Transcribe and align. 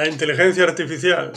La 0.00 0.08
inteligencia 0.08 0.64
artificial 0.64 1.30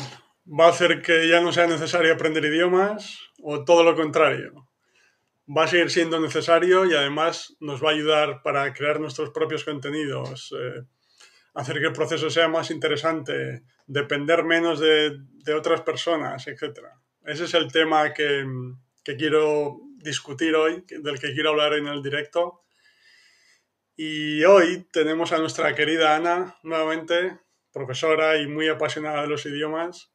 va 0.47 0.67
a 0.67 0.69
hacer 0.69 1.01
que 1.01 1.27
ya 1.27 1.41
no 1.41 1.51
sea 1.51 1.67
necesario 1.67 2.13
aprender 2.13 2.45
idiomas 2.45 3.19
o 3.41 3.65
todo 3.65 3.83
lo 3.83 3.93
contrario. 3.93 4.69
Va 5.45 5.65
a 5.65 5.67
seguir 5.67 5.91
siendo 5.91 6.17
necesario 6.21 6.85
y 6.85 6.93
además 6.93 7.57
nos 7.59 7.83
va 7.83 7.89
a 7.89 7.91
ayudar 7.91 8.41
para 8.41 8.73
crear 8.73 9.01
nuestros 9.01 9.31
propios 9.31 9.65
contenidos, 9.65 10.55
eh, 10.57 10.81
hacer 11.55 11.81
que 11.81 11.87
el 11.87 11.91
proceso 11.91 12.29
sea 12.29 12.47
más 12.47 12.71
interesante, 12.71 13.63
depender 13.85 14.45
menos 14.45 14.79
de, 14.79 15.19
otras 15.53 15.81
personas, 15.81 16.47
etc. 16.47 16.87
Ese 17.25 17.43
es 17.43 17.53
el 17.55 17.69
tema 17.69 18.13
que, 18.13 18.45
que 19.03 19.17
quiero 19.17 19.81
discutir 19.97 20.55
hoy, 20.55 20.85
del 20.87 21.19
que 21.19 21.33
quiero 21.33 21.49
hablar 21.49 21.73
en 21.73 21.87
el 21.87 22.01
directo. 22.01 22.63
Y 23.97 24.41
hoy 24.45 24.87
tenemos 24.89 25.33
a 25.33 25.39
nuestra 25.39 25.75
querida 25.75 26.15
Ana 26.15 26.55
nuevamente, 26.63 27.42
profesora 27.73 28.37
y 28.37 28.47
muy 28.47 28.69
apasionada 28.69 29.23
de 29.23 29.27
los 29.27 29.45
idiomas. 29.45 30.13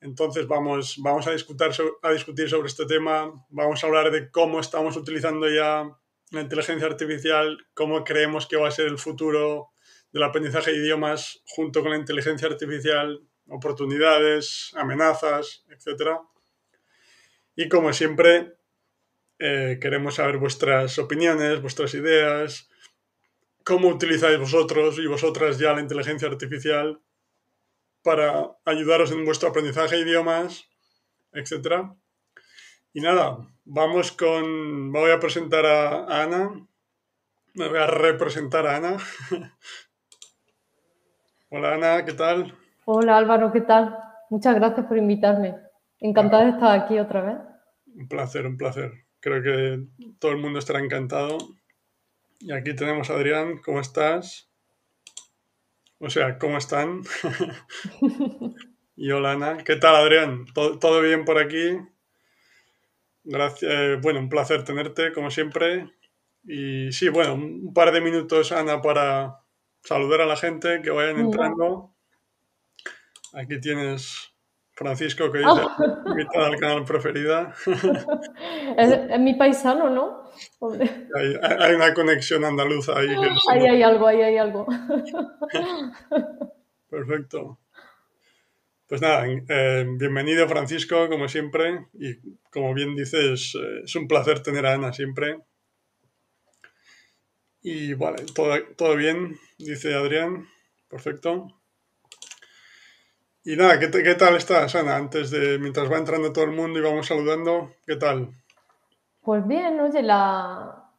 Entonces 0.00 0.46
vamos, 0.46 0.96
vamos 0.98 1.26
a, 1.26 1.32
discutir, 1.32 1.68
a 2.02 2.12
discutir 2.12 2.48
sobre 2.48 2.68
este 2.68 2.86
tema, 2.86 3.32
vamos 3.48 3.82
a 3.82 3.86
hablar 3.86 4.10
de 4.10 4.30
cómo 4.30 4.60
estamos 4.60 4.96
utilizando 4.96 5.48
ya 5.48 5.90
la 6.30 6.40
inteligencia 6.40 6.86
artificial, 6.86 7.58
cómo 7.74 8.04
creemos 8.04 8.46
que 8.46 8.56
va 8.56 8.68
a 8.68 8.70
ser 8.70 8.86
el 8.86 8.98
futuro 8.98 9.70
del 10.12 10.22
aprendizaje 10.22 10.70
de 10.70 10.78
idiomas 10.78 11.42
junto 11.44 11.82
con 11.82 11.90
la 11.90 11.98
inteligencia 11.98 12.48
artificial, 12.48 13.20
oportunidades, 13.48 14.70
amenazas, 14.74 15.64
etc. 15.68 16.18
Y 17.56 17.68
como 17.68 17.92
siempre, 17.92 18.54
eh, 19.38 19.78
queremos 19.80 20.14
saber 20.14 20.38
vuestras 20.38 20.98
opiniones, 20.98 21.60
vuestras 21.60 21.94
ideas, 21.94 22.69
cómo 23.64 23.88
utilizáis 23.88 24.38
vosotros 24.38 24.98
y 24.98 25.06
vosotras 25.06 25.58
ya 25.58 25.72
la 25.72 25.80
inteligencia 25.80 26.28
artificial 26.28 27.00
para 28.02 28.50
ayudaros 28.64 29.12
en 29.12 29.24
vuestro 29.24 29.50
aprendizaje 29.50 29.96
de 29.96 30.02
idiomas, 30.02 30.64
etc. 31.32 31.86
Y 32.92 33.00
nada, 33.00 33.38
vamos 33.64 34.12
con... 34.12 34.92
Voy 34.92 35.10
a 35.10 35.20
presentar 35.20 35.66
a, 35.66 36.22
Ana. 36.22 36.50
Me 37.54 37.68
voy 37.68 37.78
a 37.78 37.86
representar 37.86 38.66
a 38.66 38.76
Ana. 38.76 38.96
Hola 41.50 41.74
Ana, 41.74 42.04
¿qué 42.04 42.12
tal? 42.12 42.54
Hola 42.84 43.18
Álvaro, 43.18 43.52
¿qué 43.52 43.60
tal? 43.60 43.96
Muchas 44.30 44.54
gracias 44.54 44.86
por 44.86 44.96
invitarme. 44.96 45.56
Encantada 45.98 46.44
de 46.44 46.50
estar 46.50 46.80
aquí 46.80 46.98
otra 46.98 47.22
vez. 47.22 47.36
Un 47.86 48.08
placer, 48.08 48.46
un 48.46 48.56
placer. 48.56 48.92
Creo 49.18 49.42
que 49.42 49.84
todo 50.18 50.30
el 50.30 50.38
mundo 50.38 50.60
estará 50.60 50.78
encantado. 50.78 51.38
Y 52.42 52.52
aquí 52.52 52.74
tenemos 52.74 53.10
a 53.10 53.14
Adrián, 53.14 53.58
¿cómo 53.58 53.80
estás? 53.80 54.50
O 55.98 56.08
sea, 56.08 56.38
¿cómo 56.38 56.56
están? 56.56 57.02
y 58.96 59.10
hola 59.10 59.32
Ana, 59.32 59.58
¿qué 59.58 59.76
tal 59.76 59.94
Adrián? 59.94 60.46
¿Todo, 60.54 61.02
bien 61.02 61.26
por 61.26 61.36
aquí? 61.36 61.78
Gracias, 63.24 63.70
eh, 63.70 63.98
bueno, 64.00 64.20
un 64.20 64.30
placer 64.30 64.64
tenerte 64.64 65.12
como 65.12 65.30
siempre. 65.30 65.92
Y 66.44 66.90
sí, 66.92 67.10
bueno, 67.10 67.34
un 67.34 67.74
par 67.74 67.92
de 67.92 68.00
minutos 68.00 68.52
Ana 68.52 68.80
para 68.80 69.44
saludar 69.84 70.22
a 70.22 70.26
la 70.26 70.36
gente 70.36 70.80
que 70.80 70.90
vayan 70.90 71.20
entrando. 71.20 71.94
Aquí 73.34 73.60
tienes 73.60 74.29
Francisco, 74.80 75.30
que 75.30 75.40
dice, 75.40 75.50
invitada 76.06 76.46
al 76.46 76.56
canal 76.56 76.84
preferida. 76.86 77.54
es, 78.78 79.20
mi 79.20 79.34
paisano, 79.34 79.90
¿no? 79.90 80.24
Hay, 81.14 81.74
una 81.74 81.92
conexión 81.92 82.46
andaluza 82.46 82.98
ahí. 82.98 83.08
ahí 83.50 83.66
hay 83.66 83.82
algo, 83.82 84.06
ahí 84.06 84.22
hay 84.22 84.38
algo. 84.38 84.66
Perfecto. 86.88 87.58
Pues 88.86 89.02
nada, 89.02 89.26
eh, 89.26 89.86
bienvenido 89.98 90.48
Francisco, 90.48 91.10
como 91.10 91.28
siempre. 91.28 91.88
Y 91.92 92.16
como 92.50 92.72
bien 92.72 92.96
dices, 92.96 93.54
eh, 93.62 93.82
es 93.84 93.94
un 93.96 94.08
placer 94.08 94.42
tener 94.42 94.64
a 94.64 94.72
Ana 94.72 94.94
siempre. 94.94 95.40
Y 97.60 97.92
vale, 97.92 98.24
todo, 98.34 98.54
todo 98.78 98.96
bien, 98.96 99.38
dice 99.58 99.94
Adrián. 99.94 100.48
Perfecto. 100.88 101.59
Y 103.42 103.56
nada, 103.56 103.78
¿qué, 103.78 103.90
¿qué, 103.90 104.14
tal 104.16 104.36
estás, 104.36 104.74
Ana? 104.74 104.96
Antes 104.96 105.30
de, 105.30 105.58
mientras 105.58 105.90
va 105.90 105.96
entrando 105.96 106.32
todo 106.32 106.44
el 106.44 106.50
mundo 106.50 106.78
y 106.78 106.82
vamos 106.82 107.06
saludando, 107.06 107.72
¿qué 107.86 107.96
tal? 107.96 108.28
Pues 109.22 109.46
bien, 109.46 109.80
oye, 109.80 110.02
la, 110.02 110.90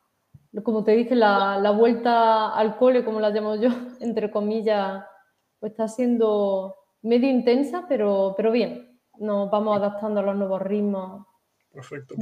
como 0.64 0.84
te 0.84 0.94
dije, 0.94 1.14
la, 1.14 1.60
la 1.60 1.70
vuelta 1.70 2.52
al 2.56 2.78
cole, 2.78 3.06
como 3.06 3.20
la 3.20 3.30
llamo 3.30 3.56
yo, 3.58 3.70
entre 4.00 4.32
comillas, 4.32 5.04
pues 5.60 5.74
está 5.74 5.88
siendo 5.88 6.76
medio 7.04 7.30
intensa, 7.30 7.86
pero, 7.88 8.34
pero 8.36 8.52
bien. 8.52 8.88
Nos 9.20 9.52
vamos 9.52 9.78
adaptando 9.78 10.22
a 10.22 10.24
los 10.24 10.36
nuevos 10.36 10.62
ritmos. 10.64 11.28
Perfecto. 11.72 12.16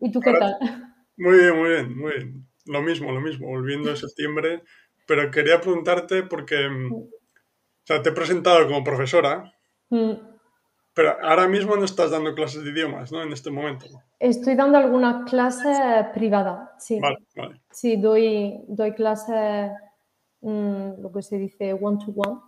¿Y 0.00 0.12
tú 0.12 0.20
qué 0.20 0.34
tal? 0.34 0.56
Muy 1.16 1.38
bien, 1.38 1.56
muy 1.56 1.68
bien, 1.68 1.96
muy 1.96 2.12
bien. 2.12 2.48
Lo 2.66 2.82
mismo, 2.82 3.12
lo 3.12 3.20
mismo, 3.20 3.46
volviendo 3.46 3.92
a 3.92 3.96
septiembre. 3.96 4.64
Pero 5.06 5.30
quería 5.30 5.60
preguntarte 5.60 6.24
porque 6.24 6.68
mm. 6.68 6.92
O 7.84 7.86
sea, 7.86 8.00
te 8.00 8.08
he 8.08 8.12
presentado 8.12 8.66
como 8.66 8.82
profesora, 8.82 9.52
mm. 9.94 10.18
pero 10.94 11.16
ahora 11.22 11.48
mismo 11.48 11.76
no 11.76 11.84
estás 11.84 12.10
dando 12.10 12.34
clases 12.34 12.64
de 12.64 12.70
idiomas, 12.70 13.12
¿no? 13.12 13.22
En 13.22 13.32
este 13.32 13.50
momento. 13.50 13.86
Estoy 14.18 14.54
dando 14.54 14.78
algunas 14.78 15.28
clases 15.28 16.06
privadas, 16.14 16.70
sí. 16.78 17.00
Vale, 17.00 17.18
vale. 17.36 17.60
Sí, 17.70 17.96
doy, 17.96 18.60
doy 18.68 18.92
clases, 18.92 19.70
mm, 20.40 21.00
lo 21.00 21.12
que 21.12 21.22
se 21.22 21.38
dice 21.38 21.72
one-to-one, 21.74 22.40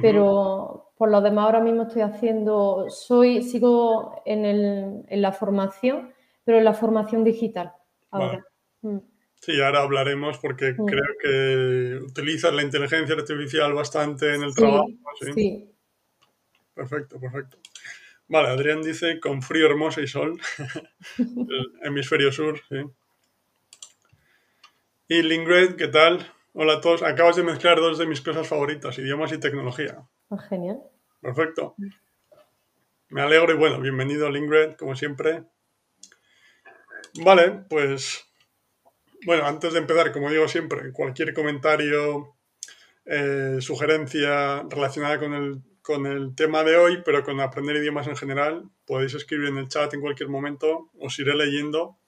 pero 0.00 0.92
por 0.96 1.10
lo 1.10 1.20
demás 1.20 1.46
ahora 1.46 1.60
mismo 1.60 1.82
estoy 1.82 2.02
haciendo, 2.02 2.86
soy, 2.88 3.42
sigo 3.42 4.22
en, 4.24 4.44
el, 4.44 5.04
en 5.08 5.22
la 5.22 5.32
formación, 5.32 6.12
pero 6.44 6.58
en 6.58 6.64
la 6.64 6.74
formación 6.74 7.24
digital 7.24 7.72
ahora. 8.10 8.44
Mm. 8.82 8.98
Sí, 9.40 9.60
ahora 9.60 9.82
hablaremos 9.82 10.38
porque 10.38 10.72
mm. 10.72 10.86
creo 10.86 11.04
que 11.20 12.04
utilizas 12.04 12.54
la 12.54 12.62
inteligencia 12.62 13.16
artificial 13.16 13.72
bastante 13.72 14.34
en 14.36 14.42
el 14.44 14.54
trabajo. 14.54 14.86
¿sí? 15.34 15.71
Perfecto, 16.74 17.20
perfecto. 17.20 17.58
Vale, 18.28 18.48
Adrián 18.48 18.82
dice 18.82 19.20
con 19.20 19.42
frío 19.42 19.66
hermoso 19.66 20.00
y 20.00 20.06
sol. 20.06 20.40
el 21.18 21.72
hemisferio 21.82 22.32
sur, 22.32 22.60
sí. 22.68 22.76
Y 25.08 25.22
Lingred, 25.22 25.76
¿qué 25.76 25.88
tal? 25.88 26.32
Hola 26.54 26.74
a 26.74 26.80
todos. 26.80 27.02
Acabas 27.02 27.36
de 27.36 27.42
mezclar 27.42 27.78
dos 27.78 27.98
de 27.98 28.06
mis 28.06 28.22
cosas 28.22 28.48
favoritas, 28.48 28.98
idiomas 28.98 29.32
y 29.32 29.38
tecnología. 29.38 29.98
Ah, 30.30 30.38
genial. 30.38 30.80
Perfecto. 31.20 31.74
Me 33.10 33.20
alegro 33.20 33.52
y 33.52 33.58
bueno, 33.58 33.78
bienvenido 33.78 34.30
Lingred, 34.30 34.76
como 34.76 34.96
siempre. 34.96 35.44
Vale, 37.22 37.64
pues 37.68 38.24
bueno, 39.26 39.44
antes 39.46 39.74
de 39.74 39.80
empezar, 39.80 40.12
como 40.12 40.30
digo 40.30 40.48
siempre, 40.48 40.92
cualquier 40.92 41.34
comentario, 41.34 42.34
eh, 43.04 43.58
sugerencia 43.60 44.62
relacionada 44.62 45.18
con 45.18 45.34
el, 45.34 45.62
con 45.82 46.06
el 46.06 46.34
tema 46.34 46.62
de 46.62 46.76
hoy, 46.76 47.02
pero 47.04 47.24
con 47.24 47.40
aprender 47.40 47.76
idiomas 47.76 48.06
en 48.06 48.16
general, 48.16 48.70
podéis 48.86 49.14
escribir 49.14 49.48
en 49.48 49.58
el 49.58 49.68
chat 49.68 49.92
en 49.94 50.00
cualquier 50.00 50.28
momento, 50.28 50.90
os 50.98 51.18
iré 51.18 51.34
leyendo. 51.34 51.98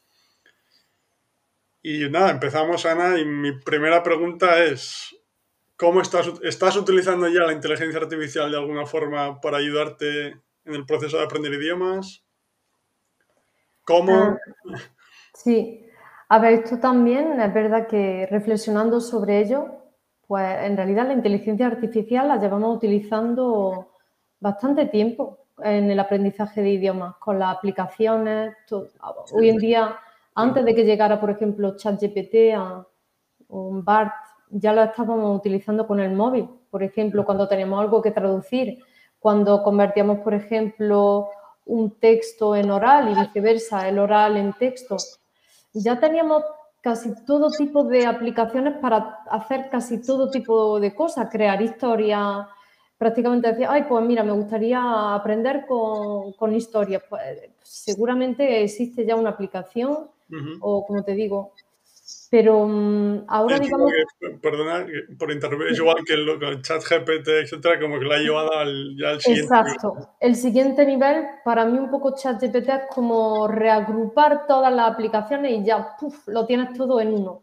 Y 1.82 2.08
nada, 2.08 2.30
empezamos, 2.30 2.86
Ana, 2.86 3.18
y 3.18 3.24
mi 3.24 3.52
primera 3.60 4.02
pregunta 4.02 4.64
es, 4.64 5.14
¿cómo 5.76 6.00
estás, 6.00 6.32
estás 6.42 6.76
utilizando 6.76 7.28
ya 7.28 7.42
la 7.42 7.52
inteligencia 7.52 8.00
artificial 8.00 8.50
de 8.50 8.56
alguna 8.56 8.86
forma 8.86 9.40
para 9.40 9.58
ayudarte 9.58 10.28
en 10.28 10.74
el 10.74 10.86
proceso 10.86 11.18
de 11.18 11.24
aprender 11.24 11.52
idiomas? 11.52 12.24
¿Cómo? 13.84 14.14
Ah, 14.14 14.38
sí, 15.34 15.84
a 16.28 16.38
ver, 16.38 16.54
esto 16.64 16.78
también 16.78 17.38
es 17.40 17.52
verdad 17.52 17.86
que 17.86 18.26
reflexionando 18.30 19.00
sobre 19.00 19.40
ello, 19.40 19.83
pues 20.26 20.64
en 20.64 20.76
realidad 20.76 21.06
la 21.06 21.12
inteligencia 21.12 21.66
artificial 21.66 22.28
la 22.28 22.38
llevamos 22.38 22.76
utilizando 22.76 23.90
bastante 24.40 24.86
tiempo 24.86 25.38
en 25.62 25.90
el 25.90 26.00
aprendizaje 26.00 26.62
de 26.62 26.70
idiomas, 26.70 27.16
con 27.16 27.38
las 27.38 27.56
aplicaciones. 27.56 28.54
Hoy 29.32 29.50
en 29.50 29.56
día, 29.56 29.96
antes 30.34 30.64
de 30.64 30.74
que 30.74 30.84
llegara, 30.84 31.20
por 31.20 31.30
ejemplo, 31.30 31.76
ChatGPT 31.76 32.58
o 33.48 33.82
BART, 33.82 34.12
ya 34.50 34.72
lo 34.72 34.82
estábamos 34.82 35.36
utilizando 35.36 35.86
con 35.86 36.00
el 36.00 36.12
móvil. 36.12 36.48
Por 36.70 36.82
ejemplo, 36.82 37.24
cuando 37.24 37.48
tenemos 37.48 37.80
algo 37.80 38.02
que 38.02 38.10
traducir, 38.10 38.78
cuando 39.18 39.62
convertíamos, 39.62 40.18
por 40.18 40.34
ejemplo, 40.34 41.28
un 41.66 41.98
texto 41.98 42.56
en 42.56 42.70
oral 42.70 43.10
y 43.10 43.14
viceversa, 43.14 43.88
el 43.88 43.98
oral 43.98 44.36
en 44.36 44.52
texto 44.52 44.96
ya 45.74 45.98
teníamos 45.98 46.42
casi 46.84 47.14
todo 47.24 47.50
tipo 47.50 47.82
de 47.84 48.04
aplicaciones 48.04 48.74
para 48.76 49.20
hacer 49.30 49.70
casi 49.70 50.02
todo 50.02 50.30
tipo 50.30 50.78
de 50.78 50.94
cosas, 50.94 51.30
crear 51.32 51.62
historia. 51.62 52.46
Prácticamente 52.98 53.48
decía, 53.48 53.72
ay, 53.72 53.86
pues 53.88 54.04
mira, 54.04 54.22
me 54.22 54.32
gustaría 54.32 55.14
aprender 55.14 55.64
con, 55.66 56.34
con 56.34 56.54
historias. 56.54 57.02
Pues 57.08 57.22
seguramente 57.62 58.62
existe 58.62 59.06
ya 59.06 59.16
una 59.16 59.30
aplicación 59.30 60.10
o, 60.60 60.86
como 60.86 61.02
te 61.02 61.14
digo, 61.14 61.52
Pero 62.34 62.66
mm, 62.66 63.26
ahora 63.28 63.60
digamos... 63.60 63.92
que- 64.18 64.30
perdona 64.42 64.84
que- 64.84 65.14
por 65.16 65.30
interrumpir, 65.30 65.68
es 65.68 65.78
igual 65.78 65.98
que 66.04 66.14
el 66.14 66.62
chat 66.62 66.82
GPT, 66.82 67.42
etcétera, 67.42 67.78
como 67.78 67.96
que 68.00 68.06
lo 68.06 68.12
ha 68.12 68.18
llevado 68.18 68.52
al, 68.54 68.96
ya 68.98 69.10
al 69.10 69.20
siguiente 69.20 69.54
nivel. 69.54 69.72
Exacto. 69.72 70.08
El 70.18 70.34
siguiente 70.34 70.84
nivel, 70.84 71.26
para 71.44 71.64
mí 71.64 71.78
un 71.78 71.92
poco 71.92 72.16
ChatGPT 72.16 72.68
es 72.70 72.80
como 72.92 73.46
reagrupar 73.46 74.48
todas 74.48 74.74
las 74.74 74.90
aplicaciones 74.90 75.52
y 75.52 75.64
ya, 75.64 75.94
puf, 75.96 76.26
lo 76.26 76.44
tienes 76.44 76.72
todo 76.76 77.00
en 77.00 77.14
uno. 77.14 77.42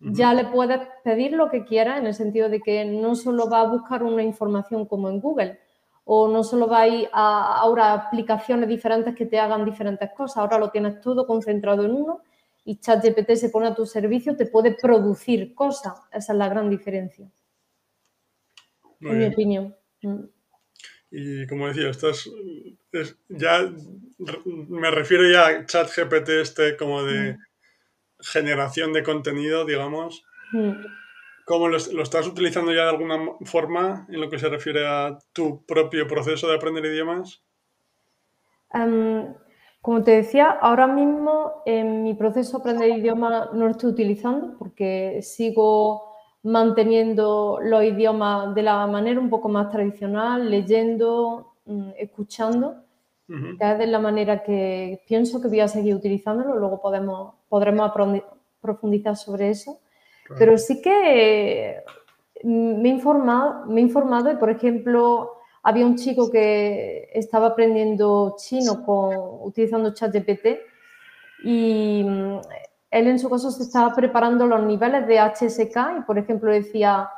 Ya 0.00 0.34
le 0.34 0.46
puedes 0.46 0.80
pedir 1.04 1.34
lo 1.34 1.48
que 1.48 1.64
quieras 1.64 2.00
en 2.00 2.08
el 2.08 2.14
sentido 2.14 2.48
de 2.48 2.60
que 2.60 2.84
no 2.84 3.14
solo 3.14 3.48
va 3.48 3.60
a 3.60 3.68
buscar 3.68 4.02
una 4.02 4.24
información 4.24 4.86
como 4.86 5.08
en 5.08 5.20
Google 5.20 5.60
o 6.04 6.26
no 6.26 6.42
solo 6.42 6.66
va 6.66 6.80
a 6.80 6.88
ir 6.88 7.08
a 7.12 7.58
ahora 7.60 7.92
aplicaciones 7.92 8.68
diferentes 8.68 9.14
que 9.14 9.26
te 9.26 9.38
hagan 9.38 9.64
diferentes 9.64 10.10
cosas, 10.10 10.38
ahora 10.38 10.58
lo 10.58 10.70
tienes 10.70 11.00
todo 11.00 11.24
concentrado 11.28 11.84
en 11.84 11.92
uno 11.92 12.22
y 12.64 12.78
ChatGPT 12.78 13.32
se 13.34 13.48
pone 13.48 13.66
a 13.68 13.74
tu 13.74 13.86
servicio, 13.86 14.36
te 14.36 14.46
puede 14.46 14.74
producir 14.74 15.54
cosas. 15.54 15.94
Esa 16.12 16.32
es 16.32 16.38
la 16.38 16.48
gran 16.48 16.70
diferencia, 16.70 17.30
Muy 19.00 19.12
en 19.12 19.18
mi 19.18 19.24
opinión. 19.26 19.76
Mm. 20.02 20.24
Y 21.10 21.46
como 21.46 21.68
decía, 21.68 21.90
estás 21.90 22.30
es- 22.92 23.16
ya 23.28 23.70
me 24.68 24.90
refiero 24.90 25.30
ya 25.30 25.46
a 25.46 25.66
chat 25.66 25.90
GPT 25.90 26.40
este 26.40 26.76
como 26.76 27.02
de 27.02 27.36
generación 28.20 28.92
de 28.92 29.02
contenido, 29.02 29.64
digamos. 29.66 30.24
Mm. 30.52 30.72
¿Cómo 31.44 31.68
lo, 31.68 31.76
lo 31.92 32.02
estás 32.02 32.26
utilizando 32.26 32.72
ya 32.72 32.84
de 32.84 32.90
alguna 32.90 33.18
forma 33.44 34.06
en 34.08 34.20
lo 34.20 34.30
que 34.30 34.38
se 34.38 34.48
refiere 34.48 34.86
a 34.86 35.18
tu 35.32 35.66
propio 35.66 36.06
proceso 36.06 36.48
de 36.48 36.54
aprender 36.54 36.84
idiomas? 36.84 37.42
Como 39.82 40.04
te 40.04 40.12
decía, 40.12 40.48
ahora 40.50 40.86
mismo 40.86 41.62
en 41.66 42.04
mi 42.04 42.14
proceso 42.14 42.58
de 42.58 42.70
aprender 42.70 42.98
idioma 42.98 43.50
no 43.52 43.64
lo 43.66 43.72
estoy 43.72 43.90
utilizando 43.90 44.56
porque 44.58 45.20
sigo 45.22 46.14
manteniendo 46.44 47.58
los 47.62 47.84
idiomas 47.84 48.54
de 48.54 48.62
la 48.62 48.86
manera 48.86 49.20
un 49.20 49.28
poco 49.28 49.48
más 49.48 49.70
tradicional, 49.70 50.50
leyendo, 50.50 51.54
mm, 51.66 51.90
escuchando, 51.98 52.76
Ujú, 53.28 53.58
que 53.58 53.72
es 53.72 53.78
de 53.78 53.86
la 53.88 53.98
manera 53.98 54.42
que 54.44 55.02
pienso 55.06 55.40
que 55.40 55.48
voy 55.48 55.60
a 55.60 55.68
seguir 55.68 55.94
utilizándolo, 55.96 56.56
luego 56.56 56.80
podemos, 56.80 57.34
podremos 57.48 57.92
profundizar 58.60 59.16
sobre 59.16 59.50
eso. 59.50 59.80
claro. 60.24 60.38
Pero 60.38 60.58
sí 60.58 60.80
que 60.82 61.82
me 62.44 62.88
he 62.88 62.92
informado, 62.92 63.66
me 63.66 63.80
he 63.80 63.84
informado 63.84 64.30
y, 64.32 64.36
por 64.36 64.50
ejemplo, 64.50 65.32
había 65.62 65.86
un 65.86 65.96
chico 65.96 66.30
que 66.30 67.08
estaba 67.12 67.48
aprendiendo 67.48 68.34
chino 68.38 68.84
con, 68.84 69.14
utilizando 69.42 69.94
ChatGPT 69.94 70.46
y 71.44 72.04
mm, 72.04 72.40
él 72.90 73.06
en 73.08 73.18
su 73.18 73.30
caso 73.30 73.50
se 73.50 73.62
estaba 73.62 73.94
preparando 73.94 74.46
los 74.46 74.62
niveles 74.62 75.06
de 75.06 75.18
HSK 75.18 75.98
y, 75.98 76.02
por 76.06 76.18
ejemplo, 76.18 76.50
decía, 76.52 77.08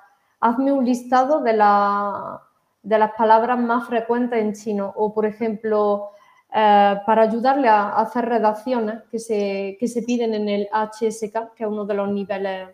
hazme 0.40 0.72
un 0.72 0.84
listado 0.84 1.40
de, 1.40 1.52
la- 1.54 2.40
de 2.82 2.98
las 2.98 3.12
palabras 3.12 3.58
más 3.58 3.88
frecuentes 3.88 4.38
en 4.40 4.52
chino 4.54 4.92
o, 4.96 5.12
por 5.12 5.26
ejemplo, 5.26 6.10
eh, 6.54 6.96
para 7.06 7.22
ayudarle 7.22 7.68
a 7.68 7.88
hacer 7.96 8.26
redacciones 8.26 9.02
que 9.10 9.18
se, 9.18 9.76
que 9.80 9.88
se 9.88 10.02
piden 10.02 10.34
en 10.34 10.48
el 10.48 10.68
HSK, 10.72 11.54
que 11.56 11.64
es 11.64 11.68
uno 11.70 11.84
de 11.84 11.94
los 11.94 12.08
niveles 12.10 12.68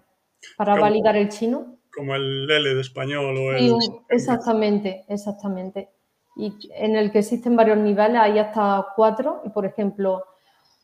para 0.56 0.74
validar 0.82 1.16
el 1.16 1.28
chino. 1.30 1.76
Como 1.94 2.14
el 2.14 2.50
L 2.50 2.74
de 2.74 2.80
español 2.80 3.36
o 3.36 3.58
Sí, 3.58 3.66
el... 3.66 3.72
un- 3.72 4.04
exactamente, 4.08 5.04
exactamente. 5.08 5.88
Y 6.36 6.52
en 6.74 6.96
el 6.96 7.10
que 7.10 7.18
existen 7.20 7.56
varios 7.56 7.78
niveles, 7.78 8.16
hay 8.20 8.38
hasta 8.38 8.86
cuatro. 8.96 9.42
Y 9.44 9.50
por 9.50 9.66
ejemplo, 9.66 10.24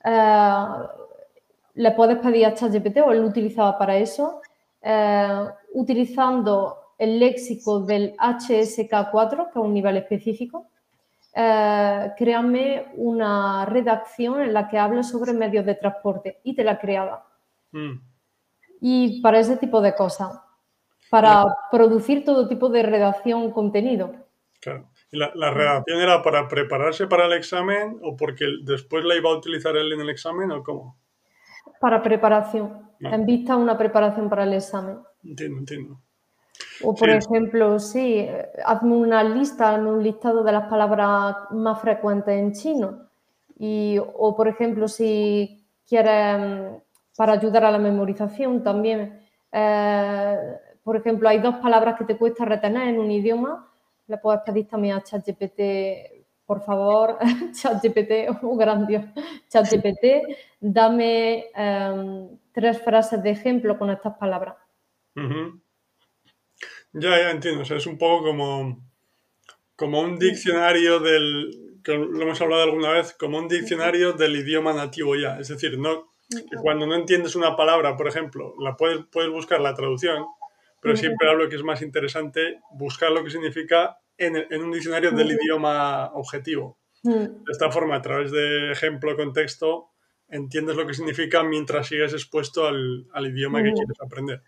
eh, 0.05 0.65
le 1.75 1.91
puedes 1.93 2.19
pedir 2.19 2.47
a 2.47 2.55
ChatGPT 2.55 2.99
o 2.99 3.13
él 3.13 3.21
lo 3.21 3.29
utilizaba 3.29 3.77
para 3.79 3.97
eso, 3.97 4.41
eh, 4.83 5.47
utilizando 5.75 6.77
el 6.99 7.19
léxico 7.19 7.81
del 7.81 8.15
HSK4, 8.19 9.45
que 9.53 9.59
es 9.59 9.65
un 9.65 9.75
nivel 9.75 9.97
específico. 9.99 10.67
eh, 11.39 12.13
créame 12.17 12.87
una 12.97 13.67
redacción 13.67 14.41
en 14.41 14.55
la 14.55 14.67
que 14.69 14.79
hable 14.79 15.03
sobre 15.03 15.35
medios 15.35 15.67
de 15.67 15.75
transporte 15.75 16.41
y 16.45 16.55
te 16.55 16.65
la 16.65 16.79
creaba. 16.79 17.27
Mm, 17.73 17.93
Y 18.81 19.21
para 19.21 19.39
ese 19.41 19.59
tipo 19.59 19.83
de 19.83 19.95
cosas, 19.95 20.31
para 21.11 21.45
producir 21.71 22.25
todo 22.25 22.49
tipo 22.49 22.69
de 22.69 22.83
redacción 22.83 23.51
contenido. 23.51 24.13
claro. 24.61 24.89
¿Y 25.13 25.19
la, 25.19 25.31
la 25.37 25.53
redacción 25.53 26.01
era 26.01 26.21
para 26.23 26.49
prepararse 26.49 27.07
para 27.07 27.27
el 27.27 27.33
examen 27.35 27.99
o 28.03 28.17
porque 28.17 28.45
después 28.65 29.05
la 29.05 29.15
iba 29.15 29.31
a 29.31 29.37
utilizar 29.37 29.77
él 29.77 29.93
en 29.93 30.01
el 30.01 30.11
examen 30.11 30.51
o 30.51 30.65
cómo? 30.65 30.99
Para 31.81 32.03
preparación, 32.03 32.91
Ah. 33.05 33.15
en 33.15 33.25
vista 33.27 33.53
a 33.53 33.57
una 33.57 33.77
preparación 33.79 34.29
para 34.29 34.43
el 34.45 34.55
examen. 34.55 34.99
Entiendo, 35.23 35.59
entiendo. 35.61 36.01
O 36.83 36.95
por 36.95 37.09
Sí. 37.11 37.19
ejemplo, 37.19 37.79
sí, 37.79 38.27
hazme 38.65 38.97
una 38.97 39.23
lista, 39.23 39.75
hazme 39.75 39.93
un 39.93 40.03
listado 40.03 40.43
de 40.43 40.53
las 40.53 40.69
palabras 40.69 41.37
más 41.51 41.81
frecuentes 41.81 42.35
en 42.35 42.53
chino. 42.53 43.09
Y, 43.59 43.99
o 44.01 44.35
por 44.35 44.49
ejemplo, 44.49 44.89
si 44.89 45.65
quieres, 45.89 46.39
mm, 46.39 46.77
para 47.17 47.35
ayudar 47.35 47.65
a 47.67 47.71
la 47.71 47.79
memorización 47.79 48.63
también, 48.65 49.21
eh, 49.53 50.39
por 50.87 50.97
ejemplo, 50.97 51.29
hay 51.29 51.41
dos 51.41 51.57
palabras 51.57 51.99
que 51.99 52.05
te 52.05 52.17
cuesta 52.17 52.45
retener 52.45 52.87
en 52.87 53.01
un 53.01 53.11
idioma, 53.11 53.69
le 54.07 54.19
puedes 54.19 54.43
pedir 54.43 54.69
también 54.69 54.95
a 54.95 55.03
ChatGPT, 55.03 55.61
por 56.47 56.63
favor, 56.63 57.19
ChatGPT, 57.53 58.31
oh 58.41 58.57
gran 58.57 58.87
Dios, 58.87 59.05
ChatGPT, 59.49 60.05
dame 60.61 61.47
em, 61.57 62.29
tres 62.53 62.81
frases 62.81 63.21
de 63.21 63.31
ejemplo 63.31 63.77
con 63.77 63.91
estas 63.91 64.17
palabras. 64.17 64.55
Ya, 66.93 67.19
ya 67.19 67.31
entiendo. 67.33 67.63
O 67.63 67.65
sea, 67.65 67.79
es 67.79 67.87
un 67.89 67.99
poco 67.99 68.27
como, 68.27 68.79
como 69.75 70.03
un 70.03 70.21
diccionario 70.21 71.01
del, 71.01 71.81
que 71.83 71.97
lo 71.99 72.23
hemos 72.23 72.41
hablado 72.41 72.63
alguna 72.63 72.93
vez, 72.93 73.13
como 73.13 73.39
un 73.39 73.49
diccionario 73.49 74.13
del 74.13 74.37
idioma 74.37 74.73
nativo 74.73 75.17
ya. 75.17 75.41
Es 75.41 75.49
decir, 75.49 75.81
no, 75.81 76.13
que 76.29 76.57
cuando 76.61 76.87
no 76.87 76.95
entiendes 76.95 77.37
una 77.37 77.57
palabra, 77.57 77.97
por 77.97 78.09
ejemplo, 78.09 78.55
la 78.61 78.77
puedes, 78.77 79.05
puedes 79.07 79.31
buscar 79.31 79.61
la 79.61 79.75
traducción, 79.75 80.25
pero 80.87 80.97
siempre 80.97 81.29
hablo 81.31 81.49
que 81.49 81.57
es 81.57 81.63
más 81.63 81.83
interesante 81.83 82.61
buscar 82.73 83.11
lo 83.11 83.23
que 83.25 83.31
significa 83.31 83.99
en, 84.19 84.37
el- 84.37 84.47
en 84.51 84.63
un 84.63 84.73
diccionario 84.73 85.11
del 85.13 85.33
idioma 85.33 86.11
objetivo. 86.15 86.79
Mm. 87.03 87.11
De 87.45 87.53
esta 87.53 87.71
forma, 87.71 87.97
a 87.97 88.03
través 88.03 88.31
de 88.33 88.73
ejemplo, 88.73 89.15
contexto, 89.17 89.91
entiendes 90.29 90.77
lo 90.77 90.87
que 90.87 90.95
significa 90.95 91.43
mientras 91.43 91.87
sigues 91.89 92.13
expuesto 92.13 92.67
al, 92.67 93.07
al 93.13 93.27
idioma 93.27 93.63
que 93.63 93.69
Ujú. 93.69 93.77
quieres 93.77 94.01
aprender. 94.01 94.43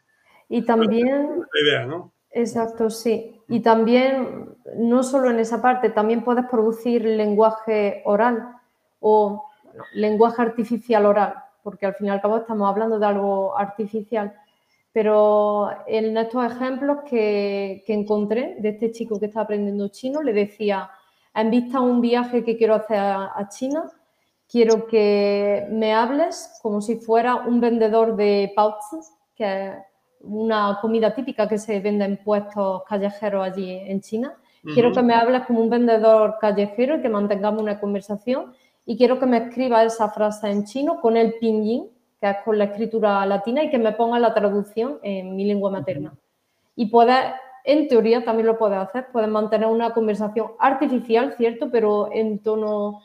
Y 0.49 0.63
también 0.63 1.29
La 1.53 1.61
idea, 1.69 1.87
¿no? 1.87 2.13
Exacto, 2.31 2.91
sí. 2.91 3.41
Y 3.49 3.61
también, 3.61 4.55
no 4.77 5.03
solo 5.03 5.31
en 5.31 5.39
esa 5.39 5.61
parte, 5.63 5.91
también 5.91 6.25
puedes 6.25 6.45
producir 6.47 7.05
lenguaje 7.05 8.03
oral 8.05 8.57
o 9.01 9.45
bueno, 9.63 9.85
lenguaje 9.95 10.43
artificial 10.43 11.07
oral, 11.07 11.35
porque 11.63 11.87
al 11.87 11.95
fin 11.95 12.07
y 12.09 12.11
al 12.11 12.21
cabo 12.21 12.39
estamos 12.39 12.69
hablando 12.69 12.99
de 12.99 13.07
algo 13.07 13.57
artificial. 13.59 14.35
Pero 14.99 15.71
en 15.87 16.17
estos 16.17 16.45
ejemplos 16.45 17.05
que, 17.09 17.85
que 17.87 17.95
encontré 17.95 18.57
de 18.59 18.71
este 18.71 18.91
chico 18.91 19.21
que 19.21 19.27
está 19.27 19.43
aprendiendo 19.43 19.87
chino, 19.91 20.23
le 20.23 20.33
decía, 20.33 20.91
en 21.33 21.53
vista 21.53 21.79
a 21.79 21.83
un 21.83 22.01
viaje 22.01 22.43
que 22.43 22.57
quiero 22.57 22.75
hacer 22.75 22.99
a, 22.99 23.31
a 23.33 23.49
China, 23.49 23.85
quiero 24.51 24.89
que 24.89 25.69
me 25.71 25.95
hables 25.95 26.59
como 26.61 26.81
si 26.81 26.97
fuera 26.97 27.37
un 27.37 27.61
vendedor 27.61 28.17
de 28.17 28.53
paozi, 28.57 28.97
que 29.37 29.69
es 29.69 29.75
una 30.23 30.79
comida 30.81 31.15
típica 31.15 31.47
que 31.47 31.59
se 31.59 31.79
vende 31.79 32.05
en 32.05 32.17
puestos 32.17 32.83
callejeros 32.89 33.47
allí 33.47 33.71
en 33.71 34.01
China. 34.01 34.35
Quiero 34.75 34.89
Ujú. 34.89 34.97
que 34.97 35.03
me 35.05 35.15
hables 35.15 35.47
como 35.47 35.61
un 35.61 35.71
vendedor 35.71 36.39
callejero 36.41 36.97
y 36.97 37.03
que 37.03 37.09
mantengamos 37.09 37.63
una 37.63 37.79
conversación. 37.79 38.53
Y 38.85 38.97
quiero 38.97 39.21
que 39.21 39.27
me 39.27 39.39
escribas 39.39 39.95
esa 39.95 40.09
frase 40.09 40.51
en 40.51 40.65
chino 40.65 41.01
con 41.01 41.17
el 41.17 41.35
pinyin, 41.35 41.89
que 42.21 42.31
es 42.31 42.37
con 42.45 42.59
la 42.59 42.65
escritura 42.65 43.25
latina, 43.27 43.63
y 43.65 43.71
que 43.71 43.79
me 43.79 43.93
ponga 43.93 44.19
la 44.19 44.35
traducción 44.35 44.99
en 45.03 45.37
mi 45.37 45.45
lengua 45.45 45.71
materna. 45.71 46.13
Y 46.77 46.87
puedes, 46.87 47.17
en 47.65 47.89
teoría, 47.89 48.25
también 48.25 48.47
lo 48.47 48.59
puedes 48.59 48.79
hacer. 48.79 49.07
Puedes 49.13 49.29
mantener 49.29 49.69
una 49.69 49.93
conversación 49.93 50.53
artificial, 50.59 51.35
cierto, 51.37 51.71
pero 51.71 52.09
en 52.13 52.39
tono 52.41 53.01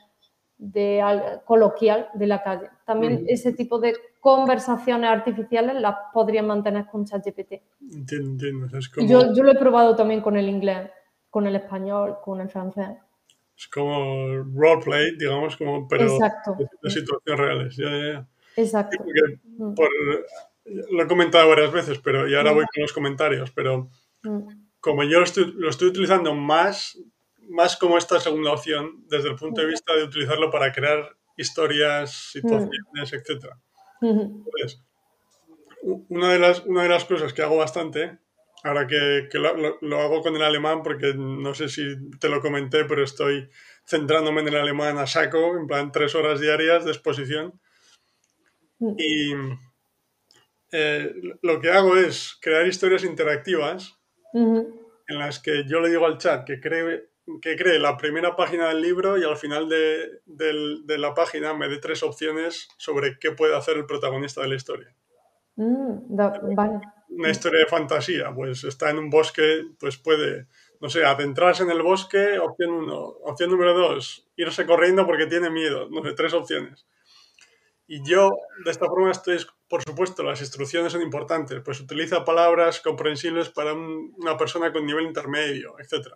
de 0.57 1.01
al- 1.01 1.41
coloquial 1.45 2.07
de 2.13 2.27
la 2.27 2.41
calle. 2.41 2.69
También 2.85 3.25
ese 3.27 3.53
tipo 3.53 3.79
de 3.79 3.93
conversaciones 4.21 5.09
artificiales 5.09 5.75
las 5.81 5.95
podrías 6.13 6.45
mantener 6.45 6.85
con 6.87 7.03
ChatGPT. 7.05 7.53
Entiendo, 7.93 8.29
entiendo. 8.31 8.65
O 8.67 8.69
sea, 8.69 8.79
es 8.79 8.89
como, 8.89 9.07
Yo, 9.07 9.33
yo 9.33 9.43
lo 9.43 9.51
he 9.51 9.55
probado 9.55 9.95
también 9.95 10.21
con 10.21 10.37
el 10.37 10.47
inglés, 10.47 10.89
con 11.29 11.45
el 11.47 11.55
español, 11.55 12.17
con 12.23 12.39
el 12.39 12.49
francés. 12.49 12.89
es 13.57 13.67
como 13.67 14.37
roleplay, 14.55 15.17
digamos, 15.17 15.57
como, 15.57 15.87
pero 15.87 16.03
Exacto. 16.05 16.55
de 16.81 16.89
situaciones 16.89 17.39
reales. 17.45 17.75
Ya, 17.75 17.89
ya, 17.89 18.13
ya. 18.13 18.27
Exacto. 18.55 19.03
Mm, 19.03 19.73
por- 19.73 19.89
lo 20.65 21.03
he 21.03 21.07
comentado 21.07 21.49
varias 21.49 21.71
veces, 21.71 21.99
pero 21.99 22.27
y 22.27 22.35
ahora 22.35 22.51
Mm. 22.51 22.55
voy 22.55 22.65
con 22.73 22.81
los 22.81 22.93
comentarios, 22.93 23.51
pero 23.51 23.89
mm, 24.23 24.39
como 24.79 25.03
yo 25.03 25.19
lo 25.19 25.25
estoy, 25.25 25.53
lo 25.55 25.69
estoy 25.69 25.89
utilizando 25.89 26.33
más, 26.33 26.97
más 27.49 27.75
como 27.77 27.97
esta 27.97 28.19
segunda 28.19 28.51
opción, 28.51 29.03
desde 29.09 29.29
el 29.29 29.35
punto 29.35 29.61
de 29.61 29.67
vista 29.67 29.93
de 29.95 30.03
utilizarlo 30.03 30.49
para 30.49 30.71
crear 30.71 31.15
historias, 31.35 32.31
situaciones, 32.31 33.11
mm, 34.01 34.07
Entonces, 34.07 34.81
una 36.09 36.31
de 36.31 36.39
las, 36.39 36.65
una 36.65 36.83
de 36.83 36.89
las 36.89 37.05
cosas 37.05 37.33
que 37.33 37.41
hago 37.41 37.57
bastante, 37.57 38.19
ahora 38.63 38.87
que, 38.87 39.27
lo, 39.33 39.99
hago 39.99 40.21
con 40.21 40.35
el 40.35 40.41
alemán, 40.41 40.83
porque 40.83 41.13
no 41.13 41.53
sé 41.53 41.67
si 41.69 41.95
te 42.19 42.29
lo 42.29 42.41
comenté, 42.41 42.85
pero 42.85 43.03
estoy 43.03 43.49
centrándome 43.85 44.41
en 44.41 44.47
el 44.49 44.55
alemán 44.55 44.97
a 44.97 45.07
saco, 45.07 45.57
en 45.57 45.67
plan 45.67 45.91
tres 45.91 46.15
horas 46.15 46.39
diarias 46.39 46.85
de 46.85 46.91
exposición. 46.91 47.59
Mm. 48.79 48.95
Y 48.97 49.33
eh, 50.71 51.13
lo 51.41 51.59
que 51.59 51.69
hago 51.69 51.95
es 51.95 52.37
crear 52.41 52.65
historias 52.67 53.03
interactivas 53.03 53.99
en 54.33 55.19
las 55.19 55.39
que 55.39 55.65
yo 55.67 55.79
le 55.79 55.89
digo 55.89 56.05
al 56.05 56.17
chat 56.17 56.45
que 56.45 56.59
cree, 56.59 57.09
que 57.41 57.55
cree 57.55 57.77
la 57.79 57.97
primera 57.97 58.35
página 58.35 58.69
del 58.69 58.81
libro 58.81 59.17
y 59.17 59.23
al 59.23 59.37
final 59.37 59.69
de, 59.69 60.21
de 60.25 60.97
la 60.97 61.13
página 61.13 61.53
me 61.53 61.67
dé 61.67 61.77
tres 61.77 62.01
opciones 62.01 62.67
sobre 62.77 63.19
qué 63.19 63.31
puede 63.31 63.55
hacer 63.55 63.77
el 63.77 63.85
protagonista 63.85 64.41
de 64.41 64.47
la 64.47 64.55
historia. 64.55 64.95
Mm, 65.55 66.15
Una 67.09 67.29
historia 67.29 67.59
de 67.59 67.65
fantasía, 67.67 68.33
pues 68.33 68.63
está 68.63 68.89
en 68.89 68.97
un 68.97 69.09
bosque, 69.09 69.65
pues 69.79 69.97
puede, 69.97 70.47
no 70.81 70.89
sé, 70.89 71.05
adentrarse 71.05 71.63
en 71.63 71.69
el 71.69 71.83
bosque, 71.83 72.39
opción 72.39 72.71
uno. 72.71 72.99
Opción 73.23 73.51
número 73.51 73.73
dos, 73.77 74.27
irse 74.35 74.65
corriendo 74.65 75.05
porque 75.05 75.27
tiene 75.27 75.49
miedo, 75.51 75.87
no 75.89 76.03
sé, 76.03 76.13
tres 76.13 76.33
opciones. 76.33 76.87
Y 77.87 78.03
yo, 78.07 78.31
de 78.63 78.71
esta 78.71 78.87
forma, 78.87 79.11
estoy, 79.11 79.37
por 79.67 79.83
supuesto, 79.83 80.23
las 80.23 80.39
instrucciones 80.41 80.91
son 80.91 81.01
importantes, 81.01 81.61
pues 81.63 81.79
utiliza 81.81 82.23
palabras 82.23 82.79
comprensibles 82.79 83.49
para 83.49 83.73
una 83.73 84.37
persona 84.37 84.71
con 84.71 84.85
nivel 84.85 85.05
intermedio, 85.05 85.75
etc. 85.79 86.07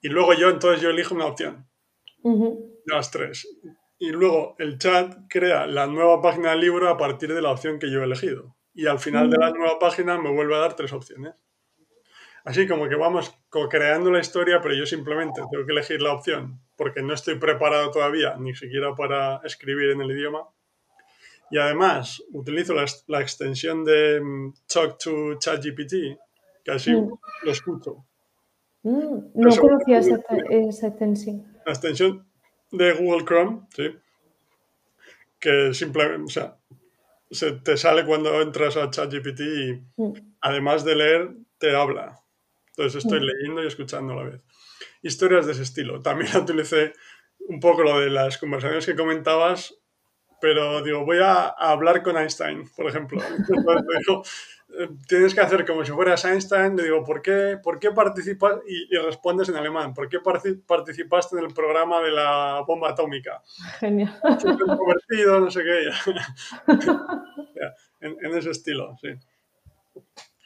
Y 0.00 0.08
luego 0.08 0.34
yo, 0.34 0.50
entonces, 0.50 0.82
yo 0.82 0.90
elijo 0.90 1.14
una 1.14 1.26
opción. 1.26 1.68
De 2.22 2.94
las 2.94 3.10
tres 3.10 3.46
y 3.98 4.10
luego 4.10 4.54
el 4.58 4.78
chat 4.78 5.16
crea 5.28 5.66
la 5.66 5.86
nueva 5.86 6.22
página 6.22 6.50
del 6.50 6.60
libro 6.60 6.88
a 6.88 6.96
partir 6.96 7.34
de 7.34 7.42
la 7.42 7.50
opción 7.50 7.78
que 7.78 7.90
yo 7.90 8.00
he 8.00 8.04
elegido. 8.04 8.56
Y 8.72 8.86
al 8.86 9.00
final 9.00 9.28
de 9.28 9.38
la 9.38 9.50
nueva 9.50 9.78
página 9.80 10.18
me 10.18 10.30
vuelve 10.30 10.54
a 10.54 10.60
dar 10.60 10.76
tres 10.76 10.92
opciones. 10.92 11.34
Así 12.44 12.68
como 12.68 12.88
que 12.88 12.94
vamos 12.94 13.36
co-creando 13.48 14.10
la 14.12 14.20
historia, 14.20 14.60
pero 14.62 14.74
yo 14.74 14.86
simplemente 14.86 15.42
tengo 15.50 15.66
que 15.66 15.72
elegir 15.72 16.00
la 16.00 16.12
opción 16.12 16.60
porque 16.78 17.02
no 17.02 17.12
estoy 17.12 17.34
preparado 17.38 17.90
todavía, 17.90 18.36
ni 18.38 18.54
siquiera 18.54 18.94
para 18.94 19.40
escribir 19.44 19.90
en 19.90 20.00
el 20.00 20.12
idioma. 20.12 20.48
Y 21.50 21.58
además 21.58 22.22
utilizo 22.30 22.72
la, 22.72 23.20
extensión 23.20 23.84
de 23.84 24.20
mm, 24.20 24.54
Talk 24.72 24.96
to 24.98 25.38
ChatGPT, 25.38 25.94
que 26.64 26.70
así 26.70 26.92
mm. 26.92 27.10
lo 27.42 27.50
escucho. 27.50 28.06
no 28.84 29.56
conocía 29.60 29.98
esa, 29.98 30.20
esa 30.50 30.86
extensión. 30.86 31.44
La 31.66 31.72
extensión 31.72 32.26
de 32.70 32.92
Google 32.92 33.24
Chrome, 33.24 33.62
sí, 33.74 33.96
que 35.40 35.74
simplemente, 35.74 36.24
o 36.24 36.28
sea, 36.28 36.58
se 37.30 37.52
te 37.52 37.76
sale 37.76 38.06
cuando 38.06 38.40
entras 38.40 38.76
a 38.76 38.88
ChatGPT 38.88 39.40
y 39.40 39.84
mm. 39.96 40.12
además 40.42 40.84
de 40.84 40.94
leer, 40.94 41.30
te 41.58 41.74
habla. 41.74 42.20
Entonces 42.68 43.04
estoy 43.04 43.18
mm. 43.18 43.24
leyendo 43.24 43.64
y 43.64 43.66
escuchando 43.66 44.12
a 44.12 44.16
la 44.16 44.30
vez. 44.30 44.42
Historias 45.08 45.46
de 45.46 45.52
ese 45.52 45.62
estilo. 45.62 46.02
También 46.02 46.30
utilicé 46.36 46.92
un 47.48 47.60
poco 47.60 47.82
lo 47.82 47.98
de 48.00 48.10
las 48.10 48.36
conversaciones 48.36 48.84
que 48.84 48.94
comentabas, 48.94 49.74
pero 50.40 50.82
digo, 50.82 51.04
voy 51.04 51.18
a, 51.22 51.46
hablar 51.48 52.02
con 52.02 52.16
Einstein, 52.18 52.68
por 52.76 52.88
ejemplo. 52.88 53.20
tienes 55.08 55.34
que 55.34 55.40
hacer 55.40 55.64
como 55.64 55.82
si 55.82 55.92
fueras 55.92 56.26
Einstein, 56.26 56.76
le 56.76 56.84
digo, 56.84 57.02
¿por 57.02 57.22
qué, 57.22 57.58
por 57.62 57.78
qué 57.78 57.90
participas? 57.90 58.58
Y, 58.68 58.94
respondes 58.98 59.48
en 59.48 59.56
alemán, 59.56 59.94
¿por 59.94 60.10
qué 60.10 60.18
participaste 60.20 61.38
en 61.38 61.44
el 61.44 61.54
programa 61.54 62.02
de 62.02 62.10
la 62.10 62.62
bomba 62.66 62.90
atómica? 62.90 63.42
Genial. 63.80 64.14
Convertido, 64.78 65.40
no 65.40 65.50
sé 65.50 65.62
qué. 65.62 65.88
en, 68.00 68.36
ese 68.36 68.50
estilo, 68.50 68.94
sí. 69.00 69.08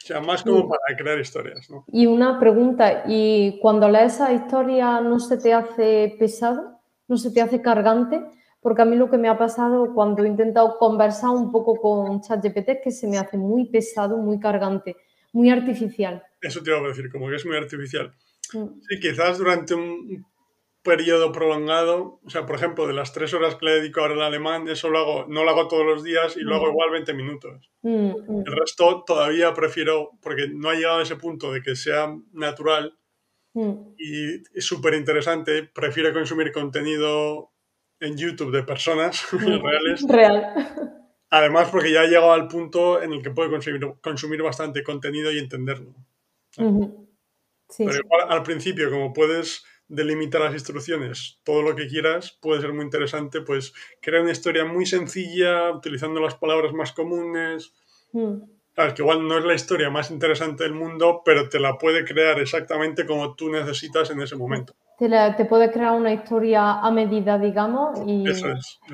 O 0.03 0.05
sea, 0.05 0.19
más 0.19 0.43
como 0.43 0.67
para 0.67 0.97
crear 0.97 1.19
historias. 1.19 1.69
¿no? 1.69 1.85
Y 1.91 2.05
una 2.05 2.39
pregunta, 2.39 3.03
¿y 3.07 3.59
cuando 3.61 3.87
lees 3.87 4.15
esa 4.15 4.33
historia 4.33 4.99
no 4.99 5.19
se 5.19 5.37
te 5.37 5.53
hace 5.53 6.15
pesado? 6.19 6.79
¿No 7.07 7.17
se 7.17 7.31
te 7.31 7.41
hace 7.41 7.61
cargante? 7.61 8.21
porque 8.63 8.81
a 8.81 8.85
mí 8.85 8.95
lo 8.95 9.09
que 9.09 9.17
me 9.17 9.27
ha 9.27 9.37
pasado 9.37 9.93
cuando 9.93 10.23
he 10.23 10.27
intentado 10.27 10.77
conversar 10.77 11.31
un 11.31 11.51
poco 11.51 11.75
con 11.75 12.21
ChatGPT 12.21 12.69
es 12.69 12.77
que 12.81 12.91
se 12.91 13.07
me 13.07 13.17
hace 13.17 13.37
muy 13.37 13.69
pesado, 13.69 14.17
muy 14.17 14.39
cargante, 14.39 14.95
muy 15.33 15.49
artificial. 15.49 16.23
Eso 16.41 16.63
te 16.63 16.71
iba 16.71 16.79
a 16.79 16.87
decir, 16.87 17.11
como 17.11 17.27
que 17.27 17.35
es 17.35 17.45
muy 17.45 17.57
artificial. 17.57 18.13
Mm. 18.53 18.79
Sí, 18.87 18.99
quizás 19.01 19.37
durante 19.37 19.75
un 19.75 20.25
periodo 20.83 21.31
prolongado, 21.31 22.19
o 22.25 22.29
sea, 22.29 22.45
por 22.45 22.57
ejemplo, 22.57 22.85
de 22.85 22.93
las 22.93 23.13
tres 23.13 23.33
horas 23.33 23.55
que 23.55 23.65
le 23.65 23.71
dedico 23.75 24.01
ahora 24.01 24.15
al 24.15 24.21
alemán, 24.21 24.67
eso 24.67 24.89
lo 24.89 24.99
hago, 24.99 25.25
no 25.29 25.43
lo 25.43 25.49
hago 25.49 25.67
todos 25.67 25.85
los 25.85 26.03
días 26.03 26.35
y 26.35 26.41
lo 26.41 26.55
hago 26.55 26.67
mm. 26.67 26.69
igual 26.69 26.91
20 26.91 27.13
minutos. 27.13 27.71
Mm, 27.81 28.11
El 28.45 28.55
resto 28.55 29.03
todavía 29.07 29.53
prefiero, 29.53 30.11
porque 30.21 30.49
no 30.53 30.69
ha 30.69 30.75
llegado 30.75 30.99
a 30.99 31.03
ese 31.03 31.15
punto 31.15 31.51
de 31.51 31.61
que 31.61 31.75
sea 31.75 32.13
natural 32.33 32.97
y 33.55 34.41
es 34.57 34.65
súper 34.65 34.95
interesante, 34.95 35.63
prefiero 35.63 36.11
consumir 36.11 36.51
contenido 36.51 37.51
en 37.99 38.17
YouTube 38.17 38.51
de 38.51 38.63
personas 38.63 39.23
reales. 39.31 40.05
Real. 40.07 41.03
Además, 41.29 41.69
porque 41.69 41.91
ya 41.91 42.01
ha 42.01 42.07
llegado 42.07 42.33
al 42.33 42.47
punto 42.47 43.01
en 43.01 43.13
el 43.13 43.21
que 43.21 43.31
puede 43.31 43.49
consumir, 43.49 43.93
consumir 44.01 44.41
bastante 44.41 44.83
contenido 44.83 45.31
y 45.31 45.39
entenderlo. 45.39 45.93
Pero 47.77 48.01
al 48.27 48.43
principio, 48.43 48.89
como 48.89 49.13
puedes 49.13 49.63
delimitar 49.87 50.41
las 50.41 50.53
instrucciones, 50.53 51.39
todo 51.43 51.61
lo 51.61 51.75
que 51.75 51.87
quieras, 51.87 52.37
puede 52.41 52.61
ser 52.61 52.73
muy 52.73 52.85
interesante, 52.85 53.41
pues 53.41 53.73
crear 54.01 54.23
una 54.23 54.31
historia 54.31 54.65
muy 54.65 54.85
sencilla, 54.85 55.71
utilizando 55.71 56.19
las 56.19 56.35
palabras 56.35 56.73
más 56.73 56.91
comunes. 56.91 57.73
Mm. 58.11 58.35
Claro, 58.73 58.95
que 58.95 59.01
igual 59.03 59.27
no 59.27 59.37
es 59.37 59.45
la 59.45 59.53
historia 59.53 59.89
más 59.89 60.09
interesante 60.09 60.63
del 60.63 60.73
mundo, 60.73 61.21
pero 61.23 61.47
te 61.47 61.59
la 61.59 61.77
puede 61.77 62.03
crear 62.05 62.39
exactamente 62.39 63.05
como 63.05 63.35
tú 63.35 63.49
necesitas 63.49 64.09
en 64.09 64.21
ese 64.21 64.35
momento 64.35 64.73
te, 64.97 65.45
puede 65.45 65.71
crear 65.71 65.93
una 65.93 66.13
historia 66.13 66.79
a 66.79 66.91
medida, 66.91 67.37
digamos, 67.37 67.99
y, 68.05 68.23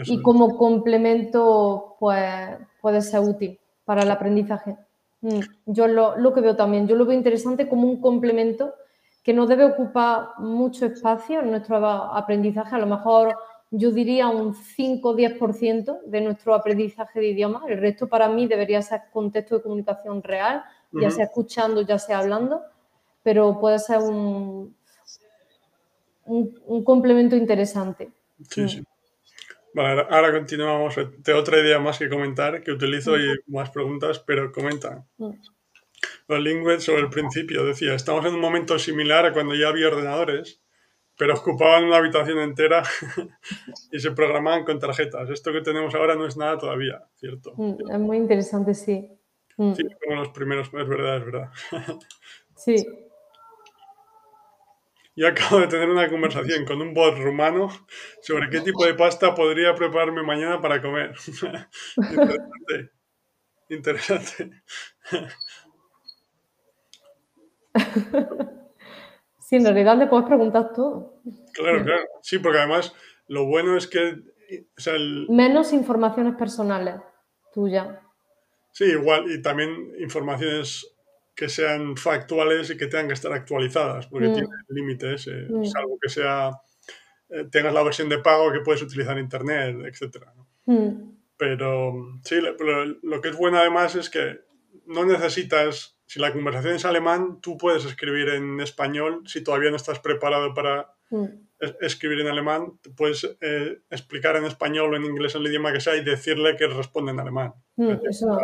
y 0.06 0.22
como 0.22 0.58
complemento 0.58 1.96
pues, 2.00 2.58
puede 2.82 3.02
ser 3.02 3.22
útil 3.22 3.60
para 3.86 4.04
el 4.04 4.12
aprendizaje. 4.12 4.78
Mm, 5.22 5.40
yo 5.66 5.88
lo, 5.88 6.18
lo, 6.18 6.34
que 6.34 6.42
veo 6.42 6.56
también, 6.56 6.88
yo 6.88 6.96
lo 6.96 7.06
veo 7.06 7.18
interesante 7.18 7.68
como 7.68 7.88
un 7.88 8.00
complemento 8.00 8.74
que 9.24 9.34
no 9.34 9.46
debe 9.46 9.66
ocupar 9.66 10.30
mucho 10.38 10.86
espacio 10.86 11.42
en 11.42 11.52
nuestro 11.52 11.86
aprendizaje, 11.86 12.76
a 12.76 12.80
lo 12.80 12.88
mejor 12.88 13.36
yo 13.72 13.92
diría 13.92 14.28
un 14.30 14.56
5 14.56 15.10
o 15.10 15.16
10% 15.16 16.02
de 16.06 16.22
nuestro 16.22 16.56
aprendizaje 16.56 17.20
de 17.20 17.28
idioma, 17.28 17.64
el 17.68 17.80
resto 17.80 18.08
para 18.08 18.28
mí 18.28 18.48
debería 18.48 18.82
ser 18.82 19.02
contexto 19.12 19.58
de 19.58 19.64
comunicación 19.64 20.24
real, 20.24 20.64
ya 20.92 21.12
sea 21.12 21.26
escuchando, 21.26 21.82
ya 21.82 22.00
sea 22.00 22.20
hablando, 22.20 22.64
pero 23.22 23.60
puede 23.60 23.78
ser 23.78 24.00
un 24.00 24.74
un, 26.30 26.84
complemento 26.84 27.36
interesante. 27.36 28.12
Sí, 28.50 28.68
sí. 28.70 28.84
Vale, 29.74 30.06
ahora 30.10 30.32
continuamos. 30.32 30.96
Tengo 31.24 31.40
otra 31.40 31.60
idea 31.60 31.80
más 31.80 32.00
que 32.00 32.10
comentar, 32.10 32.64
que 32.64 32.72
utilizo 32.72 33.18
y 33.18 33.28
más 33.48 33.70
preguntas, 33.70 34.20
pero 34.20 34.52
comenta. 34.52 35.06
Los 35.18 35.36
Lingües 36.28 36.84
sobre 36.84 37.02
el 37.02 37.10
principio 37.10 37.66
decía, 37.66 37.94
estamos 37.94 38.26
en 38.26 38.34
un 38.34 38.40
momento 38.40 38.78
similar 38.78 39.26
a 39.26 39.34
cuando 39.34 39.56
ya 39.56 39.70
había 39.70 39.88
ordenadores, 39.88 40.62
pero 41.18 41.34
ocupaban 41.34 41.86
una 41.86 41.98
habitación 41.98 42.40
entera 42.40 42.84
y 43.92 44.00
se 44.00 44.12
programaban 44.12 44.64
con 44.64 44.80
tarjetas. 44.80 45.30
Esto 45.30 45.52
que 45.52 45.62
tenemos 45.62 45.94
ahora 45.96 46.16
no 46.16 46.26
es 46.26 46.38
nada 46.38 46.58
todavía, 46.58 47.04
¿cierto? 47.16 47.54
Es 47.92 48.00
muy 48.00 48.18
interesante, 48.18 48.74
sí. 48.74 49.20
Sí, 49.76 49.84
como 50.06 50.22
los 50.22 50.30
primeros, 50.30 50.68
es 50.68 50.88
verdad, 50.88 51.18
es 51.18 51.26
verdad. 51.26 51.50
Sí. 52.56 52.76
Yo 55.16 55.28
acabo 55.28 55.60
de 55.60 55.68
tener 55.68 55.90
una 55.90 56.10
conversación 56.10 56.66
con 56.66 56.82
un 56.82 56.94
bot 56.94 57.18
rumano 57.18 57.70
sobre 58.22 58.50
qué 58.50 58.60
tipo 58.60 58.86
de 58.86 58.96
pasta 58.96 59.34
podría 59.34 59.76
prepararme 59.76 60.24
mañana 60.24 60.62
para 60.62 60.82
comer. 60.82 61.14
Interesante. 61.98 62.92
Interesante. 63.70 64.52
Sí, 69.42 69.56
en 69.56 69.64
realidad 69.64 69.98
le 69.98 70.06
puedes 70.06 70.28
preguntar 70.28 70.74
todo. 70.74 71.24
Claro, 71.54 71.84
claro. 71.84 72.04
Sí, 72.22 72.38
porque 72.38 72.60
además 72.60 72.94
lo 73.28 73.48
bueno 73.48 73.76
es 73.76 73.88
que... 73.88 74.22
Menos 75.28 75.74
informaciones 75.74 76.36
personales 76.36 77.02
tuyas. 77.52 77.98
Sí, 78.72 78.84
igual. 78.84 79.32
Y 79.32 79.42
también 79.42 79.92
informaciones 79.98 80.96
que 81.36 81.50
sean 81.50 81.98
factuales 81.98 82.70
y 82.70 82.78
que 82.78 82.86
tengan 82.86 83.08
que 83.08 83.16
estar 83.16 83.34
actualizadas, 83.34 84.06
porque 84.06 84.28
mm. 84.28 84.34
tienen 84.34 84.52
límites, 84.68 85.26
eh, 85.26 85.48
mm. 85.50 85.66
salvo 85.66 85.98
que 86.00 86.10
sea 86.10 86.52
eh, 87.30 87.46
tengas 87.52 87.74
la 87.74 87.84
versión 87.84 88.10
de 88.10 88.18
pago 88.20 88.52
que 88.52 88.62
puedes 88.62 88.82
utilizar 88.82 89.18
en 89.18 89.24
internet, 89.24 89.78
etc. 89.86 90.26
Mm. 90.66 91.12
Pero 91.38 91.94
sí, 92.24 92.40
lo, 92.42 93.22
que 93.22 93.30
es 93.30 93.38
bueno 93.38 93.60
además 93.60 93.96
es 93.96 94.10
que 94.10 94.42
no 94.86 95.06
necesitas, 95.06 95.99
si 96.10 96.20
la 96.20 96.34
conversación 96.34 96.74
es 96.74 96.86
alemán, 96.86 97.40
tú 97.40 97.56
puedes 97.56 97.86
escribir 97.86 98.30
en 98.30 98.60
español 98.62 99.22
si 99.28 99.44
todavía 99.44 99.70
no 99.70 99.76
estás 99.76 100.00
preparado 100.00 100.56
para 100.56 100.96
escribir 101.82 102.22
en 102.22 102.28
alemán, 102.30 102.80
puedes 102.98 103.38
eh, 103.42 103.84
explicar 103.92 104.36
en 104.36 104.46
español 104.46 104.92
o 104.92 104.98
en 104.98 105.06
inglés, 105.06 105.36
el 105.36 105.46
idioma 105.46 105.72
que 105.72 105.80
sea, 105.80 105.96
y 105.96 106.04
decirle 106.04 106.58
que 106.58 106.66
responde 106.66 107.12
en 107.12 107.20
alemán. 107.20 107.54
Eso, 108.10 108.40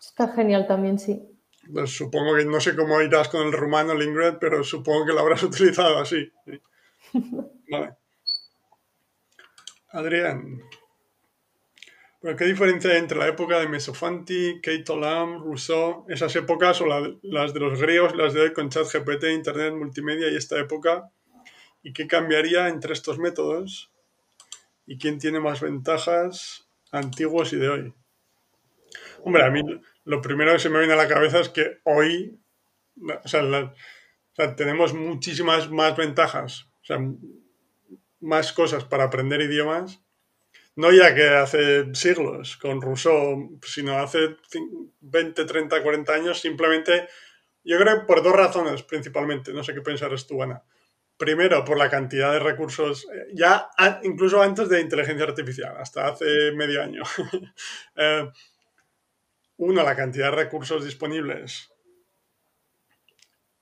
Está 0.00 0.32
genial 0.32 0.68
también, 0.68 1.00
sí. 1.00 1.20
Pues 1.72 1.90
supongo 1.90 2.36
que 2.36 2.44
no 2.44 2.60
sé 2.60 2.76
cómo 2.76 3.02
irás 3.02 3.30
con 3.30 3.44
el 3.44 3.52
rumano, 3.52 3.92
Lingred, 3.92 4.36
pero 4.38 4.62
supongo 4.62 5.06
que 5.06 5.12
lo 5.12 5.18
habrás 5.18 5.42
utilizado 5.42 5.98
así. 5.98 6.30
Vale. 7.68 7.96
Adrián. 9.88 10.60
¿Pero 12.26 12.38
qué 12.38 12.44
diferencia 12.46 12.90
hay 12.90 12.96
entre 12.96 13.18
la 13.18 13.28
época 13.28 13.60
de 13.60 13.68
Mesofanti, 13.68 14.60
Kate 14.60 14.96
Lam, 14.96 15.44
Rousseau, 15.44 16.04
esas 16.08 16.34
épocas 16.34 16.80
o 16.80 16.86
las 17.22 17.54
de 17.54 17.60
los 17.60 17.80
griegos, 17.80 18.16
las 18.16 18.34
de 18.34 18.40
hoy 18.40 18.52
con 18.52 18.68
ChatGPT, 18.68 19.26
Internet, 19.26 19.74
multimedia 19.74 20.28
y 20.28 20.34
esta 20.34 20.58
época? 20.58 21.12
¿Y 21.84 21.92
qué 21.92 22.08
cambiaría 22.08 22.66
entre 22.66 22.94
estos 22.94 23.20
métodos? 23.20 23.92
¿Y 24.86 24.98
quién 24.98 25.20
tiene 25.20 25.38
más 25.38 25.60
ventajas 25.60 26.68
antiguos 26.90 27.52
y 27.52 27.58
de 27.58 27.68
hoy? 27.68 27.94
Hombre, 29.22 29.44
a 29.44 29.50
mí 29.50 29.62
lo 30.02 30.20
primero 30.20 30.52
que 30.52 30.58
se 30.58 30.68
me 30.68 30.80
viene 30.80 30.94
a 30.94 30.96
la 30.96 31.06
cabeza 31.06 31.38
es 31.38 31.48
que 31.48 31.78
hoy 31.84 32.40
o 33.22 33.28
sea, 33.28 34.56
tenemos 34.56 34.94
muchísimas 34.94 35.70
más 35.70 35.96
ventajas, 35.96 36.66
o 36.82 36.86
sea, 36.86 36.98
más 38.18 38.52
cosas 38.52 38.84
para 38.84 39.04
aprender 39.04 39.42
idiomas, 39.42 40.04
no 40.76 40.92
ya 40.92 41.14
que 41.14 41.28
hace 41.28 41.94
siglos 41.94 42.56
con 42.58 42.80
Rousseau, 42.80 43.58
sino 43.62 43.98
hace 43.98 44.36
20, 45.00 45.44
30, 45.44 45.82
40 45.82 46.12
años, 46.12 46.40
simplemente, 46.40 47.08
yo 47.64 47.78
creo 47.78 48.06
por 48.06 48.22
dos 48.22 48.34
razones 48.34 48.82
principalmente, 48.82 49.52
no 49.52 49.64
sé 49.64 49.74
qué 49.74 49.80
pensarás 49.80 50.26
tú, 50.26 50.42
Ana. 50.42 50.62
Primero, 51.16 51.64
por 51.64 51.78
la 51.78 51.88
cantidad 51.88 52.30
de 52.32 52.40
recursos, 52.40 53.06
eh, 53.10 53.28
ya 53.32 53.70
incluso 54.02 54.42
antes 54.42 54.68
de 54.68 54.82
inteligencia 54.82 55.24
artificial, 55.24 55.74
hasta 55.78 56.08
hace 56.08 56.52
medio 56.52 56.82
año. 56.82 57.02
eh, 57.96 58.30
uno, 59.56 59.82
la 59.82 59.96
cantidad 59.96 60.30
de 60.30 60.36
recursos 60.36 60.84
disponibles 60.84 61.72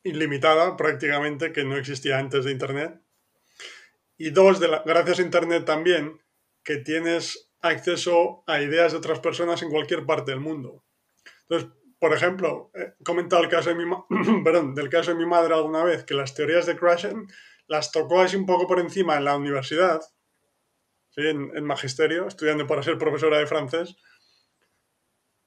ilimitada 0.02 0.76
prácticamente 0.76 1.52
que 1.52 1.64
no 1.64 1.76
existía 1.76 2.18
antes 2.18 2.44
de 2.44 2.50
Internet. 2.50 3.00
Y 4.16 4.30
dos, 4.30 4.58
de 4.58 4.68
gracias 4.84 5.20
a 5.20 5.22
Internet 5.22 5.64
también, 5.64 6.20
que 6.64 6.78
tienes 6.78 7.52
acceso 7.60 8.42
a 8.46 8.60
ideas 8.60 8.92
de 8.92 8.98
otras 8.98 9.20
personas 9.20 9.62
en 9.62 9.70
cualquier 9.70 10.04
parte 10.04 10.30
del 10.30 10.40
mundo. 10.40 10.84
Entonces, 11.42 11.70
por 11.98 12.12
ejemplo, 12.12 12.70
he 12.74 13.02
comentado 13.04 13.42
el 13.42 13.48
caso 13.48 13.70
de 13.70 13.76
mi, 13.76 13.84
perdón, 14.44 14.74
del 14.74 14.88
caso 14.88 15.12
de 15.12 15.16
mi 15.16 15.26
madre 15.26 15.54
alguna 15.54 15.84
vez, 15.84 16.04
que 16.04 16.14
las 16.14 16.34
teorías 16.34 16.66
de 16.66 16.76
Krashen 16.76 17.26
las 17.66 17.92
tocó 17.92 18.20
así 18.20 18.36
un 18.36 18.46
poco 18.46 18.66
por 18.66 18.80
encima 18.80 19.16
en 19.16 19.24
la 19.24 19.36
universidad, 19.36 20.00
¿sí? 21.10 21.22
en, 21.22 21.56
en 21.56 21.64
magisterio, 21.64 22.26
estudiando 22.26 22.66
para 22.66 22.82
ser 22.82 22.98
profesora 22.98 23.38
de 23.38 23.46
francés, 23.46 23.96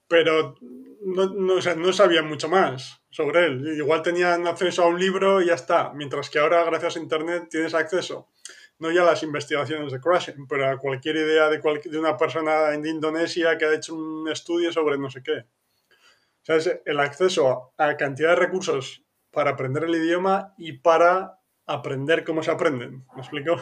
pero 0.08 0.56
no, 1.04 1.28
no, 1.28 1.94
sabía 1.94 2.24
mucho 2.24 2.50
más 2.50 3.02
sobre 3.10 3.46
él. 3.46 3.78
Igual 3.78 4.02
tenían 4.02 4.48
acceso 4.48 4.84
a 4.84 4.88
un 4.88 5.00
libro 5.00 5.42
y 5.42 5.48
ya 5.48 5.54
está, 5.54 5.92
mientras 5.94 6.30
que 6.30 6.40
ahora 6.40 6.64
gracias 6.64 6.96
a 6.96 7.00
Internet 7.00 7.48
tienes 7.50 7.74
acceso 7.74 8.30
no 8.79 8.91
ya 8.91 9.01
a 9.01 9.05
las 9.05 9.24
investigaciones 9.24 9.91
de 9.91 10.00
Crashing, 10.00 10.48
pero 10.48 10.69
a 10.69 10.77
cualquier 10.77 11.15
idea 11.15 11.50
de, 11.50 11.60
de 11.60 12.00
una 12.00 12.15
persona 12.15 12.74
en 12.74 12.86
Indonesia 12.86 13.57
que 13.57 13.65
ha 13.65 13.74
hecho 13.74 13.96
un 13.96 14.29
estudio 14.29 14.72
sobre 14.72 14.98
no 14.98 15.10
sé 15.10 15.24
qué. 15.24 15.46
O 16.50 16.60
sea, 16.60 16.79
el 16.86 17.00
acceso 17.00 17.74
a 17.77 17.98
cantidad 17.98 18.29
de 18.29 18.36
recursos 18.36 19.03
para 19.31 19.51
aprender 19.51 19.84
el 19.84 19.96
idioma 19.96 20.53
y 20.57 20.74
para 20.74 21.39
aprender 21.65 22.24
cómo 22.24 22.41
se 22.41 22.51
aprenden. 22.51 23.05
¿Me 23.15 23.22
explico? 23.22 23.55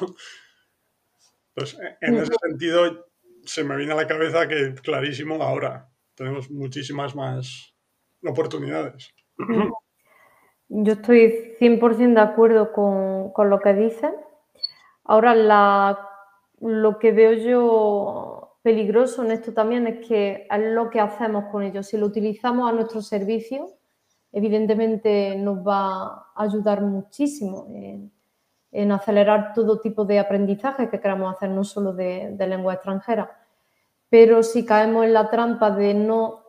Pues 1.53 1.77
en 2.01 2.15
ese 2.15 2.34
sentido 2.41 3.07
se 3.45 3.63
me 3.63 3.77
viene 3.77 3.93
a 3.93 3.95
la 3.95 4.07
cabeza 4.07 4.48
que 4.48 4.75
clarísimo 4.75 5.41
ahora 5.41 5.89
tenemos 6.15 6.50
muchísimas 6.50 7.15
más 7.15 7.74
oportunidades. 8.24 9.13
Yo 10.67 10.93
estoy 10.93 11.55
100% 11.60 12.13
de 12.13 12.22
acuerdo 12.22 12.72
con, 12.74 13.31
con, 13.31 13.50
lo 13.50 13.60
que 13.60 13.74
dices. 13.74 14.12
Ahora, 15.06 15.98
lo 16.60 17.00
que 17.00 17.12
veo 17.12 17.34
yo 17.34 18.58
peligroso 18.62 19.24
en 19.24 19.32
esto 19.32 19.54
también 19.54 19.88
es 19.88 20.08
que 20.08 20.48
es 20.50 20.74
lo 20.74 20.89
que 20.89 21.00
hacemos 21.00 21.46
con 21.52 21.63
ello. 21.63 21.84
Si 21.84 21.98
lo 21.98 22.08
utilizamos 22.08 22.70
a 22.70 22.74
nuestro 22.74 23.02
servicio, 23.02 23.70
evidentemente 24.32 25.36
nos 25.38 25.65
va 25.65 26.04
a 26.36 26.44
ayudar 26.44 26.82
muchísimo 26.82 27.68
en, 27.70 28.12
en 28.72 28.91
acelerar 28.91 29.54
todo 29.54 29.80
tipo 29.80 30.06
de 30.06 30.20
aprendizaje 30.20 30.89
que 30.89 31.00
queramos 31.00 31.34
hacer, 31.34 31.50
no 31.50 31.63
solo 31.63 31.94
de, 31.94 32.32
de 32.34 32.48
lengua 32.48 32.74
extranjera 32.74 33.39
pero 34.10 34.44
si 34.44 34.65
caemos 34.65 35.06
en 35.06 35.13
la 35.13 35.30
trampa 35.30 35.72
de 35.72 35.94
no 35.94 36.44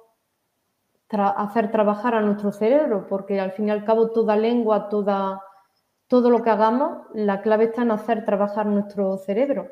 hacer 1.09 1.71
trabajar 1.71 2.15
a 2.15 2.21
nuestro 2.21 2.53
cerebro, 2.53 3.07
porque 3.09 3.41
al 3.41 3.53
fin 3.53 3.69
y 3.69 3.71
al 3.71 3.85
cabo 3.85 4.11
toda 4.11 4.37
lengua, 4.37 4.89
toda, 4.89 5.43
todo 6.09 6.31
lo 6.31 6.43
que 6.43 6.51
hagamos, 6.51 7.07
la 7.15 7.43
clave 7.43 7.65
está 7.65 7.83
en 7.83 7.91
hacer 7.91 8.25
trabajar 8.25 8.67
nuestro 8.67 9.19
cerebro. 9.19 9.69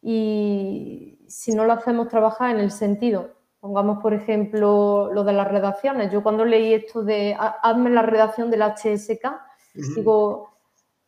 Y 0.00 1.18
si 1.28 1.54
no 1.54 1.64
lo 1.64 1.74
hacemos 1.74 2.08
trabajar 2.08 2.54
en 2.54 2.60
el 2.60 2.70
sentido, 2.70 3.30
pongamos 3.60 4.02
por 4.02 4.14
ejemplo 4.14 5.10
lo 5.12 5.24
de 5.24 5.32
las 5.32 5.48
redacciones, 5.48 6.10
yo 6.10 6.22
cuando 6.22 6.44
leí 6.44 6.74
esto 6.74 7.04
de 7.04 7.36
hazme 7.38 7.90
la 7.90 8.02
redacción 8.02 8.50
del 8.50 8.62
HSK, 8.62 9.24
digo, 9.96 10.48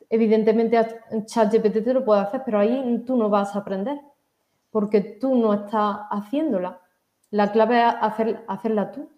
evidentemente 0.08 0.78
ChatGPT 1.26 1.84
te 1.84 1.94
lo 1.94 2.04
puede 2.04 2.20
hacer, 2.20 2.42
pero 2.44 2.58
ahí 2.60 3.02
tú 3.06 3.16
no 3.16 3.28
vas 3.28 3.56
a 3.56 3.60
aprender 3.60 4.00
porque 4.70 5.00
tú 5.00 5.36
no 5.36 5.54
estás 5.54 5.98
haciéndola. 6.10 6.80
La 7.30 7.52
clave 7.52 7.80
es 7.80 7.94
hacer, 8.00 8.44
hacerla 8.48 8.90
tú. 8.90 9.08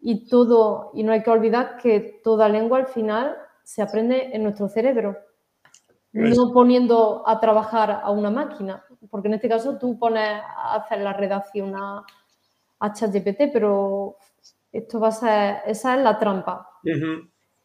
Y 0.00 0.26
todo, 0.28 0.90
y 0.94 1.02
no 1.02 1.12
hay 1.12 1.22
que 1.22 1.30
olvidar 1.30 1.76
que 1.76 2.20
toda 2.24 2.48
lengua 2.48 2.78
al 2.78 2.86
final 2.86 3.36
se 3.64 3.82
aprende 3.82 4.30
en 4.32 4.42
nuestro 4.44 4.68
cerebro, 4.68 5.16
no 6.12 6.52
poniendo 6.52 7.26
a 7.26 7.40
trabajar 7.40 7.90
a 8.02 8.10
una 8.12 8.30
máquina, 8.30 8.84
porque 9.10 9.26
en 9.26 9.34
este 9.34 9.48
caso 9.48 9.78
tú 9.78 9.98
pones 9.98 10.28
a 10.28 10.76
hacer 10.76 11.00
la 11.00 11.12
redacción 11.12 11.74
a, 11.74 12.04
a 12.78 12.92
ChatGPT, 12.92 13.50
pero 13.52 14.16
esto 14.70 15.00
va 15.00 15.08
a 15.08 15.12
ser, 15.12 15.56
esa 15.66 15.96
es 15.96 16.02
la 16.02 16.18
trampa. 16.18 16.68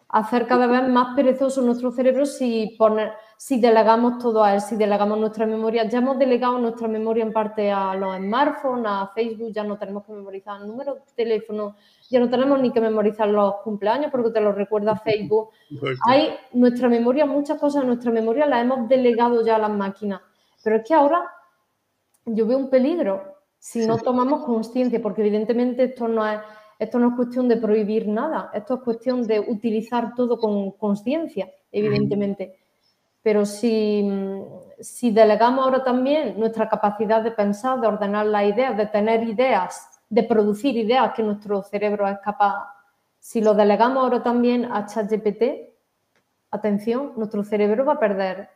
Hacer 0.07 0.47
cada 0.47 0.65
vez 0.65 0.87
más 0.89 1.15
perezoso 1.15 1.61
nuestro 1.61 1.91
cerebro 1.91 2.25
si 2.25 2.75
poner 2.79 3.13
si 3.41 3.57
delegamos 3.57 4.17
todo 4.17 4.43
a 4.43 4.53
él, 4.53 4.59
si 4.59 4.75
delegamos 4.75 5.17
nuestra 5.17 5.45
memoria. 5.45 5.87
Ya 5.87 5.99
hemos 5.99 6.19
delegado 6.19 6.59
nuestra 6.59 6.89
memoria 6.89 7.23
en 7.23 7.31
parte 7.31 7.71
a 7.71 7.95
los 7.95 8.17
smartphones, 8.17 8.85
a 8.85 9.11
Facebook, 9.15 9.53
ya 9.53 9.63
no 9.63 9.77
tenemos 9.77 10.03
que 10.03 10.11
memorizar 10.11 10.61
el 10.61 10.67
número 10.67 10.95
de 10.95 11.01
teléfono, 11.15 11.77
ya 12.09 12.19
no 12.19 12.29
tenemos 12.29 12.59
ni 12.59 12.71
que 12.71 12.81
memorizar 12.81 13.27
los 13.29 13.55
cumpleaños 13.63 14.11
porque 14.11 14.31
te 14.31 14.41
lo 14.41 14.51
recuerda 14.51 14.95
Facebook. 15.03 15.49
Hay 16.07 16.35
nuestra 16.53 16.89
memoria, 16.89 17.25
muchas 17.25 17.59
cosas 17.59 17.81
en 17.81 17.87
nuestra 17.87 18.11
memoria 18.11 18.45
las 18.45 18.63
hemos 18.63 18.87
delegado 18.89 19.45
ya 19.45 19.55
a 19.55 19.59
las 19.59 19.71
máquinas. 19.71 20.21
Pero 20.63 20.77
es 20.77 20.87
que 20.87 20.93
ahora 20.93 21.29
yo 22.25 22.45
veo 22.45 22.57
un 22.57 22.69
peligro 22.69 23.35
si 23.57 23.85
no 23.85 23.97
tomamos 23.97 24.45
conciencia, 24.45 25.01
porque 25.01 25.21
evidentemente 25.21 25.83
esto 25.83 26.07
no 26.07 26.25
es 26.25 26.39
esto 26.79 26.97
no 26.97 27.09
es 27.09 27.15
cuestión 27.15 27.49
de 27.49 27.57
prohibir 27.57 28.07
nada, 28.07 28.51
esto 28.53 28.75
es 28.75 28.81
cuestión 28.81 29.27
de 29.27 29.41
utilizar 29.41 30.15
todo 30.15 30.39
con 30.39 30.71
conciencia, 30.71 31.51
evidentemente. 31.73 32.57
Pero 33.21 33.45
si, 33.45 34.09
si 34.79 35.11
delegamos 35.11 35.65
ahora 35.65 35.83
también 35.83 36.39
nuestra 36.39 36.69
capacidad 36.69 37.21
de 37.21 37.31
pensar, 37.31 37.81
de 37.81 37.87
ordenar 37.87 38.27
las 38.27 38.45
ideas, 38.45 38.77
de 38.77 38.85
tener 38.85 39.23
ideas, 39.23 39.98
de 40.09 40.23
producir 40.23 40.75
ideas 40.75 41.13
que 41.15 41.23
nuestro 41.23 41.63
cerebro 41.63 42.07
es 42.07 42.17
capaz, 42.19 42.73
si 43.19 43.41
lo 43.41 43.53
delegamos 43.53 44.03
ahora 44.03 44.23
también 44.23 44.65
a 44.65 44.85
ChatGPT, 44.85 45.69
atención, 46.51 47.13
nuestro 47.15 47.43
cerebro 47.43 47.85
va 47.85 47.93
a 47.93 47.99
perder, 47.99 48.49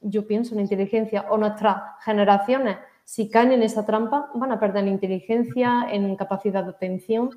yo 0.00 0.26
pienso, 0.26 0.54
en 0.54 0.62
inteligencia, 0.62 1.26
o 1.30 1.38
nuestras 1.38 1.76
generaciones, 2.04 2.78
si 3.04 3.28
caen 3.28 3.52
en 3.52 3.62
esa 3.62 3.84
trampa, 3.84 4.30
van 4.34 4.50
a 4.50 4.58
perder 4.58 4.84
en 4.84 4.94
inteligencia, 4.94 5.86
en 5.90 6.16
capacidad 6.16 6.64
de 6.64 6.70
atención, 6.70 7.30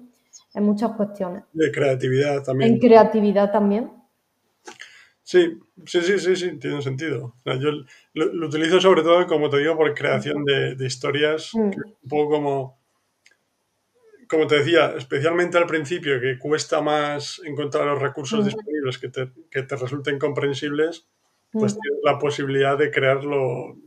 en 0.54 0.64
muchas 0.64 0.92
cuestiones. 0.94 1.44
De 1.54 1.72
creatividad 1.72 2.44
también. 2.44 2.74
En 2.74 2.80
creatividad 2.80 3.52
también. 3.52 3.92
Sí, 5.24 5.60
sí, 5.86 6.02
sí, 6.02 6.20
sí, 6.20 6.36
sí, 6.38 6.58
tiene 6.58 6.82
sentido. 6.82 7.34
yo 7.44 7.72
lo, 8.14 8.48
utilizo 8.48 8.80
sobre 8.80 9.02
todo, 9.02 9.28
como 9.28 9.50
te 9.50 9.58
digo, 9.58 9.76
por 9.76 9.94
creación 9.94 10.46
de, 10.46 10.78
historias, 10.86 11.52
mm. 11.54 11.60
un 11.60 12.10
poco 12.10 12.30
como, 12.30 12.77
como 14.30 14.48
te 14.48 14.60
decía, 14.60 14.94
especialmente 14.98 15.58
al 15.58 15.68
principio, 15.68 16.20
que 16.20 16.38
cuesta 16.40 16.82
más 16.82 17.42
encontrar 17.46 17.86
los 17.86 18.02
recursos 18.02 18.42
mm. 18.42 18.44
disponibles 18.44 18.98
que 18.98 19.10
te, 19.10 19.32
que 19.50 19.64
te, 19.64 19.76
resulten 19.76 20.20
comprensibles, 20.20 21.08
pues 21.52 21.76
mm. 21.76 21.80
tienes 21.80 22.00
la 22.04 22.20
posibilidad 22.20 22.78
de 22.78 22.92
crearlo 22.92 23.78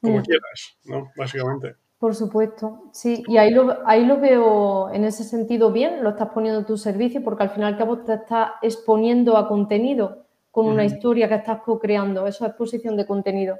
como 0.00 0.22
quieras, 0.22 0.78
¿no? 0.84 1.10
Básicamente. 1.16 1.76
Por 1.98 2.14
supuesto, 2.14 2.90
sí, 2.92 3.24
y 3.26 3.38
ahí 3.38 3.50
lo, 3.50 3.76
ahí 3.84 4.06
lo 4.06 4.20
veo 4.20 4.88
en 4.92 5.02
ese 5.02 5.24
sentido 5.24 5.72
bien, 5.72 6.04
lo 6.04 6.10
estás 6.10 6.28
poniendo 6.28 6.60
en 6.60 6.66
tu 6.66 6.76
servicio, 6.76 7.24
porque 7.24 7.42
al 7.42 7.50
final 7.50 7.72
al 7.72 7.78
cabo 7.78 7.98
te 7.98 8.14
estás 8.14 8.52
exponiendo 8.62 9.36
a 9.36 9.48
contenido 9.48 10.24
con 10.52 10.66
una 10.66 10.84
historia 10.84 11.28
que 11.28 11.36
estás 11.36 11.60
co-creando. 11.62 12.26
Eso 12.26 12.44
es 12.44 12.50
exposición 12.50 12.96
de 12.96 13.06
contenido. 13.06 13.58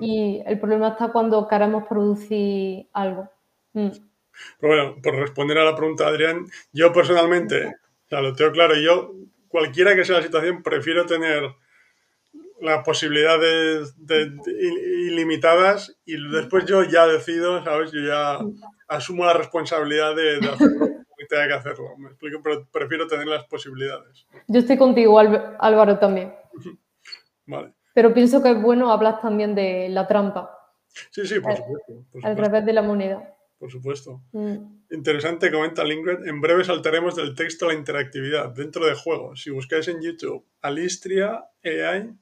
Y 0.00 0.42
el 0.44 0.58
problema 0.58 0.88
está 0.88 1.12
cuando 1.12 1.46
queremos 1.46 1.84
producir 1.88 2.88
algo. 2.92 3.28
Mm. 3.72 3.90
Pero 4.60 4.74
bueno, 4.74 4.96
por 5.02 5.14
responder 5.16 5.58
a 5.58 5.64
la 5.64 5.76
pregunta 5.76 6.04
de 6.04 6.10
Adrián, 6.10 6.46
yo 6.72 6.92
personalmente, 6.92 7.66
o 7.66 8.08
sea, 8.08 8.20
lo 8.20 8.34
tengo 8.34 8.52
claro, 8.52 8.74
yo, 8.76 9.12
cualquiera 9.48 9.94
que 9.94 10.04
sea 10.04 10.18
la 10.18 10.22
situación, 10.22 10.62
prefiero 10.62 11.06
tener 11.06 11.42
las 12.60 12.84
posibilidades 12.84 13.94
de, 13.98 14.32
ilimitadas 15.08 15.96
y 16.04 16.16
después 16.30 16.64
yo 16.64 16.82
ya 16.84 17.06
decido, 17.06 17.62
¿sabes? 17.64 17.92
Yo 17.92 18.00
ya 18.00 18.38
asumo 18.88 19.26
la 19.26 19.34
responsabilidad 19.34 20.14
de, 20.14 20.40
de 20.40 20.48
hacerlo 20.48 20.86
que 21.16 21.26
tenga 21.26 21.48
que 21.48 21.54
hacerlo. 21.54 21.96
Me 21.98 22.08
explico, 22.08 22.40
pero 22.42 22.66
prefiero 22.70 23.06
tener 23.06 23.26
las 23.26 23.44
posibilidades. 23.44 24.26
Yo 24.46 24.60
estoy 24.60 24.76
contigo, 24.76 25.18
Álvaro, 25.18 25.98
también. 25.98 26.34
Vale. 27.46 27.72
Pero 27.94 28.12
pienso 28.12 28.42
que 28.42 28.50
es 28.50 28.60
bueno 28.60 28.92
hablar 28.92 29.20
también 29.20 29.54
de 29.54 29.88
la 29.88 30.06
trampa. 30.06 30.50
Sí, 31.10 31.26
sí, 31.26 31.40
por 31.40 31.56
supuesto. 31.56 32.04
Al 32.22 32.36
revés 32.36 32.64
de 32.66 32.72
la 32.72 32.82
moneda. 32.82 33.35
Por 33.58 33.70
supuesto. 33.70 34.22
Mm. 34.32 34.84
Interesante, 34.90 35.50
comenta 35.50 35.82
Lingred. 35.84 36.26
En 36.26 36.40
breve 36.40 36.64
saltaremos 36.64 37.16
del 37.16 37.34
texto 37.34 37.64
a 37.64 37.68
la 37.68 37.74
interactividad 37.74 38.50
dentro 38.50 38.86
de 38.86 38.94
juegos. 38.94 39.42
Si 39.42 39.50
buscáis 39.50 39.88
en 39.88 40.02
YouTube 40.02 40.44
Alistria 40.60 41.44
AI, 41.64 42.14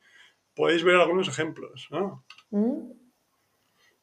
podéis 0.54 0.84
ver 0.84 0.96
algunos 0.96 1.28
ejemplos. 1.28 1.88
Mm. 2.50 2.92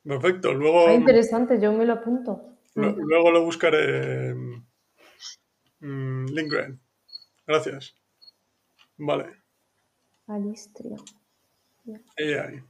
Perfecto. 0.03 0.53
Luego. 0.53 0.87
Ah, 0.87 0.93
interesante, 0.93 1.59
yo 1.59 1.71
me 1.71 1.85
lo 1.85 1.93
apunto. 1.93 2.57
Mm. 2.75 2.99
Luego 2.99 3.31
lo 3.31 3.43
buscaré. 3.43 4.35
Lingred. 5.79 6.75
Gracias. 7.47 7.95
Vale. 8.97 9.25
Alistria. 10.27 10.97
AI. 12.17 12.63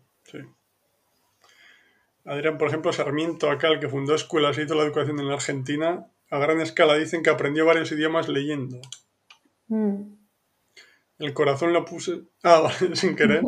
Adrián, 2.25 2.57
por 2.57 2.67
ejemplo, 2.67 2.93
Sarmiento, 2.93 3.49
acá 3.49 3.67
el 3.67 3.79
que 3.79 3.89
fundó 3.89 4.13
escuelas 4.13 4.57
y 4.57 4.62
hizo 4.62 4.75
la 4.75 4.84
educación 4.84 5.19
en 5.19 5.27
la 5.27 5.34
Argentina, 5.34 6.07
a 6.29 6.38
gran 6.39 6.62
escala 6.62 6.95
dicen 6.95 7.23
que 7.23 7.29
aprendió 7.29 7.65
varios 7.65 7.91
idiomas 7.91 8.29
leyendo. 8.29 8.79
Mm. 9.67 10.13
El 11.19 11.34
corazón 11.34 11.73
lo 11.73 11.86
puse. 11.86 12.21
Ah, 12.43 12.60
vale, 12.79 12.95
sin 12.95 13.15
querer. 13.15 13.43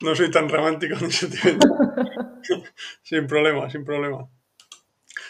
No 0.00 0.14
soy 0.14 0.30
tan 0.30 0.48
romántico 0.48 0.96
ni 1.00 1.12
sentimental. 1.12 1.70
sin 3.02 3.26
problema, 3.26 3.70
sin 3.70 3.84
problema. 3.84 4.28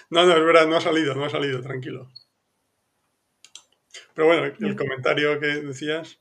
No, 0.09 0.25
no, 0.25 0.37
es 0.37 0.45
verdad, 0.45 0.67
no 0.69 0.77
ha 0.77 0.81
salido, 0.81 1.15
no 1.15 1.25
ha 1.25 1.31
salido, 1.31 1.61
tranquilo. 1.61 2.09
Pero 4.15 4.29
bueno, 4.29 4.45
el 4.45 4.75
mm. 4.75 4.77
comentario 4.77 5.41
que 5.41 5.47
decías. 5.47 6.21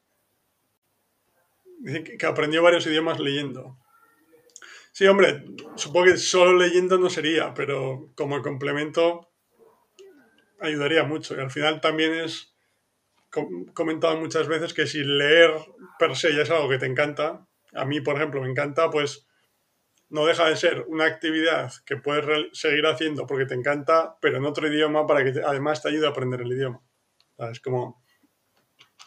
Dice 1.79 2.03
que 2.03 2.25
aprendió 2.25 2.63
varios 2.63 2.87
idiomas 2.87 3.19
leyendo. 3.19 3.77
Sí, 4.95 5.05
hombre, 5.07 5.43
supongo 5.75 6.05
que 6.05 6.15
solo 6.17 6.57
leyendo 6.57 6.97
no 6.97 7.09
sería, 7.09 7.53
pero 7.53 8.13
como 8.15 8.41
complemento 8.41 9.29
ayudaría 10.61 11.03
mucho. 11.03 11.35
Y 11.35 11.41
al 11.41 11.51
final 11.51 11.81
también 11.81 12.13
es 12.13 12.55
comentado 13.73 14.17
muchas 14.17 14.47
veces 14.47 14.73
que 14.73 14.87
si 14.87 15.03
leer 15.03 15.51
per 15.99 16.15
se 16.15 16.33
ya 16.33 16.43
es 16.43 16.49
algo 16.49 16.69
que 16.69 16.77
te 16.77 16.85
encanta, 16.85 17.45
a 17.73 17.83
mí, 17.83 17.99
por 17.99 18.15
ejemplo, 18.15 18.41
me 18.41 18.49
encanta, 18.49 18.89
pues 18.89 19.27
no 20.07 20.25
deja 20.25 20.47
de 20.47 20.55
ser 20.55 20.85
una 20.87 21.03
actividad 21.03 21.73
que 21.85 21.97
puedes 21.97 22.57
seguir 22.57 22.85
haciendo 22.85 23.27
porque 23.27 23.45
te 23.45 23.55
encanta, 23.55 24.15
pero 24.21 24.37
en 24.37 24.45
otro 24.45 24.65
idioma 24.65 25.05
para 25.05 25.25
que 25.25 25.41
además 25.41 25.81
te 25.81 25.89
ayude 25.89 26.07
a 26.07 26.11
aprender 26.11 26.39
el 26.39 26.53
idioma. 26.53 26.81
Es 27.51 27.59
como 27.59 28.01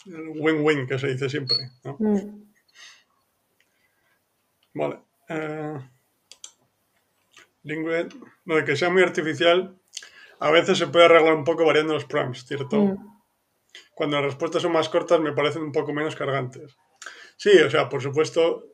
win-win 0.05 0.87
que 0.87 0.99
se 0.99 1.09
dice 1.09 1.31
siempre. 1.31 1.57
Mm. 1.99 2.43
Vale. 4.75 5.08
Eh, 5.29 5.79
lo 7.65 8.57
de 8.57 8.65
que 8.65 8.77
sea 8.77 8.91
muy 8.91 9.03
artificial, 9.03 9.79
a 10.41 10.51
veces 10.51 10.79
se 10.79 10.87
puede 10.87 11.07
arreglar 11.07 11.35
un 11.35 11.45
poco 11.45 11.65
variando 11.65 11.95
los 11.95 12.05
prompts, 12.05 12.47
¿cierto? 12.47 12.81
Mm. 12.81 13.21
Cuando 13.95 14.17
las 14.17 14.27
respuestas 14.27 14.63
son 14.63 14.73
más 14.73 14.89
cortas 14.89 15.21
me 15.21 15.33
parecen 15.33 15.63
un 15.63 15.73
poco 15.73 15.93
menos 15.93 16.17
cargantes. 16.17 16.77
Sí, 17.37 17.57
o 17.59 17.71
sea, 17.71 17.89
por 17.89 18.03
supuesto, 18.03 18.65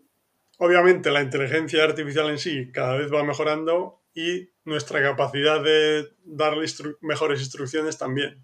obviamente 0.58 1.10
la 1.10 1.22
inteligencia 1.22 1.82
artificial 1.82 2.30
en 2.30 2.38
sí 2.38 2.70
cada 2.72 2.96
vez 2.96 3.12
va 3.12 3.24
mejorando 3.24 4.02
y 4.14 4.50
nuestra 4.64 5.02
capacidad 5.02 5.62
de 5.62 6.08
darle 6.24 6.66
mejores 7.00 7.40
instrucciones 7.40 7.98
también. 7.98 8.42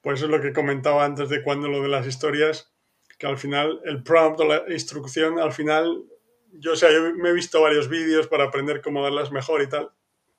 Por 0.00 0.14
eso 0.14 0.26
es 0.26 0.30
lo 0.30 0.40
que 0.40 0.52
comentaba 0.52 1.04
antes 1.04 1.28
de 1.28 1.42
cuando 1.42 1.68
lo 1.68 1.80
de 1.82 1.88
las 1.88 2.06
historias, 2.06 2.72
que 3.18 3.26
al 3.26 3.38
final 3.38 3.80
el 3.84 4.02
prompt 4.02 4.40
o 4.40 4.44
la 4.44 4.64
instrucción 4.68 5.38
al 5.38 5.52
final 5.52 6.04
yo, 6.52 6.72
o 6.72 6.76
sea, 6.76 6.90
yo 6.92 7.14
me 7.14 7.30
he 7.30 7.32
visto 7.32 7.60
varios 7.60 7.88
vídeos 7.88 8.26
para 8.26 8.44
aprender 8.44 8.80
cómo 8.82 9.02
darlas 9.02 9.32
mejor 9.32 9.62
y 9.62 9.68
tal. 9.68 9.90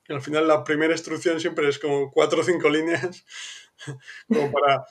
Y 0.07 0.13
al 0.13 0.21
final 0.21 0.47
la 0.47 0.63
primera 0.63 0.93
instrucción 0.93 1.39
siempre 1.39 1.67
es 1.67 1.79
como 1.79 2.11
cuatro 2.11 2.41
o 2.41 2.43
cinco 2.43 2.69
líneas, 2.69 3.25
como 4.27 4.51
para, 4.51 4.85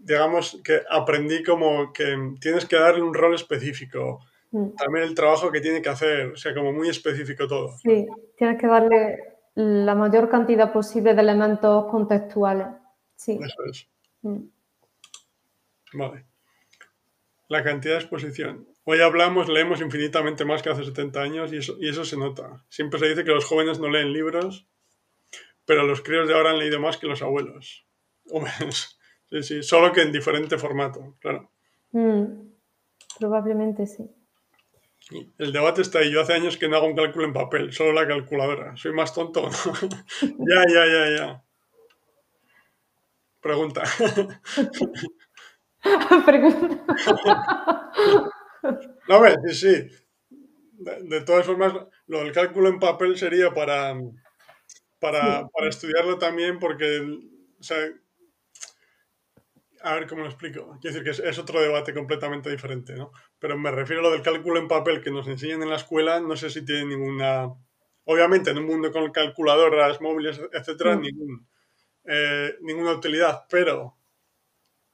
digamos, 0.00 0.60
que 0.62 0.82
aprendí 0.90 1.42
como 1.42 1.92
que 1.92 2.34
tienes 2.40 2.66
que 2.66 2.76
darle 2.76 3.02
un 3.02 3.14
rol 3.14 3.34
específico, 3.34 4.20
mm. 4.50 4.70
también 4.76 5.04
el 5.04 5.14
trabajo 5.14 5.50
que 5.50 5.60
tiene 5.60 5.80
que 5.80 5.88
hacer, 5.88 6.26
o 6.26 6.36
sea, 6.36 6.54
como 6.54 6.72
muy 6.72 6.88
específico 6.88 7.48
todo. 7.48 7.76
Sí, 7.78 8.06
tienes 8.36 8.60
que 8.60 8.66
darle 8.66 9.18
la 9.54 9.94
mayor 9.94 10.28
cantidad 10.28 10.72
posible 10.72 11.14
de 11.14 11.22
elementos 11.22 11.86
contextuales. 11.90 12.68
Sí. 13.16 13.40
Eso 13.42 13.64
es. 13.64 13.88
Mm. 14.22 14.44
Vale. 15.94 16.24
La 17.48 17.64
cantidad 17.64 17.94
de 17.94 18.00
exposición. 18.00 18.68
Hoy 18.90 19.02
hablamos, 19.02 19.50
leemos 19.50 19.82
infinitamente 19.82 20.46
más 20.46 20.62
que 20.62 20.70
hace 20.70 20.82
70 20.82 21.20
años 21.20 21.52
y 21.52 21.58
eso, 21.58 21.76
y 21.78 21.90
eso 21.90 22.06
se 22.06 22.16
nota. 22.16 22.64
Siempre 22.70 22.98
se 22.98 23.06
dice 23.10 23.22
que 23.22 23.32
los 23.32 23.44
jóvenes 23.44 23.78
no 23.78 23.90
leen 23.90 24.14
libros, 24.14 24.66
pero 25.66 25.82
los 25.82 26.00
críos 26.00 26.26
de 26.26 26.32
ahora 26.32 26.52
han 26.52 26.58
leído 26.58 26.80
más 26.80 26.96
que 26.96 27.06
los 27.06 27.20
abuelos. 27.20 27.86
Sí, 29.30 29.42
sí, 29.42 29.62
solo 29.62 29.92
que 29.92 30.00
en 30.00 30.10
diferente 30.10 30.56
formato, 30.56 31.18
claro. 31.20 31.50
Mm, 31.90 32.48
probablemente 33.18 33.86
sí. 33.86 34.10
El 35.36 35.52
debate 35.52 35.82
está 35.82 35.98
ahí. 35.98 36.10
Yo 36.10 36.22
hace 36.22 36.32
años 36.32 36.56
que 36.56 36.66
no 36.66 36.78
hago 36.78 36.86
un 36.86 36.96
cálculo 36.96 37.26
en 37.26 37.34
papel, 37.34 37.74
solo 37.74 37.92
la 37.92 38.08
calculadora. 38.08 38.74
¿Soy 38.78 38.94
más 38.94 39.12
tonto? 39.12 39.50
ya, 40.22 40.64
ya, 40.66 40.86
ya, 40.86 41.10
ya. 41.14 41.44
Pregunta. 43.42 43.82
Pregunta. 46.24 46.86
No, 49.08 49.22
sí, 49.48 49.54
sí. 49.54 49.88
De, 50.78 51.20
todas 51.22 51.46
formas, 51.46 51.72
lo 52.06 52.20
del 52.20 52.32
cálculo 52.32 52.68
en 52.68 52.78
papel 52.78 53.16
sería 53.16 53.52
para, 53.52 53.94
para, 55.00 55.48
estudiarlo 55.68 56.18
también 56.18 56.58
porque, 56.58 57.00
o 57.00 57.62
sea, 57.62 57.78
a 59.82 59.94
ver 59.94 60.06
cómo 60.06 60.22
lo 60.22 60.28
explico. 60.28 60.78
Quiero 60.80 61.00
decir 61.00 61.22
que 61.22 61.28
es, 61.28 61.38
otro 61.38 61.60
debate 61.60 61.92
completamente 61.92 62.50
diferente, 62.50 62.94
¿no? 62.94 63.10
Pero 63.38 63.58
me 63.58 63.70
refiero 63.70 64.00
a 64.00 64.04
lo 64.04 64.10
del 64.12 64.22
cálculo 64.22 64.60
en 64.60 64.68
papel 64.68 65.02
que 65.02 65.10
nos 65.10 65.26
enseñan 65.26 65.62
en 65.62 65.70
la 65.70 65.76
escuela, 65.76 66.20
no 66.20 66.36
sé 66.36 66.50
si 66.50 66.64
tiene 66.64 66.84
ninguna... 66.86 67.48
Obviamente, 68.04 68.50
en 68.50 68.58
un 68.58 68.66
mundo 68.66 68.90
con 68.90 69.10
calculadoras 69.10 70.00
móviles, 70.00 70.40
etcétera, 70.52 70.96
mm. 70.96 71.00
ningún, 71.00 71.46
eh, 72.04 72.56
ninguna 72.62 72.92
utilidad, 72.92 73.44
pero 73.50 73.97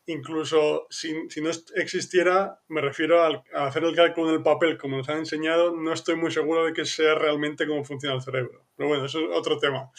incluso 0.07 0.87
si, 0.91 1.15
no 1.41 1.51
existiera, 1.77 2.61
me 2.69 2.81
refiero 2.81 3.23
a, 3.23 3.45
hacer 3.67 3.85
el 3.85 3.95
cálculo 3.95 4.31
en 4.31 4.37
el 4.37 4.43
papel 4.43 4.77
como 4.77 4.97
nos 4.97 5.09
han 5.09 5.19
enseñado, 5.19 5.75
no 5.75 5.93
estoy 5.93 6.17
muy 6.17 6.31
seguro 6.31 6.67
de 6.67 6.73
que 6.73 6.85
sea 6.85 7.15
realmente 7.15 7.67
cómo 7.67 7.85
funciona 7.85 8.15
el 8.15 8.23
cerebro. 8.23 8.67
Pero 8.77 8.89
bueno, 8.89 9.07
eso 9.07 9.21
es 9.21 9.27
otro 9.33 9.59
tema. 9.59 9.91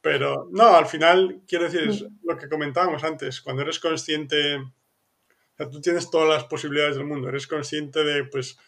Pero 0.00 0.48
no, 0.50 0.74
al 0.74 0.86
final, 0.86 1.42
quiero 1.46 1.64
decir, 1.64 1.88
es 1.88 2.04
lo 2.22 2.36
que 2.36 2.48
comentábamos 2.48 3.04
antes, 3.04 3.40
cuando 3.40 3.62
eres 3.62 3.78
consciente, 3.78 4.56
o 4.56 5.56
sea, 5.56 5.68
tú 5.68 5.80
tienes 5.80 6.10
todas 6.10 6.28
las 6.28 6.44
posibilidades 6.44 6.96
del 6.96 7.04
mundo, 7.04 7.28
eres 7.28 7.46
consciente 7.46 8.02
de, 8.02 8.24
pues, 8.24 8.58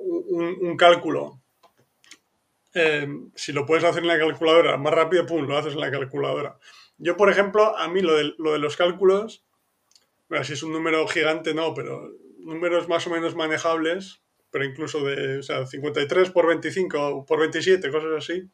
un, 0.00 0.76
cálculo. 0.76 1.40
Eh, 2.74 3.08
si 3.34 3.52
lo 3.52 3.64
puedes 3.64 3.84
hacer 3.84 4.02
en 4.02 4.08
la 4.08 4.18
calculadora 4.18 4.76
más 4.76 4.92
rápido, 4.92 5.24
pum, 5.26 5.46
lo 5.46 5.56
haces 5.56 5.74
en 5.74 5.80
la 5.80 5.90
calculadora 5.90 6.58
yo, 6.98 7.16
por 7.16 7.30
ejemplo, 7.30 7.76
a 7.78 7.88
mí 7.88 8.02
lo 8.02 8.14
de, 8.14 8.34
lo 8.38 8.52
de 8.52 8.58
los 8.58 8.76
cálculos, 8.76 9.44
si 10.42 10.52
es 10.52 10.62
un 10.62 10.72
número 10.72 11.06
gigante, 11.08 11.54
no, 11.54 11.72
pero 11.74 12.12
números 12.38 12.88
más 12.88 13.06
o 13.06 13.10
menos 13.10 13.34
manejables, 13.34 14.22
pero 14.50 14.64
incluso 14.64 15.04
de 15.04 15.38
o 15.38 15.42
sea, 15.42 15.66
53 15.66 16.30
por 16.30 16.46
25 16.46 17.08
o 17.08 17.26
por 17.26 17.38
27, 17.40 17.90
cosas 17.90 18.10
así. 18.16 18.50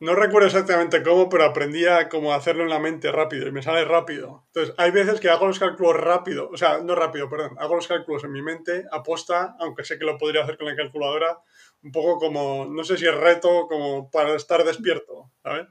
No 0.00 0.14
recuerdo 0.14 0.46
exactamente 0.46 1.02
cómo, 1.02 1.28
pero 1.28 1.44
aprendí 1.44 1.84
a 1.86 2.08
cómo 2.08 2.32
hacerlo 2.32 2.62
en 2.62 2.68
la 2.68 2.78
mente 2.78 3.10
rápido 3.10 3.48
y 3.48 3.52
me 3.52 3.62
sale 3.62 3.84
rápido. 3.84 4.44
Entonces, 4.46 4.72
hay 4.78 4.92
veces 4.92 5.18
que 5.18 5.28
hago 5.28 5.48
los 5.48 5.58
cálculos 5.58 5.96
rápido, 5.96 6.48
o 6.52 6.56
sea, 6.56 6.78
no 6.78 6.94
rápido, 6.94 7.28
perdón, 7.28 7.56
hago 7.58 7.74
los 7.74 7.88
cálculos 7.88 8.22
en 8.22 8.30
mi 8.30 8.40
mente, 8.40 8.84
aposta, 8.92 9.56
aunque 9.58 9.82
sé 9.82 9.98
que 9.98 10.04
lo 10.04 10.16
podría 10.16 10.44
hacer 10.44 10.56
con 10.56 10.68
la 10.68 10.76
calculadora, 10.76 11.40
un 11.82 11.90
poco 11.90 12.18
como, 12.18 12.66
no 12.66 12.84
sé 12.84 12.96
si 12.96 13.06
es 13.06 13.14
reto, 13.14 13.66
como 13.66 14.08
para 14.08 14.36
estar 14.36 14.62
despierto, 14.62 15.32
¿sabes? 15.42 15.66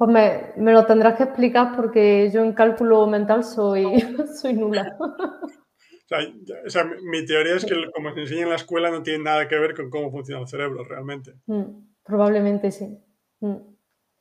Pues 0.00 0.54
me, 0.56 0.72
lo 0.72 0.86
tendrás 0.86 1.18
que 1.18 1.24
explicar 1.24 1.76
porque 1.76 2.30
yo 2.32 2.42
en 2.42 2.54
cálculo 2.54 3.06
mental 3.06 3.44
soy, 3.44 3.84
soy 4.40 4.54
nula. 4.54 4.96
O 4.98 6.70
sea, 6.70 6.84
mi 7.02 7.26
teoría 7.26 7.56
es 7.56 7.66
que 7.66 7.74
como 7.94 8.14
se 8.14 8.20
enseña 8.20 8.44
en 8.44 8.48
la 8.48 8.54
escuela 8.54 8.90
no 8.90 9.02
tiene 9.02 9.24
nada 9.24 9.46
que 9.46 9.58
ver 9.58 9.74
con 9.74 9.90
cómo 9.90 10.10
funciona 10.10 10.40
el 10.40 10.48
cerebro 10.48 10.84
realmente. 10.84 11.34
Mm, 11.44 11.64
Probablemente 12.02 12.70
sí. 12.70 12.98
Mm. 13.40 13.56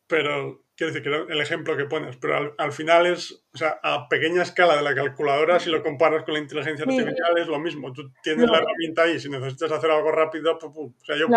Pero 0.05 0.65
quiero 0.75 0.91
decir 0.91 1.01
que 1.01 1.31
el 1.31 1.39
ejemplo 1.39 1.77
que 1.77 1.85
pones, 1.85 2.17
pero 2.17 2.53
al, 2.57 2.71
final 2.73 3.05
es, 3.05 3.45
o 3.53 3.57
sea, 3.57 3.79
a 3.81 4.09
pequeña 4.09 4.41
escala 4.41 4.75
de 4.75 4.81
la 4.81 4.93
calculadora, 4.93 5.61
si 5.61 5.69
lo 5.69 5.81
comparas 5.81 6.25
con 6.25 6.33
la 6.33 6.41
inteligencia 6.41 6.83
artificial, 6.83 7.37
es 7.37 7.47
lo 7.47 7.57
mismo. 7.57 7.93
Tú 7.93 8.11
tienes 8.21 8.49
la 8.49 8.57
herramienta 8.57 9.03
ahí, 9.03 9.17
si 9.17 9.29
necesitas 9.29 9.71
hacer 9.71 9.91
algo 9.91 10.11
rápido, 10.11 10.59
o 10.61 10.93
sea, 11.05 11.15
yo 11.15 11.27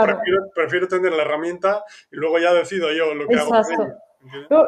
prefiero, 0.52 0.88
tener 0.88 1.12
la 1.12 1.22
herramienta 1.22 1.84
y 2.10 2.16
luego 2.16 2.40
ya 2.40 2.52
decido 2.52 2.92
yo 2.92 3.14
lo 3.14 3.28
que 3.28 3.36
hago. 3.36 3.52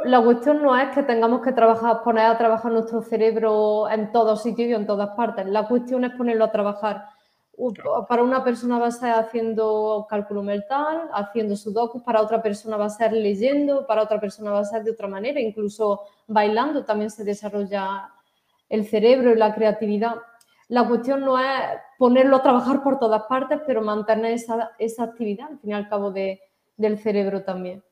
La 0.04 0.22
cuestión 0.22 0.62
no 0.62 0.76
es 0.76 0.90
que 0.94 1.02
tengamos 1.02 1.42
que 1.42 1.52
trabajar, 1.52 2.02
poner 2.02 2.26
a 2.26 2.38
trabajar 2.38 2.72
nuestro 2.72 3.02
cerebro 3.02 3.88
en 3.88 4.10
todos 4.12 4.42
sitios 4.42 4.68
y 4.68 4.74
en 4.74 4.86
todas 4.86 5.10
partes. 5.10 5.46
La 5.46 5.68
cuestión 5.68 6.04
es 6.04 6.12
ponerlo 6.12 6.44
a 6.44 6.52
trabajar 6.52 7.04
para 8.08 8.22
una 8.22 8.42
persona 8.42 8.78
va 8.78 8.88
a 8.88 8.90
ser 8.90 9.10
haciendo 9.10 10.06
cálculo 10.08 10.42
mental, 10.42 11.08
haciendo 11.12 11.56
sudokus, 11.56 12.02
para 12.02 12.20
otra 12.20 12.42
persona 12.42 12.76
va 12.76 12.86
a 12.86 12.90
ser 12.90 13.12
leyendo, 13.12 13.86
para 13.86 14.02
otra 14.02 14.20
persona 14.20 14.50
va 14.50 14.60
a 14.60 14.64
ser 14.64 14.82
de 14.82 14.90
otra 14.90 15.06
manera, 15.06 15.40
incluso 15.40 16.02
bailando 16.26 16.84
también 16.84 17.10
se 17.10 17.24
desarrolla 17.24 18.10
el 18.68 18.86
cerebro 18.86 19.32
y 19.32 19.36
la 19.36 19.54
creatividad. 19.54 20.16
La 20.68 20.88
cuestión 20.88 21.20
no 21.20 21.38
es 21.38 21.46
ponerlo 21.98 22.36
a 22.36 22.42
trabajar 22.42 22.82
por 22.82 22.98
todas 22.98 23.22
partes, 23.24 23.60
pero 23.66 23.82
mantener 23.82 24.32
esa, 24.32 24.72
esa 24.78 25.04
actividad, 25.04 25.48
al 25.50 25.58
fin 25.58 25.70
y 25.70 25.74
al 25.74 25.88
cabo, 25.88 26.10
de, 26.10 26.40
del 26.76 26.98
cerebro 26.98 27.44
también. 27.44 27.84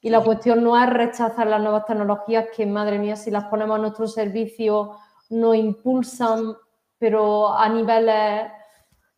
Y 0.00 0.10
la 0.10 0.22
cuestión 0.22 0.64
no 0.64 0.82
es 0.82 0.88
rechazar 0.88 1.46
las 1.46 1.60
nuevas 1.60 1.84
tecnologías 1.84 2.46
que, 2.56 2.64
madre 2.66 2.98
mía, 2.98 3.16
si 3.16 3.30
las 3.30 3.44
ponemos 3.44 3.78
a 3.78 3.82
nuestro 3.82 4.06
servicio, 4.06 4.92
nos 5.28 5.56
impulsan, 5.56 6.54
pero 6.98 7.54
a 7.54 7.68
niveles 7.68 8.50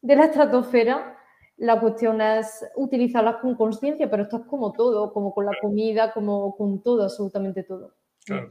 de 0.00 0.16
la 0.16 0.24
estratosfera, 0.24 1.16
la 1.58 1.78
cuestión 1.78 2.20
es 2.20 2.64
utilizarlas 2.74 3.36
con 3.36 3.54
conciencia, 3.54 4.10
pero 4.10 4.24
esto 4.24 4.38
es 4.38 4.46
como 4.46 4.72
todo, 4.72 5.12
como 5.12 5.32
con 5.32 5.46
la 5.46 5.52
comida, 5.60 6.12
como 6.12 6.56
con 6.56 6.82
todo, 6.82 7.04
absolutamente 7.04 7.62
todo. 7.62 7.94
Claro, 8.24 8.48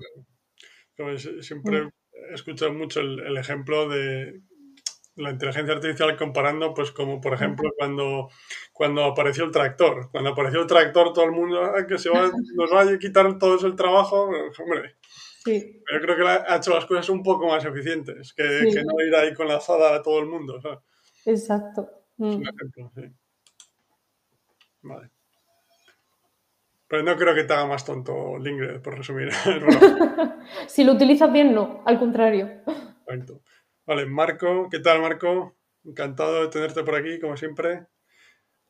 claro. 0.95 1.17
Siempre 1.17 1.83
mm. 1.85 1.91
he 2.31 2.33
escuchado 2.33 2.73
mucho 2.73 3.01
el, 3.01 3.37
ejemplo 3.37 3.89
de 3.89 4.41
la 5.15 5.31
inteligencia 5.31 5.73
artificial 5.73 6.15
comparando, 6.17 6.73
pues 6.73 6.91
como 6.91 7.19
por 7.19 7.33
ejemplo 7.33 7.71
cuando, 7.77 8.29
cuando 8.71 9.03
apareció 9.05 9.43
el 9.43 9.51
tractor. 9.51 10.09
Cuando 10.11 10.31
apareció 10.31 10.61
el 10.61 10.67
tractor, 10.67 11.13
todo 11.13 11.25
el 11.25 11.31
mundo, 11.31 11.61
ah, 11.63 11.85
que 11.85 11.97
se 11.97 12.09
va, 12.09 12.31
nos 12.55 12.73
va 12.73 12.81
a 12.81 12.99
quitar 12.99 13.37
todo 13.37 13.65
el 13.65 13.75
trabajo, 13.75 14.29
hombre. 14.59 14.95
Sí. 15.43 15.81
Pero 15.85 16.01
creo 16.01 16.17
que 16.17 16.29
ha 16.29 16.55
hecho 16.57 16.73
las 16.73 16.85
cosas 16.85 17.09
un 17.09 17.23
poco 17.23 17.47
más 17.47 17.65
eficientes, 17.65 18.33
que, 18.33 18.43
que 18.43 18.83
no 18.83 19.05
ir 19.05 19.15
ahí 19.15 19.33
con 19.33 19.47
la 19.47 19.57
azada 19.57 19.95
a 19.95 20.01
todo 20.01 20.19
el 20.19 20.27
mundo. 20.27 20.61
¿sabes? 20.61 20.79
Exacto. 21.25 21.89
Mm. 22.17 22.43
ejemplo, 22.43 22.91
sí. 22.95 23.01
Vale. 24.83 25.09
Pero 26.87 27.03
no 27.03 27.15
creo 27.15 27.33
que 27.33 27.45
te 27.45 27.53
haga 27.53 27.65
más 27.65 27.85
tonto 27.85 28.37
Lingred, 28.37 28.81
por 28.81 28.97
resumir. 28.97 29.29
si 30.67 30.83
lo 30.83 30.93
utilizas 30.93 31.31
bien, 31.31 31.53
no, 31.53 31.81
al 31.85 31.97
contrario. 31.97 32.49
Perfecto. 33.05 33.41
Vale, 33.85 34.05
Marco, 34.05 34.67
¿qué 34.69 34.79
tal, 34.79 35.01
Marco? 35.01 35.57
Encantado 35.83 36.41
de 36.41 36.47
tenerte 36.49 36.83
por 36.83 36.95
aquí, 36.95 37.19
como 37.19 37.35
siempre. 37.37 37.87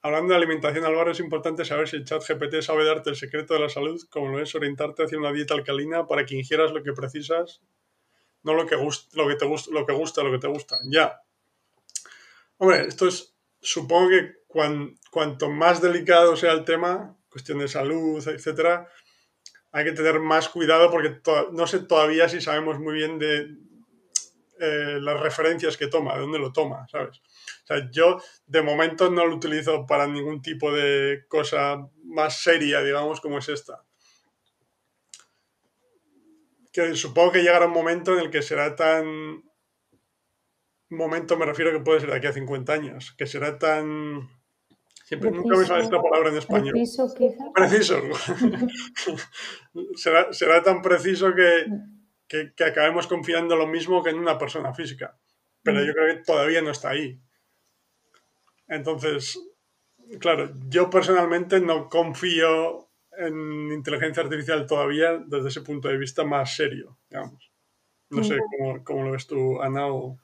Hablando 0.01 0.29
de 0.29 0.37
alimentación, 0.37 0.85
Álvaro, 0.85 1.11
es 1.11 1.19
importante 1.19 1.65
saber 1.65 1.87
si 1.87 1.97
el 1.97 2.05
chat 2.05 2.23
GPT 2.27 2.61
sabe 2.61 2.85
darte 2.85 3.11
el 3.11 3.15
secreto 3.15 3.53
de 3.53 3.59
la 3.59 3.69
salud, 3.69 4.01
como 4.09 4.29
lo 4.29 4.39
es 4.39 4.55
orientarte 4.55 5.03
hacia 5.03 5.19
una 5.19 5.31
dieta 5.31 5.53
alcalina 5.53 6.07
para 6.07 6.25
que 6.25 6.35
ingieras 6.35 6.71
lo 6.71 6.81
que 6.81 6.93
precisas, 6.93 7.61
no 8.43 8.53
lo 8.53 8.65
que, 8.65 8.75
lo 8.75 9.27
que 9.27 9.35
te 9.35 9.45
gusta, 9.45 9.71
lo 9.71 9.85
que 9.85 9.93
gusta, 9.93 10.23
lo 10.23 10.31
que 10.31 10.39
te 10.39 10.47
gusta. 10.47 10.77
Ya, 10.89 11.21
Hombre, 12.61 12.85
esto 12.85 13.07
es, 13.07 13.35
supongo 13.59 14.09
que 14.09 14.35
cuanto 15.09 15.49
más 15.49 15.81
delicado 15.81 16.35
sea 16.35 16.51
el 16.51 16.63
tema, 16.63 17.17
cuestión 17.27 17.57
de 17.57 17.67
salud, 17.67 18.23
etcétera, 18.27 18.87
hay 19.71 19.85
que 19.85 19.93
tener 19.93 20.19
más 20.19 20.47
cuidado 20.47 20.91
porque 20.91 21.19
no 21.53 21.65
sé 21.65 21.79
todavía 21.79 22.29
si 22.29 22.39
sabemos 22.39 22.79
muy 22.79 22.93
bien 22.93 23.17
de 23.17 23.47
eh, 24.61 24.99
las 25.01 25.19
referencias 25.19 25.75
que 25.75 25.87
toma, 25.87 26.13
de 26.13 26.21
dónde 26.21 26.39
lo 26.39 26.53
toma, 26.53 26.87
¿sabes? 26.89 27.17
O 27.63 27.67
sea, 27.67 27.89
yo 27.91 28.17
de 28.45 28.61
momento 28.61 29.09
no 29.09 29.25
lo 29.25 29.35
utilizo 29.35 29.85
para 29.85 30.07
ningún 30.07 30.41
tipo 30.41 30.71
de 30.71 31.25
cosa 31.27 31.89
más 32.03 32.41
seria, 32.41 32.81
digamos, 32.81 33.19
como 33.21 33.39
es 33.39 33.49
esta. 33.49 33.83
Que 36.71 36.95
supongo 36.95 37.33
que 37.33 37.43
llegará 37.43 37.65
un 37.65 37.73
momento 37.73 38.13
en 38.13 38.19
el 38.19 38.29
que 38.29 38.41
será 38.41 38.75
tan 38.75 39.43
momento 40.91 41.37
me 41.37 41.45
refiero 41.45 41.71
que 41.71 41.79
puede 41.79 42.01
ser 42.01 42.09
de 42.11 42.17
aquí 42.17 42.27
a 42.27 42.33
50 42.33 42.73
años, 42.73 43.15
que 43.17 43.25
será 43.25 43.57
tan... 43.57 44.29
Siempre, 45.05 45.31
nunca 45.31 45.57
me 45.57 45.65
sale 45.65 45.83
esta 45.83 46.01
palabra 46.01 46.29
en 46.29 46.37
español. 46.37 46.71
Preciso, 46.71 47.13
quizá. 47.13 47.51
Preciso. 47.53 48.01
será, 50.31 50.63
tan 50.63 50.81
preciso 50.81 51.33
que, 51.33 51.65
que, 52.55 52.63
acabemos 52.63 53.07
confiando 53.07 53.55
lo 53.55 53.67
mismo 53.67 54.01
que 54.01 54.11
en 54.11 54.19
una 54.19 54.37
persona 54.37 54.73
física. 54.73 55.17
Pero 55.63 55.83
yo 55.83 55.93
creo 55.93 56.15
que 56.15 56.23
todavía 56.23 56.61
no 56.61 56.71
está 56.71 56.89
ahí. 56.89 57.19
Entonces, 58.67 59.37
claro, 60.19 60.51
yo 60.69 60.89
personalmente 60.89 61.59
no 61.59 61.89
confío 61.89 62.87
en 63.17 63.71
inteligencia 63.73 64.23
artificial 64.23 64.65
todavía 64.65 65.21
desde 65.27 65.49
ese 65.49 65.61
punto 65.61 65.89
de 65.89 65.97
vista 65.97 66.23
más 66.23 66.55
serio, 66.55 66.97
digamos. 67.09 67.51
No 68.09 68.23
sé 68.23 68.37
cómo, 68.57 68.83
cómo 68.83 69.03
lo 69.03 69.11
ves 69.11 69.27
tú, 69.27 69.61
Ana, 69.61 69.87
o... 69.87 70.17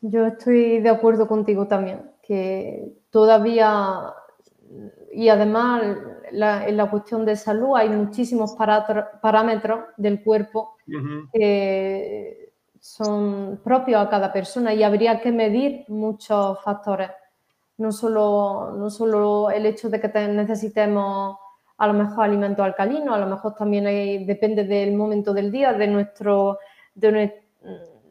Yo 0.00 0.26
estoy 0.26 0.80
de 0.80 0.88
acuerdo 0.88 1.26
contigo 1.26 1.66
también, 1.66 2.10
que 2.22 2.92
todavía, 3.10 4.14
y 5.12 5.28
además 5.28 5.96
en 6.30 6.76
la 6.76 6.90
cuestión 6.90 7.24
de 7.24 7.36
salud 7.36 7.76
hay 7.76 7.88
muchísimos 7.88 8.56
parámetros 8.56 9.80
del 9.96 10.22
cuerpo 10.22 10.76
que 11.32 12.52
son 12.80 13.60
propios 13.62 14.04
a 14.04 14.10
cada 14.10 14.32
persona 14.32 14.74
y 14.74 14.82
habría 14.82 15.20
que 15.20 15.32
medir 15.32 15.84
muchos 15.88 16.62
factores. 16.62 17.10
No 17.78 17.90
solo, 17.90 18.72
no 18.76 18.90
solo 18.90 19.50
el 19.50 19.66
hecho 19.66 19.88
de 19.88 20.00
que 20.00 20.08
necesitemos 20.28 21.38
a 21.76 21.86
lo 21.86 21.94
mejor 21.94 22.24
alimentos 22.24 22.64
alcalinos, 22.64 23.14
a 23.14 23.18
lo 23.18 23.26
mejor 23.26 23.54
también 23.54 23.84
depende 24.26 24.64
del 24.64 24.94
momento 24.94 25.34
del 25.34 25.50
día, 25.50 25.72
de 25.72 25.88
nuestro, 25.88 26.58
de 26.94 27.42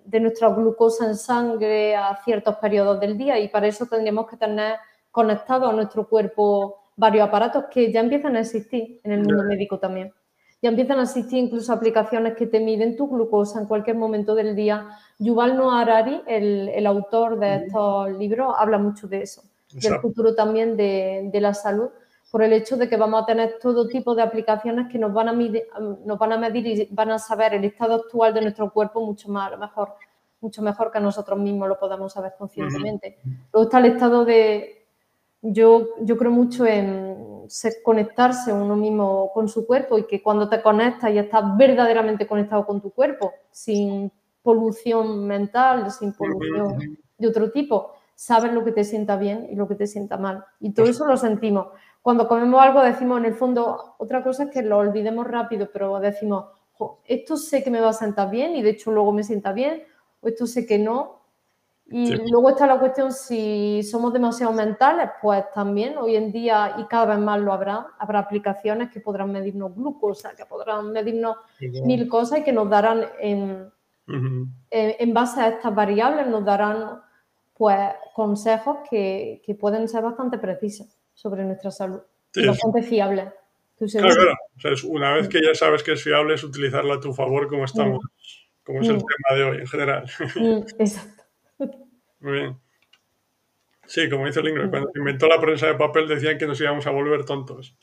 de 0.06 0.20
nuestra 0.20 0.50
glucosa 0.50 1.06
en 1.06 1.16
sangre 1.16 1.96
a 1.96 2.16
ciertos 2.24 2.58
periodos 2.58 3.00
del 3.00 3.18
día 3.18 3.40
y 3.40 3.48
para 3.48 3.68
eso 3.68 3.86
tendríamos 3.86 4.28
que 4.28 4.38
tener 4.38 4.78
conectado 5.12 5.70
a 5.70 5.74
nuestro 5.74 6.08
cuerpo 6.08 6.83
varios 6.96 7.28
aparatos 7.28 7.66
que 7.72 7.92
ya 7.92 8.00
empiezan 8.00 8.36
a 8.36 8.42
existir 8.42 9.00
en 9.04 9.12
el 9.12 9.20
mundo 9.20 9.44
médico 9.44 9.80
también. 9.80 10.14
Ya 10.62 10.70
empiezan 10.70 11.00
a 11.00 11.04
existir 11.04 11.40
incluso 11.40 11.74
aplicaciones 11.74 12.36
que 12.36 12.48
te 12.48 12.60
miden 12.60 12.96
tu 12.96 13.10
glucosa 13.10 13.60
en 13.60 13.68
cualquier 13.68 13.98
momento 13.98 14.34
del 14.34 14.56
día. 14.56 14.88
Yuval 15.20 15.58
Noah 15.58 15.82
Harari, 15.82 16.22
el, 16.26 16.86
autor 16.88 17.38
de 17.38 17.56
estos 17.56 18.12
libros, 18.12 18.56
habla 18.58 18.78
mucho 18.78 19.08
de 19.08 19.24
eso, 19.24 19.44
del 19.74 20.00
futuro 20.00 20.36
también 20.36 20.78
de, 20.78 21.30
de 21.32 21.42
la 21.42 21.54
salud 21.54 21.90
por 22.34 22.42
el 22.42 22.52
hecho 22.52 22.78
de 22.78 22.90
que 22.90 22.98
vamos 22.98 23.22
a 23.22 23.26
tener 23.28 23.60
todo 23.62 23.88
tipo 23.88 24.16
de 24.16 24.24
aplicaciones 24.24 24.92
que 24.92 24.98
nos 24.98 25.14
van 25.14 25.30
a 25.30 25.34
medir, 25.34 25.68
nos 26.04 26.18
van 26.18 26.32
a 26.32 26.38
medir 26.40 26.66
y 26.66 26.88
van 26.90 27.12
a 27.12 27.20
saber 27.20 27.54
el 27.54 27.64
estado 27.64 27.94
actual 27.94 28.34
de 28.34 28.42
nuestro 28.42 28.72
cuerpo 28.72 29.06
mucho 29.06 29.30
más, 29.30 29.56
mejor, 29.60 29.90
mucho 30.42 30.64
mejor 30.64 30.92
que 30.92 31.00
nosotros 31.00 31.38
mismos 31.38 31.70
lo 31.70 31.78
podamos 31.78 32.12
saber 32.12 32.34
conscientemente. 32.36 33.20
Luego 33.54 33.68
está 33.68 33.78
el 33.78 33.86
estado 33.86 34.26
de, 34.26 34.83
yo, 35.44 35.90
yo 36.02 36.18
creo 36.18 36.32
mucho 36.32 36.66
en 36.66 37.46
conectarse 37.84 38.52
uno 38.52 38.76
mismo 38.76 39.32
con 39.34 39.48
su 39.48 39.68
cuerpo 39.68 40.00
y 40.00 40.08
que 40.08 40.24
cuando 40.24 40.50
te 40.50 40.62
conectas 40.62 41.12
y 41.12 41.20
estás 41.20 41.44
verdaderamente 41.56 42.26
conectado 42.26 42.66
con 42.66 42.82
tu 42.82 42.90
cuerpo, 42.92 43.34
sin 43.52 44.12
polución 44.42 45.28
mental, 45.28 45.92
sin 45.92 46.14
polución 46.14 46.98
de 47.18 47.28
otro 47.28 47.52
tipo, 47.52 47.92
sabes 48.16 48.52
lo 48.54 48.64
que 48.64 48.72
te 48.72 48.84
sienta 48.84 49.18
bien 49.18 49.48
y 49.52 49.56
lo 49.56 49.68
que 49.68 49.76
te 49.76 49.88
sienta 49.88 50.18
mal. 50.18 50.44
Y 50.60 50.74
todo 50.74 50.88
eso 50.88 51.06
lo 51.06 51.18
sentimos 51.18 51.68
cuando 52.04 52.28
comemos 52.28 52.62
algo 52.62 52.84
decimos 52.84 53.18
en 53.20 53.26
el 53.26 53.34
fondo, 53.34 53.96
otra 53.98 54.22
cosa 54.24 54.44
es 54.44 54.50
que 54.52 54.62
lo 54.62 54.78
olvidemos 54.78 55.26
rápido, 55.26 55.70
pero 55.72 56.02
decimos, 56.02 56.48
esto 57.06 57.38
sé 57.38 57.64
que 57.64 57.72
me 57.72 57.80
va 57.80 57.90
a 57.90 57.94
sentar 57.94 58.30
bien 58.30 58.58
y 58.58 58.62
de 58.62 58.72
hecho 58.72 58.92
luego 58.92 59.14
me 59.14 59.24
sienta 59.24 59.54
bien, 59.54 59.84
o 60.20 60.28
esto 60.28 60.46
sé 60.46 60.68
que 60.68 60.78
no. 60.78 61.23
Y 61.86 62.16
luego 62.32 62.50
está 62.50 62.66
la 62.66 62.80
cuestión 62.80 63.12
si 63.12 63.84
somos 63.84 64.14
demasiado 64.14 64.54
mentales, 64.54 65.10
pues 65.22 65.44
también 65.54 65.98
hoy 65.98 66.16
en 66.16 66.32
día 66.32 66.76
y 66.80 66.86
cada 66.86 67.06
vez 67.06 67.20
más 67.20 67.40
lo 67.40 67.54
habrá, 67.54 67.88
habrá 68.00 68.20
aplicaciones 68.20 68.90
que 68.90 69.02
podrán 69.02 69.32
medirnos 69.32 69.76
glucosa, 69.76 70.34
que 70.36 70.46
podrán 70.46 70.92
medirnos 70.92 71.38
mil 71.60 72.08
cosas 72.08 72.40
y 72.40 72.44
que 72.44 72.54
nos 72.54 72.70
darán 72.70 73.06
en, 73.20 73.70
en, 74.72 75.14
base 75.14 75.42
a 75.42 75.50
estas 75.50 75.76
variables, 75.76 76.26
nos 76.28 76.44
darán 76.46 77.02
pues 77.54 77.80
consejos 78.16 78.78
que, 78.90 79.42
que 79.46 79.54
pueden 79.54 79.88
ser 79.88 80.04
bastante 80.04 80.40
precisos 80.40 80.98
sobre 81.14 81.44
nuestra 81.44 81.70
salud. 81.70 82.02
y 82.34 82.48
bastante 82.48 82.82
fiable. 82.82 83.32
Claro, 83.78 84.38
claro. 84.60 84.76
una 84.88 85.14
vez 85.14 85.28
que 85.28 85.42
ya 85.42 85.54
sabes 85.54 85.84
que 85.84 85.94
es 85.94 86.04
fiable, 86.04 86.36
es 86.36 86.44
utilizarlo 86.44 86.94
a 86.94 87.00
tu 87.00 87.14
favor 87.14 87.48
como 87.50 87.66
estamos, 87.66 88.00
como 88.64 88.82
es 88.82 88.88
el 88.88 88.98
mm. 88.98 89.00
tema 89.00 89.38
de 89.38 89.44
hoy 89.44 89.58
en 89.58 89.68
general. 89.68 90.10
Mm, 90.36 90.64
exacto. 90.80 91.13
Muy 92.20 92.32
bien. 92.32 92.58
Sí, 93.86 94.10
como 94.10 94.26
dice 94.26 94.40
el 94.40 94.50
Ingrid, 94.50 94.70
cuando 94.70 94.90
inventó 94.96 95.28
la 95.28 95.40
prensa 95.40 95.68
de 95.68 95.76
papel 95.76 96.08
decían 96.08 96.38
que 96.38 96.48
nos 96.48 96.60
íbamos 96.60 96.88
a 96.88 96.92
volver 96.92 97.26
tontos. 97.26 97.76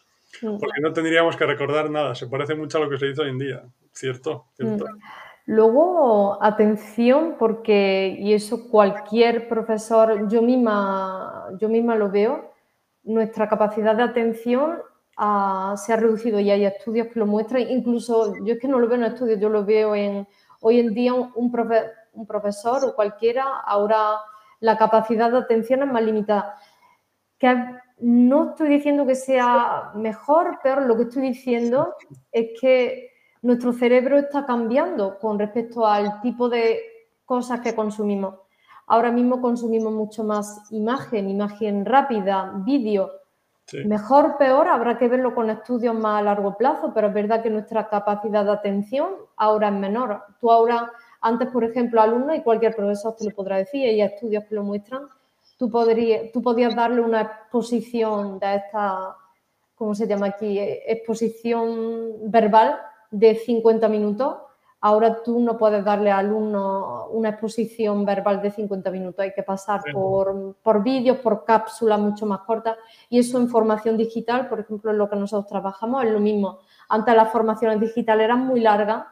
Mm. 0.43 0.59
Porque 0.59 0.81
no 0.81 0.93
tendríamos 0.93 1.37
que 1.37 1.47
recordar 1.47 1.91
nada. 1.91 2.15
Se 2.15 2.27
parece 2.27 2.55
mucho 2.55 2.79
a 2.79 2.81
lo 2.83 2.91
que 2.91 2.99
se 2.99 3.07
dice 3.07 3.23
hoy 3.23 3.31
en 3.31 3.39
día. 3.39 3.63
Cierto, 3.93 4.47
cierto. 4.55 4.87
Mm. 4.87 4.99
Luego, 5.47 6.43
atención, 6.43 7.35
porque, 7.39 8.17
y 8.19 8.35
eso 8.35 8.69
cualquier 8.69 9.49
profesor, 9.49 10.29
yo 10.29 10.43
misma, 10.43 11.49
yo 11.59 11.69
misma 11.69 11.97
lo 11.97 12.11
veo, 12.11 12.53
nuestra 13.03 13.49
capacidad 13.49 13.97
de 13.97 14.05
atención 14.05 14.79
ah, 15.17 15.75
se 15.77 15.93
ha 15.93 15.97
reducido 15.97 16.39
y 16.39 16.51
hay 16.51 16.65
estudios 16.65 17.09
que 17.09 17.19
lo 17.19 17.27
muestran. 17.27 17.63
Incluso, 17.63 18.35
yo 18.45 18.55
es 18.55 18.61
que 18.61 18.69
no 18.69 18.79
lo 18.79 18.87
veo 18.87 18.99
en 18.99 19.05
estudios, 19.05 19.41
yo 19.41 19.49
lo 19.49 19.65
veo 19.65 19.95
en, 19.95 20.27
hoy 20.61 20.79
en 20.79 20.95
día 20.95 21.15
un, 21.15 21.33
un 21.35 21.51
profesor 22.27 22.85
o 22.85 22.95
cualquiera, 22.95 23.61
ahora 23.65 24.19
la 24.61 24.77
capacidad 24.77 25.31
de 25.31 25.39
atención 25.39 25.83
es 25.83 25.93
más 25.93 26.03
limitada. 26.03 26.57
Que 27.39 27.57
no 27.99 28.51
estoy 28.51 28.69
diciendo 28.69 29.07
que 29.07 29.15
sea 29.15 29.93
mejor, 29.95 30.59
peor, 30.63 30.87
lo 30.87 30.97
que 30.97 31.05
estoy 31.05 31.23
diciendo 31.23 31.95
es 32.31 32.59
que 32.61 33.11
nuestro 33.43 33.73
cerebro 33.73 34.19
está 34.19 34.45
cambiando 34.45 35.19
con 35.19 35.39
respecto 35.39 35.87
al 35.87 36.21
tipo 36.21 36.49
de 36.49 36.81
cosas 37.25 37.61
que 37.61 37.75
consumimos. 37.75 38.35
Ahora 38.87 39.13
mismo 39.13 39.41
consumimos 39.41 39.93
mucho 39.93 40.25
más 40.25 40.71
imagen, 40.73 41.31
imagen 41.31 41.85
rápida, 41.85 42.53
vídeo. 42.57 43.13
Mejor, 43.85 44.37
peor, 44.37 44.67
habrá 44.67 44.99
que 44.99 45.07
verlo 45.07 45.33
con 45.33 45.49
estudios 45.49 45.95
más 45.95 46.21
a 46.21 46.25
largo 46.25 46.57
plazo, 46.57 46.93
pero 46.93 47.07
es 47.07 47.15
verdad 47.15 47.41
que 47.41 47.51
nuestra 47.51 47.89
capacidad 47.89 48.45
de 48.45 48.51
atención 48.51 49.11
ahora 49.37 49.69
es 49.69 49.75
menor. 49.75 50.25
Tú 50.41 50.51
ahora, 50.51 50.91
antes, 51.21 51.49
por 51.49 51.65
ejemplo, 51.65 52.01
alumnos 52.01 52.37
y 52.37 52.43
cualquier 52.43 52.75
profesor 52.75 53.15
te 53.17 53.25
lo 53.25 53.31
podrá 53.35 53.59
decir, 53.59 53.87
hay 53.87 54.01
estudios 54.01 54.45
que 54.45 54.55
lo 54.55 54.63
muestran, 54.63 55.03
tú, 55.59 55.71
podrías, 55.71 56.33
tú 56.33 56.43
podías 56.43 56.75
darle 56.75 57.01
una 57.01 57.21
exposición 57.23 58.39
de 58.39 58.57
esta, 58.57 59.17
¿cómo 59.75 59.95
se 59.95 60.07
llama 60.07 60.29
aquí? 60.29 60.59
Exposición 60.59 62.31
verbal 62.31 62.79
de 63.11 63.35
50 63.35 63.89
minutos, 63.89 64.37
ahora 64.81 65.23
tú 65.23 65.41
no 65.41 65.59
puedes 65.59 65.85
darle 65.85 66.11
al 66.11 66.27
alumno 66.27 67.09
una 67.09 67.31
exposición 67.31 68.07
verbal 68.07 68.41
de 68.41 68.51
50 68.51 68.91
minutos, 68.91 69.21
hay 69.21 69.35
que 69.35 69.43
pasar 69.43 69.83
por, 69.93 70.57
por 70.63 70.83
vídeos, 70.83 71.19
por 71.19 71.45
cápsulas 71.45 72.01
mucho 72.01 72.25
más 72.25 72.41
cortas 72.41 72.79
y 73.11 73.19
eso 73.19 73.39
en 73.39 73.49
formación 73.49 73.99
digital, 73.99 74.49
por 74.49 74.61
ejemplo, 74.61 74.91
en 74.91 74.97
lo 74.97 75.11
que 75.11 75.17
nosotros 75.17 75.51
trabajamos, 75.51 76.05
es 76.05 76.11
lo 76.11 76.21
mismo. 76.21 76.61
Antes 76.89 77.15
las 77.15 77.31
formaciones 77.31 77.79
digitales 77.79 78.25
eran 78.25 78.47
muy 78.47 78.61
largas 78.61 79.05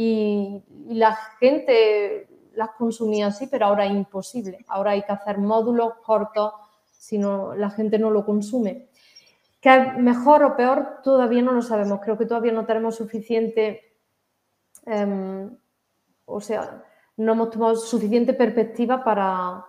y, 0.00 0.62
la 0.90 1.16
gente 1.40 2.28
las 2.54 2.70
consumía 2.78 3.26
así, 3.26 3.48
pero 3.48 3.66
ahora 3.66 3.84
es 3.84 3.90
imposible. 3.90 4.64
Ahora 4.68 4.92
hay 4.92 5.02
que 5.02 5.10
hacer 5.10 5.38
módulos 5.38 5.94
cortos, 6.04 6.52
si 6.92 7.18
no, 7.18 7.56
la 7.56 7.68
gente 7.70 7.98
no 7.98 8.10
lo 8.10 8.24
consume. 8.24 8.90
¿Que 9.60 9.76
es 9.76 9.98
mejor 9.98 10.44
o 10.44 10.56
peor? 10.56 11.00
Todavía 11.02 11.42
no 11.42 11.50
lo 11.50 11.62
sabemos. 11.62 11.98
Creo 12.00 12.16
que 12.16 12.26
todavía 12.26 12.52
no 12.52 12.64
tenemos 12.64 12.94
suficiente, 12.94 13.96
em, 14.86 15.50
o 16.26 16.40
sea, 16.40 16.84
no 17.16 17.32
hemos 17.32 17.50
tomado 17.50 17.74
suficiente 17.74 18.34
perspectiva 18.34 19.02
para, 19.02 19.64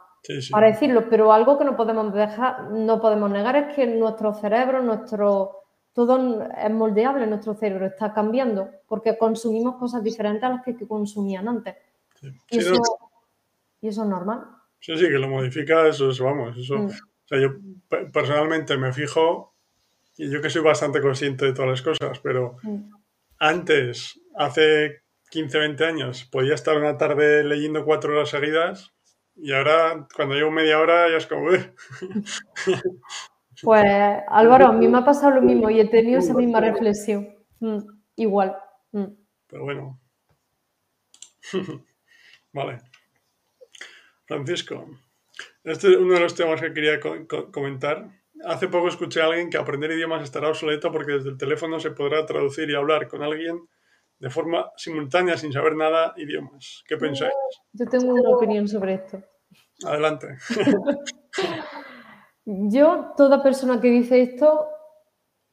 para 0.51 0.67
decirlo. 0.67 1.09
Pero 1.09 1.33
algo 1.33 1.57
que 1.57 1.65
no 1.65 1.75
podemos 1.75 2.13
dejar, 2.13 2.69
no 2.69 3.01
podemos 3.01 3.31
negar 3.31 3.55
es 3.55 3.75
que 3.75 3.87
nuestro 3.87 4.35
cerebro, 4.35 4.83
nuestro 4.83 5.59
todo 5.93 6.43
es 6.43 6.71
moldeable, 6.71 7.27
nuestro 7.27 7.55
cerebro 7.55 7.87
está 7.87 8.13
cambiando 8.13 8.69
porque 8.87 9.17
consumimos 9.17 9.75
cosas 9.77 10.03
diferentes 10.03 10.43
a 10.43 10.49
las 10.49 10.63
que, 10.63 10.75
consumían 10.87 11.47
antes. 11.47 11.75
Y, 12.49 12.57
eso, 12.57 12.73
y, 13.81 13.87
eso, 13.87 14.03
es 14.03 14.09
normal. 14.09 14.45
Sí, 14.79 14.95
sí, 14.97 15.07
que 15.07 15.19
lo 15.19 15.27
modifica, 15.27 15.87
eso 15.87 16.09
es, 16.09 16.19
vamos, 16.19 16.57
eso. 16.57 16.77
Mm. 16.77 16.85
O 16.85 17.27
sea, 17.27 17.39
yo 17.39 17.49
personalmente 18.11 18.77
me 18.77 18.91
fijo 18.93 19.55
y 20.17 20.29
yo 20.29 20.41
que 20.41 20.49
soy 20.49 20.61
bastante 20.61 21.01
consciente 21.01 21.45
de 21.45 21.53
todas 21.53 21.69
las 21.69 21.81
cosas, 21.81 22.19
pero 22.19 22.57
mm. 22.63 22.93
antes, 23.39 24.19
hace 24.35 25.03
15, 25.29 25.59
20 25.59 25.85
años, 25.85 26.25
podía 26.25 26.55
estar 26.55 26.77
una 26.77 26.97
tarde 26.97 27.43
leyendo 27.43 27.85
cuatro 27.85 28.13
horas 28.13 28.29
seguidas 28.29 28.93
y 29.35 29.53
ahora 29.53 30.07
cuando 30.15 30.35
llevo 30.35 30.51
media 30.51 30.79
hora 30.79 31.09
ya 31.09 31.17
es 31.17 31.27
como... 31.27 31.49
pues 33.63 33.85
Álvaro, 34.27 34.67
a 34.67 34.73
mí 34.73 34.87
me 34.87 34.99
ha 34.99 35.05
pasado 35.05 35.35
lo 35.35 35.41
mismo 35.41 35.69
y 35.69 35.79
he 35.79 35.87
tenido 35.87 36.19
esa 36.19 36.33
misma 36.33 36.59
reflexión. 36.61 37.35
Mm, 37.59 37.79
igual. 38.15 38.57
Mm. 38.91 39.07
Pero 39.47 39.63
bueno. 39.63 39.99
vale. 42.53 42.81
Francisco, 44.25 44.85
este 45.63 45.91
es 45.91 45.97
uno 45.97 46.13
de 46.13 46.19
los 46.19 46.35
temas 46.35 46.61
que 46.61 46.73
quería 46.73 46.99
comentar 47.51 48.09
Hace 48.45 48.69
poco 48.69 48.87
escuché 48.87 49.21
a 49.21 49.25
alguien 49.25 49.49
que 49.49 49.57
aprender 49.57 49.91
idiomas 49.91 50.23
estará 50.23 50.47
obsoleto 50.47 50.91
porque 50.91 51.13
desde 51.13 51.29
el 51.29 51.37
teléfono 51.37 51.79
se 51.79 51.91
podrá 51.91 52.25
traducir 52.25 52.69
y 52.69 52.75
hablar 52.75 53.07
con 53.07 53.21
alguien 53.21 53.67
de 54.17 54.29
forma 54.29 54.71
simultánea 54.77 55.37
sin 55.37 55.51
saber 55.51 55.75
nada 55.75 56.13
idiomas. 56.15 56.83
¿Qué 56.87 56.95
pensáis? 56.97 57.33
Yo 57.73 57.85
tengo 57.85 58.13
una 58.13 58.29
opinión 58.29 58.67
sobre 58.67 58.95
esto. 58.95 59.21
Adelante. 59.85 60.37
Yo, 62.51 63.13
toda 63.15 63.43
persona 63.43 63.79
que 63.79 63.89
dice 63.89 64.23
esto, 64.23 64.69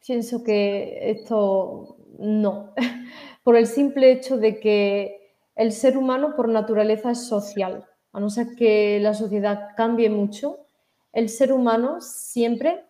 pienso 0.07 0.43
que 0.43 1.11
esto 1.11 1.99
no. 2.19 2.73
Por 3.45 3.57
el 3.57 3.67
simple 3.67 4.13
hecho 4.13 4.39
de 4.39 4.59
que 4.59 5.35
el 5.55 5.73
ser 5.73 5.99
humano 5.99 6.35
por 6.35 6.49
naturaleza 6.49 7.11
es 7.11 7.29
social. 7.29 7.85
A 8.13 8.21
no 8.21 8.31
ser 8.31 8.55
que 8.57 8.99
la 9.01 9.13
sociedad 9.13 9.69
cambie 9.77 10.09
mucho, 10.09 10.59
el 11.13 11.29
ser 11.29 11.53
humano 11.53 12.01
siempre, 12.01 12.85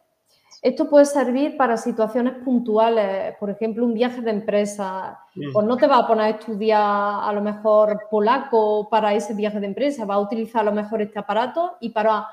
esto 0.63 0.89
puede 0.89 1.05
servir 1.05 1.57
para 1.57 1.77
situaciones 1.77 2.35
puntuales, 2.45 3.35
por 3.39 3.51
ejemplo, 3.51 3.85
un 3.85 3.95
viaje 3.95 4.21
de 4.21 4.31
empresa, 4.31 5.19
mm. 5.35 5.53
pues 5.53 5.67
no 5.67 5.77
te 5.77 5.89
va 5.89 5.99
a 5.99 6.07
poner 6.07 6.25
a 6.27 6.31
estudiar 6.31 6.81
a 6.81 7.33
lo 7.33 7.43
mejor 7.43 8.07
polaco 8.09 8.89
para 8.89 9.15
ese 9.15 9.35
viaje 9.35 9.59
de 9.59 9.67
empresa, 9.67 10.05
va 10.05 10.15
a 10.15 10.21
utilizar 10.21 10.63
a 10.63 10.65
lo 10.65 10.73
mejor 10.73 11.03
este 11.03 11.19
aparato 11.19 11.77
y 11.81 11.91
para 11.91 12.27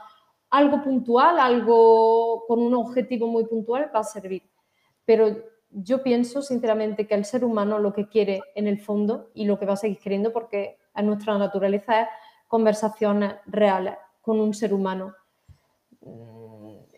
algo 0.53 0.83
puntual, 0.83 1.39
algo 1.39 2.45
con 2.47 2.59
un 2.59 2.73
objetivo 2.75 3.27
muy 3.27 3.45
puntual 3.45 3.91
va 3.93 3.99
a 3.99 4.03
servir. 4.03 4.43
Pero 5.05 5.35
yo 5.69 6.03
pienso 6.03 6.41
sinceramente 6.41 7.07
que 7.07 7.15
el 7.15 7.25
ser 7.25 7.43
humano 7.43 7.79
lo 7.79 7.93
que 7.93 8.07
quiere 8.07 8.41
en 8.55 8.67
el 8.67 8.79
fondo 8.79 9.31
y 9.33 9.45
lo 9.45 9.57
que 9.57 9.65
va 9.65 9.73
a 9.73 9.77
seguir 9.77 9.99
queriendo 9.99 10.31
porque 10.31 10.77
en 10.95 11.07
nuestra 11.07 11.37
naturaleza 11.37 12.01
es 12.01 12.07
conversaciones 12.47 13.35
reales 13.47 13.95
con 14.21 14.39
un 14.39 14.53
ser 14.53 14.73
humano 14.73 15.15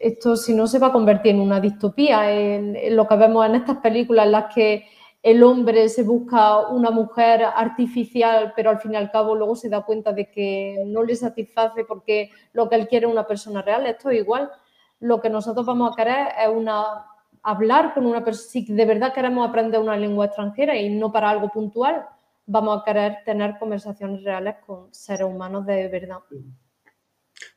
esto 0.06 0.36
si 0.36 0.54
no 0.54 0.68
se 0.68 0.80
va 0.80 0.88
a 0.88 0.92
convertir 0.92 1.34
en 1.34 1.42
una 1.42 1.60
distopía, 1.60 2.32
en, 2.32 2.96
lo 2.96 3.08
que 3.08 3.16
vemos 3.16 3.46
en 3.46 3.56
estas 3.56 3.78
películas 3.78 4.26
en 4.26 4.32
las 4.32 4.54
que 4.54 4.86
el 5.26 5.42
hombre 5.42 5.90
se 5.90 6.04
busca 6.04 6.68
una 6.68 6.92
mujer 6.92 7.44
artificial, 7.44 8.54
pero 8.56 8.70
al 8.70 8.80
fin 8.80 8.94
y 8.94 8.96
al 8.96 9.10
cabo 9.10 9.34
luego 9.34 9.56
se 9.56 9.70
da 9.70 9.82
cuenta 9.82 10.14
de 10.14 10.30
que 10.30 10.84
no 10.86 11.02
le 11.02 11.16
satisface 11.16 11.84
porque 11.84 12.30
lo 12.54 12.70
que 12.70 12.76
él 12.76 12.88
quiere 12.88 13.08
es 13.08 13.12
una 13.12 13.26
persona 13.26 13.64
real. 13.64 13.88
Esto 13.88 14.12
es 14.12 14.20
igual. 14.20 14.52
Lo 15.00 15.20
que 15.20 15.32
nosotros 15.32 15.66
vamos 15.66 15.92
a 15.92 15.96
querer 15.96 16.28
es 16.40 16.48
una, 16.48 17.08
hablar 17.42 17.96
con 17.96 18.06
una 18.06 18.24
persona. 18.24 18.50
Si 18.52 18.72
de 18.72 18.86
verdad 18.86 19.16
queremos 19.16 19.50
aprender 19.50 19.80
una 19.80 19.98
lengua 19.98 20.28
extranjera 20.28 20.78
y 20.78 20.90
no 20.94 21.12
para 21.12 21.32
algo 21.32 21.50
puntual, 21.50 22.06
vamos 22.46 22.80
a 22.80 22.86
querer 22.86 23.18
tener 23.26 23.58
conversaciones 23.58 24.24
reales 24.24 24.58
con 24.64 24.94
seres 24.94 25.26
humanos 25.26 25.66
de 25.66 25.88
verdad. 25.88 26.20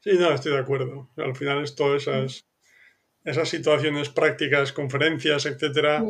Sí, 0.00 0.12
no, 0.18 0.30
estoy 0.30 0.52
de 0.52 0.58
acuerdo. 0.60 1.10
Al 1.18 1.36
final 1.36 1.62
es 1.62 1.74
todas 1.74 2.08
esas, 3.28 3.48
situaciones 3.48 4.08
prácticas, 4.08 4.72
conferencias, 4.72 5.46
etcétera. 5.46 6.04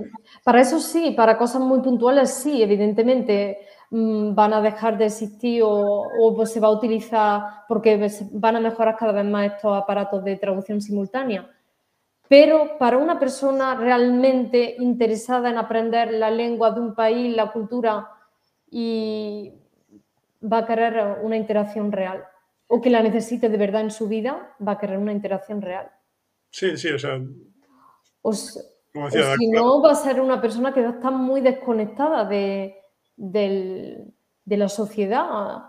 Para 0.44 0.60
eso 0.60 0.78
sí, 0.80 1.12
para 1.16 1.36
cosas 1.36 1.60
muy 1.60 1.80
puntuales 1.80 2.30
sí, 2.30 2.62
evidentemente 2.62 3.58
mm, 3.90 4.34
van 4.34 4.52
a 4.54 4.60
dejar 4.60 4.98
de 4.98 5.06
existir 5.06 5.62
o, 5.64 6.34
pues 6.36 6.52
se 6.52 6.60
va 6.60 6.68
a 6.68 6.72
utilizar 6.72 7.42
porque 7.68 8.10
van 8.32 8.56
a 8.56 8.60
mejorar 8.60 8.96
cada 8.96 9.12
vez 9.12 9.24
más 9.24 9.52
estos 9.52 9.76
aparatos 9.76 10.24
de 10.24 10.36
traducción 10.36 10.80
simultánea. 10.80 11.50
Pero 12.28 12.76
para 12.78 12.98
una 12.98 13.18
persona 13.18 13.74
realmente 13.74 14.76
interesada 14.78 15.48
en 15.48 15.56
aprender 15.56 16.12
la 16.12 16.30
lengua 16.30 16.70
de 16.70 16.80
un 16.80 16.94
país, 16.94 17.34
la 17.34 17.50
cultura, 17.50 18.06
y 18.70 19.52
va 20.42 20.58
a 20.58 20.66
querer 20.66 21.18
una 21.22 21.36
interacción 21.36 21.90
real 21.90 22.24
o 22.68 22.80
que 22.80 22.90
la 22.90 23.02
necesite 23.02 23.48
de 23.48 23.56
verdad 23.56 23.80
en 23.80 23.90
su 23.90 24.08
vida, 24.08 24.54
va 24.66 24.72
a 24.72 24.78
querer 24.78 24.98
una 24.98 25.12
interacción 25.12 25.62
real. 25.62 25.90
Sí, 26.50 26.76
sí, 26.76 26.88
o 26.88 26.98
sea. 26.98 27.20
O, 28.22 28.32
si 28.32 29.50
no, 29.50 29.82
va 29.82 29.92
a 29.92 29.94
ser 29.94 30.20
una 30.20 30.40
persona 30.40 30.72
que 30.72 30.84
está 30.84 31.10
muy 31.10 31.40
desconectada 31.40 32.24
de, 32.24 32.74
la 34.46 34.68
sociedad. 34.68 35.62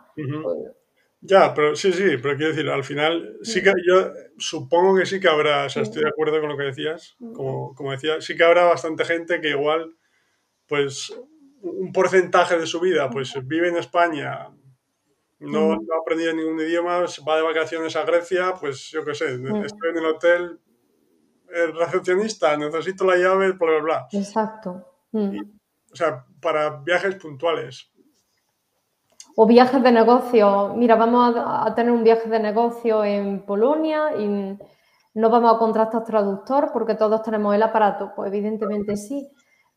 Ya, 1.21 1.53
pero 1.53 1.75
sí, 1.75 1.91
sí, 1.91 2.17
pero 2.21 2.37
quiero 2.37 2.53
decir, 2.53 2.69
al 2.69 2.83
final 2.83 3.37
sí 3.41 3.61
que 3.61 3.73
yo 3.85 4.13
supongo 4.37 4.97
que 4.97 5.05
sí 5.05 5.19
que 5.19 5.27
habrá, 5.27 5.65
o 5.65 5.69
sea, 5.69 5.83
estoy 5.83 6.03
de 6.03 6.09
acuerdo 6.09 6.39
con 6.39 6.49
lo 6.49 6.57
que 6.57 6.63
decías, 6.63 7.17
como, 7.19 7.75
como 7.75 7.91
decía, 7.91 8.21
sí 8.21 8.37
que 8.37 8.43
habrá 8.43 8.63
bastante 8.63 9.03
gente 9.03 9.41
que 9.41 9.49
igual, 9.49 9.95
pues, 10.65 11.13
un 11.61 11.91
porcentaje 11.91 12.57
de 12.57 12.65
su 12.65 12.79
vida, 12.79 13.09
pues 13.09 13.33
vive 13.45 13.67
en 13.67 13.75
España, 13.75 14.49
no, 15.39 15.73
ha 15.73 16.01
aprendido 16.01 16.33
ningún 16.33 16.59
idioma, 16.59 17.05
va 17.27 17.35
de 17.35 17.41
vacaciones 17.41 17.95
a 17.95 18.03
Grecia, 18.03 18.53
pues 18.59 18.89
yo 18.89 19.03
qué 19.03 19.13
sé, 19.13 19.33
estoy 19.33 19.89
en 19.89 19.97
el 19.97 20.05
hotel, 20.05 20.59
el 21.53 21.75
recepcionista, 21.75 22.55
necesito 22.57 23.05
la 23.05 23.15
llave, 23.15 23.51
bla, 23.53 23.71
bla, 23.71 23.81
bla. 23.81 24.07
Exacto. 24.11 24.85
Mm. 25.11 25.39
O 25.91 25.95
sea, 25.95 26.25
para 26.41 26.77
viajes 26.77 27.15
puntuales. 27.15 27.91
O 29.35 29.45
viajes 29.45 29.81
de 29.81 29.91
negocio. 29.91 30.73
Mira, 30.75 30.95
vamos 30.95 31.35
a, 31.35 31.65
a 31.65 31.75
tener 31.75 31.91
un 31.91 32.03
viaje 32.03 32.29
de 32.29 32.39
negocio 32.39 33.03
en 33.03 33.45
Polonia 33.45 34.15
y 34.17 34.57
no 35.13 35.29
vamos 35.29 35.55
a 35.55 35.57
contratar 35.57 36.03
traductor 36.03 36.71
porque 36.71 36.95
todos 36.95 37.23
tenemos 37.23 37.55
el 37.55 37.63
aparato. 37.63 38.11
Pues 38.15 38.27
evidentemente 38.31 38.95
sí. 38.95 39.29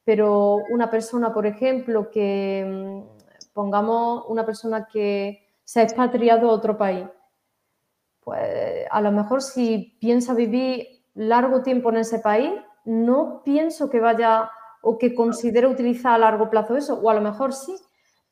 Pero 0.04 0.56
una 0.70 0.90
persona, 0.90 1.32
por 1.32 1.46
ejemplo, 1.46 2.10
que 2.10 2.64
mm, 2.66 3.52
pongamos 3.52 4.24
una 4.28 4.44
persona 4.44 4.86
que 4.90 5.48
se 5.64 5.80
ha 5.80 5.84
expatriado 5.84 6.50
a 6.50 6.52
otro 6.52 6.76
país, 6.76 7.06
pues 8.20 8.86
a 8.90 9.00
lo 9.00 9.12
mejor 9.12 9.42
si 9.42 9.96
piensa 10.00 10.34
vivir 10.34 11.01
largo 11.14 11.62
tiempo 11.62 11.90
en 11.90 11.98
ese 11.98 12.18
país, 12.18 12.52
no 12.84 13.42
pienso 13.44 13.90
que 13.90 14.00
vaya 14.00 14.50
o 14.82 14.98
que 14.98 15.14
considere 15.14 15.66
utilizar 15.66 16.14
a 16.14 16.18
largo 16.18 16.50
plazo 16.50 16.76
eso, 16.76 16.94
o 16.94 17.08
a 17.08 17.14
lo 17.14 17.20
mejor 17.20 17.52
sí, 17.52 17.74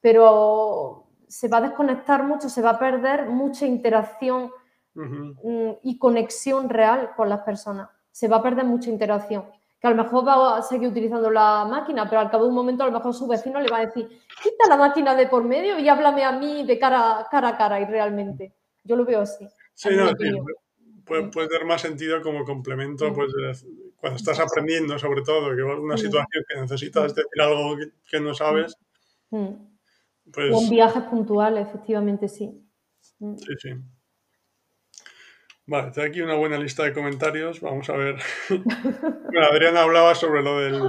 pero 0.01 1.07
se 1.29 1.49
va 1.49 1.59
a 1.59 1.63
desconectar 1.63 2.25
mucho, 2.25 2.49
se 2.49 2.61
va 2.61 2.71
a 2.71 2.79
perder 2.79 3.27
mucha 3.27 3.65
interacción 3.67 4.51
mm, 4.95 5.71
y 5.83 5.99
conexión 5.99 6.69
real 6.69 7.13
con 7.17 7.29
las 7.29 7.43
personas. 7.43 7.89
Se 8.11 8.27
va 8.27 8.39
a 8.39 8.43
perder 8.43 8.65
mucha 8.65 8.91
interacción. 8.91 9.45
Que 9.81 9.87
a 9.87 9.91
lo 9.91 10.03
mejor 10.03 10.27
va 10.27 10.59
a 10.59 10.63
seguir 10.63 10.89
utilizando 10.89 11.31
la 11.31 11.65
máquina, 11.65 12.09
pero 12.09 12.21
al 12.21 12.31
cabo 12.31 12.45
de 12.45 12.51
un 12.51 12.57
momento 12.57 12.83
a 12.83 12.87
lo 12.87 12.93
mejor 12.93 13.15
su 13.15 13.27
vecino 13.27 13.61
le 13.61 13.71
va 13.71 13.79
a 13.79 13.87
decir, 13.87 14.09
quita 14.43 14.69
la 14.69 14.77
máquina 14.77 15.15
de 15.15 15.29
por 15.29 15.45
medio 15.45 15.79
y 15.79 15.89
háblame 15.89 16.25
a 16.25 16.33
mí 16.33 16.67
de 16.67 16.79
cara, 16.79 17.27
cara 17.31 17.49
a 17.49 17.57
cara 17.57 17.81
y 17.81 17.85
realmente. 17.85 18.53
Yo 18.83 18.97
lo 18.97 19.05
veo 19.05 19.21
así. 19.21 19.49
Sí, 19.75 19.91
no, 19.97 20.11
puede, 21.11 21.29
puede, 21.29 21.49
tener 21.49 21.67
más 21.67 21.83
sentido 21.83 22.23
como 22.23 22.45
complemento, 22.45 23.13
pues 23.13 23.33
cuando 23.97 24.17
estás 24.17 24.39
aprendiendo, 24.39 24.99
sobre 24.99 25.23
todo, 25.23 25.55
que 25.55 25.63
una 25.63 25.97
situación 25.97 26.45
que 26.49 26.61
necesitas 26.61 27.15
decir 27.15 27.43
algo 27.43 27.77
que, 28.09 28.21
no 28.21 28.33
sabes. 28.33 28.77
Pues... 29.29 30.55
O 30.55 30.59
un 30.59 30.71
viaje 30.71 31.01
puntual, 31.03 31.59
efectivamente, 31.59 32.29
sí. 32.29 32.65
Sí, 33.01 33.55
sí. 33.59 33.71
Vale, 35.67 35.91
tengo 35.91 36.09
aquí 36.09 36.21
una 36.21 36.37
buena 36.37 36.59
lista 36.59 36.85
de 36.85 36.93
comentarios. 36.93 37.61
Vamos 37.61 37.91
a 37.91 37.97
ver. 37.97 38.17
bueno, 38.49 39.47
Adriana 39.51 39.83
hablaba 39.83 40.15
sobre 40.15 40.43
lo 40.43 40.59
del. 40.59 40.81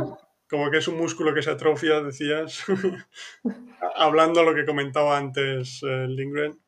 como 0.49 0.71
que 0.71 0.77
es 0.77 0.87
un 0.87 0.97
músculo 0.97 1.33
que 1.33 1.41
se 1.41 1.51
atrofia, 1.51 2.01
decías. 2.01 2.63
Hablando 3.95 4.43
lo 4.43 4.55
que 4.55 4.65
comentaba 4.65 5.17
antes 5.17 5.81
eh, 5.83 6.07
Lindgren 6.07 6.60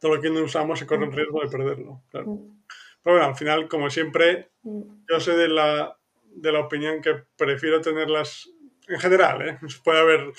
todo 0.00 0.16
lo 0.16 0.20
que 0.20 0.30
no 0.30 0.42
usamos 0.42 0.78
se 0.78 0.86
corre 0.86 1.04
el 1.04 1.12
riesgo 1.12 1.40
de 1.40 1.48
perderlo. 1.48 2.02
Claro. 2.10 2.32
Mm. 2.32 2.62
Pero 3.02 3.16
bueno, 3.16 3.28
al 3.28 3.36
final, 3.36 3.68
como 3.68 3.90
siempre, 3.90 4.50
mm. 4.62 4.80
yo 5.08 5.20
soy 5.20 5.36
de 5.36 5.48
la, 5.48 5.96
de 6.24 6.52
la 6.52 6.60
opinión 6.60 7.00
que 7.00 7.14
prefiero 7.36 7.80
tenerlas, 7.80 8.50
en 8.88 8.98
general, 8.98 9.48
¿eh? 9.48 9.58
puede 9.84 10.00
haber 10.00 10.32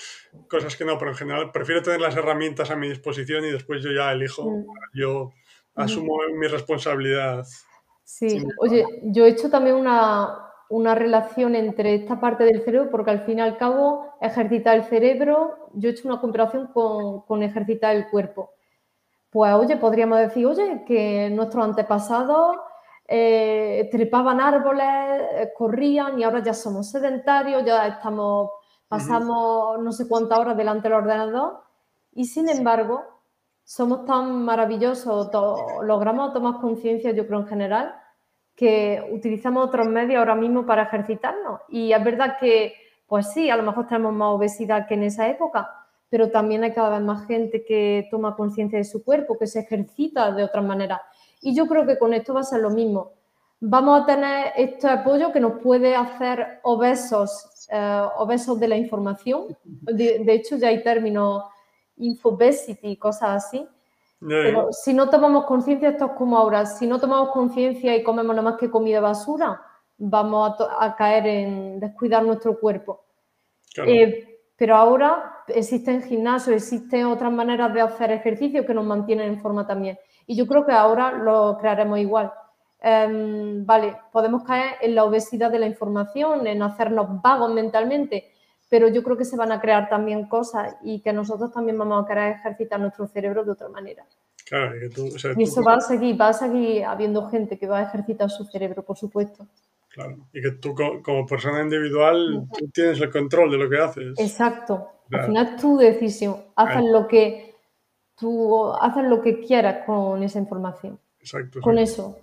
cosas 0.49 0.75
que 0.75 0.83
no, 0.83 0.97
pero 0.97 1.11
en 1.11 1.17
general 1.17 1.51
prefiero 1.51 1.81
tener 1.81 2.01
las 2.01 2.17
herramientas 2.17 2.69
a 2.71 2.75
mi 2.75 2.89
disposición 2.89 3.45
y 3.45 3.51
después 3.51 3.81
yo 3.81 3.91
ya 3.91 4.11
elijo, 4.11 4.49
mm. 4.49 4.65
yo 4.93 5.31
asumo 5.75 6.17
mi 6.37 6.47
responsabilidad. 6.47 7.45
Sí, 8.03 8.43
oye, 8.57 8.83
yo 9.03 9.25
he 9.25 9.29
hecho 9.29 9.49
también 9.49 9.75
una, 9.75 10.37
una 10.69 10.95
relación 10.95 11.55
entre 11.55 11.95
esta 11.95 12.19
parte 12.19 12.43
del 12.43 12.63
cerebro, 12.63 12.89
porque 12.89 13.11
al 13.11 13.25
fin 13.25 13.37
y 13.37 13.41
al 13.41 13.57
cabo 13.57 14.17
ejercitar 14.21 14.77
el 14.77 14.83
cerebro, 14.85 15.69
yo 15.73 15.89
he 15.89 15.91
hecho 15.93 16.07
una 16.07 16.19
comparación 16.19 16.67
con, 16.73 17.21
con 17.21 17.41
ejercitar 17.43 17.95
el 17.95 18.09
cuerpo 18.09 18.51
pues 19.31 19.53
oye, 19.53 19.77
podríamos 19.77 20.19
decir, 20.19 20.45
oye, 20.45 20.83
que 20.85 21.29
nuestros 21.31 21.63
antepasados 21.63 22.57
eh, 23.07 23.87
trepaban 23.91 24.41
árboles, 24.41 24.87
eh, 24.87 25.53
corrían 25.57 26.19
y 26.19 26.23
ahora 26.23 26.43
ya 26.43 26.53
somos 26.53 26.89
sedentarios, 26.91 27.63
ya 27.65 27.87
estamos, 27.87 28.51
pasamos 28.89 29.79
no 29.79 29.91
sé 29.93 30.07
cuántas 30.07 30.37
horas 30.37 30.57
delante 30.57 30.89
del 30.89 30.97
ordenador 30.97 31.63
y 32.11 32.25
sin 32.25 32.49
embargo 32.49 33.03
somos 33.63 34.05
tan 34.05 34.43
maravillosos, 34.43 35.29
logramos 35.83 36.33
tomar 36.33 36.59
conciencia, 36.59 37.11
yo 37.11 37.25
creo 37.25 37.39
en 37.39 37.47
general, 37.47 37.95
que 38.53 39.01
utilizamos 39.11 39.65
otros 39.65 39.87
medios 39.87 40.19
ahora 40.19 40.35
mismo 40.35 40.65
para 40.65 40.83
ejercitarnos. 40.83 41.61
Y 41.69 41.93
es 41.93 42.03
verdad 42.03 42.35
que, 42.37 42.73
pues 43.07 43.31
sí, 43.31 43.49
a 43.49 43.55
lo 43.55 43.63
mejor 43.63 43.87
tenemos 43.87 44.13
más 44.13 44.29
obesidad 44.29 44.87
que 44.87 44.95
en 44.95 45.03
esa 45.03 45.29
época, 45.29 45.80
pero 46.11 46.29
también 46.29 46.63
hay 46.65 46.73
cada 46.73 46.89
vez 46.89 47.01
más 47.01 47.25
gente 47.25 47.63
que 47.63 48.09
toma 48.11 48.35
conciencia 48.35 48.77
de 48.77 48.83
su 48.83 49.01
cuerpo, 49.01 49.37
que 49.39 49.47
se 49.47 49.61
ejercita 49.61 50.33
de 50.33 50.43
otra 50.43 50.61
manera. 50.61 51.01
Y 51.41 51.55
yo 51.55 51.65
creo 51.67 51.87
que 51.87 51.97
con 51.97 52.13
esto 52.13 52.33
va 52.33 52.41
a 52.41 52.43
ser 52.43 52.59
lo 52.59 52.69
mismo. 52.69 53.13
Vamos 53.61 54.01
a 54.01 54.05
tener 54.05 54.51
este 54.57 54.89
apoyo 54.89 55.31
que 55.31 55.39
nos 55.39 55.61
puede 55.61 55.95
hacer 55.95 56.59
obesos, 56.63 57.65
eh, 57.71 58.01
obesos 58.17 58.59
de 58.59 58.67
la 58.67 58.75
información. 58.75 59.57
De, 59.63 60.33
hecho, 60.33 60.57
ya 60.57 60.67
hay 60.67 60.83
términos 60.83 61.45
infobesity 61.95 62.89
y 62.89 62.97
cosas 62.97 63.45
así. 63.45 63.65
Pero 64.19 64.67
si 64.73 64.93
no 64.93 65.09
tomamos 65.09 65.45
conciencia, 65.45 65.89
esto 65.89 66.07
es 66.07 66.11
como 66.11 66.37
ahora, 66.37 66.65
si 66.65 66.87
no 66.87 66.99
tomamos 66.99 67.29
conciencia 67.29 67.95
y 67.95 68.03
comemos 68.03 68.35
nada 68.35 68.51
más 68.51 68.59
que 68.59 68.69
comida 68.69 68.99
basura, 68.99 69.61
vamos 69.97 70.57
a, 70.77 70.95
caer 70.97 71.25
en 71.25 71.79
descuidar 71.79 72.23
nuestro 72.23 72.59
cuerpo. 72.59 73.05
Eh, 73.87 74.30
pero 74.61 74.75
ahora 74.75 75.43
existen 75.47 76.03
gimnasios, 76.03 76.55
existen 76.55 77.07
otras 77.07 77.33
maneras 77.33 77.73
de 77.73 77.81
hacer 77.81 78.11
ejercicio 78.11 78.63
que 78.63 78.75
nos 78.75 78.85
mantienen 78.85 79.29
en 79.29 79.41
forma 79.41 79.65
también. 79.65 79.97
Y 80.27 80.35
yo 80.35 80.45
creo 80.45 80.63
que 80.67 80.71
ahora 80.71 81.13
lo 81.13 81.57
crearemos 81.59 81.97
igual. 81.97 82.31
Em, 82.79 83.65
vale, 83.65 83.97
podemos 84.11 84.43
caer 84.43 84.75
en 84.81 84.93
la 84.93 85.03
obesidad 85.03 85.49
de 85.49 85.57
la 85.57 85.65
información, 85.65 86.45
en 86.45 86.61
hacernos 86.61 87.07
vagos 87.23 87.51
mentalmente, 87.51 88.33
pero 88.69 88.87
yo 88.87 89.01
creo 89.01 89.17
que 89.17 89.25
se 89.25 89.35
van 89.35 89.51
a 89.51 89.59
crear 89.59 89.89
también 89.89 90.29
cosas 90.29 90.75
y 90.83 91.01
que 91.01 91.11
nosotros 91.11 91.51
también 91.51 91.79
vamos 91.79 92.03
a 92.03 92.07
querer 92.07 92.33
ejercitar 92.33 92.79
nuestro 92.79 93.07
cerebro 93.07 93.43
de 93.43 93.53
otra 93.53 93.67
manera. 93.67 94.05
Claro, 94.47 94.75
y 95.37 95.41
eso 95.41 95.63
va 95.63 95.77
a 95.77 95.81
seguir, 95.81 96.21
va 96.21 96.27
a 96.27 96.33
seguir 96.33 96.85
habiendo 96.85 97.27
gente 97.31 97.57
que 97.57 97.65
va 97.65 97.79
a 97.79 97.83
ejercitar 97.85 98.29
su 98.29 98.45
cerebro, 98.45 98.83
por 98.83 98.95
supuesto. 98.95 99.47
Claro, 99.93 100.17
y 100.31 100.41
que 100.41 100.51
tú 100.51 100.73
como 101.03 101.25
persona 101.25 101.61
individual 101.61 102.47
tú 102.57 102.69
tienes 102.69 103.01
el 103.01 103.11
control 103.11 103.51
de 103.51 103.57
lo 103.57 103.69
que 103.69 103.77
haces. 103.77 104.17
Exacto. 104.17 104.87
Al 105.11 105.25
final 105.25 105.47
es 105.47 105.61
tu 105.61 105.77
decisión. 105.77 106.37
Haces 106.55 106.83
lo 106.83 107.07
que 107.07 107.55
tú 108.17 108.71
haces 108.73 109.03
lo 109.03 109.21
que 109.21 109.41
quieras 109.41 109.85
con 109.85 110.23
esa 110.23 110.39
información. 110.39 110.97
Exacto. 111.19 111.59
Con 111.59 111.77
eso. 111.77 112.17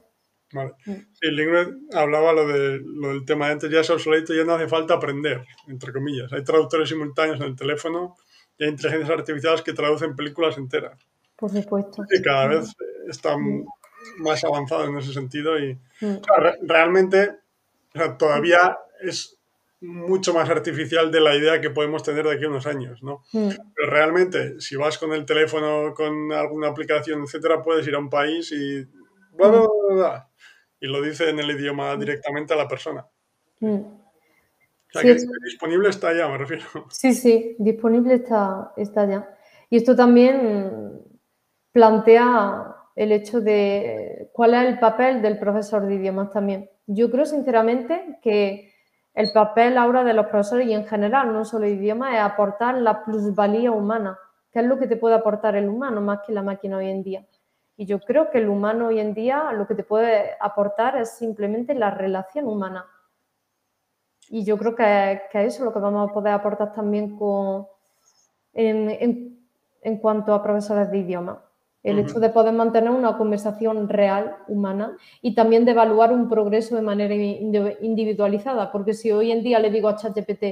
Vale. 0.52 0.72
Mm. 0.86 0.92
Sí, 1.12 1.30
Lingred 1.30 1.74
hablaba 1.92 2.32
lo, 2.32 2.46
de, 2.46 2.80
lo 2.82 3.08
del 3.08 3.24
tema 3.24 3.46
de 3.46 3.52
antes, 3.52 3.70
ya 3.70 3.80
es 3.80 3.90
obsoleto, 3.90 4.32
ya 4.32 4.44
no 4.44 4.54
hace 4.54 4.66
falta 4.66 4.94
aprender, 4.94 5.44
entre 5.66 5.92
comillas. 5.92 6.32
Hay 6.32 6.42
traductores 6.42 6.88
simultáneos 6.88 7.38
en 7.40 7.48
el 7.48 7.56
teléfono 7.56 8.16
y 8.56 8.64
hay 8.64 8.70
inteligencias 8.70 9.10
artificiales 9.10 9.62
que 9.62 9.74
traducen 9.74 10.16
películas 10.16 10.56
enteras. 10.56 10.98
Por 11.36 11.50
supuesto. 11.50 12.04
Y 12.10 12.22
cada 12.22 12.46
vez 12.46 12.74
están 13.06 13.40
mm. 13.42 13.66
más 14.18 14.42
avanzados 14.44 14.88
en 14.88 14.96
ese 14.96 15.12
sentido 15.12 15.58
y 15.58 15.74
mm. 16.00 16.16
realmente 16.62 17.36
todavía 18.18 18.78
es 19.00 19.38
mucho 19.80 20.34
más 20.34 20.48
artificial 20.50 21.10
de 21.10 21.20
la 21.20 21.36
idea 21.36 21.60
que 21.60 21.70
podemos 21.70 22.02
tener 22.02 22.26
de 22.26 22.34
aquí 22.34 22.44
a 22.44 22.48
unos 22.48 22.66
años, 22.66 23.02
¿no? 23.02 23.22
Mm. 23.32 23.50
Pero 23.74 23.90
realmente, 23.90 24.60
si 24.60 24.76
vas 24.76 24.98
con 24.98 25.12
el 25.12 25.24
teléfono, 25.24 25.94
con 25.94 26.32
alguna 26.32 26.68
aplicación, 26.68 27.22
etcétera, 27.22 27.62
puedes 27.62 27.86
ir 27.86 27.94
a 27.94 27.98
un 27.98 28.10
país 28.10 28.50
y... 28.52 28.78
y 30.80 30.86
lo 30.86 31.02
dice 31.02 31.30
en 31.30 31.38
el 31.38 31.50
idioma 31.50 31.94
mm. 31.94 32.00
directamente 32.00 32.54
a 32.54 32.56
la 32.56 32.66
persona. 32.66 33.06
Mm. 33.60 33.76
O 33.76 34.90
sea, 34.90 35.02
que 35.02 35.16
disponible 35.44 35.90
está 35.90 36.14
ya, 36.14 36.28
me 36.28 36.38
refiero. 36.38 36.64
Sí, 36.90 37.12
sí, 37.12 37.54
disponible 37.58 38.14
está, 38.14 38.72
está 38.76 39.06
ya. 39.06 39.36
Y 39.70 39.76
esto 39.76 39.94
también 39.94 41.02
plantea 41.72 42.77
el 42.98 43.12
hecho 43.12 43.40
de 43.40 44.28
cuál 44.32 44.54
es 44.54 44.66
el 44.66 44.80
papel 44.80 45.22
del 45.22 45.38
profesor 45.38 45.86
de 45.86 45.94
idiomas 45.94 46.32
también. 46.32 46.68
Yo 46.88 47.12
creo 47.12 47.26
sinceramente 47.26 48.18
que 48.20 48.72
el 49.14 49.30
papel 49.32 49.78
ahora 49.78 50.02
de 50.02 50.14
los 50.14 50.26
profesores 50.26 50.66
y 50.66 50.72
en 50.74 50.84
general, 50.84 51.32
no 51.32 51.44
solo 51.44 51.68
idioma, 51.68 52.16
es 52.16 52.20
aportar 52.20 52.74
la 52.78 53.04
plusvalía 53.04 53.70
humana, 53.70 54.18
que 54.50 54.58
es 54.58 54.64
lo 54.64 54.80
que 54.80 54.88
te 54.88 54.96
puede 54.96 55.14
aportar 55.14 55.54
el 55.54 55.68
humano 55.68 56.00
más 56.00 56.22
que 56.26 56.32
la 56.32 56.42
máquina 56.42 56.78
hoy 56.78 56.90
en 56.90 57.04
día. 57.04 57.24
Y 57.76 57.86
yo 57.86 58.00
creo 58.00 58.32
que 58.32 58.38
el 58.38 58.48
humano 58.48 58.88
hoy 58.88 58.98
en 58.98 59.14
día 59.14 59.52
lo 59.52 59.68
que 59.68 59.76
te 59.76 59.84
puede 59.84 60.32
aportar 60.40 60.96
es 60.96 61.10
simplemente 61.18 61.74
la 61.74 61.92
relación 61.92 62.48
humana. 62.48 62.84
Y 64.28 64.44
yo 64.44 64.58
creo 64.58 64.74
que, 64.74 65.22
eso 65.34 65.58
es 65.58 65.60
lo 65.60 65.72
que 65.72 65.78
vamos 65.78 66.10
a 66.10 66.12
poder 66.12 66.32
aportar 66.32 66.72
también 66.72 67.16
con, 67.16 67.68
en, 68.54 69.38
en 69.82 69.98
cuanto 69.98 70.34
a 70.34 70.42
profesores 70.42 70.90
de 70.90 70.98
idioma. 70.98 71.44
El 71.90 71.98
hecho 72.00 72.20
de 72.20 72.30
poder 72.30 72.52
mantener 72.52 72.90
una 72.90 73.16
conversación 73.16 73.88
real, 73.88 74.36
humana, 74.48 74.96
y 75.22 75.34
también 75.34 75.64
de 75.64 75.72
evaluar 75.72 76.12
un 76.12 76.28
progreso 76.28 76.76
de 76.76 76.82
manera 76.82 77.14
individualizada, 77.14 78.70
porque 78.70 78.94
si 78.94 79.10
hoy 79.10 79.30
en 79.30 79.42
día 79.42 79.58
le 79.58 79.70
digo 79.70 79.88
a 79.88 79.96
ChatGPT, 79.96 80.44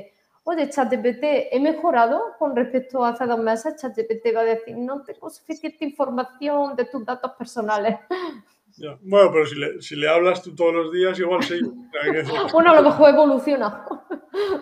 oye, 0.45 0.71
ChatGPT, 0.71 1.25
he 1.51 1.61
mejorado 1.61 2.21
con 2.39 2.55
respecto 2.55 3.05
a 3.05 3.11
hace 3.11 3.27
dos 3.27 3.39
meses, 3.39 3.77
ChatGPT 3.77 4.35
va 4.35 4.41
a 4.41 4.45
decir, 4.45 4.77
no 4.77 5.03
tengo 5.03 5.29
suficiente 5.29 5.85
información 5.85 6.77
de 6.77 6.85
tus 6.85 7.05
datos 7.05 7.33
personales. 7.33 7.97
Bueno, 9.01 9.31
pero 9.33 9.47
si 9.47 9.55
le, 9.55 9.81
si 9.81 9.97
le, 9.97 10.07
hablas 10.07 10.43
tú 10.43 10.55
todos 10.55 10.75
los 10.75 10.93
días, 10.93 11.19
igual 11.19 11.43
sí. 11.43 11.59
bueno, 12.53 12.73
a 12.73 12.75
lo 12.75 12.83
mejor 12.83 13.09
evoluciona. 13.09 13.87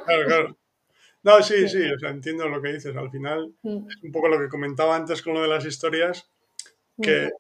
claro, 0.07 0.27
claro. 0.29 0.57
No, 1.25 1.43
sí, 1.43 1.67
sí, 1.69 1.83
o 1.91 1.99
sea, 1.99 2.11
entiendo 2.11 2.47
lo 2.49 2.61
que 2.61 2.75
dices. 2.75 2.95
Al 2.97 3.11
final, 3.11 3.55
mm. 3.63 3.89
es 3.89 4.03
un 4.03 4.13
poco 4.13 4.29
lo 4.29 4.39
que 4.39 4.49
comentaba 4.49 4.95
antes 4.95 5.23
con 5.23 5.35
lo 5.35 5.43
de 5.43 5.49
las 5.49 5.65
historias, 5.65 6.31
que 7.01 7.31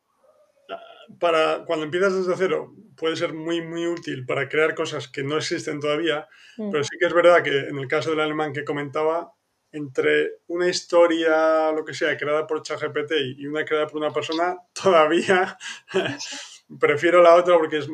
mm. 0.68 1.18
para 1.18 1.64
cuando 1.64 1.84
empiezas 1.84 2.14
desde 2.14 2.36
cero 2.36 2.74
puede 2.96 3.16
ser 3.16 3.32
muy, 3.32 3.60
muy 3.60 3.86
útil 3.86 4.24
para 4.26 4.48
crear 4.48 4.74
cosas 4.74 5.08
que 5.08 5.22
no 5.22 5.36
existen 5.36 5.80
todavía, 5.80 6.28
mm. 6.56 6.70
pero 6.70 6.84
sí 6.84 6.96
que 6.98 7.06
es 7.06 7.12
verdad 7.12 7.42
que 7.42 7.68
en 7.68 7.78
el 7.78 7.88
caso 7.88 8.10
del 8.10 8.20
alemán 8.20 8.52
que 8.52 8.64
comentaba, 8.64 9.32
entre 9.74 10.38
una 10.46 10.68
historia, 10.68 11.72
lo 11.72 11.84
que 11.84 11.94
sea, 11.94 12.16
creada 12.16 12.46
por 12.46 12.62
ChatGPT 12.62 13.12
y 13.36 13.46
una 13.46 13.64
creada 13.64 13.88
por 13.88 13.96
una 13.96 14.12
persona, 14.12 14.56
todavía 14.72 15.58
prefiero 16.78 17.20
la 17.20 17.34
otra 17.34 17.58
porque 17.58 17.84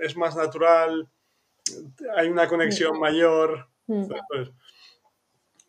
es, 0.00 0.16
más 0.16 0.36
natural, 0.36 1.08
hay 2.16 2.28
una 2.28 2.46
conexión 2.46 2.98
mayor. 3.00 3.68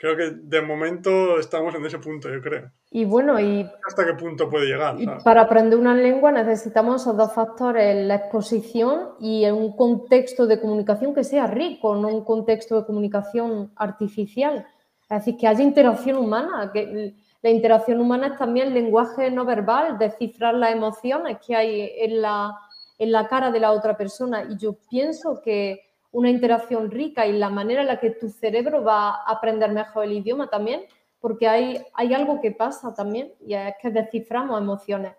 Creo 0.01 0.17
que 0.17 0.31
de 0.31 0.61
momento 0.63 1.37
estamos 1.37 1.75
en 1.75 1.85
ese 1.85 1.99
punto, 1.99 2.27
yo 2.27 2.41
creo. 2.41 2.71
Y 2.89 3.05
bueno, 3.05 3.39
y... 3.39 3.69
¿Hasta 3.87 4.03
qué 4.03 4.15
punto 4.15 4.49
puede 4.49 4.65
llegar? 4.65 4.95
para 5.23 5.41
aprender 5.41 5.77
una 5.77 5.93
lengua 5.93 6.31
necesitamos 6.31 7.03
esos 7.03 7.15
dos 7.15 7.31
factores, 7.31 8.03
la 8.07 8.15
exposición 8.15 9.11
y 9.19 9.45
un 9.45 9.75
contexto 9.75 10.47
de 10.47 10.59
comunicación 10.59 11.13
que 11.13 11.23
sea 11.23 11.45
rico, 11.45 11.95
no 11.95 12.07
un 12.07 12.25
contexto 12.25 12.79
de 12.79 12.85
comunicación 12.87 13.71
artificial. 13.75 14.65
Es 15.03 15.19
decir, 15.19 15.37
que 15.37 15.47
haya 15.47 15.61
interacción 15.63 16.17
humana, 16.17 16.71
que 16.73 17.13
la 17.43 17.49
interacción 17.51 18.01
humana 18.01 18.27
es 18.27 18.37
también 18.39 18.69
el 18.69 18.73
lenguaje 18.73 19.29
no 19.29 19.45
verbal, 19.45 19.99
descifrar 19.99 20.55
las 20.55 20.71
emociones 20.71 21.37
que 21.45 21.55
hay 21.55 21.91
en 21.97 22.23
la, 22.23 22.57
en 22.97 23.11
la 23.11 23.27
cara 23.27 23.51
de 23.51 23.59
la 23.59 23.71
otra 23.71 23.95
persona. 23.95 24.45
Y 24.49 24.57
yo 24.57 24.77
pienso 24.89 25.41
que 25.43 25.90
una 26.11 26.29
interacción 26.29 26.91
rica 26.91 27.25
y 27.25 27.33
la 27.33 27.49
manera 27.49 27.81
en 27.81 27.87
la 27.87 27.99
que 27.99 28.11
tu 28.11 28.29
cerebro 28.29 28.83
va 28.83 29.09
a 29.09 29.31
aprender 29.31 29.71
mejor 29.71 30.05
el 30.05 30.13
idioma 30.13 30.49
también, 30.49 30.81
porque 31.19 31.47
hay, 31.47 31.81
hay 31.93 32.13
algo 32.13 32.41
que 32.41 32.51
pasa 32.51 32.93
también 32.93 33.33
y 33.45 33.53
es 33.53 33.75
que 33.81 33.89
desciframos 33.89 34.59
emociones. 34.59 35.13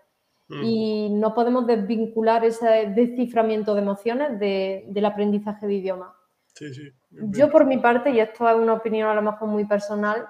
Mm. 0.49 0.63
Y 0.63 1.09
no 1.09 1.33
podemos 1.33 1.65
desvincular 1.65 2.43
ese 2.45 2.91
desciframiento 2.95 3.73
de 3.73 3.81
emociones 3.81 4.39
del 4.39 5.05
aprendizaje 5.05 5.67
de 5.67 5.73
idioma. 5.75 6.13
Yo 7.09 7.49
por 7.49 7.65
mi 7.65 7.77
parte, 7.77 8.11
y 8.11 8.19
esto 8.19 8.47
es 8.47 8.55
una 8.55 8.73
opinión 8.73 9.09
a 9.09 9.15
lo 9.15 9.21
mejor 9.21 9.47
muy 9.47 9.65
personal, 9.65 10.27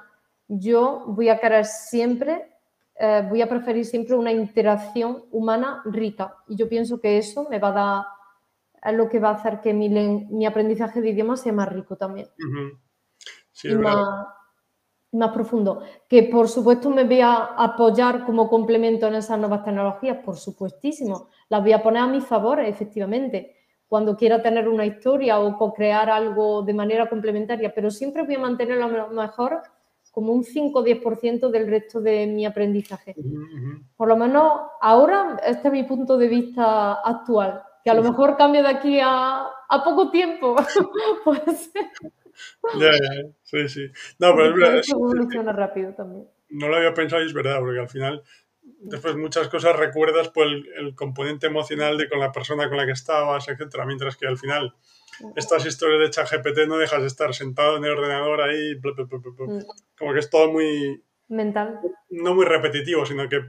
yo 0.48 1.04
voy 1.08 1.30
a 1.30 1.40
querer 1.40 1.66
siempre, 1.66 2.50
eh, 2.96 3.26
voy 3.28 3.42
a 3.42 3.50
preferir 3.50 3.86
siempre 3.86 4.16
una 4.16 4.32
interacción 4.32 5.26
humana 5.32 5.82
rica. 5.86 6.36
Y 6.48 6.56
yo 6.56 6.70
pienso 6.70 7.00
que 7.00 7.18
eso 7.18 7.48
me 7.50 7.60
va 7.60 7.70
a 7.70 7.72
dar, 7.72 8.06
lo 8.92 9.10
que 9.10 9.20
va 9.20 9.30
a 9.30 9.36
hacer 9.36 9.62
que 9.62 9.74
mi, 9.74 9.90
mi 9.90 10.46
aprendizaje 10.46 11.02
de 11.02 11.10
idioma 11.10 11.38
sea 11.38 11.54
más 11.54 11.70
rico 11.70 11.96
también. 11.96 12.28
y 13.64 13.76
más, 13.76 14.28
más, 15.14 15.32
profundo. 15.32 15.84
Que 16.08 16.24
por 16.24 16.50
supuesto 16.50 16.90
me 16.90 17.06
voy 17.06 17.22
a 17.22 17.36
apoyar 17.58 18.26
como 18.26 18.50
complemento 18.50 19.08
en 19.08 19.16
esas 19.16 19.40
nuevas 19.40 19.64
tecnologías, 19.64 20.18
por 20.18 20.38
supuestísimo. 20.38 21.30
Las 21.50 21.62
voy 21.62 21.74
a 21.74 21.82
poner 21.82 22.04
a 22.04 22.08
mi 22.08 22.22
favor, 22.22 22.60
efectivamente 22.60 23.58
cuando 23.94 24.18
quiera 24.18 24.42
tener 24.42 24.68
una 24.68 24.88
historia 24.88 25.40
o 25.40 25.56
co-crear 25.56 26.10
algo 26.10 26.64
de 26.64 26.74
manera 26.74 27.08
complementaria, 27.08 27.72
pero 27.76 27.92
siempre 27.92 28.24
voy 28.24 28.34
a 28.34 28.40
mantener 28.40 28.82
a 28.82 28.88
lo 28.88 29.10
mejor 29.10 29.62
como 30.10 30.34
un 30.34 30.44
5 30.44 30.80
o 30.80 30.84
10% 30.84 31.52
del 31.52 31.68
resto 31.68 32.02
de 32.02 32.26
mi 32.26 32.44
aprendizaje. 32.44 33.16
Por 33.96 34.08
lo 34.08 34.18
menos 34.18 34.52
ahora 34.82 35.40
este 35.46 35.68
es 35.68 35.72
mi 35.72 35.84
punto 35.84 36.18
de 36.18 36.28
vista 36.28 36.94
actual, 36.94 37.62
que 37.84 37.90
a 37.90 37.94
lo 37.94 38.04
mejor 38.04 38.38
cambia 38.38 38.62
de 38.62 38.70
aquí 38.70 39.00
a, 39.00 39.46
a 39.70 39.84
poco 39.84 40.10
tiempo. 40.10 40.56
Puede 41.24 41.56
ser. 41.56 41.90
Ya, 42.80 42.92
ya, 42.92 43.30
sí, 43.44 43.70
sí. 43.70 43.88
No, 44.20 44.36
pero 44.36 44.50
es 44.50 44.56
verdad. 44.56 44.82
evoluciona 44.90 45.52
rápido 45.52 45.94
también. 45.94 46.28
No 46.50 46.68
lo 46.68 46.78
había 46.78 46.94
pensado 46.94 47.22
y 47.22 47.26
es 47.26 47.34
verdad, 47.34 47.60
porque 47.60 47.80
al 47.80 47.90
final 47.90 48.24
después 48.84 49.16
muchas 49.16 49.48
cosas 49.50 49.76
recuerdas 49.76 50.30
por 50.30 50.48
el, 50.48 50.96
componente 50.96 51.48
emocional 51.48 51.98
de 51.98 52.10
con 52.10 52.20
la 52.20 52.32
persona 52.32 52.68
con 52.70 52.78
la 52.78 52.86
que 52.86 52.92
estabas, 52.92 53.48
etcétera, 53.48 53.86
mientras 53.86 54.16
que 54.18 54.28
al 54.28 54.38
final 54.38 54.74
estas 55.36 55.66
historias 55.66 56.02
de 56.02 56.10
ChatGPT 56.10 56.68
no 56.68 56.78
dejas 56.78 57.02
de 57.02 57.08
estar 57.08 57.34
sentado 57.34 57.78
en 57.78 57.86
el 57.86 57.92
ordenador 57.92 58.42
ahí, 58.42 58.76
mm. 58.76 59.60
como 59.98 60.14
que 60.14 60.20
es 60.20 60.30
todo 60.30 60.52
muy... 60.52 61.04
Mental. 61.28 61.80
No 62.10 62.36
muy 62.36 62.46
repetitivo, 62.46 63.06
sino 63.06 63.28
que 63.30 63.46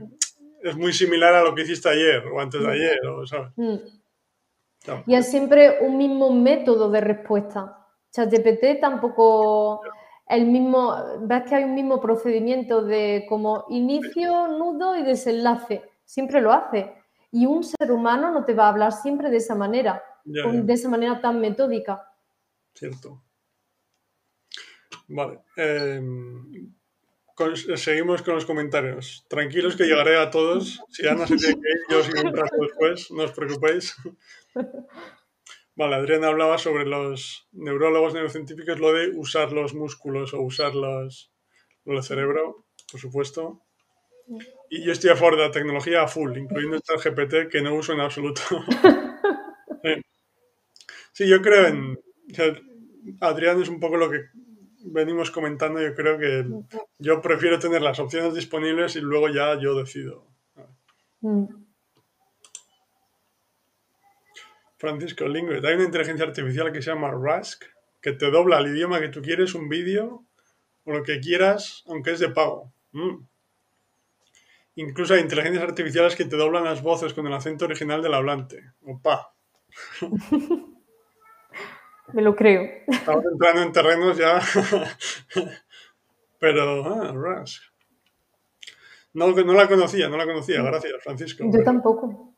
es 0.63 0.75
muy 0.75 0.93
similar 0.93 1.33
a 1.33 1.43
lo 1.43 1.53
que 1.53 1.63
hiciste 1.63 1.89
ayer 1.89 2.25
o 2.27 2.39
antes 2.39 2.61
de 2.61 2.67
mm. 2.67 2.71
ayer, 2.71 2.99
¿sabes? 3.25 3.51
Y 5.05 5.15
es 5.15 5.29
siempre 5.29 5.79
un 5.81 5.97
mismo 5.97 6.31
método 6.31 6.89
de 6.89 7.01
respuesta. 7.01 7.85
ChatGPT 8.11 8.79
tampoco 8.79 9.81
el 10.27 10.47
mismo, 10.47 10.95
ves 11.21 11.43
que 11.47 11.55
hay 11.55 11.63
un 11.65 11.75
mismo 11.75 12.01
procedimiento 12.01 12.81
de 12.81 13.25
como 13.29 13.65
inicio, 13.69 14.47
nudo 14.47 14.95
y 14.95 15.03
desenlace, 15.03 15.83
siempre 16.03 16.41
lo 16.41 16.51
hace. 16.51 16.93
Y 17.31 17.45
un 17.45 17.63
ser 17.63 17.91
humano 17.91 18.31
no 18.31 18.45
te 18.45 18.53
va 18.53 18.65
a 18.65 18.69
hablar 18.69 18.91
siempre 18.91 19.29
de 19.29 19.37
esa 19.37 19.55
manera, 19.55 20.01
de 20.23 20.73
esa 20.73 20.89
manera 20.89 21.21
tan 21.21 21.39
metódica. 21.39 22.11
Cierto. 22.73 23.21
Vale. 25.07 25.41
Seguimos 27.75 28.21
con 28.21 28.35
los 28.35 28.45
comentarios. 28.45 29.25
Tranquilos 29.27 29.75
que 29.75 29.83
llegaré 29.83 30.17
a 30.17 30.29
todos. 30.29 30.81
Si 30.89 31.05
Ana 31.05 31.27
se 31.27 31.35
tiene 31.35 31.55
que 31.55 31.69
ir, 31.69 31.77
yo 31.89 32.03
sigo 32.03 32.21
un 32.21 32.35
rato 32.35 32.55
después, 32.61 33.11
no 33.11 33.23
os 33.23 33.31
preocupéis. 33.31 33.95
Vale, 35.75 35.95
Adriana 35.95 36.27
hablaba 36.27 36.57
sobre 36.57 36.85
los 36.85 37.49
neurólogos 37.51 38.13
neurocientíficos, 38.13 38.79
lo 38.79 38.93
de 38.93 39.09
usar 39.09 39.51
los 39.51 39.73
músculos 39.73 40.33
o 40.33 40.39
usar 40.41 40.73
los, 40.73 41.33
el 41.83 42.01
cerebro, 42.03 42.65
por 42.89 43.01
supuesto. 43.01 43.61
Y 44.69 44.85
yo 44.85 44.93
estoy 44.93 45.09
a 45.09 45.17
favor 45.17 45.35
de 45.35 45.43
la 45.43 45.51
tecnología 45.51 46.03
a 46.03 46.07
full, 46.07 46.37
incluyendo 46.37 46.77
el 46.77 47.01
GPT, 47.01 47.51
que 47.51 47.61
no 47.61 47.75
uso 47.75 47.91
en 47.91 47.99
absoluto. 47.99 48.41
sí, 51.11 51.27
yo 51.27 51.41
creo 51.41 51.67
en... 51.67 51.99
Adrián 53.19 53.61
es 53.61 53.69
un 53.69 53.79
poco 53.79 53.97
lo 53.97 54.09
que 54.09 54.21
venimos 54.85 55.31
comentando, 55.31 55.81
yo 55.81 55.93
creo 55.93 56.17
que 56.17 56.45
yo 56.99 57.21
prefiero 57.21 57.59
tener 57.59 57.81
las 57.81 57.99
opciones 57.99 58.33
disponibles 58.33 58.95
y 58.95 59.01
luego 59.01 59.29
ya 59.29 59.59
yo 59.59 59.75
decido. 59.75 60.27
Mm. 61.21 61.45
Francisco 64.77 65.27
Lingüe, 65.27 65.61
hay 65.67 65.75
una 65.75 65.85
inteligencia 65.85 66.25
artificial 66.25 66.71
que 66.71 66.81
se 66.81 66.91
llama 66.91 67.11
Rask, 67.11 67.63
que 68.01 68.11
te 68.11 68.29
dobla 68.29 68.59
el 68.59 68.67
idioma 68.67 68.99
que 68.99 69.09
tú 69.09 69.21
quieres, 69.21 69.55
un 69.55 69.67
vídeo 69.67 70.25
o 70.83 70.91
lo 70.91 71.03
que 71.03 71.19
quieras, 71.19 71.83
aunque 71.87 72.11
es 72.11 72.19
de 72.19 72.29
pago. 72.29 72.71
Mm. 72.91 73.25
Incluso 74.75 75.13
hay 75.13 75.21
inteligencias 75.21 75.63
artificiales 75.63 76.15
que 76.15 76.25
te 76.25 76.35
doblan 76.35 76.65
las 76.65 76.83
voces 76.83 77.13
con 77.13 77.25
el 77.25 77.33
acento 77.33 77.65
original 77.65 78.03
del 78.03 78.13
hablante. 78.13 78.73
Opa. 78.81 79.33
Me 82.13 82.21
lo 82.21 82.35
creo. 82.35 82.63
Estamos 82.87 83.23
entrando 83.31 83.61
en 83.61 83.71
terrenos 83.71 84.17
ya. 84.17 84.39
Pero, 86.39 86.85
ah, 86.85 87.13
Rask. 87.13 87.61
No, 89.13 89.31
no 89.31 89.53
la 89.53 89.67
conocía, 89.67 90.09
no 90.09 90.17
la 90.17 90.25
conocía. 90.25 90.61
Gracias, 90.61 91.03
Francisco. 91.03 91.45
Yo 91.51 91.63
tampoco. 91.63 92.35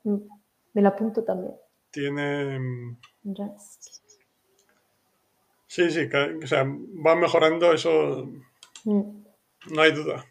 Me 0.73 0.81
la 0.81 0.89
apunto 0.89 1.23
también 1.23 1.55
tiene... 1.97 2.59
Mm, 2.59 2.97
sí, 5.65 5.89
sí, 5.89 6.07
o 6.43 6.47
sea, 6.47 6.63
va 6.63 7.15
mejorando 7.15 7.73
eso, 7.73 8.29
mm. 8.85 9.01
no 9.71 9.81
hay 9.81 9.91
duda. 9.91 10.25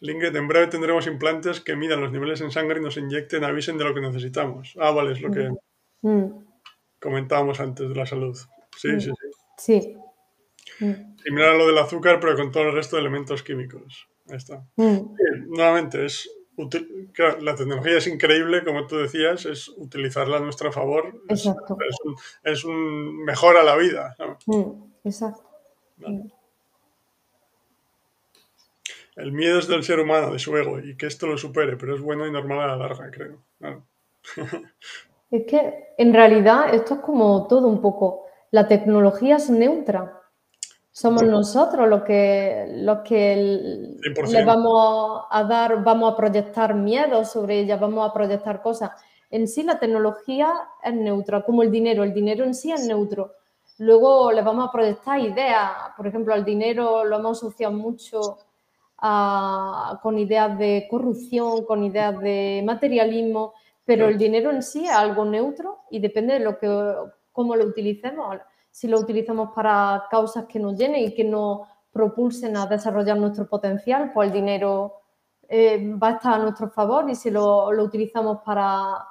Lingret, 0.00 0.34
en 0.36 0.48
breve 0.48 0.68
tendremos 0.68 1.06
implantes 1.06 1.60
que 1.60 1.74
midan 1.74 2.00
los 2.00 2.12
niveles 2.12 2.40
en 2.40 2.52
sangre 2.52 2.78
y 2.78 2.82
nos 2.82 2.96
inyecten, 2.96 3.42
avisen 3.42 3.78
de 3.78 3.84
lo 3.84 3.94
que 3.94 4.00
necesitamos. 4.00 4.76
Ah, 4.78 4.92
vale, 4.92 5.12
es 5.12 5.20
lo 5.20 5.30
que 5.32 5.50
mm. 6.02 6.43
Comentábamos 7.04 7.60
antes 7.60 7.86
de 7.86 7.94
la 7.94 8.06
salud. 8.06 8.34
Sí, 8.76 8.98
sí, 8.98 9.10
sí. 9.58 9.94
Sí. 10.78 11.06
Similar 11.22 11.50
a 11.50 11.58
lo 11.58 11.66
del 11.66 11.76
azúcar, 11.76 12.18
pero 12.18 12.34
con 12.34 12.50
todo 12.50 12.62
el 12.64 12.72
resto 12.72 12.96
de 12.96 13.02
elementos 13.02 13.42
químicos. 13.42 14.08
Ahí 14.28 14.36
está. 14.36 14.66
nuevamente, 14.76 16.06
es 16.06 16.30
la 17.40 17.56
tecnología 17.56 17.98
es 17.98 18.06
increíble, 18.06 18.64
como 18.64 18.86
tú 18.86 18.96
decías, 18.96 19.44
es 19.44 19.68
utilizarla 19.68 20.38
a 20.38 20.40
nuestro 20.40 20.72
favor. 20.72 21.20
Exacto. 21.28 21.76
Es, 22.42 22.64
un, 22.64 23.24
mejor 23.24 23.58
a 23.58 23.64
la 23.64 23.76
vida. 23.76 24.16
Mm, 24.46 24.84
exacto. 25.04 25.42
El 29.16 29.32
miedo 29.32 29.58
es 29.58 29.68
del 29.68 29.84
ser 29.84 30.00
humano, 30.00 30.32
de 30.32 30.38
su 30.38 30.56
ego, 30.56 30.80
y 30.80 30.96
que 30.96 31.06
esto 31.06 31.26
lo 31.26 31.36
supere, 31.36 31.76
pero 31.76 31.94
es 31.94 32.00
bueno 32.00 32.26
y 32.26 32.32
normal 32.32 32.60
a 32.60 32.66
la 32.68 32.76
larga, 32.76 33.10
creo. 33.10 33.42
es 35.36 35.46
que 35.46 35.94
en 35.96 36.12
realidad 36.12 36.74
esto 36.74 36.94
es 36.94 37.00
como 37.00 37.46
todo 37.46 37.68
un 37.68 37.80
poco. 37.80 38.24
La 38.50 38.68
tecnología 38.68 39.36
es 39.36 39.50
neutra 39.50 40.24
somos 40.96 41.24
nosotros 41.24 41.88
los 41.88 42.04
que, 42.04 42.66
los 42.76 42.98
que 43.00 43.96
le 44.28 44.44
vamos 44.44 45.24
a 45.28 45.42
dar, 45.42 45.82
vamos 45.82 46.12
a 46.12 46.16
proyectar 46.16 46.76
miedo 46.76 47.24
sobre 47.24 47.58
ella, 47.58 47.76
vamos 47.76 48.08
a 48.08 48.12
proyectar 48.12 48.62
cosas. 48.62 48.92
en 49.28 49.48
sí 49.48 49.64
la 49.64 49.80
tecnología 49.80 50.52
es 50.84 50.94
neutra, 50.94 51.42
como 51.42 51.64
el 51.64 51.72
dinero. 51.72 52.04
El 52.04 52.14
dinero 52.14 52.44
en 52.44 52.54
sí 52.54 52.70
es 52.70 52.86
neutro. 52.86 53.32
Luego 53.78 54.30
le 54.30 54.42
vamos 54.42 54.68
a 54.68 54.70
proyectar 54.70 55.18
ideas. 55.18 55.72
Por 55.96 56.06
ejemplo, 56.06 56.32
al 56.32 56.44
dinero 56.44 57.04
lo 57.04 57.16
hemos 57.16 57.38
asociado 57.38 57.72
mucho 57.72 58.38
con 60.00 60.16
ideas 60.16 60.56
de 60.56 60.86
corrupción, 60.88 61.64
con 61.64 61.82
ideas 61.82 62.20
de 62.20 62.62
materialismo, 62.64 63.54
pero 63.84 64.08
el 64.08 64.18
dinero 64.18 64.50
en 64.50 64.62
sí 64.62 64.84
es 64.84 64.92
algo 64.92 65.24
neutro 65.24 65.80
y 65.90 65.98
depende 65.98 66.34
de 66.34 66.40
lo 66.40 66.58
que, 66.58 66.94
cómo 67.32 67.54
lo 67.54 67.66
utilicemos. 67.66 68.38
Si 68.70 68.88
lo 68.88 68.98
utilizamos 68.98 69.50
para 69.54 70.04
causas 70.10 70.46
que 70.46 70.58
nos 70.58 70.76
llenen 70.76 71.04
y 71.04 71.14
que 71.14 71.24
nos 71.24 71.68
propulsen 71.92 72.56
a 72.56 72.66
desarrollar 72.66 73.16
nuestro 73.18 73.46
potencial, 73.46 74.10
pues 74.12 74.28
el 74.28 74.34
dinero 74.34 74.94
eh, 75.48 75.94
va 76.02 76.08
a 76.08 76.12
estar 76.12 76.34
a 76.34 76.38
nuestro 76.38 76.70
favor. 76.70 77.08
Y 77.10 77.14
si 77.14 77.30
lo, 77.30 77.70
lo 77.72 77.84
utilizamos 77.84 78.38
para, 78.44 79.06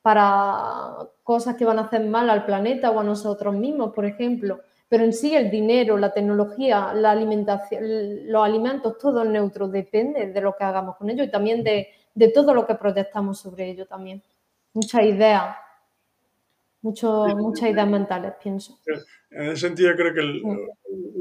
para 0.00 0.96
cosas 1.22 1.56
que 1.56 1.64
van 1.64 1.78
a 1.78 1.82
hacer 1.82 2.06
mal 2.06 2.30
al 2.30 2.46
planeta 2.46 2.90
o 2.90 3.00
a 3.00 3.04
nosotros 3.04 3.54
mismos, 3.54 3.92
por 3.92 4.06
ejemplo, 4.06 4.60
pero 4.88 5.04
en 5.04 5.12
sí 5.12 5.34
el 5.34 5.50
dinero, 5.50 5.96
la 5.98 6.12
tecnología, 6.12 6.94
la 6.94 7.10
alimentación, 7.10 8.30
los 8.30 8.44
alimentos, 8.44 8.96
todo 8.98 9.22
es 9.22 9.28
neutro, 9.28 9.66
depende 9.66 10.28
de 10.28 10.40
lo 10.40 10.54
que 10.54 10.64
hagamos 10.64 10.96
con 10.96 11.10
ello 11.10 11.24
y 11.24 11.30
también 11.30 11.64
de, 11.64 11.88
de 12.14 12.28
todo 12.28 12.54
lo 12.54 12.66
que 12.66 12.74
proyectamos 12.74 13.40
sobre 13.40 13.70
ello 13.70 13.86
también. 13.86 14.22
Muchas 14.72 15.02
ideas, 15.04 15.56
mucho, 16.82 17.26
muchas 17.36 17.70
ideas 17.70 17.88
mentales, 17.88 18.32
pienso. 18.42 18.78
En 19.30 19.46
ese 19.46 19.68
sentido 19.68 19.94
creo 19.96 20.14
que 20.14 20.42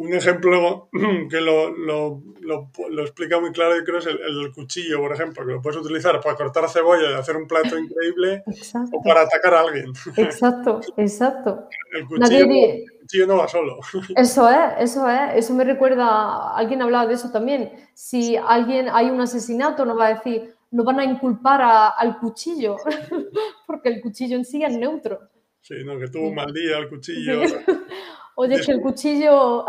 un 0.04 0.14
ejemplo 0.14 0.90
que 1.30 1.42
lo, 1.42 1.72
lo, 1.72 2.22
lo, 2.42 3.02
explica 3.02 3.40
muy 3.40 3.52
claro 3.52 3.78
yo 3.78 3.84
creo 3.84 4.00
es 4.00 4.06
el, 4.06 4.52
cuchillo, 4.54 5.00
por 5.00 5.14
ejemplo, 5.14 5.46
que 5.46 5.54
lo 5.54 5.62
puedes 5.62 5.80
utilizar 5.80 6.20
para 6.22 6.36
cortar 6.36 6.70
cebolla 6.70 7.12
y 7.12 7.14
hacer 7.14 7.38
un 7.38 7.48
plato 7.48 7.78
increíble 7.78 8.44
o 8.92 9.02
para 9.02 9.22
atacar 9.22 9.54
a 9.56 9.62
alguien. 9.62 9.94
Exacto, 10.18 10.82
exacto. 10.98 11.70
El 11.92 12.06
cuchillo, 12.06 12.46
el 12.46 12.86
cuchillo, 13.00 13.28
no 13.28 13.38
va 13.38 13.48
solo. 13.48 13.80
Eso 14.16 14.50
es, 14.50 14.58
eso 14.80 15.10
es. 15.10 15.36
Eso 15.36 15.54
me 15.54 15.64
recuerda, 15.64 16.56
alguien 16.56 16.82
hablaba 16.82 17.08
de 17.08 17.14
eso 17.14 17.32
también. 17.32 17.72
Si 17.94 18.36
alguien 18.36 18.90
hay 18.92 19.10
un 19.10 19.22
asesinato, 19.22 19.86
no 19.86 19.96
va 19.96 20.08
a 20.08 20.14
decir, 20.16 20.53
no 20.74 20.84
van 20.84 21.00
a 21.00 21.06
inculpar 21.06 21.62
al 21.96 22.18
cuchillo, 22.18 22.78
porque 23.68 23.90
el 23.90 24.02
cuchillo 24.02 24.38
en 24.38 24.44
sí 24.44 24.64
es 24.64 24.76
neutro. 24.76 25.20
Sí, 25.62 25.76
no, 25.86 26.00
que 26.00 26.08
tuvo 26.08 26.30
un 26.30 26.36
mal 26.36 26.52
día 26.52 26.80
el 26.80 26.90
cuchillo. 26.90 27.42
Oye, 28.36 28.60
que 28.60 28.72
el 28.72 28.82
cuchillo... 28.82 29.66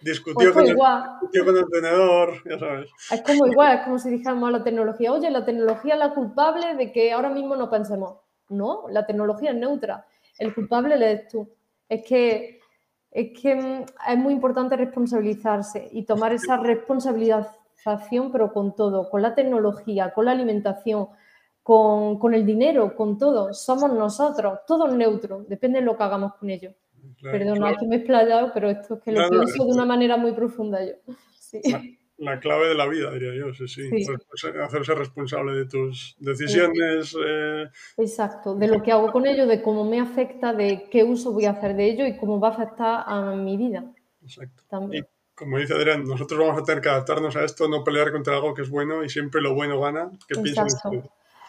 Discutió, 0.00 0.52
pues 0.52 0.54
con 0.54 0.66
el, 0.66 1.44
con 1.44 1.56
el, 1.56 1.66
tenedor, 1.70 2.42
ya 2.48 2.58
sabes. 2.58 2.90
Es 3.10 3.22
como 3.22 3.46
igual, 3.46 3.78
es 3.78 3.84
como 3.84 3.98
si 3.98 4.10
dijéramos 4.10 4.48
a 4.48 4.52
la 4.52 4.64
tecnología, 4.64 5.12
oye, 5.12 5.28
la 5.28 5.44
tecnología 5.44 5.94
es 5.94 5.98
la 5.98 6.14
culpable 6.14 6.76
de 6.76 6.92
que 6.92 7.10
ahora 7.12 7.30
mismo 7.30 7.56
no 7.56 7.68
pensemos. 7.68 8.14
No, 8.48 8.84
la 8.90 9.04
tecnología 9.06 9.50
es 9.50 9.56
neutra. 9.56 10.06
El 10.38 10.54
culpable 10.54 10.94
eres 10.94 11.26
tú. 11.28 11.50
Es 11.88 12.04
que, 12.06 12.60
es 13.10 13.40
que 13.40 13.56
mm, 13.56 13.84
es 14.10 14.18
muy 14.18 14.34
importante 14.34 14.76
responsabilizarse 14.76 15.88
y 15.90 16.04
tomar 16.04 16.32
esa 16.32 16.58
pero 18.32 18.52
con 18.52 18.74
todo, 18.74 19.08
con 19.08 19.22
la 19.22 19.34
tecnología, 19.34 20.12
con 20.12 20.24
la 20.24 20.32
alimentación, 20.32 21.08
con, 21.62 22.34
el 22.34 22.46
dinero, 22.46 22.94
con 22.96 23.18
todo. 23.18 23.52
Somos 23.52 23.92
nosotros, 23.92 24.60
todo 24.66 24.88
es 24.88 24.94
neutro, 24.94 25.44
depende 25.46 25.80
de 25.80 25.84
lo 25.84 25.96
que 25.96 26.02
hagamos 26.02 26.34
con 26.36 26.48
ello. 26.50 26.72
Perdón, 27.20 27.64
aquí 27.64 27.86
me 27.86 27.96
he 27.96 27.98
explayado, 27.98 28.50
pero 28.54 28.70
esto 28.70 28.94
es 28.94 29.02
que 29.02 29.12
lo 29.12 29.28
pienso 29.28 29.64
de 29.64 29.72
una 29.72 29.84
manera 29.84 30.16
muy 30.16 30.32
profunda 30.32 30.84
yo. 30.84 30.94
La, 32.16 32.40
clave 32.40 32.68
de 32.68 32.74
la 32.74 32.86
vida, 32.88 33.12
diría 33.12 33.32
yo, 33.34 33.54
sí, 33.54 33.68
sí. 33.68 33.88
Hacerse 34.60 34.94
responsable 34.94 35.52
de 35.52 35.66
tus 35.66 36.16
decisiones. 36.18 37.14
Eh. 37.24 37.64
Exacto, 37.96 38.56
de 38.56 38.66
lo 38.66 38.82
que 38.82 38.90
hago 38.90 39.12
con 39.12 39.26
ello, 39.26 39.46
de 39.46 39.62
cómo 39.62 39.84
me 39.84 40.00
afecta, 40.00 40.52
de 40.52 40.88
qué 40.90 41.04
uso 41.04 41.32
voy 41.32 41.44
a 41.44 41.50
hacer 41.50 41.76
de 41.76 41.84
ello 41.90 42.06
y 42.06 42.16
cómo 42.16 42.40
va 42.40 42.48
a 42.48 42.52
afectar 42.52 43.04
a 43.06 43.36
mi 43.36 43.56
vida. 43.56 43.84
Exacto. 44.22 44.88
Y 44.92 45.02
como 45.38 45.58
dice 45.58 45.74
Adrián, 45.74 46.04
nosotros 46.04 46.40
vamos 46.40 46.60
a 46.60 46.64
tener 46.64 46.82
que 46.82 46.88
adaptarnos 46.88 47.36
a 47.36 47.44
esto, 47.44 47.68
no 47.68 47.84
pelear 47.84 48.10
contra 48.10 48.34
algo 48.34 48.54
que 48.54 48.62
es 48.62 48.70
bueno 48.70 49.04
y 49.04 49.08
siempre 49.08 49.40
lo 49.40 49.54
bueno 49.54 49.80
gana. 49.80 50.10
¿Qué 50.26 50.40
Exacto. 50.40 50.90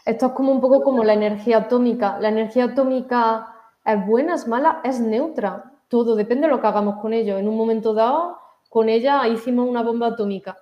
Esto 0.06 0.26
es 0.28 0.32
como 0.34 0.52
un 0.52 0.62
poco 0.62 0.84
como 0.84 1.04
la 1.04 1.14
energía 1.14 1.58
atómica. 1.58 2.20
La 2.20 2.30
energía 2.30 2.66
atómica 2.66 3.48
es 3.84 4.06
buena, 4.06 4.36
es 4.36 4.48
mala, 4.48 4.82
es 4.84 5.00
neutra. 5.00 5.72
Todo 5.88 6.16
depende 6.16 6.48
de 6.48 6.54
lo 6.54 6.62
que 6.62 6.68
hagamos 6.68 7.02
con 7.02 7.14
ello. 7.14 7.38
En 7.38 7.48
un 7.48 7.58
momento 7.58 7.94
dado, 7.94 8.38
con 8.70 8.90
ella 8.90 9.28
hicimos 9.28 9.68
una 9.68 9.82
bomba 9.82 10.08
atómica. 10.08 10.58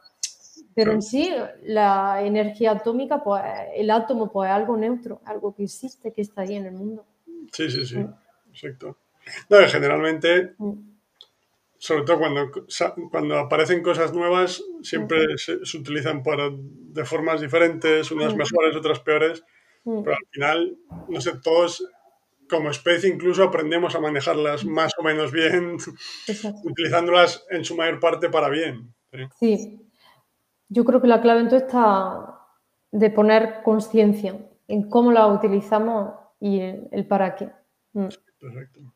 Pero 0.73 0.91
en 0.91 1.01
sí, 1.01 1.33
la 1.63 2.21
energía 2.21 2.71
atómica, 2.71 3.23
pues 3.23 3.43
el 3.75 3.89
átomo, 3.89 4.31
pues 4.31 4.49
es 4.49 4.55
algo 4.55 4.77
neutro, 4.77 5.21
algo 5.25 5.53
que 5.53 5.63
existe, 5.63 6.13
que 6.13 6.21
está 6.21 6.41
ahí 6.41 6.55
en 6.55 6.67
el 6.67 6.73
mundo. 6.73 7.03
Sí, 7.51 7.69
sí, 7.69 7.83
sí, 7.83 8.05
exacto. 8.51 8.97
No, 9.49 9.57
generalmente, 9.67 10.53
mm. 10.57 10.96
Sobre 11.79 12.03
todo 12.03 12.19
cuando, 12.19 12.51
cuando 13.11 13.37
aparecen 13.37 13.83
cosas 13.83 14.13
nuevas, 14.13 14.63
siempre 14.81 15.37
se, 15.37 15.77
utilizan 15.77 16.23
para, 16.23 16.49
de 16.51 17.05
formas 17.05 17.41
diferentes, 17.41 18.11
unas 18.11 18.33
mm. 18.33 18.37
mejores, 18.37 18.75
otras 18.75 18.99
peores, 18.99 19.43
mm. 19.83 20.03
pero 20.03 20.15
al 20.15 20.27
final, 20.31 20.77
no 21.09 21.21
sé, 21.21 21.33
todos 21.41 21.87
como 22.49 22.71
especie 22.71 23.09
incluso 23.09 23.43
aprendemos 23.43 23.93
a 23.95 23.99
manejarlas 23.99 24.63
mm. 24.63 24.69
más 24.69 24.91
o 24.97 25.03
menos 25.03 25.31
bien, 25.31 25.77
utilizándolas 26.63 27.45
en 27.49 27.63
su 27.63 27.75
mayor 27.75 27.99
parte 27.99 28.29
para 28.29 28.49
bien. 28.49 28.93
¿sí? 29.39 29.87
yo 30.69 30.83
creo 30.85 31.01
que 31.01 31.07
la 31.07 31.21
clave 31.21 31.41
entonces 31.41 31.67
está 31.67 32.39
de 32.91 33.09
poner 33.09 33.61
conciencia 33.63 34.37
en 34.67 34.89
cómo 34.89 35.11
la 35.11 35.27
utilizamos 35.27 36.13
y 36.39 36.59
el, 36.59 37.07
para 37.07 37.35
qué. 37.35 37.49
Perfecto. 38.39 38.93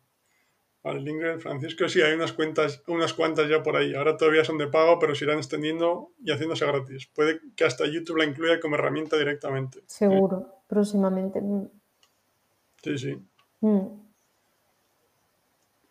Al 0.84 1.08
Ingrid, 1.08 1.40
Francisco, 1.40 1.88
sí, 1.88 2.02
hay 2.02 2.14
unas 2.14 2.34
cuentas, 2.34 2.82
unas 2.88 3.14
cuantas 3.14 3.48
ya 3.48 3.62
por 3.62 3.76
ahí. 3.76 3.94
Ahora 3.94 4.18
todavía 4.18 4.44
son 4.44 4.58
de 4.58 4.68
pago, 4.68 4.98
pero 4.98 5.14
se 5.14 5.26
irán 5.26 5.38
extendiendo 5.38 6.12
y 6.24 6.32
haciéndose 6.32 6.66
gratis. 6.66 7.08
Puede 7.14 7.40
que 7.56 7.66
hasta 7.66 7.86
YouTube 7.86 8.18
la 8.18 8.26
incluya 8.26 8.60
como 8.60 8.76
herramienta 8.76 9.16
directamente. 9.16 9.84
Seguro, 9.86 10.64
próximamente. 10.68 11.40
Mm. 11.40 11.70
Sí, 12.84 12.98
sí. 12.98 13.18
Mm. 13.60 14.02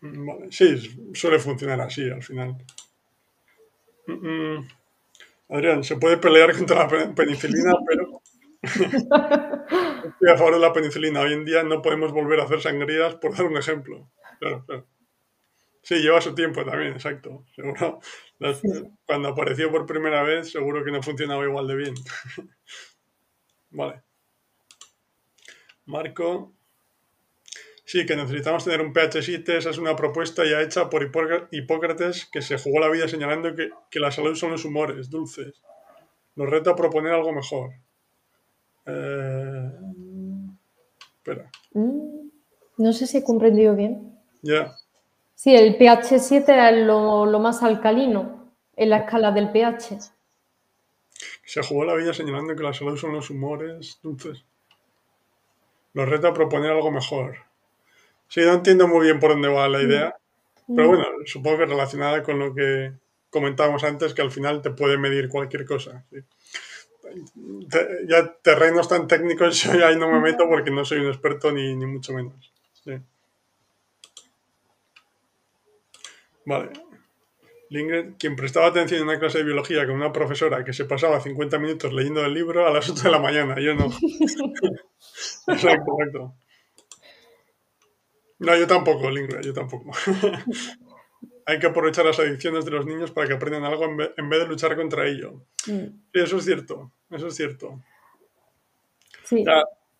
Mm, 0.01 0.25
vale. 0.25 0.51
Sí, 0.51 0.77
suele 1.13 1.39
funcionar 1.39 1.79
así 1.79 2.09
al 2.09 2.21
final. 2.21 2.57
Adrián, 5.49 5.83
se 5.83 5.95
puede 5.95 6.17
pelear 6.17 6.55
contra 6.57 6.87
la 6.87 7.15
penicilina, 7.15 7.73
pero 7.87 8.21
estoy 8.63 10.29
a 10.29 10.37
favor 10.37 10.55
de 10.55 10.59
la 10.59 10.73
penicilina. 10.73 11.21
Hoy 11.21 11.33
en 11.33 11.45
día 11.45 11.63
no 11.63 11.81
podemos 11.81 12.11
volver 12.11 12.39
a 12.39 12.43
hacer 12.43 12.61
sangrías, 12.61 13.15
por 13.15 13.35
dar 13.35 13.45
un 13.45 13.57
ejemplo. 13.57 14.09
Sí, 15.83 15.95
lleva 15.95 16.21
su 16.21 16.35
tiempo 16.35 16.63
también, 16.63 16.93
exacto. 16.93 17.45
Seguro. 17.55 17.99
Cuando 19.05 19.29
apareció 19.29 19.71
por 19.71 19.85
primera 19.85 20.23
vez, 20.23 20.51
seguro 20.51 20.83
que 20.83 20.91
no 20.91 21.01
funcionaba 21.01 21.43
igual 21.43 21.67
de 21.67 21.75
bien. 21.75 21.93
vale. 23.71 24.03
Marco. 25.85 26.53
Sí, 27.83 28.05
que 28.05 28.15
necesitamos 28.15 28.63
tener 28.63 28.81
un 28.81 28.93
pH 28.93 29.21
7. 29.21 29.57
Esa 29.57 29.71
es 29.71 29.77
una 29.77 29.95
propuesta 29.95 30.45
ya 30.45 30.61
hecha 30.61 30.89
por 30.89 31.03
Hipócrates 31.51 32.25
que 32.31 32.41
se 32.41 32.57
jugó 32.57 32.79
la 32.79 32.89
vida 32.89 33.07
señalando 33.07 33.53
que, 33.55 33.99
la 33.99 34.11
salud 34.11 34.35
son 34.35 34.51
los 34.51 34.63
humores 34.65 35.09
dulces. 35.09 35.61
Nos 36.35 36.49
reta 36.49 36.71
a 36.71 36.75
proponer 36.75 37.11
algo 37.11 37.33
mejor. 37.33 37.71
Eh, 38.85 39.71
espera. 41.17 41.51
Mm, 41.73 42.29
no 42.77 42.93
sé 42.93 43.07
si 43.07 43.17
he 43.17 43.23
comprendido 43.23 43.75
bien. 43.75 44.20
Ya. 44.41 44.75
Sí, 45.35 45.55
el 45.55 45.75
pH 45.75 46.19
7 46.19 46.69
es 46.69 46.85
lo, 46.85 47.25
más 47.39 47.63
alcalino 47.63 48.51
en 48.75 48.89
la 48.91 48.97
escala 48.97 49.31
del 49.31 49.51
pH. 49.51 49.97
Se 51.45 51.63
jugó 51.63 51.83
la 51.83 51.95
vida 51.95 52.13
señalando 52.13 52.55
que 52.55 52.63
la 52.63 52.73
salud 52.73 52.95
son 52.95 53.13
los 53.13 53.29
humores 53.29 53.99
dulces. 54.03 54.45
Nos 55.93 56.07
reta 56.07 56.29
a 56.29 56.33
proponer 56.33 56.71
algo 56.71 56.91
mejor. 56.91 57.37
Sí, 58.27 58.41
no 58.41 58.53
entiendo 58.53 58.87
muy 58.87 59.05
bien 59.05 59.19
por 59.19 59.31
dónde 59.31 59.49
va 59.49 59.67
la 59.67 59.81
idea, 59.81 60.15
mm. 60.67 60.75
pero 60.75 60.87
bueno, 60.89 61.05
supongo 61.25 61.57
que 61.57 61.65
relacionada 61.65 62.23
con 62.23 62.39
lo 62.39 62.53
que 62.53 62.93
comentábamos 63.31 63.83
antes, 63.83 64.13
que 64.13 64.21
al 64.21 64.29
final 64.31 64.61
te 64.61 64.69
puede 64.69 64.97
medir 64.97 65.27
cualquier 65.27 65.65
cosa. 65.65 66.05
ya 68.07 68.33
terrenos 68.43 68.87
tan 68.87 69.07
técnicos 69.07 69.63
yo 69.73 69.85
ahí 69.85 69.97
no 69.97 70.09
me 70.09 70.19
meto 70.19 70.47
porque 70.47 70.69
no 70.69 70.85
soy 70.85 70.99
un 70.99 71.07
experto 71.07 71.51
ni, 71.51 71.75
ni 71.75 71.87
mucho 71.87 72.13
menos. 72.13 72.53
Sí. 72.83 72.93
Vale. 76.45 76.71
Lingred, 77.71 78.15
quien 78.19 78.35
prestaba 78.35 78.67
atención 78.67 79.01
en 79.01 79.07
una 79.07 79.17
clase 79.17 79.37
de 79.37 79.45
biología 79.45 79.85
con 79.85 79.95
una 79.95 80.11
profesora 80.11 80.65
que 80.65 80.73
se 80.73 80.83
pasaba 80.83 81.21
50 81.21 81.57
minutos 81.57 81.93
leyendo 81.93 82.23
el 82.25 82.33
libro 82.33 82.67
a 82.67 82.69
las 82.69 82.89
8 82.89 83.03
de 83.03 83.11
la 83.11 83.19
mañana, 83.19 83.55
yo 83.61 83.73
no. 83.73 83.85
exacto, 85.47 85.91
exacto. 85.97 86.35
No, 88.39 88.57
yo 88.57 88.67
tampoco, 88.67 89.09
Lingred, 89.09 89.41
yo 89.41 89.53
tampoco. 89.53 89.91
Hay 91.45 91.59
que 91.59 91.67
aprovechar 91.67 92.05
las 92.05 92.19
adicciones 92.19 92.65
de 92.65 92.71
los 92.71 92.85
niños 92.85 93.11
para 93.11 93.27
que 93.27 93.35
aprendan 93.35 93.63
algo 93.63 93.85
en 93.85 93.97
vez, 93.97 94.39
de 94.39 94.47
luchar 94.47 94.75
contra 94.75 95.07
ello. 95.07 95.45
Mm. 95.67 95.87
eso 96.11 96.37
es 96.37 96.45
cierto, 96.45 96.91
eso 97.09 97.27
es 97.27 97.35
cierto. 97.35 97.81
Sí. 99.23 99.45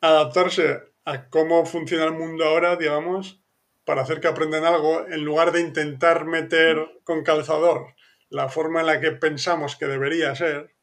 adaptarse 0.01 0.79
a 1.05 1.29
cómo 1.29 1.65
funciona 1.65 2.03
el 2.03 2.13
mundo 2.13 2.43
ahora, 2.43 2.75
digamos, 2.75 3.40
para 3.85 4.01
hacer 4.01 4.21
que 4.21 4.27
aprendan 4.27 4.65
algo, 4.65 5.07
en 5.07 5.23
lugar 5.23 5.51
de 5.51 5.61
intentar 5.61 6.25
meter 6.25 6.77
con 7.03 7.23
calzador 7.23 7.95
la 8.29 8.47
forma 8.47 8.79
en 8.79 8.85
la 8.85 8.99
que 8.99 9.11
pensamos 9.11 9.75
que 9.75 9.87
debería 9.87 10.33
ser, 10.35 10.73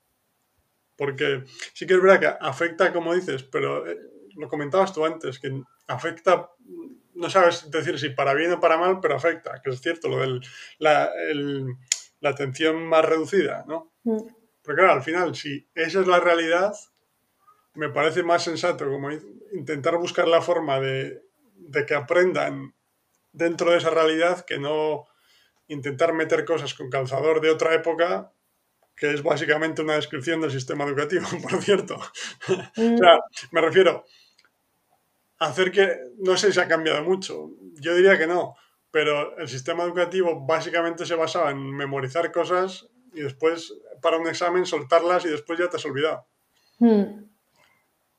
porque 0.97 1.45
sí 1.73 1.87
que 1.87 1.95
es 1.95 2.03
verdad 2.03 2.21
que 2.21 2.45
afecta, 2.47 2.93
como 2.93 3.15
dices, 3.15 3.43
pero 3.43 3.89
eh, 3.89 3.99
lo 4.37 4.49
comentabas 4.49 4.93
tú 4.93 5.05
antes, 5.05 5.39
que 5.39 5.63
afecta, 5.87 6.51
no 7.15 7.31
sabes 7.31 7.71
decir 7.71 7.99
si 7.99 8.11
para 8.11 8.35
bien 8.35 8.53
o 8.53 8.61
para 8.61 8.77
mal, 8.77 9.01
pero 9.01 9.17
afecta, 9.17 9.63
que 9.63 9.71
es 9.71 9.81
cierto, 9.81 10.09
lo 10.09 10.19
de 10.19 10.41
la, 10.79 11.11
la, 12.21 12.31
atención 12.31 12.85
más 12.85 13.05
reducida, 13.05 13.65
¿no? 13.67 13.93
Mm. 14.05 14.19
Pero 14.63 14.77
claro, 14.77 14.93
al 14.93 15.03
final, 15.03 15.35
si 15.35 15.67
esa 15.75 16.01
es 16.01 16.07
la 16.07 16.21
realidad, 16.21 16.75
me 17.75 17.89
parece 17.89 18.23
más 18.23 18.43
sensato 18.43 18.91
como 18.91 19.11
intentar 19.53 19.97
buscar 19.97 20.29
la 20.29 20.43
forma 20.43 20.79
de, 20.81 21.23
de 21.55 21.87
que 21.87 21.95
aprendan 21.95 22.75
dentro 23.33 23.71
de 23.71 23.79
esa 23.79 23.91
realidad 23.91 24.45
que 24.45 24.59
no 24.59 25.07
intentar 25.69 26.13
meter 26.13 26.45
cosas 26.45 26.75
con 26.75 26.91
calzador 26.91 27.41
de 27.41 27.51
otra 27.51 27.75
época 27.75 28.33
que 28.99 29.13
es 29.13 29.23
básicamente 29.23 29.81
una 29.83 29.95
descripción 29.95 30.41
del 30.41 30.51
sistema 30.51 30.85
educativo, 30.85 31.27
por 31.43 31.63
cierto. 31.63 31.99
Mm. 32.77 32.95
o 32.95 32.99
sea, 32.99 33.19
me 33.53 33.61
refiero 33.61 34.05
a 35.39 35.47
hacer 35.47 35.71
que, 35.71 35.97
no 36.19 36.37
sé 36.37 36.53
si 36.53 36.59
ha 36.59 36.67
cambiado 36.67 37.05
mucho, 37.05 37.51
yo 37.75 37.95
diría 37.95 38.19
que 38.19 38.27
no, 38.27 38.57
pero 38.91 39.39
el 39.39 39.49
sistema 39.49 39.85
educativo 39.85 40.45
básicamente 40.45 41.07
se 41.07 41.15
basaba 41.15 41.51
en 41.51 41.77
memorizar 41.77 42.33
cosas 42.33 42.89
y 43.15 43.21
después 43.21 43.73
para 44.03 44.19
un 44.19 44.27
examen 44.27 44.67
soltarlas 44.67 45.25
y 45.25 45.29
después 45.29 45.59
ya 45.59 45.69
te 45.69 45.77
has 45.77 45.85
olvidado. 45.85 46.27
Mm. 46.81 47.25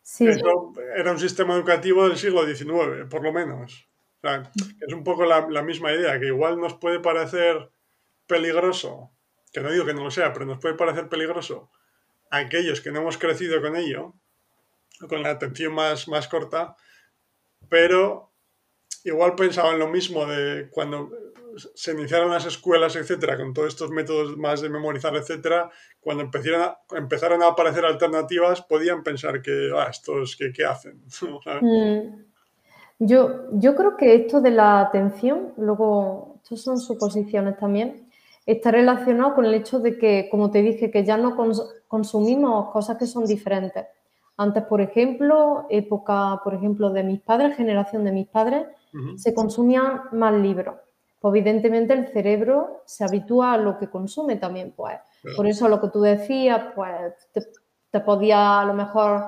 Sí. 0.01 0.27
Eso 0.27 0.73
era 0.95 1.11
un 1.11 1.19
sistema 1.19 1.55
educativo 1.55 2.07
del 2.07 2.17
siglo 2.17 2.45
XIX, 2.45 3.07
por 3.09 3.21
lo 3.21 3.33
menos. 3.33 3.88
O 4.21 4.27
sea, 4.27 4.51
es 4.85 4.93
un 4.93 5.03
poco 5.03 5.25
la, 5.25 5.63
misma 5.63 5.93
idea, 5.93 6.19
que 6.19 6.27
igual 6.27 6.59
nos 6.59 6.73
puede 6.73 6.99
parecer 6.99 7.71
peligroso 8.27 9.11
que 9.51 9.61
no 9.61 9.71
digo 9.71 9.85
que 9.85 9.93
no 9.93 10.03
lo 10.03 10.11
sea, 10.11 10.33
pero 10.33 10.45
nos 10.45 10.59
puede 10.59 10.75
parecer 10.75 11.09
peligroso 11.09 11.71
aquellos 12.29 12.81
que 12.81 12.91
no 12.91 12.99
hemos 12.99 13.17
crecido 13.17 13.61
con 13.61 13.75
ello, 13.75 14.13
con 15.07 15.23
la 15.23 15.31
atención 15.31 15.73
más, 15.73 16.07
más 16.07 16.27
corta, 16.27 16.75
pero 17.67 18.31
igual 19.03 19.35
pensaban 19.35 19.79
lo 19.79 19.87
mismo 19.87 20.25
de 20.25 20.69
cuando 20.69 21.09
se 21.73 21.91
iniciaron 21.91 22.29
las 22.29 22.45
escuelas, 22.45 22.95
etcétera, 22.95 23.37
con 23.37 23.53
todos 23.53 23.69
estos 23.69 23.89
métodos 23.89 24.37
más 24.37 24.61
de 24.61 24.69
memorizar, 24.69 25.15
etcétera, 25.15 25.69
cuando 25.99 26.23
empezaron 26.23 26.61
a, 26.61 26.77
empezaron 26.95 27.41
a 27.41 27.47
aparecer 27.47 27.85
alternativas, 27.85 28.61
podían 28.61 29.03
pensar 29.03 29.41
que, 29.41 29.71
ah, 29.75 29.87
estos, 29.89 30.35
¿qué, 30.35 30.51
qué 30.53 30.65
hacen? 30.65 31.03
Mm. 31.61 32.28
Yo, 32.99 33.49
yo 33.53 33.75
creo 33.75 33.95
que 33.95 34.13
esto 34.13 34.41
de 34.41 34.51
la 34.51 34.81
atención, 34.81 35.53
luego, 35.55 36.35
estos 36.43 36.61
son 36.61 36.77
suposiciones 36.79 37.57
también, 37.57 38.09
está 38.45 38.71
relacionado 38.71 39.35
con 39.35 39.45
el 39.45 39.53
hecho 39.53 39.79
de 39.79 39.97
que, 39.97 40.27
como 40.29 40.51
te 40.51 40.61
dije, 40.61 40.91
que 40.91 41.05
ya 41.05 41.15
no 41.17 41.37
consumimos 41.87 42.71
cosas 42.71 42.97
que 42.97 43.05
son 43.05 43.25
diferentes. 43.25 43.85
Antes, 44.35 44.63
por 44.63 44.81
ejemplo, 44.81 45.65
época, 45.69 46.41
por 46.43 46.53
ejemplo, 46.53 46.89
de 46.89 47.03
mis 47.03 47.21
padres, 47.21 47.55
generación 47.55 48.03
de 48.03 48.11
mis 48.11 48.27
padres, 48.27 48.67
se 49.15 49.33
consumían 49.33 50.01
más 50.13 50.33
libros. 50.33 50.75
Pues 51.19 51.33
evidentemente 51.33 51.93
el 51.93 52.07
cerebro 52.07 52.81
se 52.85 53.03
habitúa 53.03 53.53
a 53.53 53.57
lo 53.57 53.77
que 53.77 53.89
consume 53.89 54.37
también, 54.37 54.73
pues. 54.75 54.97
Por 55.35 55.45
eso 55.47 55.67
lo 55.67 55.79
que 55.79 55.89
tú 55.89 56.01
decías, 56.01 56.73
pues 56.75 57.13
te, 57.33 57.41
te 57.91 57.99
podía 57.99 58.61
a 58.61 58.65
lo 58.65 58.73
mejor 58.73 59.25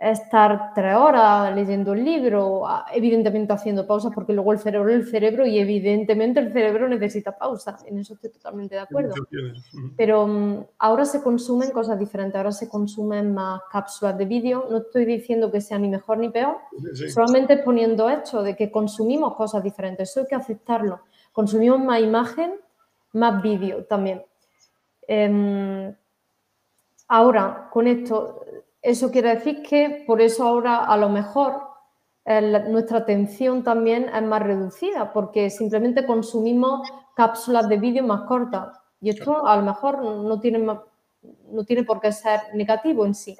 estar 0.00 0.72
tres 0.74 0.94
horas 0.94 1.52
leyendo 1.56 1.92
el 1.92 2.04
libro, 2.04 2.64
evidentemente 2.92 3.52
haciendo 3.52 3.84
pausas 3.84 4.12
porque 4.14 4.32
luego 4.32 4.52
el 4.52 4.60
cerebro 4.60 4.90
es 4.90 4.96
el 4.96 5.06
cerebro 5.08 5.44
y 5.44 5.58
evidentemente 5.58 6.38
el 6.38 6.52
cerebro 6.52 6.88
necesita 6.88 7.36
pausa, 7.36 7.76
en 7.84 7.98
eso 7.98 8.14
estoy 8.14 8.30
totalmente 8.30 8.76
de 8.76 8.82
acuerdo. 8.82 9.14
Pero 9.96 10.26
mm, 10.28 10.64
ahora 10.78 11.04
se 11.04 11.20
consumen 11.20 11.72
cosas 11.72 11.98
diferentes, 11.98 12.36
ahora 12.36 12.52
se 12.52 12.68
consumen 12.68 13.34
más 13.34 13.62
cápsulas 13.72 14.16
de 14.16 14.24
vídeo, 14.24 14.66
no 14.70 14.78
estoy 14.78 15.04
diciendo 15.04 15.50
que 15.50 15.60
sea 15.60 15.78
ni 15.80 15.88
mejor 15.88 16.18
ni 16.18 16.28
peor, 16.28 16.58
solamente 17.12 17.56
poniendo 17.56 18.08
hecho 18.08 18.42
de 18.42 18.54
que 18.54 18.70
consumimos 18.70 19.34
cosas 19.34 19.64
diferentes, 19.64 20.10
eso 20.10 20.20
hay 20.20 20.26
que 20.26 20.36
aceptarlo, 20.36 21.00
consumimos 21.32 21.80
más 21.80 22.00
imagen, 22.00 22.52
más 23.14 23.42
vídeo 23.42 23.84
también. 23.84 24.22
Em, 25.08 25.92
ahora, 27.08 27.68
con 27.72 27.88
esto, 27.88 28.44
eso 28.88 29.10
quiere 29.10 29.34
decir 29.34 29.62
que 29.62 30.04
por 30.06 30.22
eso 30.22 30.44
ahora 30.44 30.84
a 30.84 30.96
lo 30.96 31.10
mejor 31.10 31.60
eh, 32.24 32.40
nuestra 32.68 32.98
atención 32.98 33.62
también 33.62 34.08
es 34.08 34.22
más 34.22 34.42
reducida, 34.42 35.12
porque 35.12 35.50
simplemente 35.50 36.06
consumimos 36.06 36.88
cápsulas 37.14 37.68
de 37.68 37.76
vídeo 37.76 38.02
más 38.04 38.22
cortas. 38.22 38.80
Y 39.00 39.10
esto 39.10 39.46
a 39.46 39.56
lo 39.56 39.62
mejor 39.62 40.02
no 40.02 40.40
tiene, 40.40 40.58
no 40.58 41.64
tiene 41.66 41.84
por 41.84 42.00
qué 42.00 42.12
ser 42.12 42.40
negativo 42.54 43.04
en 43.04 43.14
sí. 43.14 43.36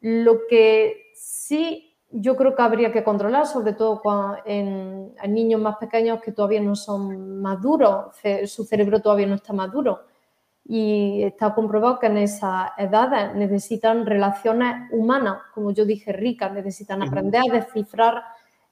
Lo 0.00 0.46
que 0.48 1.12
sí 1.14 1.88
yo 2.14 2.36
creo 2.36 2.54
que 2.54 2.62
habría 2.62 2.92
que 2.92 3.04
controlar, 3.04 3.46
sobre 3.46 3.72
todo 3.74 4.02
en, 4.44 5.14
en 5.22 5.34
niños 5.34 5.60
más 5.60 5.76
pequeños 5.76 6.20
que 6.20 6.32
todavía 6.32 6.60
no 6.60 6.76
son 6.76 7.40
maduros, 7.40 8.14
su 8.46 8.64
cerebro 8.64 9.00
todavía 9.00 9.26
no 9.26 9.36
está 9.36 9.52
maduro 9.52 10.11
y 10.64 11.22
está 11.24 11.54
comprobado 11.54 11.98
que 11.98 12.06
en 12.06 12.18
esas 12.18 12.70
edades 12.78 13.34
necesitan 13.34 14.06
relaciones 14.06 14.90
humanas, 14.92 15.38
como 15.54 15.72
yo 15.72 15.84
dije, 15.84 16.12
ricas, 16.12 16.52
necesitan 16.52 17.02
aprender 17.02 17.42
a 17.50 17.54
descifrar 17.54 18.22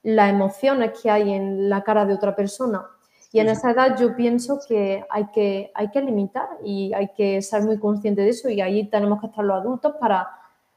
las 0.03 0.31
emociones 0.31 0.93
que 1.01 1.11
hay 1.11 1.33
en 1.33 1.69
la 1.69 1.83
cara 1.83 2.07
de 2.07 2.15
otra 2.15 2.35
persona. 2.35 2.87
Y 3.33 3.39
en 3.39 3.49
esa 3.49 3.71
edad 3.71 3.97
yo 3.99 4.17
pienso 4.17 4.61
que 4.67 5.05
hay 5.09 5.27
que, 5.27 5.71
hay 5.75 5.91
que 5.91 6.01
limitar 6.01 6.49
y 6.65 6.93
hay 6.93 7.11
que 7.17 7.43
ser 7.43 7.63
muy 7.63 7.79
consciente 7.79 8.23
de 8.23 8.31
eso 8.31 8.49
y 8.49 8.61
ahí 8.61 8.89
tenemos 8.89 9.21
que 9.21 9.27
estar 9.27 9.45
los 9.45 9.61
adultos 9.61 9.95
para, 10.01 10.29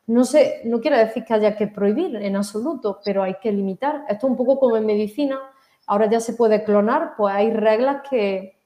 no 0.08 0.24
sé, 0.24 0.62
no 0.66 0.80
quiero 0.80 0.98
decir 0.98 1.24
que 1.24 1.34
haya 1.34 1.56
que 1.56 1.68
prohibir 1.68 2.16
en 2.16 2.36
absoluto, 2.36 3.00
pero 3.04 3.24
hay 3.24 3.36
que 3.42 3.52
limitar. 3.52 4.04
Esto 4.08 4.28
es 4.28 4.32
un 4.32 4.38
poco 4.38 4.60
como 4.60 4.78
en 4.78 4.86
medicina, 4.86 5.40
ahora 5.88 6.08
ya 6.08 6.20
se 6.20 6.34
puede 6.34 6.64
clonar, 6.64 7.14
pues 7.18 7.34
hay 7.34 7.52
reglas 7.52 8.08
que, 8.08 8.63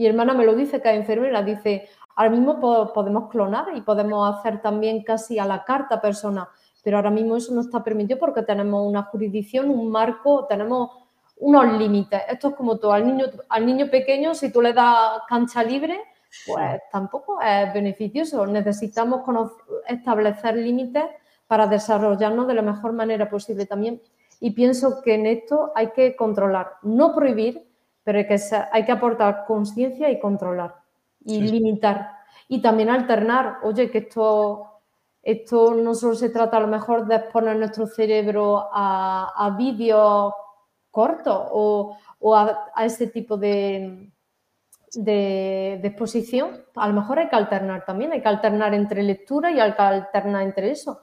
mi 0.00 0.06
hermana 0.06 0.32
me 0.32 0.46
lo 0.46 0.54
dice, 0.54 0.80
que 0.80 0.88
es 0.88 0.96
enfermera, 0.96 1.42
dice, 1.42 1.90
ahora 2.16 2.30
mismo 2.30 2.58
podemos 2.94 3.28
clonar 3.28 3.66
y 3.76 3.82
podemos 3.82 4.34
hacer 4.34 4.62
también 4.62 5.02
casi 5.02 5.38
a 5.38 5.44
la 5.44 5.62
carta 5.62 6.00
persona, 6.00 6.48
pero 6.82 6.96
ahora 6.96 7.10
mismo 7.10 7.36
eso 7.36 7.52
no 7.54 7.60
está 7.60 7.84
permitido 7.84 8.18
porque 8.18 8.40
tenemos 8.40 8.86
una 8.86 9.02
jurisdicción, 9.02 9.68
un 9.68 9.90
marco, 9.90 10.46
tenemos 10.46 10.90
unos 11.36 11.78
límites. 11.78 12.22
Esto 12.30 12.48
es 12.48 12.54
como 12.54 12.78
todo, 12.78 12.94
al 12.94 13.06
niño, 13.06 13.26
al 13.50 13.66
niño 13.66 13.90
pequeño, 13.90 14.34
si 14.34 14.50
tú 14.50 14.62
le 14.62 14.72
das 14.72 15.20
cancha 15.28 15.62
libre, 15.62 16.00
pues 16.46 16.80
tampoco 16.90 17.38
es 17.42 17.70
beneficioso. 17.74 18.46
Necesitamos 18.46 19.20
establecer 19.86 20.56
límites 20.56 21.04
para 21.46 21.66
desarrollarnos 21.66 22.46
de 22.46 22.54
la 22.54 22.62
mejor 22.62 22.94
manera 22.94 23.28
posible 23.28 23.66
también. 23.66 24.00
Y 24.40 24.52
pienso 24.52 25.02
que 25.02 25.16
en 25.16 25.26
esto 25.26 25.72
hay 25.74 25.90
que 25.90 26.16
controlar, 26.16 26.76
no 26.80 27.14
prohibir, 27.14 27.69
pero 28.10 28.18
hay 28.18 28.26
que, 28.26 28.40
hay 28.72 28.84
que 28.84 28.90
aportar 28.90 29.44
conciencia 29.46 30.10
y 30.10 30.18
controlar 30.18 30.74
y 31.24 31.42
limitar. 31.42 32.10
Y 32.48 32.60
también 32.60 32.90
alternar, 32.90 33.58
oye, 33.62 33.88
que 33.88 33.98
esto, 33.98 34.80
esto 35.22 35.74
no 35.74 35.94
solo 35.94 36.16
se 36.16 36.30
trata 36.30 36.56
a 36.56 36.60
lo 36.60 36.66
mejor 36.66 37.06
de 37.06 37.14
exponer 37.14 37.54
nuestro 37.54 37.86
cerebro 37.86 38.68
a, 38.72 39.32
a 39.36 39.50
vídeos 39.50 40.34
cortos 40.90 41.40
o, 41.52 41.96
o 42.18 42.34
a, 42.34 42.72
ese 42.84 43.06
tipo 43.06 43.36
de, 43.36 44.10
de, 44.92 45.80
exposición, 45.84 46.64
a 46.74 46.88
lo 46.88 46.94
mejor 46.94 47.20
hay 47.20 47.28
que 47.28 47.36
alternar 47.36 47.84
también, 47.84 48.10
hay 48.10 48.22
que 48.22 48.28
alternar 48.28 48.74
entre 48.74 49.04
lectura 49.04 49.52
y 49.52 49.60
hay 49.60 49.72
que 49.72 49.82
alternar 49.82 50.42
entre 50.42 50.72
eso. 50.72 51.02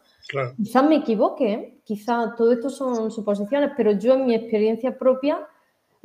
Quizás 0.58 0.84
me 0.84 0.98
equivoque, 0.98 1.54
¿eh? 1.54 1.82
quizás 1.86 2.36
todo 2.36 2.52
esto 2.52 2.70
son 2.70 3.12
suposiciones, 3.12 3.72
pero 3.78 3.94
yo 3.94 4.16
en 4.16 4.26
mi 4.26 4.36
experiencia 4.36 4.98
propia 4.98 5.48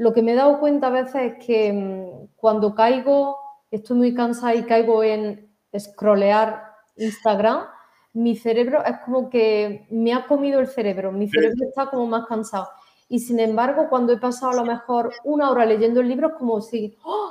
lo 0.03 0.13
que 0.13 0.21
me 0.21 0.33
he 0.33 0.35
dado 0.35 0.59
cuenta 0.59 0.89
a 0.89 0.91
veces 0.91 1.15
es 1.15 1.47
que 1.47 1.73
mm, 1.73 2.35
cuando 2.35 2.75
caigo, 2.75 3.39
estoy 3.71 3.97
muy 3.97 4.15
cansada 4.15 4.53
y 4.53 4.65
caigo 4.65 5.05
en 5.05 5.49
scrollear 5.79 6.75
Instagram, 6.97 7.67
mi 8.15 8.37
cerebro 8.37 8.85
es 8.85 8.97
como 9.05 9.31
que 9.31 9.87
me 9.91 10.13
ha 10.13 10.27
comido 10.27 10.59
el 10.59 10.67
cerebro, 10.67 11.13
mi 11.13 11.29
cerebro 11.29 11.65
está 11.69 11.87
como 11.87 12.07
más 12.07 12.27
cansado. 12.27 12.69
Y 13.09 13.21
sin 13.21 13.39
embargo, 13.39 13.87
cuando 13.89 14.13
he 14.13 14.19
pasado 14.19 14.53
a 14.53 14.57
lo 14.57 14.65
mejor 14.65 15.13
una 15.23 15.51
hora 15.51 15.65
leyendo 15.65 16.01
el 16.01 16.09
libro, 16.09 16.29
es 16.31 16.35
como 16.35 16.61
si 16.61 16.99
¡oh! 17.05 17.31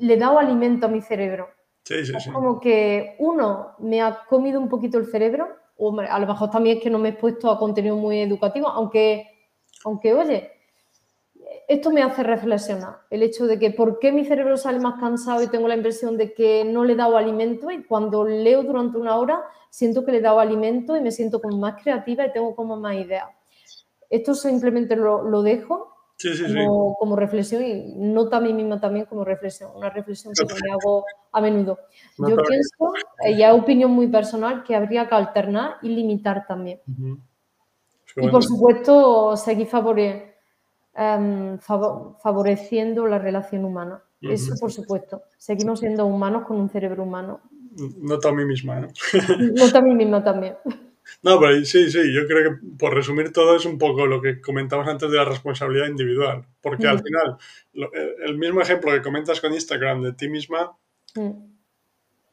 le 0.00 0.14
he 0.14 0.18
dado 0.18 0.40
alimento 0.40 0.86
a 0.86 0.88
mi 0.88 1.00
cerebro. 1.00 1.48
es 1.88 2.28
como 2.32 2.58
que 2.58 3.14
uno 3.20 3.76
me 3.78 4.02
ha 4.02 4.24
comido 4.28 4.60
un 4.60 4.68
poquito 4.68 4.98
el 4.98 5.06
cerebro, 5.06 5.48
o 5.76 5.96
a 6.00 6.18
lo 6.18 6.26
mejor 6.26 6.50
también 6.50 6.78
es 6.78 6.82
que 6.82 6.90
no 6.90 6.98
me 6.98 7.10
he 7.10 7.12
puesto 7.12 7.48
a 7.48 7.60
contenido 7.60 7.94
muy 7.94 8.18
educativo, 8.22 8.66
aunque, 8.66 9.28
aunque 9.84 10.12
oye, 10.12 10.55
esto 11.68 11.90
me 11.90 12.02
hace 12.02 12.22
reflexionar, 12.22 13.00
el 13.10 13.22
hecho 13.22 13.46
de 13.46 13.58
que 13.58 13.70
por 13.70 13.98
qué 13.98 14.12
mi 14.12 14.24
cerebro 14.24 14.56
sale 14.56 14.78
más 14.78 15.00
cansado 15.00 15.42
y 15.42 15.48
tengo 15.48 15.66
la 15.66 15.74
impresión 15.74 16.16
de 16.16 16.32
que 16.32 16.64
no 16.64 16.84
le 16.84 16.92
he 16.92 16.96
dado 16.96 17.16
alimento 17.16 17.70
y 17.70 17.82
cuando 17.84 18.24
leo 18.24 18.62
durante 18.62 18.98
una 18.98 19.16
hora 19.16 19.42
siento 19.70 20.04
que 20.04 20.12
le 20.12 20.18
he 20.18 20.22
dado 20.22 20.38
alimento 20.38 20.96
y 20.96 21.00
me 21.00 21.10
siento 21.10 21.40
como 21.40 21.58
más 21.58 21.82
creativa 21.82 22.24
y 22.24 22.32
tengo 22.32 22.54
como 22.54 22.76
más 22.76 22.94
ideas. 22.94 23.26
esto 24.08 24.34
simplemente 24.34 24.94
lo, 24.94 25.42
dejo 25.42 25.92
como, 26.98 27.16
reflexión 27.16 27.64
y 27.64 27.94
nota 27.96 28.36
a 28.36 28.40
mí 28.40 28.52
misma 28.52 28.80
también 28.80 29.06
como 29.06 29.24
reflexión, 29.24 29.72
una 29.74 29.90
reflexión 29.90 30.32
que 30.34 30.44
me 30.44 30.70
hago 30.70 31.04
a 31.32 31.40
menudo. 31.40 31.80
Yo 32.16 32.36
pienso, 32.36 32.92
y 33.26 33.42
es 33.42 33.52
opinión 33.52 33.90
muy 33.90 34.06
personal, 34.06 34.62
que 34.62 34.76
habría 34.76 35.08
que 35.08 35.14
alternar 35.16 35.78
y 35.82 35.88
limitar 35.88 36.46
también. 36.46 36.80
Y 38.16 38.28
por 38.28 38.42
supuesto, 38.44 39.36
seguir 39.36 39.66
em, 40.96 41.58
favoreciendo 41.58 43.06
la 43.06 43.18
relación 43.18 43.64
humana. 43.64 44.02
Eso 44.20 44.54
por 44.58 44.72
supuesto. 44.72 45.22
Seguimos 45.36 45.80
siendo 45.80 46.06
humanos 46.06 46.44
con 46.46 46.58
un 46.58 46.68
cerebro 46.68 47.02
humano. 47.02 47.40
Nota 48.00 48.30
a 48.30 48.32
mí 48.32 48.44
misma, 48.44 48.80
¿no? 48.80 48.88
Nota 49.54 49.78
a 49.78 49.82
mí 49.82 49.94
misma 49.94 50.24
también. 50.24 50.56
No, 51.22 51.38
pero 51.38 51.64
sí, 51.64 51.90
sí, 51.90 52.12
yo 52.12 52.26
creo 52.26 52.50
que 52.50 52.58
por 52.78 52.94
resumir 52.94 53.32
todo 53.32 53.56
es 53.56 53.64
un 53.64 53.78
poco 53.78 54.06
lo 54.06 54.20
que 54.20 54.40
comentamos 54.40 54.88
antes 54.88 55.10
de 55.10 55.16
la 55.16 55.24
responsabilidad 55.24 55.86
individual, 55.86 56.44
porque 56.60 56.88
al 56.88 57.00
final, 57.00 57.36
el 58.24 58.38
mismo 58.38 58.60
ejemplo 58.60 58.92
que 58.92 59.02
comentas 59.02 59.40
con 59.40 59.52
Instagram 59.54 60.02
de 60.02 60.12
ti 60.14 60.28
misma, 60.28 60.72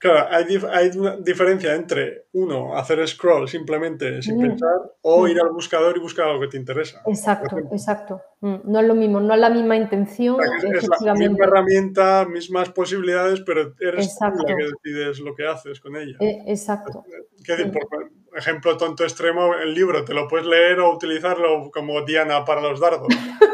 Claro, 0.03 0.27
hay, 0.29 0.91
una 0.97 1.15
diferencia 1.15 1.73
entre, 1.73 2.25
uno, 2.33 2.75
hacer 2.75 3.07
scroll 3.07 3.47
simplemente 3.47 4.21
sin 4.21 4.37
mm. 4.37 4.41
pensar 4.41 4.75
o 5.01 5.23
mm. 5.23 5.27
ir 5.29 5.39
al 5.39 5.51
buscador 5.51 5.95
y 5.95 6.01
buscar 6.01 6.27
algo 6.27 6.41
que 6.41 6.49
te 6.49 6.57
interesa. 6.57 7.01
Exacto, 7.05 7.57
exacto. 7.71 8.21
Mm, 8.41 8.55
no 8.65 8.81
es 8.81 8.85
lo 8.85 8.95
mismo, 8.95 9.21
no 9.21 9.33
es 9.33 9.39
la 9.39 9.49
misma 9.49 9.77
intención. 9.77 10.35
Es 10.75 10.89
la 10.99 11.13
misma 11.13 11.45
herramienta, 11.45 12.25
mismas 12.25 12.67
posibilidades, 12.71 13.39
pero 13.45 13.73
eres 13.79 14.13
tú 14.19 14.25
la 14.25 14.53
que 14.53 14.91
decides 14.91 15.19
lo 15.21 15.33
que 15.33 15.47
haces 15.47 15.79
con 15.79 15.95
ella. 15.95 16.17
E, 16.19 16.51
exacto. 16.51 17.05
decir, 17.37 17.71
por 17.71 18.11
ejemplo 18.37 18.75
tonto 18.75 19.05
extremo, 19.05 19.53
el 19.55 19.73
libro 19.73 20.03
te 20.03 20.13
lo 20.13 20.27
puedes 20.27 20.45
leer 20.45 20.81
o 20.81 20.93
utilizarlo 20.93 21.71
como 21.71 22.01
Diana 22.01 22.43
para 22.43 22.59
los 22.59 22.81
dardos. 22.81 23.07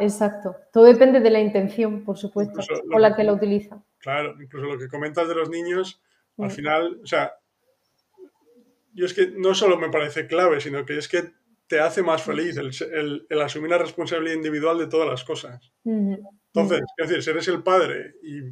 exacto. 0.00 0.56
Todo 0.72 0.84
depende 0.84 1.20
de 1.20 1.30
la 1.30 1.40
intención, 1.40 2.04
por 2.04 2.16
supuesto, 2.16 2.60
con 2.90 3.02
la 3.02 3.14
que 3.14 3.24
lo 3.24 3.34
utiliza. 3.34 3.82
Claro, 3.98 4.34
incluso 4.40 4.66
lo 4.66 4.78
que 4.78 4.88
comentas 4.88 5.28
de 5.28 5.34
los 5.34 5.48
niños, 5.48 6.02
al 6.38 6.48
mm. 6.48 6.50
final, 6.50 7.00
o 7.02 7.06
sea, 7.06 7.34
yo 8.92 9.06
es 9.06 9.14
que 9.14 9.28
no 9.36 9.54
solo 9.54 9.78
me 9.78 9.90
parece 9.90 10.26
clave, 10.26 10.60
sino 10.60 10.84
que 10.84 10.98
es 10.98 11.08
que 11.08 11.32
te 11.66 11.80
hace 11.80 12.02
más 12.02 12.22
feliz 12.22 12.56
el, 12.56 13.26
asumir 13.42 13.70
la 13.70 13.78
responsabilidad 13.78 14.36
individual 14.36 14.78
de 14.78 14.86
todas 14.86 15.08
las 15.08 15.24
cosas. 15.24 15.72
Entonces, 15.84 16.82
es 16.96 17.08
decir, 17.08 17.22
si 17.22 17.30
eres 17.30 17.48
el 17.48 17.62
padre 17.62 18.14
y 18.22 18.42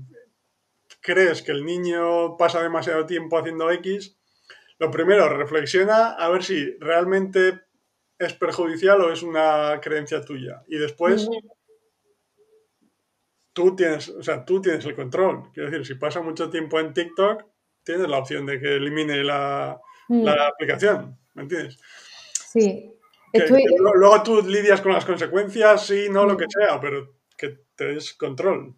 crees 1.00 1.42
que 1.42 1.52
el 1.52 1.64
niño 1.64 2.36
pasa 2.36 2.62
demasiado 2.62 3.06
tiempo 3.06 3.38
haciendo 3.38 3.70
X, 3.70 4.16
lo 4.78 4.90
primero, 4.90 5.28
reflexiona 5.28 6.12
a 6.12 6.28
ver 6.28 6.42
si 6.42 6.76
realmente 6.80 7.60
es 8.26 8.34
perjudicial 8.34 9.00
o 9.00 9.12
es 9.12 9.22
una 9.22 9.80
creencia 9.80 10.24
tuya. 10.24 10.62
Y 10.68 10.76
después, 10.78 11.28
tú 13.52 13.76
tienes, 13.76 14.08
o 14.08 14.22
sea, 14.22 14.44
tú 14.44 14.60
tienes 14.60 14.84
el 14.84 14.94
control. 14.94 15.50
Quiero 15.52 15.70
decir, 15.70 15.86
si 15.86 15.94
pasa 15.94 16.20
mucho 16.20 16.50
tiempo 16.50 16.78
en 16.80 16.92
TikTok, 16.92 17.44
tienes 17.84 18.08
la 18.08 18.18
opción 18.18 18.46
de 18.46 18.60
que 18.60 18.76
elimine 18.76 19.24
la, 19.24 19.80
mm. 20.08 20.28
aplicación, 20.28 21.18
¿me 21.34 21.42
entiendes? 21.42 21.78
Sí. 22.52 22.90
luego 23.32 24.22
tú 24.22 24.42
lidias 24.42 24.80
con 24.80 24.92
las 24.92 25.04
consecuencias, 25.04 25.86
sí, 25.86 26.06
no, 26.10 26.24
lo 26.26 26.36
que 26.36 26.46
mm. 26.46 26.50
sea, 26.50 26.80
pero 26.80 27.16
que 27.36 27.64
te 27.74 27.86
des 27.86 28.14
control. 28.14 28.76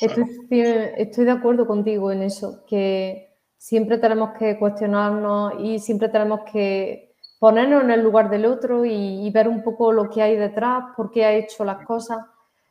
Estoy, 0.00 1.24
de 1.24 1.30
acuerdo 1.30 1.66
contigo 1.66 2.12
en 2.12 2.22
eso, 2.22 2.64
que 2.68 3.30
siempre 3.56 3.98
tenemos 3.98 4.30
que 4.38 4.58
cuestionarnos 4.58 5.54
y 5.60 5.78
siempre 5.78 6.08
tenemos 6.08 6.40
que 6.52 7.05
ponernos 7.38 7.82
en 7.82 7.90
el 7.90 8.02
lugar 8.02 8.30
del 8.30 8.46
otro 8.46 8.84
y 8.84 9.30
ver 9.30 9.48
un 9.48 9.62
poco 9.62 9.92
lo 9.92 10.08
que 10.08 10.22
hay 10.22 10.36
detrás, 10.36 10.84
por 10.96 11.10
qué 11.10 11.24
ha 11.24 11.32
hecho 11.32 11.64
las 11.64 11.84
cosas. 11.84 12.18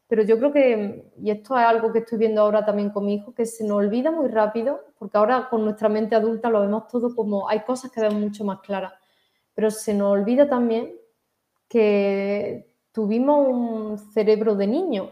Pero 0.08 0.24
yo 0.24 0.38
creo 0.38 0.54
que, 0.54 1.12
y 1.20 1.32
esto 1.32 1.58
es 1.58 1.66
algo 1.66 1.92
que 1.92 2.00
estoy 2.00 2.20
viendo 2.20 2.42
ahora 2.42 2.64
también 2.64 2.92
con 2.92 3.06
mi 3.06 3.16
hijo, 3.16 3.34
que 3.34 3.46
se 3.46 3.64
nos 3.64 3.78
olvida 3.78 4.12
muy 4.12 4.28
rápido, 4.28 4.82
porque 5.00 5.18
ahora 5.18 5.48
con 5.50 5.64
nuestra 5.64 5.90
mente 5.90 6.16
adulta 6.16 6.50
lo 6.50 6.62
vemos 6.62 6.88
todo 6.88 7.16
como, 7.16 7.50
hay 7.50 7.62
cosas 7.62 7.92
que 7.92 8.02
vemos 8.02 8.20
mucho 8.20 8.44
más 8.44 8.60
claras, 8.62 8.94
pero 9.54 9.72
se 9.72 9.94
nos 9.94 10.12
olvida 10.12 10.48
también 10.48 10.94
que 11.68 12.72
tuvimos 12.92 13.48
un 13.48 13.98
cerebro 14.14 14.56
de 14.56 14.68
niño 14.68 15.12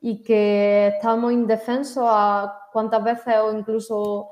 y 0.00 0.22
que 0.22 0.92
estábamos 0.94 1.32
indefensos 1.32 2.04
a 2.06 2.68
cuántas 2.72 3.02
veces 3.02 3.34
o 3.42 3.52
incluso 3.52 4.28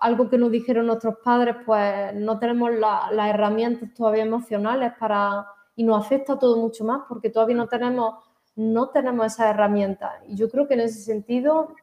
algo 0.00 0.28
que 0.28 0.38
nos 0.38 0.50
dijeron 0.50 0.86
nuestros 0.86 1.16
padres, 1.24 1.56
pues 1.64 2.14
no 2.14 2.38
tenemos 2.38 2.70
las 2.72 3.28
herramientas 3.28 3.92
todavía 3.94 4.24
emocionales 4.24 4.92
para 4.98 5.46
y 5.74 5.84
nos 5.84 6.04
afecta 6.04 6.38
todo 6.38 6.56
mucho 6.56 6.84
más 6.84 7.02
porque 7.08 7.30
todavía 7.30 7.56
no 7.56 7.68
tenemos 7.68 8.14
no 8.56 8.88
tenemos 8.88 9.26
esa 9.26 9.50
herramienta. 9.50 10.20
Y 10.26 10.34
yo 10.34 10.50
creo 10.50 10.66
que 10.66 10.74
en 10.74 10.80
ese 10.80 11.00
sentido 11.00 11.74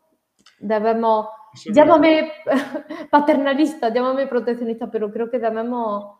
debemos, 0.59 1.27
llámame 1.71 2.31
paternalista, 3.11 3.89
llámame 3.93 4.27
proteccionista, 4.27 4.89
pero 4.89 5.11
creo 5.11 5.29
que 5.29 5.39
debemos 5.39 6.19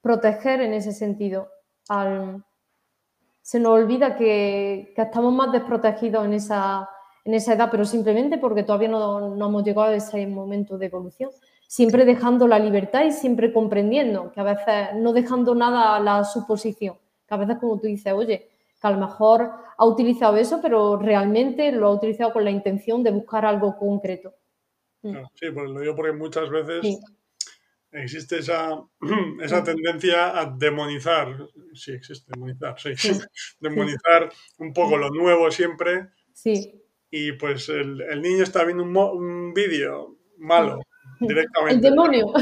proteger 0.00 0.62
en 0.62 0.72
ese 0.72 0.92
sentido. 0.92 1.48
se 3.42 3.58
nos 3.58 3.72
olvida 3.72 4.16
que, 4.16 4.94
estamos 4.96 5.32
más 5.32 5.50
desprotegidos 5.52 6.24
en 6.24 6.34
esa, 6.34 6.88
en 7.24 7.34
esa 7.34 7.54
edad, 7.54 7.68
pero 7.70 7.84
simplemente 7.84 8.38
porque 8.38 8.62
todavía 8.62 8.88
no, 8.88 9.34
no 9.34 9.46
hemos 9.46 9.64
llegado 9.64 9.88
a 9.88 9.94
ese 9.94 10.26
momento 10.26 10.78
de 10.78 10.86
evolución. 10.86 11.30
Siempre 11.66 12.04
dejando 12.04 12.48
la 12.48 12.58
libertad 12.58 13.04
y 13.04 13.12
siempre 13.12 13.52
comprendiendo, 13.52 14.32
que 14.32 14.40
a 14.40 14.44
veces 14.44 14.88
no 14.96 15.12
dejando 15.12 15.54
nada 15.54 15.96
a 15.96 16.00
la 16.00 16.24
suposición, 16.24 16.96
que 17.28 17.34
a 17.34 17.36
veces 17.36 17.58
como 17.58 17.78
tú 17.78 17.86
dices, 17.86 18.12
oye, 18.12 18.48
que 18.80 18.86
a 18.86 18.90
lo 18.90 18.98
mejor 18.98 19.50
ha 19.76 19.84
utilizado 19.86 20.36
eso, 20.36 20.60
pero 20.60 20.96
realmente 20.96 21.70
lo 21.70 21.88
ha 21.88 21.94
utilizado 21.94 22.32
con 22.32 22.44
la 22.44 22.50
intención 22.50 23.02
de 23.02 23.12
buscar 23.12 23.44
algo 23.44 23.76
concreto. 23.78 24.34
Mm. 25.02 25.16
Sí, 25.34 25.50
pues 25.52 25.70
lo 25.70 25.80
digo 25.80 25.94
porque 25.94 26.12
muchas 26.12 26.50
veces 26.50 26.98
existe 27.92 28.38
esa, 28.38 28.82
esa 29.42 29.62
tendencia 29.62 30.38
a 30.38 30.46
demonizar, 30.46 31.48
sí 31.74 31.92
existe, 31.92 32.32
demonizar, 32.34 32.78
sí, 32.78 32.92
demonizar 33.60 34.30
un 34.58 34.72
poco 34.72 34.96
lo 34.96 35.10
nuevo 35.10 35.50
siempre. 35.50 36.08
Sí. 36.32 36.79
Y 37.10 37.32
pues 37.32 37.68
el, 37.68 38.22
niño 38.22 38.42
está 38.42 38.64
viendo 38.64 38.84
un, 38.84 38.96
un 38.96 39.54
vídeo 39.54 40.16
malo 40.38 40.80
directamente. 41.20 41.74
El 41.74 41.80
demonio. 41.80 42.32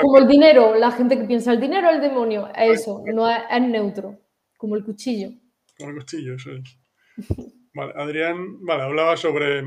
como 0.00 0.18
el 0.18 0.26
dinero, 0.26 0.74
la 0.74 0.90
gente 0.90 1.18
que 1.18 1.24
piensa 1.24 1.52
el 1.52 1.60
dinero, 1.60 1.90
el 1.90 2.00
demonio, 2.00 2.48
eso, 2.54 3.02
no 3.06 3.28
es 3.28 3.62
neutro, 3.62 4.18
como 4.56 4.76
el 4.76 4.84
cuchillo. 4.84 5.30
Con 5.78 5.90
el 5.90 5.96
cuchillo, 5.96 6.34
eso 6.34 6.50
es. 6.52 6.78
Vale, 7.74 7.92
Adrián, 7.94 8.64
vale, 8.64 8.82
hablaba 8.82 9.16
sobre 9.16 9.62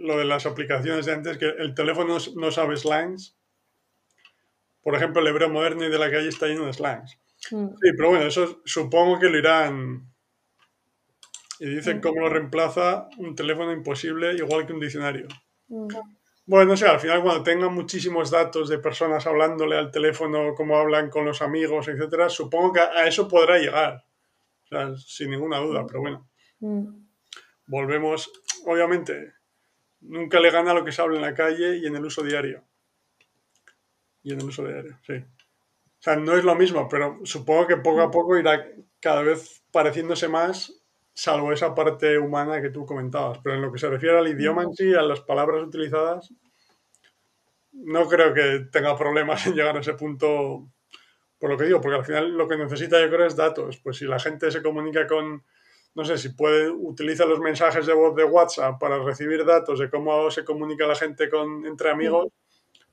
lo 0.00 0.16
de 0.16 0.24
las 0.24 0.46
aplicaciones 0.46 1.04
de 1.04 1.12
antes, 1.12 1.36
que 1.36 1.46
el 1.46 1.74
teléfono 1.74 2.16
no 2.36 2.50
sabe 2.50 2.76
slangs. 2.76 3.36
Por 4.82 4.94
ejemplo, 4.94 5.20
el 5.20 5.28
hebreo 5.28 5.50
moderno 5.50 5.84
y 5.84 5.90
de 5.90 5.98
la 5.98 6.10
calle 6.10 6.28
está 6.28 6.46
lleno 6.46 6.64
de 6.64 6.72
slangs. 6.72 7.18
Mm. 7.50 7.68
Sí, 7.68 7.90
pero 7.96 8.10
bueno, 8.10 8.24
eso 8.24 8.62
supongo 8.64 9.18
que 9.18 9.28
lo 9.28 9.38
irán. 9.38 10.09
Y 11.60 11.68
dicen 11.68 12.00
cómo 12.00 12.22
lo 12.22 12.30
reemplaza 12.30 13.08
un 13.18 13.34
teléfono 13.34 13.70
imposible, 13.70 14.34
igual 14.34 14.66
que 14.66 14.72
un 14.72 14.80
diccionario. 14.80 15.28
Bueno, 16.46 16.72
o 16.72 16.76
sea, 16.76 16.92
al 16.92 17.00
final 17.00 17.22
cuando 17.22 17.42
tengan 17.42 17.74
muchísimos 17.74 18.30
datos 18.30 18.70
de 18.70 18.78
personas 18.78 19.26
hablándole 19.26 19.76
al 19.76 19.90
teléfono, 19.90 20.54
cómo 20.56 20.78
hablan 20.78 21.10
con 21.10 21.26
los 21.26 21.42
amigos, 21.42 21.86
etcétera, 21.86 22.30
supongo 22.30 22.72
que 22.72 22.80
a 22.80 23.06
eso 23.06 23.28
podrá 23.28 23.58
llegar 23.58 24.02
sin 24.96 25.30
ninguna 25.30 25.58
duda, 25.58 25.86
pero 25.86 26.00
bueno. 26.00 26.28
Volvemos, 27.66 28.32
obviamente, 28.64 29.34
nunca 30.00 30.40
le 30.40 30.50
gana 30.50 30.72
lo 30.72 30.82
que 30.82 30.92
se 30.92 31.02
habla 31.02 31.16
en 31.16 31.22
la 31.22 31.34
calle 31.34 31.76
y 31.76 31.86
en 31.86 31.94
el 31.94 32.04
uso 32.06 32.22
diario. 32.22 32.64
Y 34.22 34.32
en 34.32 34.40
el 34.40 34.46
uso 34.46 34.66
diario, 34.66 34.98
sí. 35.06 35.12
O 35.12 36.02
sea, 36.02 36.16
no 36.16 36.36
es 36.38 36.44
lo 36.44 36.54
mismo, 36.54 36.88
pero 36.88 37.20
supongo 37.24 37.66
que 37.66 37.76
poco 37.76 38.00
a 38.00 38.10
poco 38.10 38.38
irá 38.38 38.66
cada 38.98 39.20
vez 39.20 39.62
pareciéndose 39.70 40.26
más, 40.26 40.79
salvo 41.20 41.52
esa 41.52 41.74
parte 41.74 42.18
humana 42.18 42.62
que 42.62 42.70
tú 42.70 42.86
comentabas. 42.86 43.38
Pero 43.42 43.56
en 43.56 43.62
lo 43.62 43.70
que 43.70 43.78
se 43.78 43.90
refiere 43.90 44.16
al 44.16 44.28
idioma 44.28 44.62
en 44.62 44.72
sí, 44.72 44.94
a 44.94 45.02
las 45.02 45.20
palabras 45.20 45.62
utilizadas, 45.62 46.32
no 47.72 48.08
creo 48.08 48.32
que 48.32 48.68
tenga 48.72 48.96
problemas 48.96 49.46
en 49.46 49.54
llegar 49.54 49.76
a 49.76 49.80
ese 49.80 49.92
punto 49.92 50.66
por 51.38 51.50
lo 51.50 51.58
que 51.58 51.64
digo, 51.64 51.80
porque 51.80 51.96
al 51.96 52.04
final 52.04 52.30
lo 52.36 52.48
que 52.48 52.56
necesita 52.56 53.00
yo 53.00 53.10
creo 53.10 53.26
es 53.26 53.36
datos. 53.36 53.78
Pues 53.82 53.98
si 53.98 54.06
la 54.06 54.18
gente 54.18 54.50
se 54.50 54.62
comunica 54.62 55.06
con, 55.06 55.44
no 55.94 56.04
sé, 56.06 56.16
si 56.16 56.30
puede, 56.30 56.70
utiliza 56.70 57.26
los 57.26 57.38
mensajes 57.38 57.84
de 57.84 57.92
voz 57.92 58.16
de 58.16 58.24
WhatsApp 58.24 58.80
para 58.80 58.98
recibir 58.98 59.44
datos 59.44 59.78
de 59.78 59.90
cómo 59.90 60.30
se 60.30 60.42
comunica 60.42 60.86
la 60.86 60.94
gente 60.94 61.28
con, 61.28 61.66
entre 61.66 61.90
amigos, 61.90 62.28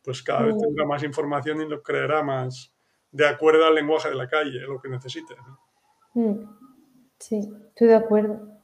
pues 0.04 0.22
cada 0.22 0.42
vez 0.42 0.58
tendrá 0.58 0.86
más 0.86 1.02
información 1.04 1.62
y 1.62 1.68
lo 1.68 1.82
creerá 1.82 2.24
más 2.24 2.74
de 3.12 3.26
acuerdo 3.26 3.66
al 3.66 3.76
lenguaje 3.76 4.10
de 4.10 4.16
la 4.16 4.28
calle, 4.28 4.60
lo 4.62 4.80
que 4.80 4.90
necesite. 4.90 5.36
Mm. 6.14 6.67
Sí, 7.20 7.50
estoy 7.70 7.88
de 7.88 7.96
acuerdo. 7.96 8.58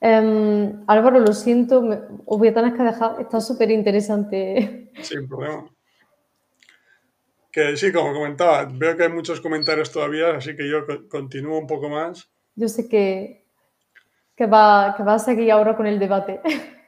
Em, 0.00 0.84
Álvaro, 0.86 1.18
lo 1.18 1.32
siento, 1.32 1.80
os 2.24 2.38
voy 2.38 2.48
a 2.48 2.54
tener 2.54 2.74
que 2.74 2.82
dejar, 2.82 3.20
está 3.20 3.40
súper 3.40 3.70
interesante. 3.70 4.92
Sin 5.02 5.28
problema. 5.28 5.68
Que 7.50 7.76
sí, 7.76 7.92
como 7.92 8.12
comentaba, 8.12 8.68
veo 8.70 8.96
que 8.96 9.04
hay 9.04 9.12
muchos 9.12 9.40
comentarios 9.40 9.90
todavía, 9.90 10.36
así 10.36 10.54
que 10.54 10.68
yo 10.68 10.86
continúo 11.08 11.58
un 11.58 11.66
poco 11.66 11.88
más. 11.88 12.30
Yo 12.54 12.68
sé 12.68 12.88
que, 12.88 13.44
que, 14.36 14.46
va, 14.46 14.94
que 14.96 15.02
va 15.02 15.14
a 15.14 15.18
seguir 15.18 15.50
ahora 15.50 15.76
con 15.76 15.86
el 15.86 15.98
debate. 15.98 16.40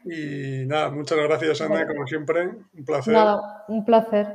Y 0.05 0.65
nada, 0.67 0.91
muchas 0.91 1.19
gracias 1.19 1.61
Ana, 1.61 1.87
como 1.87 2.07
siempre, 2.07 2.49
un 2.73 2.85
placer. 2.85 3.13
Nada, 3.13 3.65
un 3.69 3.85
placer, 3.85 4.29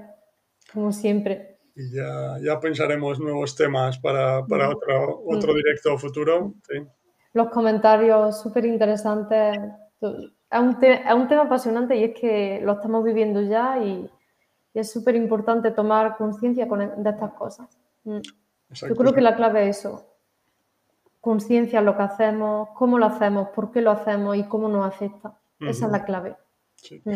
como 0.72 0.92
siempre. 0.92 1.55
Y 1.76 1.94
ya, 1.94 2.38
ya 2.42 2.60
pensaremos 2.60 3.20
nuevos 3.20 3.56
temas 3.56 4.00
para, 4.00 4.46
para 4.46 4.70
otro, 4.70 5.24
otro 5.26 5.54
directo 5.54 5.98
futuro. 5.98 6.54
Los 7.34 7.50
comentarios 7.50 8.42
súper 8.42 8.66
interesantes. 8.66 9.58
Es 10.00 10.60
un, 10.60 10.78
es 10.82 11.14
un 11.14 11.28
tema 11.28 11.44
apasionante 11.44 11.98
y 11.98 12.06
es 12.06 12.20
que 12.20 12.62
lo 12.64 12.74
estamos 12.74 13.04
viviendo 13.04 13.42
ya 13.42 13.84
y, 13.84 14.10
es 14.74 14.92
súper 14.92 15.16
importante 15.16 15.72
tomar 15.72 16.18
conciencia 16.18 16.66
de 16.66 17.10
estas 17.10 17.34
cosas. 17.34 17.70
Mm. 18.04 18.20
Yo 18.70 18.96
creo 18.96 19.14
que 19.14 19.22
la 19.22 19.36
clave 19.36 19.70
es 19.70 19.80
eso, 19.80 20.06
conciencia 21.22 21.80
en 21.80 21.86
lo 21.86 21.96
que 21.96 22.04
hacemos, 22.04 22.70
cómo 22.76 23.00
lo 23.00 23.06
hacemos, 23.06 23.48
por 23.56 23.72
qué 23.72 23.82
lo 23.82 23.92
hacemos 23.92 24.36
y 24.36 24.44
cómo 24.44 24.68
nos 24.68 24.86
afecta. 24.86 25.40
Esa 25.62 25.86
es 25.86 25.92
la 25.94 26.04
clave. 26.04 26.36
Mm. 27.06 27.12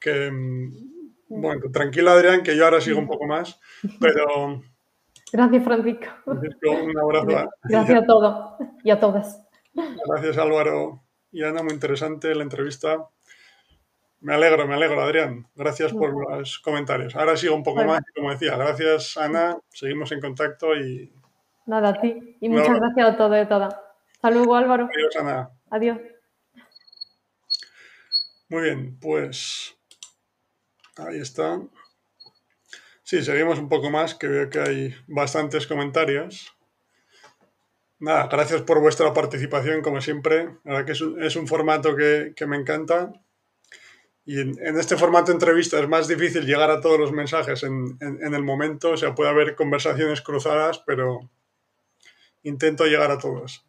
Que, 0.00 0.30
mm, 0.30 0.93
bueno, 1.28 1.70
tranquilo 1.72 2.10
Adrián, 2.10 2.42
que 2.42 2.56
yo 2.56 2.64
ahora 2.64 2.80
sigo 2.80 2.98
un 2.98 3.06
poco 3.06 3.26
más, 3.26 3.60
pero... 4.00 4.62
Gracias 5.32 5.64
Francisco. 5.64 6.06
un 6.26 6.98
abrazo. 6.98 7.50
Gracias 7.64 8.02
a 8.02 8.06
todos 8.06 8.54
y 8.84 8.90
a 8.90 9.00
todas. 9.00 9.42
Gracias 10.06 10.38
Álvaro 10.38 11.02
y 11.32 11.42
Ana, 11.42 11.64
muy 11.64 11.72
interesante 11.72 12.32
la 12.36 12.44
entrevista. 12.44 13.08
Me 14.20 14.32
alegro, 14.32 14.66
me 14.66 14.74
alegro, 14.74 15.02
Adrián. 15.02 15.48
Gracias 15.54 15.92
por 15.92 16.10
los 16.10 16.58
comentarios. 16.60 17.14
Ahora 17.14 17.36
sigo 17.36 17.54
un 17.54 17.62
poco 17.62 17.84
más, 17.84 18.00
como 18.14 18.30
decía. 18.30 18.56
Gracias, 18.56 19.18
Ana. 19.18 19.58
Seguimos 19.68 20.12
en 20.12 20.20
contacto 20.22 20.74
y... 20.74 21.12
Nada, 21.66 21.90
a 21.90 22.00
ti. 22.00 22.38
Y 22.40 22.48
muchas 22.48 22.78
gracias 22.78 23.06
a 23.06 23.16
todos 23.18 23.36
y 23.36 23.40
a 23.40 23.48
todas. 23.48 23.74
Hasta 24.14 24.30
luego, 24.30 24.56
Álvaro. 24.56 24.88
Adiós, 24.94 25.16
Ana. 25.16 25.50
Adiós. 25.70 25.98
Muy 28.48 28.62
bien, 28.62 28.98
pues 28.98 29.73
ahí 30.96 31.20
está. 31.20 31.60
Sí, 33.02 33.22
seguimos 33.22 33.58
un 33.58 33.68
poco 33.68 33.90
más, 33.90 34.14
que 34.14 34.28
veo 34.28 34.48
que 34.48 34.60
hay 34.60 34.94
bastantes 35.06 35.66
comentarios. 35.66 36.54
Nada, 37.98 38.28
gracias 38.28 38.62
por 38.62 38.80
vuestra 38.80 39.12
participación, 39.12 39.82
como 39.82 40.00
siempre. 40.00 40.56
La 40.64 40.72
verdad 40.72 40.86
que 40.86 40.92
es 40.92 41.36
un, 41.36 41.46
formato 41.46 41.94
que, 41.96 42.34
me 42.46 42.56
encanta. 42.56 43.12
Y 44.24 44.40
en, 44.40 44.58
este 44.78 44.96
formato 44.96 45.26
de 45.26 45.34
entrevista 45.34 45.78
es 45.78 45.88
más 45.88 46.08
difícil 46.08 46.46
llegar 46.46 46.70
a 46.70 46.80
todos 46.80 46.98
los 46.98 47.12
mensajes 47.12 47.62
en, 47.62 47.98
en, 48.00 48.34
el 48.34 48.42
momento. 48.42 48.92
O 48.92 48.96
sea, 48.96 49.14
puede 49.14 49.30
haber 49.30 49.54
conversaciones 49.54 50.22
cruzadas, 50.22 50.82
pero 50.86 51.30
intento 52.42 52.86
llegar 52.86 53.10
a 53.10 53.18
todos. 53.18 53.66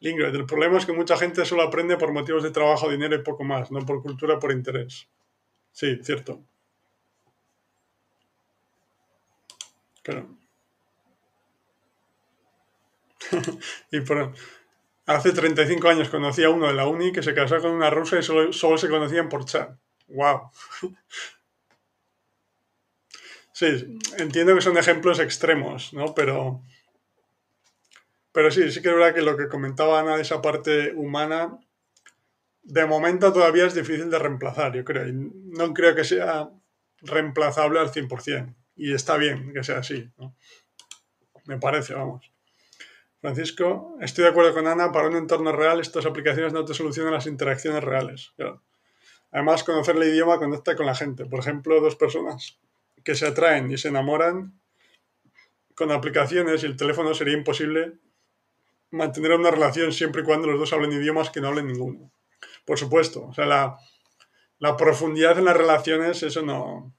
Lingred, 0.00 0.34
el 0.34 0.46
problema 0.46 0.78
es 0.78 0.86
que 0.86 0.92
mucha 0.92 1.16
gente 1.16 1.44
solo 1.44 1.62
aprende 1.62 1.96
por 1.96 2.12
motivos 2.12 2.42
de 2.42 2.50
trabajo, 2.50 2.90
dinero 2.90 3.14
y 3.14 3.22
poco 3.22 3.44
más, 3.44 3.70
no 3.70 3.84
por 3.84 4.02
cultura, 4.02 4.38
por 4.38 4.50
interés. 4.50 5.08
Sí, 5.72 5.98
cierto. 6.02 6.42
Pero... 10.02 10.28
y 13.90 14.00
por... 14.00 14.32
Hace 15.06 15.32
35 15.32 15.88
años 15.88 16.08
conocí 16.08 16.44
a 16.44 16.50
uno 16.50 16.68
de 16.68 16.74
la 16.74 16.86
uni 16.86 17.10
que 17.12 17.22
se 17.22 17.34
casó 17.34 17.60
con 17.60 17.72
una 17.72 17.90
rusa 17.90 18.18
y 18.18 18.22
solo, 18.22 18.52
solo 18.52 18.78
se 18.78 18.88
conocían 18.88 19.28
por 19.28 19.44
chat. 19.44 19.76
¡Wow! 20.08 20.50
sí, 23.52 23.98
entiendo 24.18 24.54
que 24.54 24.60
son 24.60 24.78
ejemplos 24.78 25.18
extremos, 25.18 25.92
¿no? 25.92 26.14
Pero 26.14 26.62
pero 28.32 28.50
sí, 28.50 28.70
sí 28.70 28.80
que 28.80 28.88
es 28.88 28.94
verdad 28.94 29.14
que 29.14 29.22
lo 29.22 29.36
que 29.36 29.48
comentaba 29.48 30.00
Ana 30.00 30.16
de 30.16 30.22
esa 30.22 30.40
parte 30.40 30.92
humana, 30.94 31.58
de 32.62 32.86
momento 32.86 33.32
todavía 33.32 33.66
es 33.66 33.74
difícil 33.74 34.10
de 34.10 34.18
reemplazar, 34.18 34.74
yo 34.74 34.84
creo. 34.84 35.06
No 35.12 35.72
creo 35.74 35.94
que 35.94 36.04
sea 36.04 36.50
reemplazable 37.02 37.80
al 37.80 37.90
100%. 37.90 38.54
Y 38.76 38.94
está 38.94 39.16
bien 39.16 39.52
que 39.52 39.62
sea 39.62 39.78
así, 39.78 40.10
¿no? 40.18 40.34
Me 41.46 41.58
parece, 41.58 41.94
vamos. 41.94 42.30
Francisco, 43.20 43.96
estoy 44.00 44.24
de 44.24 44.30
acuerdo 44.30 44.54
con 44.54 44.66
Ana, 44.66 44.92
para 44.92 45.08
un 45.08 45.16
entorno 45.16 45.52
real 45.52 45.80
estas 45.80 46.06
aplicaciones 46.06 46.52
no 46.52 46.64
te 46.64 46.72
solucionan 46.72 47.12
las 47.12 47.26
interacciones 47.26 47.84
reales. 47.84 48.32
Además, 49.30 49.62
conocer 49.62 49.96
el 49.96 50.04
idioma 50.04 50.38
conecta 50.38 50.74
con 50.74 50.86
la 50.86 50.94
gente. 50.94 51.26
Por 51.26 51.40
ejemplo, 51.40 51.80
dos 51.80 51.96
personas 51.96 52.58
que 53.04 53.14
se 53.14 53.26
atraen 53.26 53.70
y 53.70 53.78
se 53.78 53.88
enamoran 53.88 54.58
con 55.74 55.92
aplicaciones 55.92 56.62
y 56.62 56.66
el 56.66 56.76
teléfono 56.76 57.14
sería 57.14 57.34
imposible 57.34 57.98
mantener 58.90 59.32
una 59.32 59.50
relación 59.50 59.92
siempre 59.92 60.22
y 60.22 60.24
cuando 60.24 60.48
los 60.48 60.58
dos 60.58 60.72
hablen 60.72 60.92
idiomas 60.92 61.30
que 61.30 61.40
no 61.40 61.48
hablen 61.48 61.66
ninguno. 61.66 62.10
Por 62.70 62.78
supuesto, 62.78 63.26
o 63.26 63.34
sea, 63.34 63.46
la, 64.60 64.76
profundidad 64.76 65.36
en 65.36 65.46
las 65.46 65.56
relaciones, 65.56 66.22
eso 66.22 66.42
no, 66.42 66.94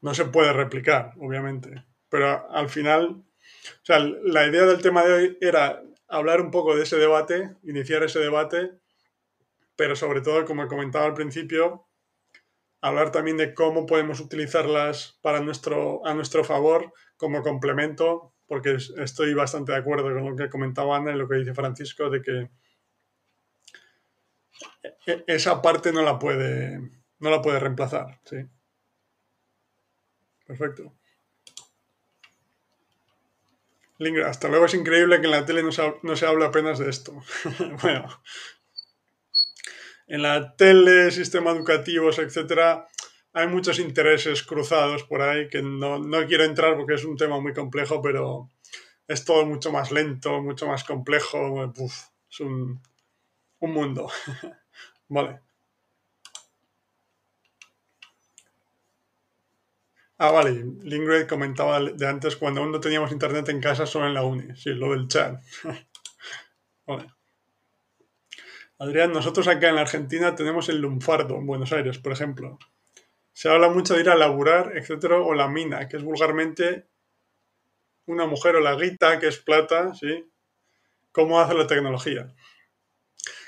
no 0.00 0.14
se 0.14 0.24
puede 0.24 0.52
replicar, 0.52 1.12
obviamente. 1.20 1.84
Pero 2.08 2.50
al 2.50 2.68
final, 2.68 3.04
o 3.04 3.84
sea, 3.84 4.00
la 4.00 4.44
idea 4.48 4.64
del 4.64 4.82
tema 4.82 5.04
de 5.04 5.12
hoy 5.12 5.38
era 5.40 5.80
hablar 6.08 6.40
un 6.40 6.50
poco 6.50 6.74
de 6.74 6.82
ese 6.82 6.96
debate, 6.96 7.54
iniciar 7.62 8.02
ese 8.02 8.18
debate, 8.18 8.72
pero 9.76 9.94
sobre 9.94 10.22
todo, 10.22 10.44
como 10.44 10.64
he 10.64 10.66
comentado 10.66 11.04
al 11.04 11.14
principio, 11.14 11.86
hablar 12.80 13.12
también 13.12 13.36
de 13.36 13.54
cómo 13.54 13.86
podemos 13.86 14.18
utilizarlas 14.18 15.20
para 15.22 15.38
nuestro, 15.38 16.04
a 16.04 16.14
nuestro 16.14 16.42
favor 16.42 16.92
como 17.16 17.44
complemento 17.44 18.34
porque 18.48 18.74
estoy 18.74 19.34
bastante 19.34 19.70
de 19.70 19.78
acuerdo 19.78 20.12
con 20.12 20.30
lo 20.30 20.36
que 20.36 20.50
comentaba 20.50 20.96
Ana 20.96 21.12
y 21.12 21.16
lo 21.16 21.28
que 21.28 21.36
dice 21.36 21.54
Francisco, 21.54 22.10
de 22.10 22.22
que 22.22 22.50
esa 25.26 25.62
parte 25.62 25.92
no 25.92 26.02
la 26.02 26.18
puede, 26.18 26.80
no 27.18 27.30
la 27.30 27.42
puede 27.42 27.60
reemplazar. 27.60 28.20
¿sí? 28.24 28.36
Perfecto. 30.46 30.92
Lingra, 33.98 34.28
hasta 34.28 34.48
luego 34.48 34.66
es 34.66 34.74
increíble 34.74 35.20
que 35.20 35.26
en 35.26 35.32
la 35.32 35.46
tele 35.46 35.62
no 35.62 35.72
se, 35.72 35.94
no 36.02 36.16
se 36.16 36.26
habla 36.26 36.46
apenas 36.46 36.78
de 36.78 36.90
esto. 36.90 37.12
bueno, 37.82 38.08
en 40.06 40.22
la 40.22 40.54
tele, 40.54 41.10
sistemas 41.10 41.56
educativos, 41.56 42.18
etcétera, 42.18 42.86
hay 43.32 43.48
muchos 43.48 43.78
intereses 43.78 44.42
cruzados 44.42 45.02
por 45.04 45.22
ahí 45.22 45.48
que 45.48 45.62
no, 45.62 46.00
quiero 46.26 46.44
entrar 46.44 46.76
porque 46.76 46.94
es 46.94 47.04
un 47.04 47.16
tema 47.16 47.40
muy 47.40 47.52
complejo, 47.52 48.00
pero 48.00 48.48
es 49.08 49.24
todo 49.24 49.44
mucho 49.44 49.72
más 49.72 49.92
lento, 49.92 50.40
mucho 50.42 50.66
más 50.66 50.84
complejo. 50.84 51.72
es 52.30 52.40
un, 52.40 52.80
mundo. 53.60 54.08
vale. 55.08 55.40
Ah, 60.18 60.30
vale. 60.30 60.64
Lingred 60.82 61.26
comentaba 61.28 61.80
de 61.80 62.06
antes 62.06 62.36
cuando 62.36 62.60
aún 62.60 62.72
no 62.72 62.80
teníamos 62.80 63.12
internet 63.12 63.48
en 63.50 63.60
casa, 63.60 63.86
solo 63.86 64.06
en 64.06 64.14
la 64.14 64.24
uni. 64.24 64.54
Sí, 64.56 64.70
lo 64.70 64.92
del 64.92 65.08
chat. 65.08 65.42
vale. 66.86 67.06
Adrián, 68.78 69.12
nosotros 69.12 69.48
acá 69.48 69.68
en 69.68 69.76
la 69.76 69.82
Argentina 69.82 70.34
tenemos 70.34 70.68
el 70.68 70.80
lunfardo, 70.80 71.36
en 71.36 71.46
Buenos 71.46 71.72
Aires, 71.72 71.98
por 71.98 72.12
ejemplo. 72.12 72.58
Se 73.32 73.48
habla 73.48 73.68
mucho 73.70 73.94
de 73.94 74.00
ir 74.00 74.10
a 74.10 74.14
laburar, 74.16 74.72
etcétera, 74.76 75.18
o 75.18 75.34
la 75.34 75.48
mina, 75.48 75.88
que 75.88 75.96
es 75.96 76.02
vulgarmente 76.02 76.86
una 78.06 78.26
mujer 78.26 78.56
o 78.56 78.60
la 78.60 78.74
guita, 78.76 79.18
que 79.18 79.28
es 79.28 79.38
plata, 79.38 79.94
¿sí? 79.94 80.30
¿Cómo 81.12 81.40
hace 81.40 81.54
la 81.54 81.66
tecnología? 81.66 82.34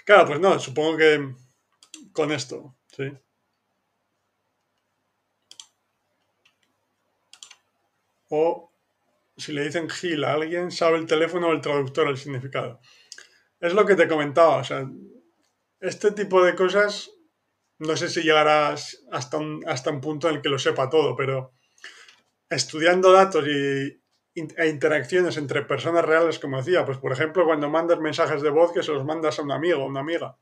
Claro, 0.09 0.27
pues 0.27 0.41
no, 0.41 0.59
supongo 0.59 0.97
que 0.97 1.35
con 2.13 2.33
esto, 2.33 2.79
¿sí? 2.87 3.13
O 8.31 8.73
si 9.37 9.53
le 9.53 9.65
dicen 9.65 9.91
Gil 9.91 10.25
a 10.25 10.33
alguien, 10.33 10.71
sabe 10.71 10.97
el 10.97 11.05
teléfono 11.05 11.49
o 11.49 11.53
el 11.53 11.61
traductor 11.61 12.09
el 12.09 12.17
significado. 12.17 12.81
Es 13.61 13.75
lo 13.75 13.85
que 13.85 13.97
te 13.97 14.09
comentaba, 14.09 14.57
o 14.57 14.65
sea, 14.65 14.89
este 15.79 16.13
tipo 16.13 16.43
de 16.43 16.55
cosas 16.55 17.11
no 17.79 17.95
sé 17.95 18.09
si 18.09 18.23
llegarás 18.23 19.05
hasta 19.13 19.39
hasta 19.67 19.91
un 19.91 20.01
punto 20.01 20.31
en 20.31 20.37
el 20.37 20.41
que 20.41 20.49
lo 20.49 20.59
sepa 20.59 20.89
todo, 20.89 21.17
pero 21.17 21.53
estudiando 22.49 23.13
datos 23.13 23.47
y, 23.47 24.03
e 24.57 24.68
interacciones 24.68 25.36
entre 25.36 25.62
personas 25.62 26.05
reales, 26.05 26.39
como 26.39 26.59
decía, 26.59 26.84
pues 26.84 26.99
por 26.99 27.12
ejemplo, 27.12 27.45
cuando 27.45 27.68
mandas 27.68 28.01
mensajes 28.01 28.43
de 28.43 28.51
voz 28.51 28.72
que 28.72 28.82
se 28.82 28.93
los 28.93 29.05
mandas 29.05 29.39
a 29.39 29.43
un 29.43 29.53
amigo 29.53 29.82
o 29.82 29.86
una 29.86 30.01
amiga, 30.01 30.36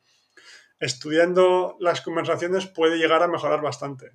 estudiando 0.78 1.76
las 1.80 2.00
conversaciones 2.00 2.66
puede 2.66 2.98
llegar 2.98 3.22
a 3.22 3.28
mejorar 3.28 3.60
bastante. 3.60 4.12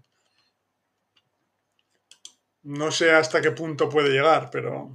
No 2.63 2.91
sé 2.91 3.11
hasta 3.11 3.41
qué 3.41 3.51
punto 3.51 3.89
puede 3.89 4.09
llegar, 4.09 4.49
pero 4.51 4.93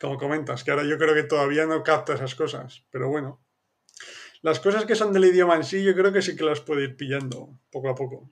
como 0.00 0.16
comentas, 0.16 0.62
que 0.62 0.70
ahora 0.70 0.84
yo 0.84 0.96
creo 0.98 1.14
que 1.14 1.24
todavía 1.24 1.66
no 1.66 1.82
capta 1.82 2.14
esas 2.14 2.34
cosas, 2.34 2.84
pero 2.90 3.08
bueno. 3.08 3.40
Las 4.42 4.60
cosas 4.60 4.84
que 4.84 4.94
son 4.94 5.12
del 5.12 5.24
idioma 5.24 5.56
en 5.56 5.64
sí, 5.64 5.82
yo 5.82 5.94
creo 5.94 6.12
que 6.12 6.22
sí 6.22 6.36
que 6.36 6.44
las 6.44 6.60
puede 6.60 6.84
ir 6.84 6.96
pillando 6.96 7.58
poco 7.70 7.88
a 7.88 7.94
poco. 7.94 8.30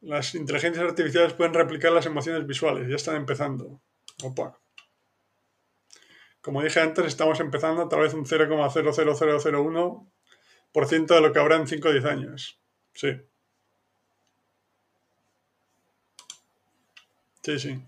Las 0.00 0.34
inteligencias 0.34 0.84
artificiales 0.84 1.32
pueden 1.32 1.54
replicar 1.54 1.92
las 1.92 2.04
emociones 2.06 2.44
visuales, 2.46 2.88
ya 2.88 2.96
están 2.96 3.16
empezando. 3.16 3.80
Opa. 4.22 4.58
Como 6.40 6.62
dije 6.62 6.80
antes, 6.80 7.04
estamos 7.06 7.40
empezando 7.40 7.88
tal 7.88 8.00
vez 8.00 8.14
un 8.14 8.24
0,00001% 8.24 11.06
de 11.06 11.20
lo 11.20 11.32
que 11.32 11.38
habrá 11.38 11.56
en 11.56 11.66
5 11.66 11.88
o 11.88 11.92
10 11.92 12.04
años. 12.04 12.60
Sí. 12.94 13.20
Sí, 17.42 17.58
sí. 17.58 17.82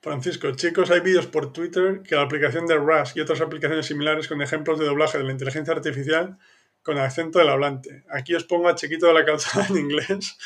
Francisco, 0.00 0.50
chicos, 0.52 0.90
hay 0.90 1.00
vídeos 1.00 1.26
por 1.28 1.52
Twitter 1.52 2.02
que 2.02 2.16
la 2.16 2.22
aplicación 2.22 2.66
de 2.66 2.76
Rush 2.76 3.12
y 3.14 3.20
otras 3.20 3.40
aplicaciones 3.40 3.86
similares 3.86 4.26
con 4.26 4.42
ejemplos 4.42 4.80
de 4.80 4.86
doblaje 4.86 5.18
de 5.18 5.24
la 5.24 5.30
inteligencia 5.30 5.74
artificial 5.74 6.38
con 6.82 6.98
acento 6.98 7.38
del 7.38 7.48
hablante. 7.48 8.04
Aquí 8.10 8.34
os 8.34 8.44
pongo 8.44 8.68
a 8.68 8.74
Chiquito 8.74 9.06
de 9.06 9.14
la 9.14 9.24
Calzada 9.24 9.66
en 9.68 9.76
inglés. 9.76 10.36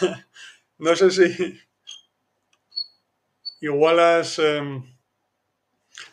no 0.78 0.96
sé 0.96 1.10
si 1.10 1.60
igual 3.60 3.98
has, 4.00 4.38
em, 4.38 4.82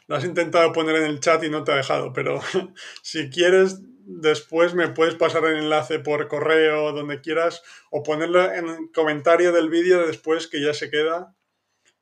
lo 0.08 0.16
has 0.16 0.24
intentado 0.24 0.72
poner 0.72 0.96
en 0.98 1.04
el 1.04 1.20
chat 1.20 1.44
y 1.44 1.50
no 1.50 1.64
te 1.64 1.72
ha 1.72 1.76
dejado, 1.76 2.14
pero 2.14 2.42
si 3.02 3.30
quieres 3.30 3.80
después 4.06 4.74
me 4.74 4.90
puedes 4.90 5.16
pasar 5.16 5.46
el 5.46 5.58
enlace 5.58 6.00
por 6.00 6.28
correo, 6.28 6.92
donde 6.92 7.22
quieras, 7.22 7.64
o 7.90 8.04
ponerlo 8.04 8.52
en 8.54 8.68
el 8.68 8.92
comentario 8.94 9.52
del 9.52 9.70
vídeo 9.70 10.06
después 10.06 10.48
que 10.48 10.62
ya 10.62 10.74
se 10.74 10.90
queda 10.90 11.36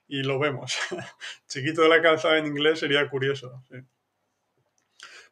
y 0.07 0.23
lo 0.23 0.39
vemos. 0.39 0.77
Chiquito 1.47 1.84
de 1.84 1.89
la 1.89 2.01
calzada 2.01 2.38
en 2.38 2.47
inglés 2.47 2.79
sería 2.79 3.07
curioso. 3.09 3.63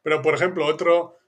Pero, 0.01 0.21
por 0.21 0.35
ejemplo, 0.35 0.65
otro, 0.65 1.18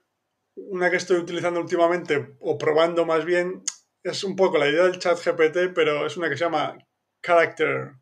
una 0.56 0.90
que 0.90 0.98
estoy 0.98 1.18
utilizando 1.18 1.60
últimamente, 1.60 2.36
o 2.40 2.58
probando 2.58 3.06
más 3.06 3.26
bien, 3.26 3.64
es 4.04 4.24
un 4.24 4.36
poco 4.36 4.58
la 4.58 4.68
idea 4.68 4.84
del 4.84 5.00
chat 5.00 5.18
GPT, 5.24 5.74
pero 5.74 6.06
es 6.06 6.18
una 6.18 6.30
que 6.30 6.38
se 6.38 6.46
llama 6.46 6.78
Character 7.22 7.94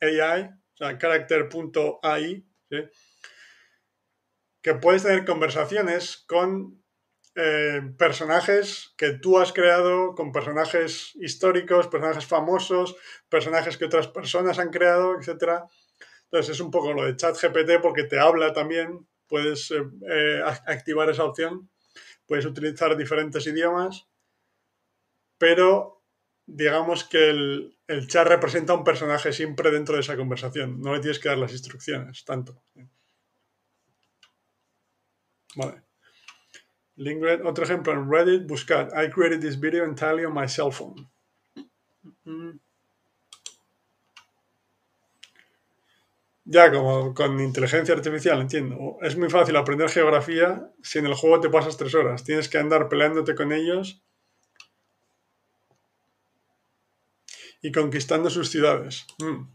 AI, 0.00 0.42
o 0.42 0.76
sea, 0.76 0.98
character.ai, 0.98 2.46
que 4.62 4.74
puedes 4.74 5.02
tener 5.02 5.24
conversaciones 5.24 6.24
con 6.26 6.82
eh, 7.34 7.80
personajes 7.98 8.92
que 8.96 9.12
tú 9.12 9.38
has 9.38 9.52
creado 9.52 10.14
con 10.14 10.32
personajes 10.32 11.12
históricos, 11.16 11.88
personajes 11.88 12.26
famosos, 12.26 12.96
personajes 13.28 13.78
que 13.78 13.86
otras 13.86 14.08
personas 14.08 14.58
han 14.58 14.70
creado, 14.70 15.16
etc. 15.18 15.64
Entonces 16.24 16.56
es 16.56 16.60
un 16.60 16.70
poco 16.70 16.92
lo 16.92 17.04
de 17.04 17.16
ChatGPT 17.16 17.80
porque 17.80 18.04
te 18.04 18.18
habla 18.18 18.52
también, 18.52 19.06
puedes 19.28 19.70
eh, 19.70 19.82
eh, 20.10 20.42
activar 20.66 21.08
esa 21.08 21.24
opción, 21.24 21.70
puedes 22.32 22.46
utilizar 22.46 22.96
diferentes 22.96 23.46
idiomas, 23.46 24.08
pero 25.36 26.02
digamos 26.46 27.04
que 27.04 27.28
el, 27.28 28.06
chat 28.06 28.26
representa 28.26 28.72
un 28.72 28.84
personaje 28.84 29.34
siempre 29.34 29.70
dentro 29.70 29.96
de 29.96 30.00
esa 30.00 30.16
conversación, 30.16 30.80
no 30.80 30.94
le 30.94 31.00
tienes 31.00 31.18
que 31.18 31.28
dar 31.28 31.36
las 31.36 31.52
instrucciones 31.52 32.24
tanto. 32.24 32.64
Vale. 35.56 35.82
Lingred, 36.96 37.44
otro 37.44 37.64
ejemplo 37.64 37.92
en 37.92 38.10
Reddit, 38.10 38.46
buscad, 38.46 38.88
I 38.94 39.10
created 39.10 39.42
this 39.42 39.60
video 39.60 39.84
entirely 39.84 40.24
on 40.24 40.32
my 40.32 40.48
cell 40.48 40.70
phone. 40.72 41.10
Ya, 46.44 46.72
como 46.72 47.14
con 47.14 47.38
inteligencia 47.40 47.94
artificial, 47.94 48.40
entiendo. 48.40 48.98
Es 49.00 49.16
muy 49.16 49.30
fácil 49.30 49.56
aprender 49.56 49.88
geografía 49.88 50.70
si 50.82 50.98
en 50.98 51.06
el 51.06 51.14
juego 51.14 51.40
te 51.40 51.48
pasas 51.50 51.76
tres 51.76 51.94
horas. 51.94 52.24
Tienes 52.24 52.48
que 52.48 52.58
andar 52.58 52.88
peleándote 52.88 53.34
con 53.34 53.52
ellos 53.52 54.02
y 57.60 57.70
conquistando 57.70 58.28
sus 58.28 58.50
ciudades. 58.50 59.06
Mm. 59.18 59.48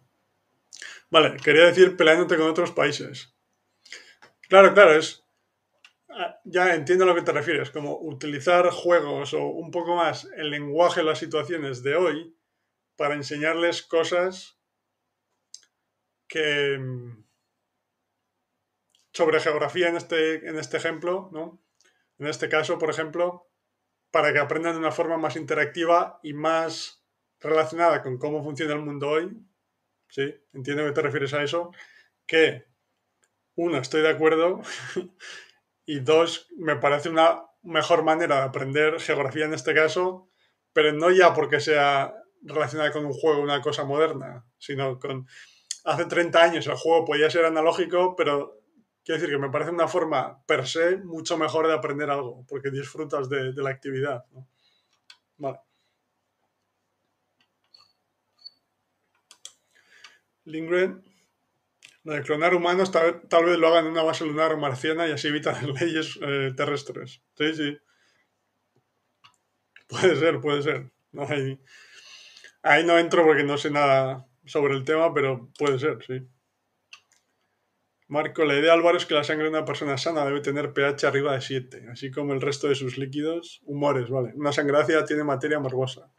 Vale, 1.10 1.38
quería 1.38 1.66
decir 1.66 1.98
peleándote 1.98 2.38
con 2.38 2.50
otros 2.50 2.72
países. 2.72 3.34
Claro, 4.48 4.74
claro, 4.74 4.94
es 4.94 5.28
Ah, 6.20 6.40
ya 6.46 6.74
entiendo 6.74 7.04
a 7.04 7.08
lo 7.08 7.14
que 7.14 7.22
te 7.22 7.32
refieres, 7.32 7.70
como 7.70 8.00
utilizar 8.00 8.68
juegos 8.72 9.36
o 9.36 9.46
un 9.46 9.70
poco 9.70 9.96
más 9.96 10.28
el 10.36 10.50
lenguaje, 10.50 11.04
las 11.04 11.20
situaciones 11.20 11.84
de 11.84 11.96
hoy 11.96 12.36
para 12.96 13.14
enseñarles 13.14 13.84
cosas 13.84 14.57
que 16.28 16.80
sobre 19.14 19.40
geografía 19.40 19.90
en 19.90 19.98
este, 19.98 20.48
en 20.48 20.58
este 20.58 20.78
ejemplo, 20.78 21.30
¿no? 21.32 21.62
En 22.20 22.28
este 22.28 22.50
caso, 22.50 22.78
por 22.78 22.90
ejemplo, 22.90 23.50
para 24.12 24.34
que 24.34 24.40
aprendan 24.40 24.74
de 24.74 24.80
una 24.80 24.92
forma 24.92 25.18
más 25.18 25.36
interactiva 25.36 26.20
y 26.24 26.34
más 26.34 27.04
relacionada 27.40 28.02
con 28.02 28.18
cómo 28.18 28.44
funciona 28.44 28.74
el 28.74 28.82
mundo 28.82 29.10
hoy. 29.10 29.38
Sí, 30.10 30.34
entiendo 30.54 30.86
que 30.86 30.92
te 30.92 31.02
refieres 31.02 31.34
a 31.34 31.44
eso. 31.44 31.72
Que, 32.26 32.66
uno, 33.56 33.78
estoy 33.78 34.02
de 34.02 34.10
acuerdo 34.10 34.62
Y 35.90 36.02
dos, 36.02 36.50
me 36.58 36.76
parece 36.76 37.08
una 37.08 37.46
mejor 37.64 38.04
manera 38.04 38.36
de 38.36 38.42
aprender 38.42 39.00
geografía 39.00 39.46
en 39.46 39.54
este 39.54 39.74
caso, 39.74 40.30
pero 40.74 40.92
no 40.92 41.12
ya 41.12 41.34
porque 41.34 41.62
sea 41.62 42.14
relacionada 42.42 42.92
con 42.92 43.06
un 43.06 43.14
juego, 43.14 43.42
una 43.42 43.62
cosa 43.62 43.86
moderna, 43.86 44.46
sino 44.58 45.00
con... 45.00 45.26
Hace 45.88 46.06
30 46.06 46.44
años 46.44 46.68
el 46.68 46.76
juego 46.76 47.06
podía 47.06 47.30
ser 47.30 47.46
analógico, 47.46 48.14
pero 48.18 48.60
quiero 49.06 49.22
decir 49.22 49.34
que 49.34 49.42
me 49.42 49.50
parece 49.50 49.72
una 49.72 49.88
forma 49.88 50.44
per 50.46 50.68
se 50.68 50.98
mucho 50.98 51.38
mejor 51.38 51.66
de 51.66 51.74
aprender 51.74 52.10
algo, 52.10 52.46
porque 52.46 52.72
disfrutas 52.72 53.30
de, 53.30 53.54
la 53.54 53.70
actividad. 53.70 54.26
Vale. 55.38 55.60
Lindgren 60.44 61.02
lo 62.04 62.14
de 62.16 62.22
clonar 62.22 62.54
humanos 62.54 62.92
tal, 62.92 63.46
vez 63.46 63.58
lo 63.58 63.70
hagan 63.70 63.86
en 63.86 63.92
una 63.92 64.04
base 64.04 64.26
lunar 64.26 64.58
marciana 64.58 65.08
y 65.08 65.12
así 65.12 65.30
evitan 65.30 65.56
leyes 65.80 66.20
eh, 66.22 66.52
terrestres. 66.54 67.22
Sí, 67.38 67.54
sí. 67.56 67.78
Puede 69.88 70.18
ser, 70.18 70.42
puede 70.42 70.64
ser. 70.64 70.92
ahí, 72.62 72.86
no 72.86 73.00
entro 73.00 73.24
porque 73.24 73.46
no 73.46 73.58
sé 73.58 73.72
nada 73.72 74.28
sobre 74.48 74.74
el 74.76 74.84
tema, 74.84 75.14
pero 75.14 75.50
puede 75.58 75.78
ser, 75.80 76.04
sí. 76.06 76.28
Marco, 78.10 78.46
la 78.46 78.56
idea 78.56 78.72
Álvaro 78.72 78.98
es 78.98 79.06
que 79.06 79.14
la 79.14 79.24
sangre 79.24 79.46
de 79.46 79.50
una 79.50 79.66
persona 79.66 79.98
sana 79.98 80.26
debe 80.26 80.40
tener 80.40 80.72
pH 80.72 81.08
arriba 81.08 81.34
de 81.34 81.42
7, 81.42 81.88
así 81.92 82.10
como 82.10 82.34
el 82.34 82.40
resto 82.40 82.70
de 82.70 82.76
sus 82.76 82.98
líquidos, 82.98 83.60
humores, 83.66 84.10
¿vale? 84.10 84.32
Una 84.36 84.54
sangre 84.54 84.78
ácida 84.78 85.04
tiene 85.04 85.26
materia 85.26 85.60
morbosa. 85.60 86.10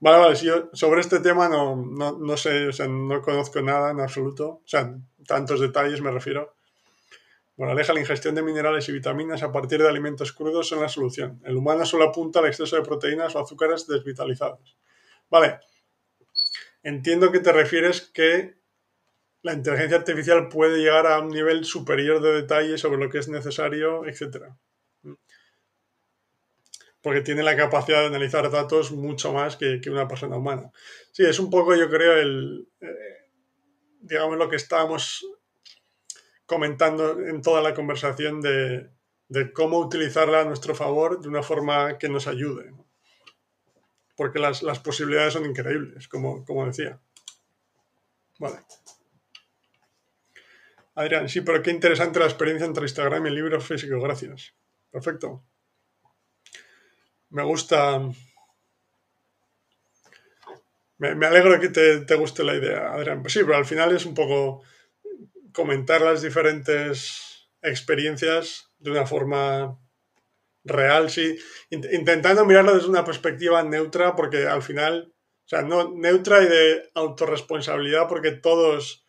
Vale, 0.00 0.18
vale, 0.18 0.34
yo 0.34 0.68
sobre 0.74 1.00
este 1.00 1.20
tema 1.20 1.48
no, 1.48 1.76
no, 1.76 2.36
sé, 2.36 2.68
o 2.68 2.72
sea, 2.72 2.86
no 2.86 3.22
conozco 3.22 3.62
nada 3.62 3.90
en 3.90 4.00
absoluto, 4.00 4.48
o 4.48 4.62
sea, 4.66 4.94
tantos 5.26 5.60
detalles 5.60 6.02
me 6.02 6.10
refiero. 6.10 6.54
Bueno, 7.56 7.72
aleja 7.72 7.94
la 7.94 8.00
ingestión 8.00 8.34
de 8.34 8.42
minerales 8.42 8.86
y 8.88 8.92
vitaminas 8.92 9.42
a 9.42 9.50
partir 9.50 9.80
de 9.80 9.88
alimentos 9.88 10.32
crudos 10.32 10.68
son 10.68 10.80
la 10.80 10.88
solución. 10.88 11.40
El 11.44 11.56
humano 11.56 11.86
solo 11.86 12.04
apunta 12.04 12.40
al 12.40 12.46
exceso 12.46 12.76
de 12.76 12.82
proteínas 12.82 13.34
o 13.34 13.38
azúcares 13.40 13.86
desvitalizados. 13.86 14.76
Vale, 15.30 15.60
entiendo 16.84 17.32
que 17.32 17.40
te 17.40 17.52
refieres 17.52 18.00
que 18.00 18.54
la 19.42 19.54
inteligencia 19.54 19.96
artificial 19.98 20.48
puede 20.48 20.78
llegar 20.78 21.08
a 21.08 21.18
un 21.18 21.30
nivel 21.30 21.64
superior 21.64 22.22
de 22.22 22.32
detalle 22.32 22.78
sobre 22.78 22.98
lo 22.98 23.10
que 23.10 23.18
es 23.18 23.28
necesario, 23.28 24.06
etcétera 24.06 24.56
porque 27.04 27.20
tiene 27.20 27.42
la 27.42 27.54
capacidad 27.54 28.00
de 28.00 28.06
analizar 28.06 28.50
datos 28.50 28.90
mucho 28.90 29.30
más 29.30 29.58
que, 29.58 29.78
una 29.90 30.08
persona 30.08 30.38
humana. 30.38 30.72
Sí, 31.12 31.22
es 31.22 31.38
un 31.38 31.50
poco, 31.50 31.76
yo 31.76 31.90
creo, 31.90 32.16
el, 32.16 32.66
eh, 32.80 33.28
digamos, 34.00 34.38
lo 34.38 34.48
que 34.48 34.56
estábamos 34.56 35.22
comentando 36.46 37.20
en 37.20 37.42
toda 37.42 37.60
la 37.60 37.74
conversación 37.74 38.40
de, 38.40 38.88
cómo 39.52 39.80
utilizarla 39.80 40.40
a 40.40 40.44
nuestro 40.46 40.74
favor 40.74 41.20
de 41.20 41.28
una 41.28 41.42
forma 41.42 41.98
que 41.98 42.08
nos 42.08 42.26
ayude. 42.26 42.72
Porque 44.16 44.38
las, 44.38 44.62
posibilidades 44.80 45.32
son 45.32 45.46
increíbles, 45.46 46.08
como, 46.08 46.44
como 46.44 46.66
decía. 46.66 47.00
Vale. 48.38 48.60
Adrián, 50.94 51.28
sí, 51.28 51.40
pero 51.40 51.62
qué 51.62 51.70
interesante 51.70 52.20
la 52.20 52.26
experiencia 52.26 52.66
entre 52.66 52.84
Instagram 52.84 53.26
y 53.26 53.28
el 53.28 53.34
libro 53.34 53.60
físico, 53.60 54.00
gracias. 54.00 54.54
Perfecto 54.90 55.44
me 57.34 57.42
gusta. 57.42 58.00
Me, 60.98 61.26
alegro 61.26 61.60
que 61.60 61.68
te, 61.68 62.14
guste 62.14 62.44
la 62.44 62.54
idea, 62.54 62.92
Adrián. 62.92 63.22
Pues 63.22 63.32
sí, 63.32 63.40
pero 63.40 63.56
al 63.56 63.66
final 63.66 63.94
es 63.94 64.06
un 64.06 64.14
poco 64.14 64.62
comentar 65.52 66.00
las 66.00 66.22
diferentes 66.22 67.48
experiencias 67.60 68.70
de 68.78 68.92
una 68.92 69.04
forma 69.04 69.76
real, 70.64 71.10
sí, 71.10 71.36
intentando 71.70 72.44
mirarlo 72.44 72.74
desde 72.74 72.88
una 72.88 73.04
perspectiva 73.04 73.62
neutra, 73.62 74.16
porque 74.16 74.46
al 74.46 74.62
final, 74.62 75.12
o 75.44 75.48
sea, 75.48 75.62
no 75.62 75.92
neutra 75.94 76.42
y 76.42 76.46
de 76.46 76.90
autorresponsabilidad, 76.94 78.08
porque 78.08 78.32
todos 78.32 79.06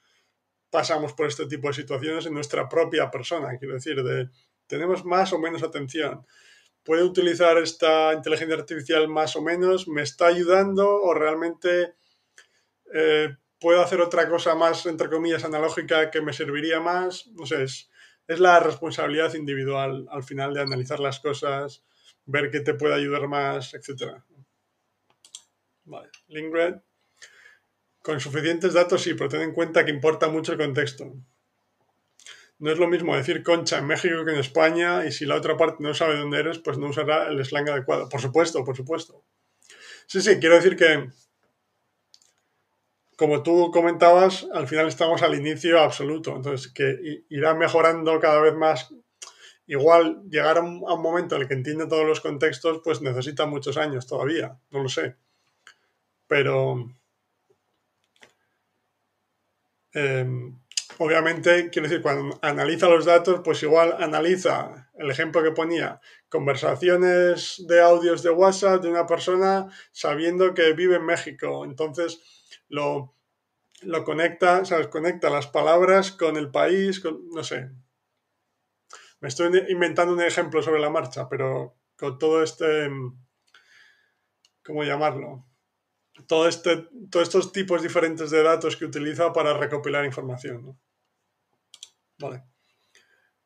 pasamos 0.69 1.13
por 1.13 1.27
este 1.27 1.45
tipo 1.47 1.69
de 1.69 1.73
situaciones 1.73 2.25
en 2.25 2.33
nuestra 2.33 2.67
propia 2.67 3.09
persona, 3.09 3.57
quiero 3.57 3.75
decir, 3.75 4.03
de 4.03 4.29
tenemos 4.67 5.05
más 5.05 5.31
o 5.31 5.39
menos 5.39 5.63
atención 5.63 6.25
¿puedo 6.85 7.03
utilizar 7.03 7.57
esta 7.57 8.13
inteligencia 8.13 8.55
artificial 8.55 9.09
más 9.09 9.35
o 9.35 9.41
menos? 9.41 9.87
¿Me 9.87 10.03
está 10.03 10.27
ayudando 10.27 10.87
o 11.01 11.13
realmente 11.13 11.95
eh, 12.93 13.35
puedo 13.59 13.81
hacer 13.81 13.99
otra 13.99 14.29
cosa 14.29 14.55
más, 14.55 14.85
entre 14.85 15.09
comillas, 15.09 15.43
analógica 15.43 16.11
que 16.11 16.21
me 16.21 16.31
serviría 16.31 16.79
más? 16.79 17.27
No 17.33 17.45
sé, 17.45 17.63
es, 17.63 17.89
es 18.27 18.39
la 18.39 18.59
responsabilidad 18.59 19.33
individual 19.33 20.07
al 20.09 20.23
final 20.23 20.53
de 20.53 20.61
analizar 20.61 20.99
las 20.99 21.19
cosas, 21.19 21.83
ver 22.25 22.49
qué 22.49 22.59
te 22.59 22.73
puede 22.73 22.95
ayudar 22.95 23.27
más, 23.27 23.73
etc. 23.73 24.17
Vale, 25.85 26.09
Lingred. 26.27 26.75
Con 28.01 28.19
suficientes 28.19 28.73
datos 28.73 29.01
sí, 29.01 29.13
pero 29.13 29.29
ten 29.29 29.41
en 29.41 29.53
cuenta 29.53 29.83
que 29.83 29.91
importa 29.91 30.29
mucho 30.29 30.51
el 30.51 30.59
contexto. 30.59 31.13
No 32.57 32.71
es 32.71 32.77
lo 32.77 32.87
mismo 32.87 33.15
decir 33.15 33.43
concha 33.43 33.79
en 33.79 33.87
México 33.87 34.23
que 34.23 34.31
en 34.31 34.39
España 34.39 35.05
y 35.05 35.11
si 35.11 35.25
la 35.25 35.35
otra 35.35 35.57
parte 35.57 35.83
no 35.83 35.93
sabe 35.93 36.17
dónde 36.17 36.39
eres, 36.39 36.59
pues 36.59 36.77
no 36.77 36.87
usará 36.87 37.27
el 37.27 37.43
slang 37.43 37.69
adecuado. 37.69 38.07
Por 38.07 38.21
supuesto, 38.21 38.63
por 38.63 38.75
supuesto. 38.75 39.23
Sí, 40.07 40.21
sí, 40.21 40.39
quiero 40.39 40.55
decir 40.55 40.75
que, 40.75 41.09
como 43.15 43.43
tú 43.43 43.71
comentabas, 43.71 44.47
al 44.53 44.67
final 44.67 44.87
estamos 44.87 45.21
al 45.21 45.35
inicio 45.35 45.79
absoluto. 45.79 46.35
Entonces, 46.35 46.71
que 46.71 47.23
irá 47.29 47.53
mejorando 47.53 48.19
cada 48.19 48.41
vez 48.41 48.55
más. 48.55 48.93
Igual 49.67 50.21
llegar 50.29 50.57
a 50.57 50.61
un, 50.61 50.79
momento 50.79 51.35
en 51.35 51.43
el 51.43 51.47
que 51.47 51.53
entiende 51.53 51.87
todos 51.87 52.05
los 52.05 52.21
contextos, 52.21 52.81
pues 52.83 53.01
necesita 53.01 53.45
muchos 53.45 53.77
años 53.77 54.05
todavía. 54.05 54.59
No 54.71 54.83
lo 54.83 54.89
sé. 54.89 55.15
Pero... 56.27 56.91
Em, 59.93 60.59
obviamente, 60.97 61.69
quiero 61.69 61.87
decir, 61.87 62.01
cuando 62.01 62.37
analiza 62.41 62.89
los 62.89 63.05
datos, 63.05 63.39
pues 63.45 63.63
igual 63.63 63.95
analiza 63.97 64.89
el 64.97 65.09
ejemplo 65.09 65.41
que 65.41 65.51
ponía, 65.51 66.01
conversaciones 66.27 67.63
de 67.65 67.81
audios 67.81 68.23
de 68.23 68.29
WhatsApp 68.29 68.81
de 68.81 68.89
una 68.89 69.07
persona 69.07 69.69
sabiendo 69.93 70.53
que 70.53 70.73
vive 70.73 70.97
en 70.97 71.05
México. 71.05 71.63
Entonces, 71.63 72.34
lo, 72.69 73.15
lo 73.81 74.03
conecta, 74.03 74.65
¿sabes? 74.65 74.87
Conecta 74.87 75.29
las 75.29 75.47
palabras 75.47 76.11
con 76.11 76.37
el 76.37 76.51
país, 76.51 76.99
con, 76.99 77.29
no 77.29 77.43
sé. 77.43 77.71
Me 79.19 79.27
estoy 79.27 79.65
inventando 79.69 80.13
un 80.13 80.21
ejemplo 80.21 80.61
sobre 80.61 80.79
la 80.79 80.89
marcha, 80.89 81.27
pero 81.29 81.75
con 81.97 82.19
todo 82.19 82.43
este, 82.43 82.89
¿cómo 84.63 84.83
llamarlo? 84.83 85.45
Todo 86.27 86.47
este, 86.47 86.87
todos 87.09 87.27
estos 87.27 87.51
tipos 87.51 87.81
diferentes 87.81 88.29
de 88.31 88.43
datos 88.43 88.77
que 88.77 88.85
utiliza 88.85 89.33
para 89.33 89.57
recopilar 89.57 90.05
información. 90.05 90.79
Vale. 92.17 92.43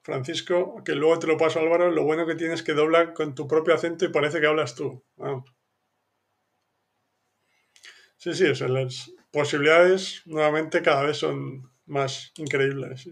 Francisco, 0.01 0.81
que 0.83 0.95
luego 0.95 1.19
te 1.19 1.27
lo 1.27 1.37
paso 1.37 1.59
Álvaro, 1.59 1.91
lo 1.91 2.03
bueno 2.03 2.25
que 2.25 2.35
tienes 2.35 2.63
que 2.63 2.73
doblar 2.73 3.13
con 3.13 3.35
tu 3.35 3.47
propio 3.47 3.73
acento 3.73 4.05
y 4.05 4.09
parece 4.09 4.39
que 4.39 4.47
hablas 4.47 4.75
tú. 4.75 5.03
Ah. 5.19 5.43
Sí, 8.19 8.33
sí, 8.33 8.43
las 8.67 9.13
posibilidades 9.31 10.23
nuevamente 10.25 10.81
cada 10.81 11.03
vez 11.03 11.17
son 11.17 11.71
más 11.85 12.33
increíbles. 12.35 13.09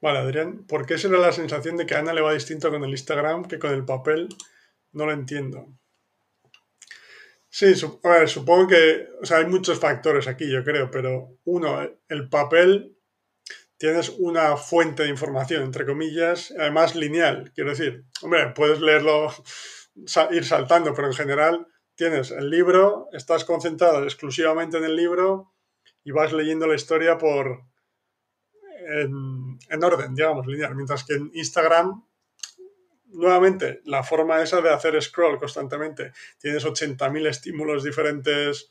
Vale, 0.00 0.18
Adrián, 0.20 0.66
¿por 0.66 0.86
qué 0.86 0.96
será 0.96 1.18
la 1.18 1.30
sensación 1.32 1.76
de 1.76 1.84
que 1.84 1.94
a 1.94 1.98
Ana 1.98 2.14
le 2.14 2.22
va 2.22 2.32
distinto 2.32 2.70
con 2.70 2.82
el 2.82 2.90
Instagram 2.90 3.44
que 3.44 3.58
con 3.58 3.72
el 3.72 3.84
papel? 3.84 4.30
No 4.92 5.04
lo 5.04 5.12
entiendo. 5.12 5.68
Sí, 7.50 7.74
supongo 7.74 8.68
que, 8.68 9.06
o 9.20 9.26
sea, 9.26 9.36
hay 9.36 9.46
muchos 9.46 9.78
factores 9.78 10.26
aquí, 10.26 10.50
yo 10.50 10.64
creo, 10.64 10.90
pero 10.90 11.36
uno, 11.44 11.90
el 12.08 12.30
papel, 12.30 12.96
tienes 13.76 14.08
una 14.18 14.56
fuente 14.56 15.02
de 15.02 15.10
información, 15.10 15.62
entre 15.62 15.84
comillas, 15.84 16.54
además 16.58 16.94
lineal, 16.94 17.52
quiero 17.54 17.68
decir, 17.68 18.06
hombre, 18.22 18.48
puedes 18.54 18.80
leerlo, 18.80 19.30
ir 19.94 20.44
saltando, 20.44 20.94
pero 20.94 21.08
en 21.08 21.14
general 21.14 21.66
tienes 21.94 22.30
el 22.30 22.50
libro, 22.50 23.08
estás 23.12 23.44
concentrado 23.44 24.04
exclusivamente 24.04 24.78
en 24.78 24.84
el 24.84 24.96
libro 24.96 25.52
y 26.04 26.10
vas 26.10 26.32
leyendo 26.32 26.66
la 26.66 26.74
historia 26.74 27.18
por, 27.18 27.64
en, 28.88 29.58
en 29.68 29.84
orden, 29.84 30.14
digamos, 30.14 30.46
lineal, 30.46 30.74
mientras 30.74 31.04
que 31.04 31.14
en 31.14 31.30
Instagram 31.34 32.02
nuevamente, 33.12 33.80
la 33.84 34.02
forma 34.02 34.42
esa 34.42 34.60
de 34.60 34.70
hacer 34.70 35.00
scroll 35.02 35.38
constantemente. 35.38 36.12
Tienes 36.38 36.64
80.000 36.64 37.28
estímulos 37.28 37.84
diferentes, 37.84 38.68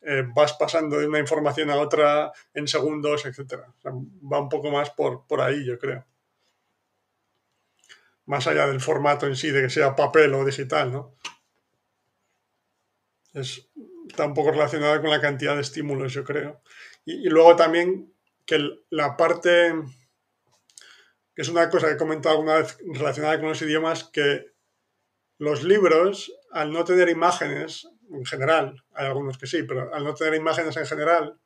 eh, 0.00 0.24
vas 0.34 0.52
pasando 0.54 0.98
de 0.98 1.06
una 1.06 1.18
información 1.18 1.70
a 1.70 1.76
otra 1.76 2.32
en 2.54 2.68
segundos, 2.68 3.26
etc. 3.26 3.62
va 3.84 4.40
un 4.40 4.48
poco 4.48 4.70
más 4.70 4.90
por, 4.90 5.26
por 5.26 5.40
ahí, 5.40 5.64
yo 5.64 5.78
creo. 5.78 6.06
Más 8.28 8.46
allá 8.46 8.66
del 8.66 8.80
formato 8.80 9.26
en 9.26 9.34
sí, 9.34 9.50
de 9.50 9.62
que 9.62 9.70
sea 9.70 9.96
papel 9.96 10.32
o 10.34 10.44
digital, 10.44 10.92
¿no? 10.92 11.16
Es, 13.34 13.68
está 14.08 14.26
un 14.26 14.34
poco 14.34 14.52
relacionado 14.52 15.00
con 15.00 15.10
la 15.10 15.20
cantidad 15.20 15.54
de 15.54 15.62
estímulos, 15.62 16.12
yo 16.12 16.24
creo. 16.24 16.62
Y, 17.04 17.26
y 17.26 17.30
luego 17.30 17.56
también 17.56 18.12
que 18.46 18.58
la 18.90 19.16
parte 19.16 19.74
que 21.38 21.42
es 21.42 21.48
una 21.50 21.70
cosa 21.70 21.86
que 21.86 21.92
he 21.92 21.96
comentado 21.96 22.34
alguna 22.34 22.56
vez 22.56 22.76
relacionada 22.94 23.38
con 23.38 23.50
los 23.50 23.62
idiomas, 23.62 24.02
que 24.02 24.46
los 25.38 25.62
libros, 25.62 26.32
al 26.50 26.72
no 26.72 26.82
tener 26.82 27.08
imágenes, 27.08 27.88
en 28.10 28.24
general, 28.24 28.82
hay 28.92 29.06
algunos 29.06 29.38
que 29.38 29.46
sí, 29.46 29.62
pero 29.62 29.94
al 29.94 30.02
no 30.02 30.14
tener 30.14 30.34
imágenes 30.34 30.76
en 30.76 30.86
general, 30.86 31.38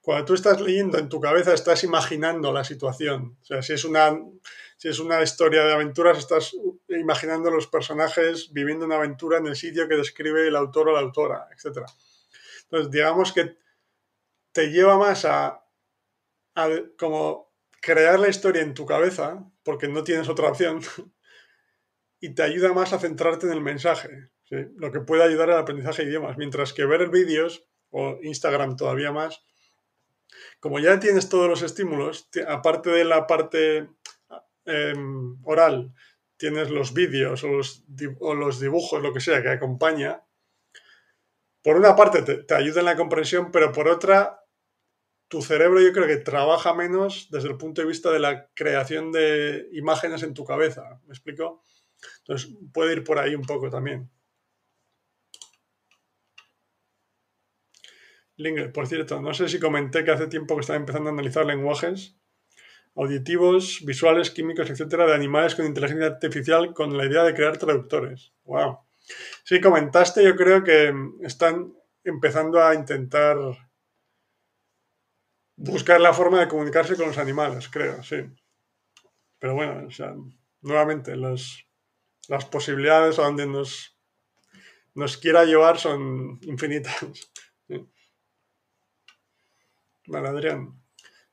cuando 0.00 0.26
tú 0.26 0.34
estás 0.34 0.60
leyendo 0.60 0.96
en 0.98 1.08
tu 1.08 1.20
cabeza 1.20 1.52
estás 1.52 1.82
imaginando 1.82 2.52
la 2.52 2.62
situación. 2.62 3.36
O 3.42 3.44
sea, 3.44 3.62
si 3.62 3.72
es 3.72 3.84
una, 3.84 4.16
si 4.76 4.88
es 4.88 4.98
una 4.98 5.22
historia 5.22 5.64
de 5.64 5.72
aventuras, 5.72 6.18
estás 6.18 6.54
imaginando 6.88 7.50
los 7.50 7.66
personajes 7.66 8.52
viviendo 8.52 8.84
una 8.84 8.96
aventura 8.96 9.38
en 9.38 9.46
el 9.46 9.56
sitio 9.56 9.88
que 9.88 9.96
describe 9.96 10.46
el 10.46 10.56
autor 10.56 10.88
o 10.88 10.92
la 10.92 11.00
autora, 11.00 11.48
etc. 11.52 11.78
Entonces, 12.64 12.90
digamos 12.90 13.32
que 13.32 13.56
te 14.52 14.70
lleva 14.70 14.98
más 14.98 15.24
a, 15.24 15.64
como 16.98 17.54
crear 17.80 18.18
la 18.18 18.28
historia 18.28 18.62
en 18.62 18.74
tu 18.74 18.84
cabeza, 18.84 19.50
porque 19.62 19.88
no 19.88 20.04
tienes 20.04 20.28
otra 20.28 20.48
opción, 20.48 20.80
y 22.20 22.34
te 22.34 22.42
ayuda 22.42 22.72
más 22.72 22.92
a 22.92 22.98
centrarte 22.98 23.46
en 23.46 23.52
el 23.52 23.60
mensaje, 23.60 24.30
lo 24.50 24.92
que 24.92 25.00
puede 25.00 25.22
ayudar 25.22 25.50
al 25.50 25.58
aprendizaje 25.58 26.02
de 26.02 26.10
idiomas, 26.10 26.36
mientras 26.36 26.72
que 26.72 26.84
ver 26.84 27.08
vídeos, 27.08 27.66
o 27.90 28.18
Instagram 28.22 28.76
todavía 28.76 29.12
más, 29.12 29.46
como 30.60 30.78
ya 30.78 30.98
tienes 30.98 31.28
todos 31.28 31.48
los 31.48 31.62
estímulos, 31.62 32.28
aparte 32.48 32.90
de 32.90 33.04
la 33.04 33.26
parte 33.26 33.88
em, 34.66 35.38
oral, 35.44 35.92
tienes 36.36 36.70
los 36.70 36.92
vídeos 36.92 37.42
o 37.44 37.48
los, 37.48 37.84
dibujos, 37.88 39.02
lo 39.02 39.12
que 39.12 39.20
sea, 39.20 39.42
que 39.42 39.48
acompaña, 39.48 40.22
por 41.62 41.76
una 41.76 41.96
parte 41.96 42.22
te, 42.22 42.42
te 42.44 42.54
ayuda 42.54 42.80
en 42.80 42.86
la 42.86 42.96
comprensión, 42.96 43.50
pero 43.50 43.72
por 43.72 43.88
otra 43.88 44.46
tu 45.28 45.42
cerebro 45.42 45.80
yo 45.80 45.92
creo 45.92 46.06
que 46.06 46.18
trabaja 46.18 46.74
menos 46.74 47.28
desde 47.30 47.48
el 47.48 47.56
punto 47.56 47.82
de 47.82 47.88
vista 47.88 48.10
de 48.10 48.20
la 48.20 48.48
creación 48.54 49.10
de 49.10 49.68
imágenes 49.72 50.22
en 50.22 50.34
tu 50.34 50.44
cabeza. 50.44 51.00
¿Me 51.06 51.12
explico? 51.12 51.62
Entonces 52.18 52.50
puede 52.72 52.92
ir 52.92 53.04
por 53.04 53.18
ahí 53.18 53.34
un 53.34 53.42
poco 53.42 53.70
también. 53.70 54.10
Linger, 58.36 58.70
por 58.72 58.86
cierto, 58.86 59.20
no 59.20 59.32
sé 59.32 59.48
si 59.48 59.58
comenté 59.58 60.04
que 60.04 60.10
hace 60.10 60.26
tiempo 60.26 60.54
que 60.54 60.60
estaba 60.60 60.78
empezando 60.78 61.08
a 61.08 61.12
analizar 61.12 61.46
lenguajes 61.46 62.16
auditivos, 62.96 63.84
visuales, 63.84 64.30
químicos, 64.30 64.70
etcétera, 64.70 65.06
de 65.06 65.14
animales 65.14 65.54
con 65.54 65.66
inteligencia 65.66 66.06
artificial 66.06 66.72
con 66.72 66.96
la 66.96 67.04
idea 67.04 67.22
de 67.24 67.34
crear 67.34 67.58
traductores. 67.58 68.32
¡Wow! 68.44 68.78
Sí, 69.44 69.60
comentaste, 69.60 70.24
yo 70.24 70.34
creo 70.34 70.64
que 70.64 70.92
están 71.20 71.74
empezando 72.02 72.62
a 72.62 72.74
intentar 72.74 73.36
buscar 75.56 76.00
la 76.00 76.12
forma 76.12 76.40
de 76.40 76.48
comunicarse 76.48 76.96
con 76.96 77.06
los 77.06 77.18
animales, 77.18 77.68
creo, 77.68 78.02
sí. 78.02 78.16
Pero 79.38 79.54
bueno, 79.54 79.86
o 79.86 79.90
sea, 79.90 80.14
nuevamente, 80.62 81.16
las 81.16 81.64
posibilidades 82.50 83.18
a 83.18 83.22
donde 83.24 83.46
nos, 83.46 83.96
nos 84.94 85.16
quiera 85.18 85.44
llevar 85.44 85.78
son 85.78 86.38
infinitas. 86.42 86.96
Vale, 90.08 90.28
Adrián. 90.28 90.85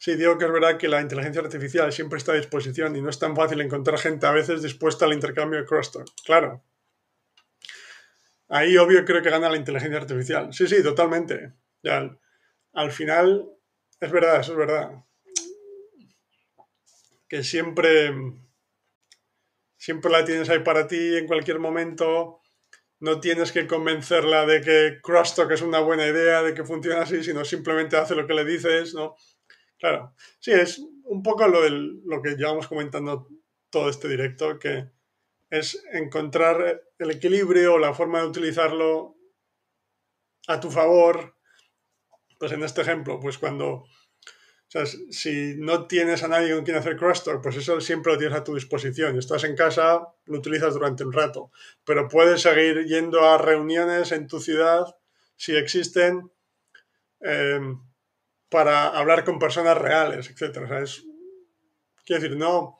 Sí, 0.03 0.17
digo 0.17 0.37
que 0.37 0.43
es 0.43 0.51
verdad 0.51 0.77
que 0.77 0.89
la 0.89 0.99
inteligencia 0.99 1.41
artificial 1.41 1.93
siempre 1.93 2.17
está 2.17 2.33
a 2.33 2.35
disposición 2.35 2.93
y 2.93 3.01
no 3.01 3.09
es 3.09 3.19
tan 3.19 3.37
fácil 3.37 3.61
encontrar 3.61 3.97
gente 3.97 4.25
a 4.25 4.33
veces 4.33 4.61
dispuesta 4.61 5.05
al 5.05 5.13
intercambio 5.13 5.61
de 5.61 5.65
crosstalk. 5.65 6.09
Claro. 6.25 6.61
Ahí 8.49 8.75
obvio 8.75 9.05
creo 9.05 9.21
que 9.21 9.29
gana 9.29 9.49
la 9.49 9.55
inteligencia 9.55 9.97
artificial. 9.97 10.53
Sí, 10.53 10.67
sí, 10.67 10.83
totalmente. 10.83 11.53
Ya, 11.81 12.19
al 12.73 12.91
final 12.91 13.49
es 14.01 14.11
verdad, 14.11 14.41
eso 14.41 14.51
es 14.51 14.57
verdad. 14.57 14.91
Que 17.29 17.41
siempre, 17.41 18.11
siempre 19.77 20.11
la 20.11 20.25
tienes 20.25 20.49
ahí 20.49 20.59
para 20.59 20.85
ti 20.85 21.15
en 21.15 21.27
cualquier 21.27 21.59
momento. 21.59 22.41
No 22.99 23.21
tienes 23.21 23.53
que 23.53 23.67
convencerla 23.67 24.45
de 24.45 24.59
que 24.59 24.99
Crosstalk 25.01 25.51
es 25.51 25.61
una 25.61 25.79
buena 25.79 26.05
idea, 26.05 26.43
de 26.43 26.53
que 26.53 26.65
funciona 26.65 27.03
así, 27.03 27.23
sino 27.23 27.45
simplemente 27.45 27.95
hace 27.95 28.15
lo 28.15 28.27
que 28.27 28.33
le 28.33 28.43
dices, 28.43 28.93
¿no? 28.93 29.15
Claro. 29.83 30.13
Sí, 30.39 30.51
es 30.51 30.81
un 31.03 31.21
poco 31.21 31.45
lo, 31.45 31.67
lo 31.67 32.21
que 32.21 32.37
llevamos 32.37 32.69
comentando 32.69 33.27
todo 33.69 33.89
este 33.89 34.07
directo, 34.07 34.57
que 34.57 34.89
es 35.49 35.83
encontrar 35.91 36.83
el 36.97 37.11
equilibrio 37.11 37.73
o 37.73 37.79
la 37.79 37.93
forma 37.93 38.21
de 38.21 38.27
utilizarlo 38.27 39.17
a 40.47 40.57
tu 40.61 40.71
favor. 40.71 41.35
Pues 42.39 42.53
en 42.53 42.63
este 42.63 42.79
ejemplo, 42.79 43.19
pues 43.19 43.37
cuando 43.37 43.83
sea, 44.69 44.85
si 44.85 45.55
no 45.57 45.85
tienes 45.85 46.23
a 46.23 46.29
nadie 46.29 46.55
con 46.55 46.63
quien 46.63 46.77
hacer 46.77 46.95
crosstalk, 46.95 47.43
pues 47.43 47.57
eso 47.57 47.81
siempre 47.81 48.13
lo 48.13 48.17
tienes 48.17 48.37
a 48.37 48.43
tu 48.45 48.55
disposición. 48.55 49.19
Estás 49.19 49.43
en 49.43 49.57
casa, 49.57 50.07
lo 50.27 50.37
utilizas 50.37 50.75
durante 50.75 51.03
un 51.03 51.11
rato. 51.11 51.51
Pero 51.83 52.07
puedes 52.07 52.41
seguir 52.41 52.85
yendo 52.85 53.25
a 53.25 53.37
reuniones 53.37 54.13
en 54.13 54.29
tu 54.29 54.39
ciudad, 54.39 54.85
si 55.35 55.57
existen, 55.57 56.31
em, 57.19 57.81
para 58.53 58.89
hablar 58.89 59.25
con 59.25 59.39
personas 59.39 59.75
reales, 59.75 60.29
etc. 60.29 60.57
Es, 60.83 61.03
quiero 62.05 62.21
decir, 62.21 62.37
no... 62.37 62.77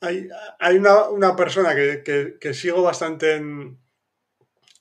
Hay, 0.00 0.26
hay 0.58 0.76
una, 0.76 1.10
una, 1.10 1.36
persona 1.36 1.74
que, 1.74 2.36
que, 2.40 2.54
sigo 2.54 2.82
bastante 2.82 3.34
en, 3.36 3.78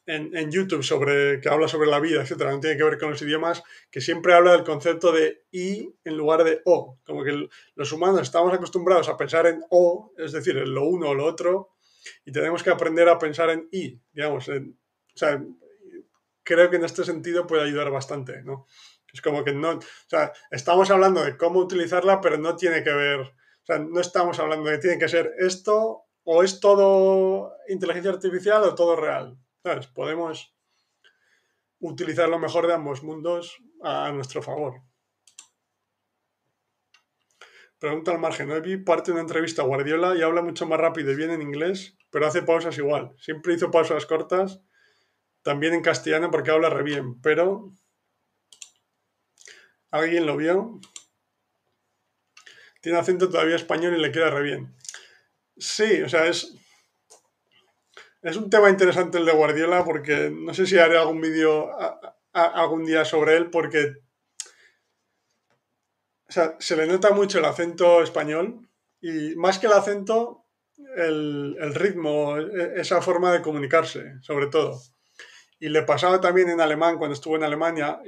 en, 0.05 0.51
YouTube 0.51 0.83
sobre, 0.83 1.39
que 1.39 1.49
habla 1.49 1.67
sobre 1.67 1.89
la 1.89 1.99
vida, 1.99 2.21
etcétera, 2.21 2.51
no 2.51 2.59
tiene 2.59 2.77
que 2.77 2.83
ver 2.83 2.97
con 2.97 3.11
los 3.11 3.21
idiomas, 3.21 3.63
que 3.89 4.01
siempre 4.01 4.33
habla 4.33 4.51
del 4.53 4.65
concepto 4.65 5.11
de 5.11 5.45
I 5.51 5.93
en 6.03 6.17
lugar 6.17 6.43
de 6.43 6.61
O. 6.65 6.99
Como 7.05 7.23
que 7.23 7.47
los 7.75 7.91
humanos 7.91 8.21
estamos 8.21 8.53
acostumbrados 8.53 9.07
a 9.07 9.17
pensar 9.17 9.47
en 9.47 9.63
O, 9.69 10.13
es 10.17 10.31
decir, 10.31 10.57
en 10.57 10.73
lo 10.73 10.85
uno 10.85 11.09
o 11.09 11.13
lo 11.13 11.25
otro, 11.25 11.75
y 12.25 12.31
tenemos 12.31 12.63
que 12.63 12.69
aprender 12.69 13.07
a 13.07 13.19
pensar 13.19 13.49
en 13.49 13.67
I, 13.71 14.01
digamos. 14.11 14.49
o 14.49 14.53
sea, 15.13 15.41
creo 16.43 16.69
que 16.69 16.75
en 16.77 16.85
este 16.85 17.03
sentido 17.03 17.47
puede 17.47 17.63
ayudar 17.63 17.89
bastante, 17.91 18.43
¿no? 18.43 18.67
Es 19.11 19.21
como 19.21 19.43
que 19.43 19.53
no, 19.53 19.71
o 19.71 19.81
sea, 20.07 20.33
estamos 20.49 20.89
hablando 20.89 21.23
de 21.23 21.37
cómo 21.37 21.59
utilizarla, 21.59 22.19
pero 22.19 22.37
no 22.37 22.55
tiene 22.55 22.83
que 22.83 22.93
ver, 22.93 23.19
o 23.19 23.65
sea, 23.65 23.79
no 23.79 23.99
estamos 23.99 24.39
hablando 24.39 24.69
de 24.69 24.75
que 24.75 24.81
tiene 24.81 24.97
que 24.97 25.07
ser 25.07 25.33
esto 25.37 26.05
o 26.23 26.43
es 26.43 26.59
todo 26.59 27.53
inteligencia 27.67 28.11
artificial 28.11 28.63
o 28.63 28.75
todo 28.75 28.95
real. 28.95 29.37
Podemos 29.93 30.55
utilizar 31.79 32.27
lo 32.27 32.39
mejor 32.39 32.67
de 32.67 32.73
ambos 32.73 33.03
mundos 33.03 33.57
a 33.83 34.11
nuestro 34.11 34.41
favor. 34.41 34.81
Pregunta 37.77 38.11
al 38.11 38.19
margen. 38.19 38.49
Hoy 38.49 38.61
vi 38.61 38.77
parte 38.77 39.11
de 39.11 39.13
una 39.13 39.21
entrevista 39.21 39.61
a 39.61 39.65
Guardiola 39.65 40.15
y 40.15 40.21
habla 40.21 40.41
mucho 40.41 40.65
más 40.65 40.79
rápido 40.79 41.11
y 41.11 41.15
bien 41.15 41.31
en 41.31 41.41
inglés, 41.41 41.97
pero 42.09 42.25
hace 42.25 42.41
pausas 42.41 42.77
igual. 42.77 43.13
Siempre 43.17 43.53
hizo 43.53 43.71
pausas 43.71 44.05
cortas, 44.05 44.61
también 45.43 45.73
en 45.73 45.81
castellano 45.81 46.31
porque 46.31 46.51
habla 46.51 46.69
re 46.69 46.83
bien, 46.83 47.21
pero 47.21 47.73
¿alguien 49.91 50.25
lo 50.25 50.37
vio? 50.37 50.79
Tiene 52.81 52.97
acento 52.97 53.29
todavía 53.29 53.55
español 53.55 53.95
y 53.95 54.01
le 54.01 54.11
queda 54.11 54.29
re 54.29 54.43
bien. 54.43 54.75
Sí, 55.57 56.01
o 56.01 56.09
sea, 56.09 56.25
es, 56.25 56.55
es 58.21 58.35
un 58.35 58.49
tema 58.49 58.69
interesante 58.69 59.19
el 59.19 59.25
de 59.25 59.33
Guardiola 59.33 59.85
porque 59.85 60.31
no 60.33 60.53
sé 60.53 60.65
si 60.65 60.77
haré 60.77 60.97
algún 60.97 61.21
vídeo 61.21 61.69
algún 62.33 62.83
día 62.83 63.05
sobre 63.05 63.37
él 63.37 63.49
porque 63.51 63.93
se 66.59 66.75
le 66.75 66.87
nota 66.87 67.11
mucho 67.11 67.39
el 67.39 67.45
acento 67.45 68.01
español 68.01 68.67
y 69.01 69.35
más 69.35 69.59
que 69.59 69.67
el 69.67 69.73
acento, 69.73 70.45
el, 70.95 71.75
ritmo, 71.75 72.37
e, 72.37 72.79
esa 72.79 73.01
forma 73.01 73.31
de 73.31 73.41
comunicarse, 73.41 74.13
sobre 74.21 74.47
todo. 74.47 74.79
Y 75.63 75.69
le 75.69 75.83
pasaba 75.83 76.19
también 76.19 76.49
en 76.49 76.59
alemán 76.59 76.97
cuando 76.97 77.13
estuvo 77.13 77.37
en 77.37 77.43
Alemania. 77.45 78.01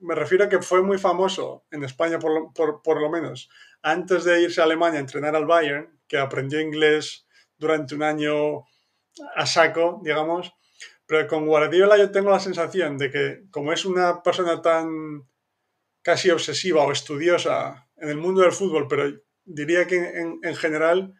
Me 0.00 0.14
refiero 0.14 0.44
a 0.44 0.48
que 0.50 0.60
fue 0.60 0.82
muy 0.82 0.98
famoso 0.98 1.64
en 1.70 1.82
España, 1.82 2.18
por 2.18 3.00
lo 3.00 3.08
menos, 3.08 3.48
antes 3.80 4.24
de 4.24 4.42
irse 4.42 4.60
a 4.60 4.64
Alemania 4.64 4.98
a 4.98 5.00
entrenar 5.00 5.34
al 5.34 5.46
Bayern, 5.46 5.98
que 6.06 6.18
aprendió 6.18 6.60
inglés 6.60 7.26
durante 7.56 7.94
un 7.94 8.02
año 8.02 8.66
a 9.34 9.46
saco, 9.46 10.02
digamos. 10.04 10.52
Pero 11.06 11.26
con 11.26 11.46
Guardiola 11.46 11.96
yo 11.96 12.10
tengo 12.10 12.28
la 12.28 12.38
sensación 12.38 12.98
de 12.98 13.10
que 13.10 13.44
como 13.50 13.72
es 13.72 13.86
una 13.86 14.22
persona 14.22 14.60
tan 14.60 15.26
casi 16.02 16.28
obsesiva 16.28 16.84
o 16.84 16.92
estudiosa 16.92 17.88
en 17.96 18.10
el 18.10 18.18
mundo 18.18 18.42
del 18.42 18.52
fútbol, 18.52 18.88
pero 18.88 19.10
diría 19.46 19.86
que 19.86 19.96
en, 19.96 20.54
general 20.54 21.14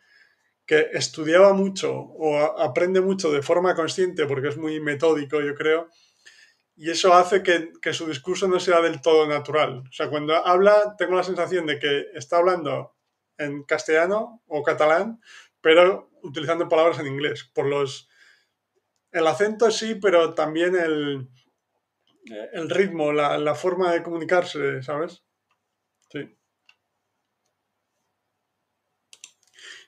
que 0.71 0.91
estudiaba 0.93 1.53
mucho 1.53 1.93
o 1.93 2.39
aprende 2.39 3.01
mucho 3.01 3.33
de 3.33 3.43
forma 3.43 3.75
consciente 3.75 4.25
porque 4.27 4.51
es 4.51 4.57
muy 4.57 4.79
metódico, 4.79 5.41
yo 5.41 5.57
creo, 5.57 5.89
y 6.77 6.91
eso 6.91 7.13
hace 7.13 7.43
que, 7.43 7.73
que, 7.83 7.93
su 7.93 8.07
discurso 8.07 8.47
no 8.47 8.61
sea 8.61 8.81
del 8.81 9.01
todo 9.03 9.27
natural. 9.27 9.83
O 9.89 9.93
sea, 9.93 10.09
cuando 10.09 10.33
habla, 10.47 10.95
tengo 10.97 11.17
la 11.17 11.25
sensación 11.25 11.67
de 11.67 11.81
que 11.81 12.07
está 12.15 12.37
hablando 12.37 12.95
en 13.37 13.65
castellano 13.65 14.45
o 14.47 14.63
catalán, 14.63 15.21
pero 15.61 16.09
utilizando 16.23 16.69
palabras 16.69 17.01
en 17.01 17.09
inglés. 17.09 17.51
Por 17.53 17.67
los. 17.67 18.09
El 19.11 19.27
acento 19.27 19.73
sí, 19.73 19.97
pero 19.97 20.35
también 20.35 20.77
el, 20.77 21.29
el 22.53 22.71
ritmo, 22.71 23.13
la, 23.13 23.55
forma 23.57 23.91
de 23.91 24.05
comunicarse, 24.05 24.85
¿sabes? 24.85 25.25
Sí. 26.13 26.37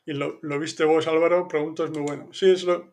¿Y 0.05 0.13
lo, 0.15 0.41
viste 0.59 0.85
vos, 0.85 1.07
Álvaro? 1.07 1.47
Pregunto, 1.49 1.85
es 1.85 1.91
muy 1.91 2.03
bueno. 2.03 2.29
Sí, 2.33 2.51
es 2.51 2.65
lo. 2.65 2.93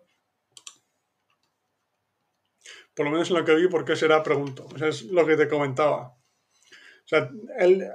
Por 2.94 3.06
lo 3.06 3.12
menos 3.12 3.30
en 3.30 3.38
lo 3.38 3.46
que 3.46 3.56
vi, 3.56 3.68
¿por 3.68 3.86
qué 3.86 3.96
será? 3.96 4.22
Pregunto. 4.22 4.68
es 4.86 5.04
lo 5.04 5.26
que 5.26 5.38
te 5.38 5.48
comentaba. 5.48 6.08
O 6.08 7.08
sea, 7.08 7.30
él 7.60 7.82
eh, 7.82 7.90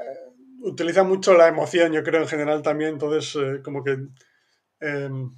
utiliza 0.61 1.05
mucho 1.05 1.35
la 1.35 1.49
emoción, 1.49 1.93
yo 1.93 2.03
creo, 2.03 2.23
en 2.23 2.29
general 2.29 2.63
también. 2.63 2.95
Entonces, 2.95 3.37
eh, 3.37 3.63
como 3.63 3.85
que 3.85 3.99
Em, 4.85 5.35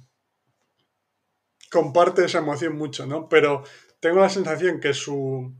comparte 1.71 2.25
esa 2.25 2.39
emoción 2.39 2.77
mucho, 2.77 3.05
¿no? 3.05 3.29
Pero 3.29 3.63
tengo 4.01 4.19
la 4.19 4.29
sensación 4.29 4.79
que 4.81 4.93
su, 4.93 5.55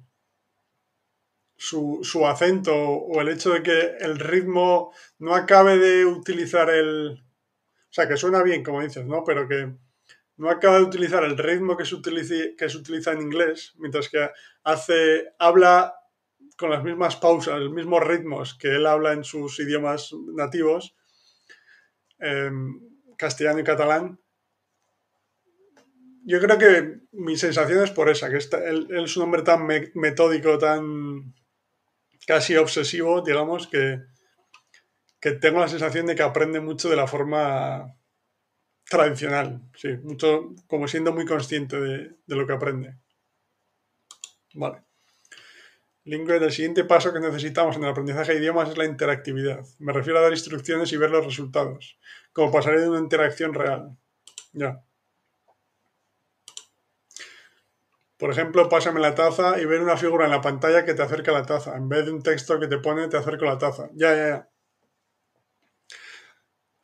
su, 1.58 2.28
acento 2.28 2.76
o 2.76 3.22
el 3.22 3.30
hecho 3.30 3.52
de 3.52 3.64
que 3.64 3.98
el 4.02 4.20
ritmo 4.20 4.92
no 5.20 5.36
acabe 5.36 5.78
de 5.78 6.06
utilizar 6.06 6.70
el... 6.70 7.24
O 7.98 8.00
sea, 8.00 8.08
que 8.08 8.16
suena 8.16 8.44
bien, 8.44 8.64
como 8.64 8.84
dices, 8.84 9.08
¿no? 9.08 9.24
Pero 9.24 9.48
que 9.48 9.74
no 10.36 10.52
acaba 10.52 10.78
de 10.78 10.84
utilizar 10.84 11.24
el 11.24 11.36
ritmo 11.36 11.76
que 11.76 11.84
se, 11.84 12.56
que 12.56 12.70
se 12.70 12.78
utiliza 12.78 13.12
en 13.12 13.24
inglés, 13.24 13.74
mientras 13.80 14.08
que 14.08 14.30
hace, 14.64 15.34
habla 15.40 15.96
con 16.60 16.70
las 16.70 16.84
mismas 16.84 17.16
pausas, 17.16 17.60
los 17.60 17.74
mismos 17.74 18.04
ritmos 18.04 18.54
que 18.54 18.68
él 18.68 18.86
habla 18.86 19.14
en 19.14 19.24
sus 19.24 19.60
idiomas 19.60 20.14
nativos. 20.36 20.96
Em, 22.20 22.80
castellano 23.18 23.62
y 23.62 23.64
catalán. 23.64 24.20
Yo 26.24 26.40
creo 26.40 26.60
que 26.60 27.00
mi 27.14 27.36
sensación 27.36 27.84
es 27.84 27.90
por 27.90 28.10
esa, 28.10 28.30
que 28.30 28.38
él, 28.38 28.88
es 28.92 29.18
un 29.18 29.24
hombre 29.24 29.42
tan 29.42 29.66
metódico, 29.96 30.60
tan 30.60 31.34
casi 32.28 32.58
obsesivo, 32.58 33.24
digamos, 33.24 33.66
que, 33.66 34.04
tengo 35.34 35.60
la 35.60 35.68
sensación 35.68 36.06
de 36.06 36.16
que 36.16 36.24
aprende 36.24 36.60
mucho 36.60 36.90
de 36.90 36.96
la 36.96 37.08
forma 37.08 37.98
tradicional, 38.90 39.62
sí, 39.76 39.90
mucho, 40.04 40.54
como 40.68 40.88
siendo 40.88 41.14
muy 41.14 41.26
consciente 41.26 41.80
de, 41.80 42.16
lo 42.28 42.48
que 42.48 42.54
aprende. 42.54 42.98
Vale. 44.54 44.84
Lingüe, 46.06 46.38
el 46.38 46.52
siguiente 46.52 46.86
paso 46.86 47.12
que 47.12 47.20
necesitamos 47.20 47.76
en 47.76 47.84
el 47.84 47.90
aprendizaje 47.90 48.34
de 48.34 48.40
idiomas 48.40 48.70
es 48.70 48.78
la 48.78 48.86
interactividad. 48.86 49.66
Me 49.80 49.92
refiero 49.92 50.20
a 50.20 50.22
dar 50.22 50.32
instrucciones 50.32 50.92
y 50.94 50.98
ver 50.98 51.12
los 51.12 51.26
resultados, 51.26 52.00
como 52.32 52.52
pasaría 52.52 52.80
de 52.80 52.90
una 52.90 53.00
interacción 53.00 53.54
real. 53.54 53.98
Ya. 54.54 54.84
Por 58.18 58.32
ejemplo, 58.32 58.68
pásame 58.70 59.00
la 59.00 59.14
taza 59.14 59.60
y 59.60 59.66
ver 59.66 59.82
una 59.82 59.98
figura 59.98 60.26
en 60.26 60.32
la 60.32 60.42
pantalla 60.42 60.86
que 60.86 60.94
te 60.94 61.04
acerca 61.04 61.32
la 61.32 61.46
taza, 61.46 61.76
en 61.76 61.90
vez 61.90 62.06
de 62.06 62.12
un 62.12 62.24
texto 62.24 62.60
que 62.60 62.68
te 62.68 62.80
pone 62.80 63.10
te 63.10 63.18
acerco 63.18 63.46
la 63.46 63.58
taza. 63.58 63.90
Ya, 63.94 64.16
ya, 64.16 64.28
ya. 64.30 64.50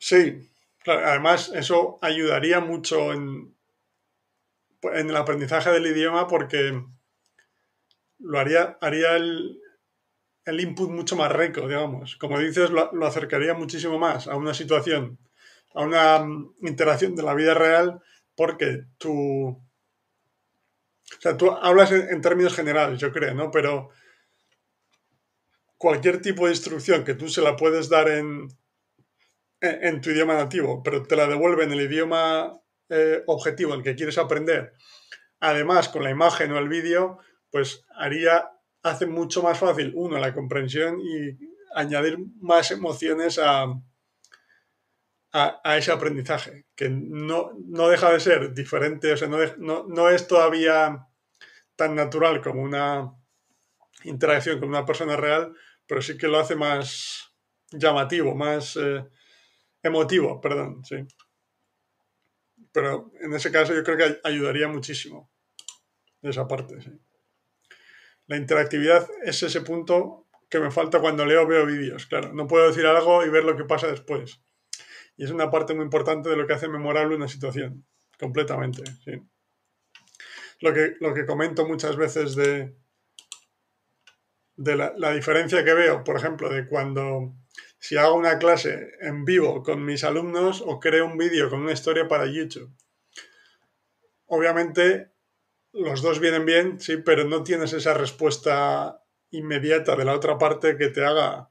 Sí, 0.06 0.50
además 0.84 1.50
eso 1.54 1.98
ayudaría 2.02 2.60
mucho 2.60 3.14
en, 3.14 3.56
en 4.82 5.08
el 5.08 5.16
aprendizaje 5.16 5.70
del 5.70 5.86
idioma 5.86 6.28
porque 6.28 6.78
lo 8.18 8.38
haría, 8.38 8.76
haría 8.82 9.16
el, 9.16 9.62
input 10.46 10.90
mucho 10.90 11.16
más 11.16 11.32
rico, 11.32 11.66
digamos. 11.66 12.16
Como 12.16 12.38
dices, 12.38 12.68
lo, 12.68 13.06
acercaría 13.06 13.54
muchísimo 13.54 13.98
más 13.98 14.28
a 14.28 14.36
una 14.36 14.52
situación, 14.52 15.18
a 15.72 15.80
una 15.80 16.18
mm, 16.18 16.56
interacción 16.64 17.16
de 17.16 17.22
la 17.22 17.32
vida 17.32 17.54
real, 17.54 18.02
porque 18.36 18.84
tú. 18.98 19.12
O 21.16 21.20
sea, 21.20 21.34
tú 21.38 21.50
hablas 21.50 21.92
en, 21.92 22.20
términos 22.20 22.54
generales, 22.54 23.00
yo 23.00 23.10
creo, 23.10 23.32
¿no? 23.32 23.50
Pero 23.50 23.88
cualquier 25.78 26.20
tipo 26.20 26.44
de 26.44 26.52
instrucción 26.52 27.04
que 27.04 27.14
tú 27.14 27.30
se 27.30 27.40
la 27.40 27.56
puedes 27.56 27.88
dar 27.88 28.10
en, 28.10 28.48
en, 29.64 30.00
tu 30.00 30.10
idioma 30.10 30.34
nativo, 30.34 30.82
pero 30.82 31.02
te 31.02 31.16
la 31.16 31.26
devuelve 31.26 31.64
en 31.64 31.72
el 31.72 31.80
idioma 31.80 32.60
eh, 32.88 33.22
objetivo, 33.26 33.74
el 33.74 33.82
que 33.82 33.94
quieres 33.94 34.18
aprender, 34.18 34.72
además 35.40 35.88
con 35.88 36.04
la 36.04 36.10
imagen 36.10 36.52
o 36.52 36.58
el 36.58 36.68
vídeo, 36.68 37.18
pues 37.50 37.84
haría, 37.96 38.50
hace 38.82 39.06
mucho 39.06 39.42
más 39.42 39.58
fácil, 39.58 39.92
uno, 39.94 40.18
la 40.18 40.34
comprensión 40.34 41.00
y 41.00 41.38
añadir 41.74 42.18
más 42.40 42.70
emociones 42.70 43.38
a, 43.38 43.66
a, 45.32 45.76
ese 45.76 45.90
aprendizaje, 45.90 46.66
que 46.76 46.88
no, 46.88 47.50
no, 47.66 47.88
deja 47.88 48.12
de 48.12 48.20
ser 48.20 48.54
diferente, 48.54 49.12
o 49.12 49.16
sea, 49.16 49.26
no, 49.26 49.38
no, 49.58 49.84
no, 49.88 50.08
es 50.08 50.28
todavía 50.28 51.08
tan 51.74 51.96
natural 51.96 52.40
como 52.40 52.62
una 52.62 53.12
interacción 54.04 54.60
con 54.60 54.68
una 54.68 54.86
persona 54.86 55.16
real, 55.16 55.52
pero 55.86 56.02
sí 56.02 56.16
que 56.16 56.28
lo 56.28 56.38
hace 56.38 56.54
más 56.54 57.34
llamativo, 57.72 58.36
más 58.36 58.76
eh, 58.76 59.04
emotivo, 59.84 60.40
perdón, 60.40 60.84
sí. 60.84 60.96
Pero 62.72 63.12
en 63.20 63.32
ese 63.34 63.52
caso 63.52 63.72
yo 63.72 63.84
creo 63.84 63.96
que 63.96 64.20
ayudaría 64.24 64.66
muchísimo 64.66 65.30
esa 66.22 66.48
parte, 66.48 66.80
sí. 66.80 66.90
La 68.26 68.36
interactividad 68.38 69.06
es 69.22 69.42
ese 69.42 69.60
punto 69.60 70.26
que 70.48 70.58
me 70.58 70.70
falta 70.70 71.00
cuando 71.00 71.26
leo 71.26 71.46
veo 71.46 71.66
vídeos, 71.66 72.06
claro. 72.06 72.32
No 72.32 72.46
puedo 72.46 72.68
decir 72.68 72.86
algo 72.86 73.24
y 73.24 73.28
ver 73.28 73.44
lo 73.44 73.56
que 73.56 73.64
pasa 73.64 73.86
después. 73.86 74.40
Y 75.16 75.24
es 75.24 75.30
una 75.30 75.50
parte 75.50 75.74
muy 75.74 75.84
importante 75.84 76.30
de 76.30 76.36
lo 76.36 76.46
que 76.46 76.54
hace 76.54 76.68
memorable 76.68 77.16
una 77.16 77.28
situación, 77.28 77.86
completamente. 78.18 78.82
Sí. 79.04 79.22
Lo, 80.60 80.72
que, 80.72 80.94
lo 81.00 81.12
que 81.12 81.26
comento 81.26 81.66
muchas 81.66 81.96
veces 81.96 82.34
de, 82.34 82.74
de 84.56 84.76
la, 84.76 85.12
diferencia 85.12 85.64
que 85.64 85.74
veo, 85.74 86.04
por 86.04 86.16
ejemplo, 86.16 86.48
de 86.48 86.66
cuando 86.66 87.34
si 87.84 87.98
hago 87.98 88.14
una 88.14 88.38
clase 88.38 88.92
en 89.00 89.26
vivo 89.26 89.62
con 89.62 89.84
mis 89.84 90.04
alumnos 90.04 90.62
o 90.64 90.80
creo 90.80 91.04
un 91.04 91.18
vídeo 91.18 91.50
con 91.50 91.60
una 91.60 91.72
historia 91.72 92.08
para 92.08 92.24
YouTube. 92.24 92.74
Obviamente 94.24 95.12
los 95.70 96.00
dos 96.00 96.18
vienen 96.18 96.46
bien, 96.46 96.80
sí, 96.80 96.96
pero 96.96 97.24
no 97.24 97.42
tienes 97.42 97.74
esa 97.74 97.92
respuesta 97.92 99.04
inmediata 99.32 99.96
de 99.96 100.06
la 100.06 100.14
otra 100.14 100.38
parte 100.38 100.78
que 100.78 100.88
te 100.88 101.04
haga 101.04 101.50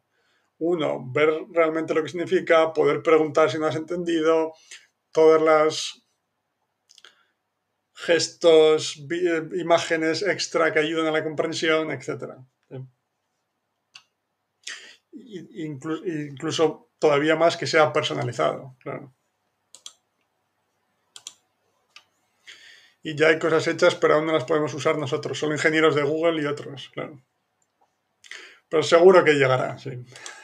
uno, 0.58 1.06
ver 1.14 1.30
realmente 1.52 1.94
lo 1.94 2.02
que 2.02 2.10
significa, 2.10 2.74
poder 2.74 3.04
preguntar 3.04 3.52
si 3.52 3.60
no 3.60 3.68
has 3.68 3.76
entendido, 3.76 4.54
todas 5.12 5.40
las 5.40 6.04
gestos, 7.94 9.06
eh, 9.12 9.50
imágenes 9.60 10.24
extra 10.24 10.74
que 10.74 10.80
ayudan 10.80 11.06
a 11.06 11.12
la 11.12 11.24
comprensión, 11.24 11.92
etc. 11.92 12.40
Incluso, 15.56 16.06
incluso 16.06 16.90
todavía 17.00 17.36
más 17.36 17.58
que 17.58 17.68
sea 17.68 17.92
personalizado, 17.92 18.76
claro. 18.80 19.14
Y 23.02 23.16
ya 23.16 23.28
hay 23.28 23.40
cosas 23.40 23.68
hechas, 23.68 23.96
pero 23.96 24.16
aún 24.16 24.26
no 24.26 24.32
las 24.32 24.46
podemos 24.46 24.74
usar 24.74 24.98
nosotros, 24.98 25.38
solo 25.38 25.54
ingenieros 25.54 25.96
de 25.96 26.04
Google 26.04 26.42
y 26.42 26.46
otros, 26.46 26.90
claro. 26.94 27.22
Pero 28.70 28.84
seguro 28.84 29.24
que 29.24 29.34
llegará, 29.34 29.78
sí. 29.78 29.92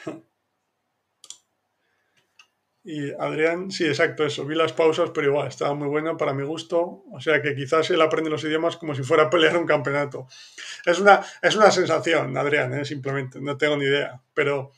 Y 2.92 3.12
Adrián, 3.12 3.70
sí, 3.70 3.86
exacto, 3.86 4.26
eso. 4.26 4.44
Vi 4.44 4.56
las 4.56 4.72
pausas, 4.72 5.10
pero 5.14 5.28
igual, 5.28 5.46
estaba 5.46 5.74
muy 5.74 5.86
bueno 5.86 6.16
para 6.16 6.34
mi 6.34 6.42
gusto. 6.42 7.04
O 7.12 7.20
sea 7.20 7.40
que 7.40 7.54
quizás 7.54 7.88
él 7.90 8.00
aprende 8.02 8.30
los 8.30 8.42
idiomas 8.42 8.76
como 8.76 8.96
si 8.96 9.04
fuera 9.04 9.24
a 9.24 9.30
pelear 9.30 9.56
un 9.56 9.64
campeonato. 9.64 10.26
Es 10.84 10.98
una, 10.98 11.24
es 11.40 11.54
una 11.54 11.70
sensación, 11.70 12.36
Adrián, 12.36 12.74
¿eh? 12.74 12.84
simplemente, 12.84 13.40
no 13.40 13.56
tengo 13.56 13.76
ni 13.76 13.84
idea. 13.84 14.20
Pero, 14.34 14.58
o 14.58 14.72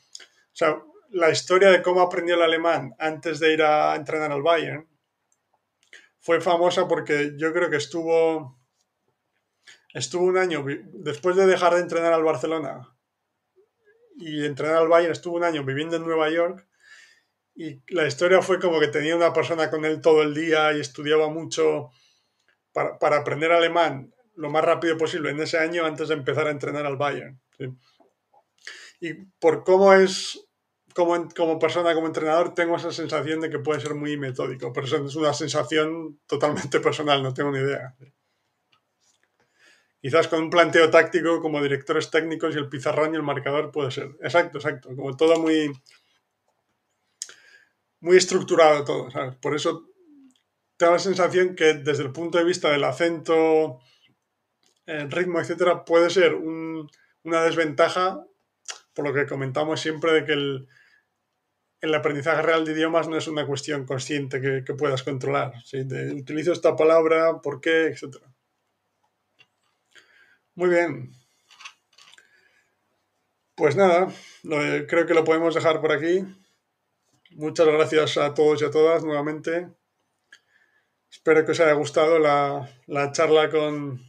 sea, 0.51 0.79
la 1.09 1.31
historia 1.31 1.71
de 1.71 1.81
cómo 1.81 2.01
aprendió 2.01 2.35
el 2.35 2.43
alemán 2.43 2.93
antes 2.99 3.39
de 3.39 3.51
ir 3.51 3.63
a 3.63 3.95
entrenar 3.95 4.31
al 4.31 4.43
Bayern 4.43 4.87
fue 6.19 6.39
famosa 6.39 6.87
porque 6.87 7.31
yo 7.35 7.51
creo 7.51 7.71
que 7.71 7.77
estuvo, 7.77 8.59
estuvo 9.91 10.25
un 10.25 10.37
año, 10.37 10.63
después 10.93 11.35
de 11.35 11.47
dejar 11.47 11.73
de 11.73 11.81
entrenar 11.81 12.13
al 12.13 12.23
Barcelona, 12.23 12.95
y 14.17 14.45
entrenar 14.45 14.75
al 14.75 14.87
Bayern, 14.87 15.13
estuvo 15.13 15.35
un 15.35 15.43
año 15.43 15.63
viviendo 15.63 15.95
en 15.95 16.03
Nueva 16.03 16.29
York 16.29 16.67
y 17.55 17.81
la 17.93 18.07
historia 18.07 18.41
fue 18.41 18.59
como 18.59 18.79
que 18.79 18.87
tenía 18.87 19.15
una 19.15 19.33
persona 19.33 19.69
con 19.69 19.85
él 19.85 20.01
todo 20.01 20.23
el 20.23 20.33
día 20.33 20.73
y 20.73 20.79
estudiaba 20.79 21.29
mucho 21.29 21.91
para, 22.71 22.97
para 22.97 23.17
aprender 23.17 23.51
alemán 23.51 24.13
lo 24.35 24.49
más 24.49 24.65
rápido 24.65 24.97
posible 24.97 25.29
en 25.29 25.39
ese 25.39 25.57
año 25.57 25.85
antes 25.85 26.07
de 26.07 26.15
empezar 26.15 26.47
a 26.47 26.51
entrenar 26.51 26.85
al 26.85 26.97
Bayern. 26.97 27.39
Y 28.99 29.13
por 29.39 29.63
cómo 29.63 29.93
es 29.93 30.47
como, 30.95 31.27
como 31.35 31.59
persona, 31.59 31.93
como 31.93 32.07
entrenador, 32.07 32.53
tengo 32.53 32.75
esa 32.75 32.91
sensación 32.91 33.41
de 33.41 33.49
que 33.49 33.59
puede 33.59 33.81
ser 33.81 33.95
muy 33.95 34.17
metódico, 34.17 34.71
pero 34.71 34.87
es 34.87 35.15
una 35.15 35.33
sensación 35.33 36.19
totalmente 36.27 36.79
personal, 36.79 37.21
no 37.21 37.33
tengo 37.33 37.51
ni 37.51 37.59
idea. 37.59 37.95
Quizás 40.01 40.27
con 40.27 40.43
un 40.43 40.49
planteo 40.49 40.89
táctico 40.89 41.41
como 41.41 41.61
directores 41.61 42.09
técnicos 42.09 42.55
y 42.55 42.57
el 42.57 42.67
pizarrón 42.67 43.13
y 43.13 43.17
el 43.17 43.23
marcador 43.23 43.71
puede 43.71 43.89
ser. 43.91 44.09
Exacto, 44.21 44.57
exacto. 44.57 44.89
Como 44.95 45.15
todo 45.15 45.39
muy, 45.39 45.71
muy 48.03 48.17
estructurado 48.17 48.83
todo. 48.83 49.07
Por 49.41 49.55
eso 49.55 49.89
tengo 50.75 50.91
la 50.91 50.99
sensación 50.99 51.55
que 51.55 51.73
desde 51.73 52.03
el 52.03 52.11
punto 52.11 52.37
de 52.37 52.43
vista 52.43 52.69
del 52.69 52.83
acento, 52.83 53.79
el 54.85 55.09
ritmo, 55.09 55.39
etcétera, 55.39 55.85
puede 55.85 56.09
ser 56.09 56.35
una 56.35 57.43
desventaja, 57.43 58.21
por 58.93 59.07
lo 59.07 59.13
que 59.13 59.25
comentamos 59.25 59.79
siempre 59.79 60.11
de 60.11 60.25
que 60.25 60.33
el, 60.33 60.67
el 61.79 61.95
aprendizaje 61.95 62.41
real 62.41 62.65
de 62.65 62.73
idiomas 62.73 63.07
no 63.07 63.17
es 63.17 63.29
una 63.29 63.47
cuestión 63.47 63.85
consciente 63.85 64.41
que, 64.41 64.73
puedas 64.73 65.01
controlar. 65.01 65.53
utilizo 66.13 66.51
esta 66.51 66.75
palabra, 66.75 67.41
por 67.41 67.61
qué, 67.61 67.87
etcétera. 67.87 68.27
Muy 70.55 70.69
bien. 70.69 71.13
Pues 73.55 73.77
nada, 73.77 74.11
creo 74.89 75.05
que 75.05 75.13
lo 75.13 75.23
podemos 75.23 75.55
dejar 75.55 75.79
por 75.79 75.93
aquí. 75.93 76.25
Muchas 77.35 77.65
gracias 77.67 78.17
a 78.17 78.33
todos 78.33 78.61
y 78.61 78.65
a 78.65 78.71
todas 78.71 79.03
nuevamente. 79.03 79.71
Espero 81.09 81.45
que 81.45 81.51
os 81.51 81.59
haya 81.59 81.73
gustado 81.73 82.19
la, 82.19 83.11
charla 83.11 83.49
con... 83.49 84.01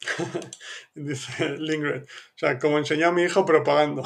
Dice 0.94 1.56
Lingred. 1.58 2.02
O 2.04 2.36
sea, 2.36 2.58
como 2.58 2.78
enseñó 2.78 3.08
a 3.08 3.12
mi 3.12 3.22
hijo, 3.22 3.46
pero 3.46 3.62
pagando. 3.62 4.02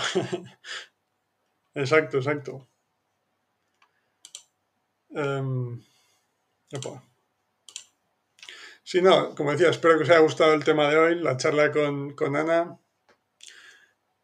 exacto, 1.75 2.19
exacto. 2.19 2.69
Um, 5.09 5.83
Sí, 8.83 9.03
no, 9.03 9.35
como 9.35 9.51
decía, 9.51 9.71
espero 9.71 9.97
que 9.97 10.05
os 10.05 10.11
haya 10.11 10.21
gustado 10.21 10.55
el 10.55 10.65
tema 10.65 10.89
de 10.89 10.97
hoy, 10.97 11.15
la 11.17 11.37
charla 11.37 11.73
con, 11.73 12.15
con 12.15 12.37
Ana. 12.37 12.79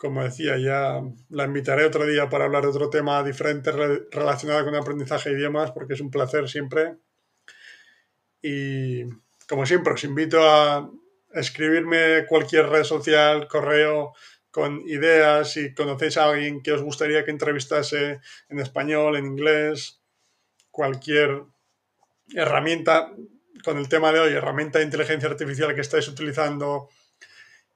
Como 0.02 0.24
decía, 0.24 0.58
ya 0.58 1.00
la 1.28 1.44
invitaré 1.44 1.84
otro 1.84 2.04
día 2.04 2.28
para 2.28 2.46
hablar 2.46 2.64
de 2.64 2.70
otro 2.70 2.90
tema 2.90 3.22
diferente 3.22 3.70
relacionado 4.10 4.64
con 4.64 4.74
aprendizaje 4.74 5.30
de 5.30 5.38
idiomas, 5.38 5.70
porque 5.70 5.94
es 5.94 6.00
un 6.00 6.10
placer 6.10 6.48
siempre. 6.48 6.96
Y 8.42 9.04
como 9.48 9.64
siempre, 9.64 9.92
os 9.92 10.02
invito 10.02 10.42
a 10.42 10.90
escribirme 11.32 12.26
cualquier 12.28 12.68
red 12.68 12.82
social, 12.82 13.46
correo, 13.46 14.12
con 14.50 14.82
ideas, 14.88 15.52
si 15.52 15.72
conocéis 15.72 16.16
a 16.16 16.30
alguien 16.30 16.64
que 16.64 16.72
os 16.72 16.82
gustaría 16.82 17.24
que 17.24 17.30
entrevistase 17.30 18.18
en 18.48 18.58
español, 18.58 19.14
en 19.14 19.26
inglés, 19.26 20.02
cualquier 20.72 21.44
herramienta 22.34 23.12
con 23.62 23.78
el 23.78 23.88
tema 23.88 24.10
de 24.10 24.18
hoy, 24.18 24.32
herramienta 24.32 24.80
de 24.80 24.86
inteligencia 24.86 25.28
artificial 25.28 25.76
que 25.76 25.80
estáis 25.80 26.08
utilizando 26.08 26.88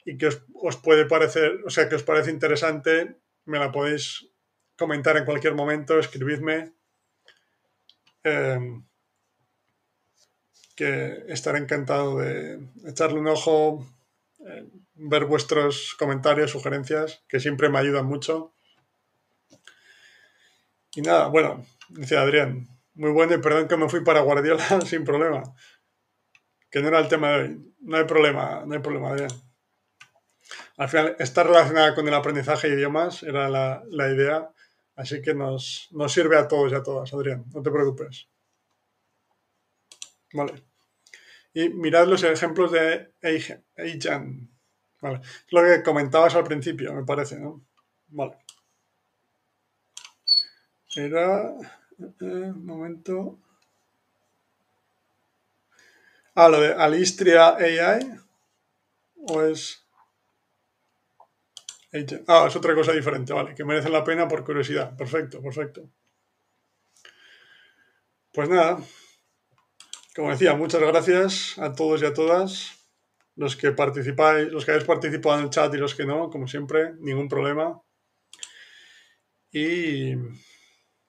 y 0.07 0.17
que 0.17 0.29
os, 0.55 0.77
puede 0.77 1.05
parecer, 1.05 1.61
o 1.67 1.71
sea, 1.71 1.89
que 1.89 1.97
os 1.97 2.03
parece 2.03 2.31
interesante, 2.31 3.19
me 3.45 3.59
la 3.59 3.71
podéis 3.71 4.31
comentar 4.79 5.17
en 5.19 5.27
cualquier 5.27 5.55
momento, 5.55 5.99
escribidme. 5.99 6.73
Em, 8.23 8.85
que 10.75 11.25
estaré 11.29 11.59
encantado 11.59 12.19
de 12.19 12.61
echarle 12.87 13.19
un 13.19 13.29
ojo, 13.29 13.87
eh, 14.47 14.67
ver 14.95 15.25
vuestros 15.25 15.95
comentarios, 15.99 16.51
sugerencias, 16.51 17.25
que 17.29 17.41
siempre 17.41 17.69
me 17.69 17.79
ayudan 17.79 18.07
mucho. 18.07 18.55
Y 20.95 21.03
nada, 21.03 21.29
bueno, 21.29 21.67
dice 21.89 22.17
Adrián, 22.17 22.69
muy 22.95 23.11
bueno 23.11 23.35
y 23.35 23.39
perdón 23.39 23.69
que 23.69 23.77
me 23.77 23.89
fui 23.89 24.05
para 24.05 24.21
Guardiola 24.21 24.81
sin 24.87 25.05
problema 25.05 25.43
que 26.77 26.83
no 26.83 26.89
era 26.89 26.99
el 26.99 27.09
tema 27.09 27.31
de 27.31 27.43
hoy. 27.43 27.75
No 27.81 27.97
hay 27.97 28.05
problema, 28.05 28.65
no 28.67 28.75
hay 28.75 28.81
problema, 28.81 29.09
Adrián. 29.09 29.31
Al 30.77 30.89
final 30.89 31.17
está 31.19 31.43
relacionada 31.43 31.95
con 31.95 32.07
el 32.07 32.15
aprendizaje 32.15 32.69
de 32.69 32.75
idiomas, 32.75 33.23
era 33.23 33.49
la, 33.49 34.13
idea, 34.13 34.51
así 34.95 35.23
que 35.23 35.35
nos, 35.35 35.91
sirve 36.09 36.37
a 36.37 36.49
todos 36.49 36.73
y 36.73 36.75
a 36.75 36.83
todas, 36.83 37.13
Adrián, 37.13 37.45
no 37.53 37.63
te 37.63 37.71
preocupes. 37.71 38.29
Vale. 40.33 40.63
Y 41.55 41.71
mirad 41.71 42.07
los 42.07 42.23
ejemplos 42.23 42.73
de 42.73 43.13
Eijan. 43.23 44.51
Vale. 45.01 45.21
Es 45.23 45.53
lo 45.53 45.63
que 45.63 45.83
comentabas 45.83 46.35
al 46.35 46.45
principio, 46.45 46.93
me 46.93 47.05
parece, 47.05 47.39
¿no? 47.39 47.65
Vale. 48.09 48.37
Era. 50.97 51.55
Eh, 51.99 52.15
un 52.21 52.67
momento. 52.67 53.39
Ah, 56.35 56.49
lo 56.49 56.61
de 56.61 56.73
Alistria 56.75 57.57
AI. 57.57 58.21
¿O 59.17 59.43
es.? 59.43 59.86
Ah, 62.27 62.47
es 62.49 62.57
otra 62.57 62.75
cosa 62.75 62.93
diferente, 62.93 63.33
vale, 63.33 63.55
que 63.55 63.65
merecen 63.65 63.93
la 63.93 64.05
pena 64.05 64.27
por 64.29 64.45
curiosidad. 64.45 64.97
Perfecto, 64.97 65.41
perfecto. 65.41 65.89
Pues 68.33 68.49
nada, 68.49 68.79
como 70.15 70.31
decía, 70.31 70.55
muchas 70.55 70.81
gracias 70.81 71.59
a 71.59 71.75
todos 71.75 72.03
y 72.03 72.07
a 72.07 72.15
todas 72.15 72.77
los 73.35 73.55
que 73.55 73.73
participáis, 73.73 74.51
los 74.51 74.65
que 74.65 74.73
habéis 74.73 74.87
participado 74.87 75.39
en 75.39 75.45
el 75.45 75.51
chat 75.51 75.73
y 75.75 75.79
los 75.79 75.95
que 75.95 76.07
no, 76.07 76.31
como 76.31 76.49
siempre, 76.49 76.95
ningún 77.01 77.29
problema. 77.29 77.81
Y 79.53 80.15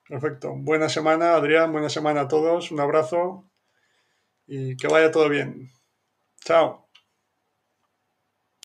perfecto. 0.08 0.54
Buena 0.56 0.88
semana, 0.88 1.34
Adrián, 1.34 1.72
buena 1.72 1.88
semana 1.88 2.22
a 2.22 2.28
todos, 2.28 2.70
un 2.70 2.80
abrazo 2.80 3.50
y 4.46 4.76
que 4.76 4.88
vaya 4.88 5.10
todo 5.10 5.28
bien. 5.28 5.70
Chao. 6.44 6.87